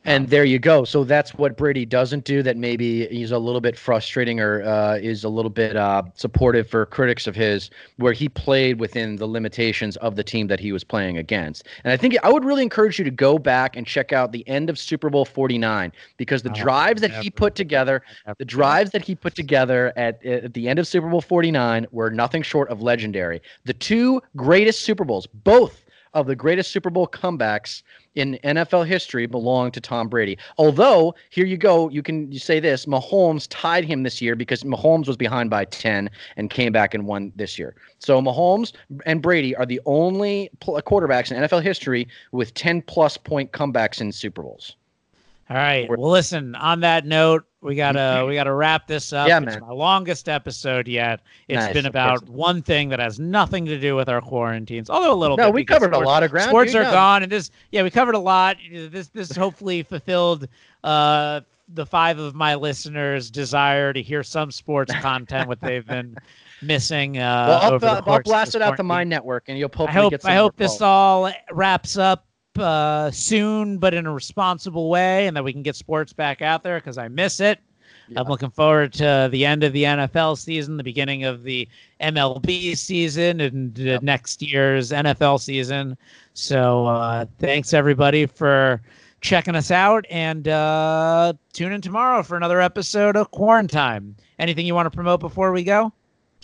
And 0.05 0.29
there 0.29 0.45
you 0.45 0.59
go. 0.59 0.85
So 0.85 1.03
that's 1.03 1.33
what 1.33 1.57
Brady 1.57 1.83
doesn't 1.85 2.25
do. 2.25 2.43
That 2.43 2.57
maybe 2.57 3.07
he's 3.07 3.31
a 3.31 3.39
little 3.39 3.59
bit 3.59 3.77
frustrating 3.77 4.39
or 4.39 4.61
uh, 4.63 4.97
is 4.97 5.23
a 5.23 5.29
little 5.29 5.49
bit 5.49 5.75
uh, 5.75 6.03
supportive 6.13 6.69
for 6.69 6.85
critics 6.85 7.25
of 7.25 7.35
his, 7.35 7.71
where 7.97 8.13
he 8.13 8.29
played 8.29 8.79
within 8.79 9.15
the 9.15 9.25
limitations 9.25 9.97
of 9.97 10.15
the 10.15 10.23
team 10.23 10.45
that 10.47 10.59
he 10.59 10.71
was 10.71 10.83
playing 10.83 11.17
against. 11.17 11.67
And 11.83 11.91
I 11.91 11.97
think 11.97 12.15
I 12.23 12.32
would 12.32 12.45
really 12.45 12.61
encourage 12.61 12.99
you 12.99 13.05
to 13.05 13.11
go 13.11 13.39
back 13.39 13.75
and 13.75 13.86
check 13.87 14.13
out 14.13 14.32
the 14.32 14.47
end 14.47 14.69
of 14.69 14.77
Super 14.77 15.09
Bowl 15.09 15.25
49 15.25 15.91
because 16.17 16.43
the 16.43 16.51
Oh, 16.51 16.53
drives 16.53 17.01
that 17.01 17.11
he 17.11 17.29
put 17.32 17.55
together, 17.55 18.03
the 18.37 18.45
drives 18.45 18.91
that 18.91 19.01
he 19.01 19.15
put 19.15 19.33
together 19.36 19.91
at, 19.97 20.23
at 20.25 20.53
the 20.53 20.69
end 20.69 20.77
of 20.77 20.87
Super 20.87 21.09
Bowl 21.09 21.21
49 21.21 21.87
were 21.91 22.11
nothing 22.11 22.43
short 22.43 22.69
of 22.69 22.82
legendary. 22.82 23.41
The 23.65 23.73
two 23.73 24.21
greatest 24.36 24.83
Super 24.83 25.03
Bowls, 25.03 25.25
both 25.27 25.83
of 26.13 26.27
the 26.27 26.36
greatest 26.36 26.71
Super 26.71 26.89
Bowl 26.89 27.07
comebacks 27.07 27.83
in 28.16 28.39
NFL 28.43 28.86
history 28.86 29.25
belong 29.25 29.71
to 29.71 29.82
Tom 29.82 30.08
Brady. 30.08 30.37
Although, 30.58 31.16
here 31.29 31.46
you 31.46 31.58
go, 31.58 31.89
you 31.89 32.01
can 32.01 32.32
you 32.32 32.39
say 32.39 32.59
this: 32.59 32.86
Mahomes 32.86 33.47
tied 33.50 33.86
him 33.86 34.04
this 34.04 34.21
year 34.21 34.36
because 34.36 34.63
Mahomes 34.63 35.08
was 35.08 35.17
behind 35.17 35.50
by 35.50 35.66
ten 35.66 36.09
and 36.37 36.50
came 36.50 36.71
back 36.71 36.93
and 36.93 37.05
won 37.05 37.32
this 37.36 37.59
year. 37.59 37.75
So 38.00 38.21
Mahomes 38.21 38.74
and 39.05 39.21
Brady 39.21 39.55
are 39.55 39.66
the 39.66 39.82
only 39.86 40.50
pl- 40.59 40.82
quarterbacks 40.82 41.32
in 41.32 41.42
NFL 41.42 41.62
history 41.62 42.08
with 42.32 42.54
ten 42.54 42.82
plus 42.82 43.17
point 43.17 43.51
comebacks 43.51 44.01
in 44.01 44.12
Super 44.12 44.42
Bowls. 44.42 44.75
All 45.50 45.55
right. 45.58 45.88
Well, 45.88 46.09
listen. 46.09 46.55
On 46.55 46.80
that 46.80 47.05
note, 47.05 47.46
we 47.62 47.76
gotta 47.76 48.26
we 48.28 48.34
gotta 48.34 48.54
wrap 48.54 48.88
this 48.88 49.13
up. 49.13 49.28
Yeah, 49.28 49.38
it's 49.38 49.46
man. 49.46 49.62
my 49.62 49.74
longest 49.74 50.28
episode 50.28 50.88
yet. 50.88 51.22
It's 51.47 51.66
Nice, 51.66 51.74
been 51.74 51.86
about 51.86 52.28
one 52.28 52.63
thing 52.63 52.89
that 52.89 53.00
has 53.00 53.20
nothing 53.20 53.66
to 53.66 53.80
do 53.80 53.96
with 53.96 54.09
our 54.09 54.22
quarantines, 54.22 54.89
although 54.89 55.13
a 55.13 55.16
little 55.16 55.38
No, 55.38 55.47
bit. 55.47 55.54
we 55.54 55.66
covered 55.66 55.93
a 55.93 56.00
lot 56.00 56.24
of 56.24 56.32
ground. 56.32 56.50
Sports 56.50 56.74
are 56.74 56.84
gone, 56.84 57.22
and 57.22 57.32
this 57.32 57.51
yeah, 57.72 57.84
we 57.84 57.92
covered 57.92 58.16
a 58.16 58.20
lot. 58.20 58.58
This 58.72 59.09
this 59.09 59.36
hopefully 59.36 59.84
fulfilled 59.84 60.47
uh 60.84 61.42
the 61.70 61.86
five 61.86 62.17
of 62.20 62.34
my 62.36 62.54
listeners' 62.55 63.30
desire 63.32 63.92
to 63.93 64.01
hear 64.01 64.22
some 64.24 64.51
sports 64.51 64.93
content, 65.00 65.47
what 65.47 65.59
they've 65.62 65.86
been 65.86 66.16
missing. 66.62 67.17
Uh, 67.17 67.46
Well, 67.82 67.82
I'll, 67.84 68.12
I'll 68.13 68.22
blast 68.22 68.54
it 68.55 68.62
out 68.62 68.78
to 68.78 68.84
my 68.84 69.04
network, 69.04 69.46
and 69.47 69.58
you'll 69.58 69.72
I 69.74 69.78
hopefully 69.78 70.01
hope 70.04 70.12
get 70.12 70.22
some 70.22 70.32
I 70.32 70.36
hope 70.36 70.55
this 70.58 70.82
all 70.82 71.32
wraps 71.51 71.97
up 71.97 72.26
uh, 72.57 73.11
soon, 73.11 73.77
but 73.77 73.93
in 73.93 74.05
a 74.05 74.13
responsible 74.13 74.89
way, 74.89 75.27
and 75.27 75.36
that 75.36 75.43
we 75.43 75.53
can 75.53 75.63
get 75.63 75.75
sports 75.75 76.13
back 76.13 76.41
out 76.41 76.63
there 76.63 76.79
because 76.79 76.97
I 76.97 77.07
miss 77.07 77.39
it. 77.39 77.59
Yeah. 78.07 78.19
I'm 78.19 78.27
looking 78.27 78.51
forward 78.51 78.93
to 78.93 79.29
the 79.32 79.45
end 79.45 79.63
of 79.63 79.73
the 79.73 79.83
NFL 79.83 80.37
season, 80.37 80.77
the 80.77 80.83
beginning 80.83 81.23
of 81.23 81.43
the 81.43 81.67
MLB 82.01 82.77
season, 82.77 83.41
and 83.41 83.87
uh, 83.87 83.99
next 84.01 84.41
year's 84.41 84.91
NFL 84.91 85.39
season. 85.39 85.97
So 86.33 86.86
uh, 86.86 87.25
thanks 87.39 87.73
everybody 87.73 88.25
for 88.25 88.82
checking 89.21 89.55
us 89.55 89.71
out, 89.71 90.05
and 90.09 90.47
uh, 90.47 91.33
tune 91.53 91.71
in 91.71 91.82
tomorrow 91.82 92.21
for 92.21 92.37
another 92.37 92.61
episode 92.61 93.15
of 93.15 93.32
Quarantine. 93.32 94.15
Anything 94.37 94.65
you 94.67 94.75
want 94.75 94.86
to 94.86 94.95
promote 94.95 95.19
before 95.19 95.51
we 95.51 95.63
go? 95.63 95.91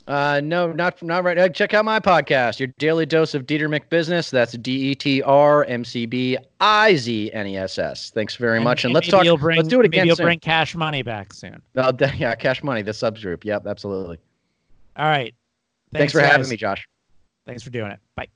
Uh, 0.08 0.42
no, 0.44 0.72
not 0.72 1.02
not 1.04 1.24
right. 1.24 1.38
Uh, 1.38 1.48
check 1.50 1.74
out 1.74 1.86
my 1.86 2.00
podcast, 2.00 2.60
your 2.60 2.68
daily 2.80 3.06
dose 3.06 3.34
of 3.34 3.46
Dieter 3.46 3.70
McBusiness. 3.70 4.30
That's 4.30 4.54
D 4.54 4.92
E 4.92 4.96
T 4.96 5.22
R 5.22 5.64
M 5.66 5.86
C 5.86 6.06
B 6.06 6.38
I 6.60 6.96
Z 6.96 7.32
N 7.34 7.48
E 7.48 7.58
S 7.58 7.78
S. 7.78 8.10
Thanks 8.10 8.36
very 8.36 8.60
much, 8.60 8.84
and, 8.84 8.94
let's 8.94 9.08
talk. 9.08 9.26
Bring, 9.40 9.58
let's 9.58 9.70
do 9.70 9.80
it 9.80 9.84
maybe 9.84 9.98
again 9.98 10.08
You'll 10.08 10.16
soon. 10.16 10.26
bring 10.26 10.40
cash 10.40 10.76
money 10.76 11.04
back 11.04 11.34
soon. 11.34 11.62
Uh, 11.76 11.94
yeah, 12.18 12.36
Cash 12.36 12.64
Money, 12.64 12.82
the 12.82 12.92
subgroup. 12.92 13.46
Yep, 13.46 13.68
absolutely. 13.68 14.18
All 14.98 15.06
right. 15.06 15.34
Thanks, 15.94 16.14
for 16.14 16.22
having 16.22 16.50
me, 16.50 16.58
Josh. 16.58 16.88
Thanks 17.46 17.64
for 17.64 17.70
doing 17.70 17.92
it. 17.92 18.00
Bye. 18.16 18.28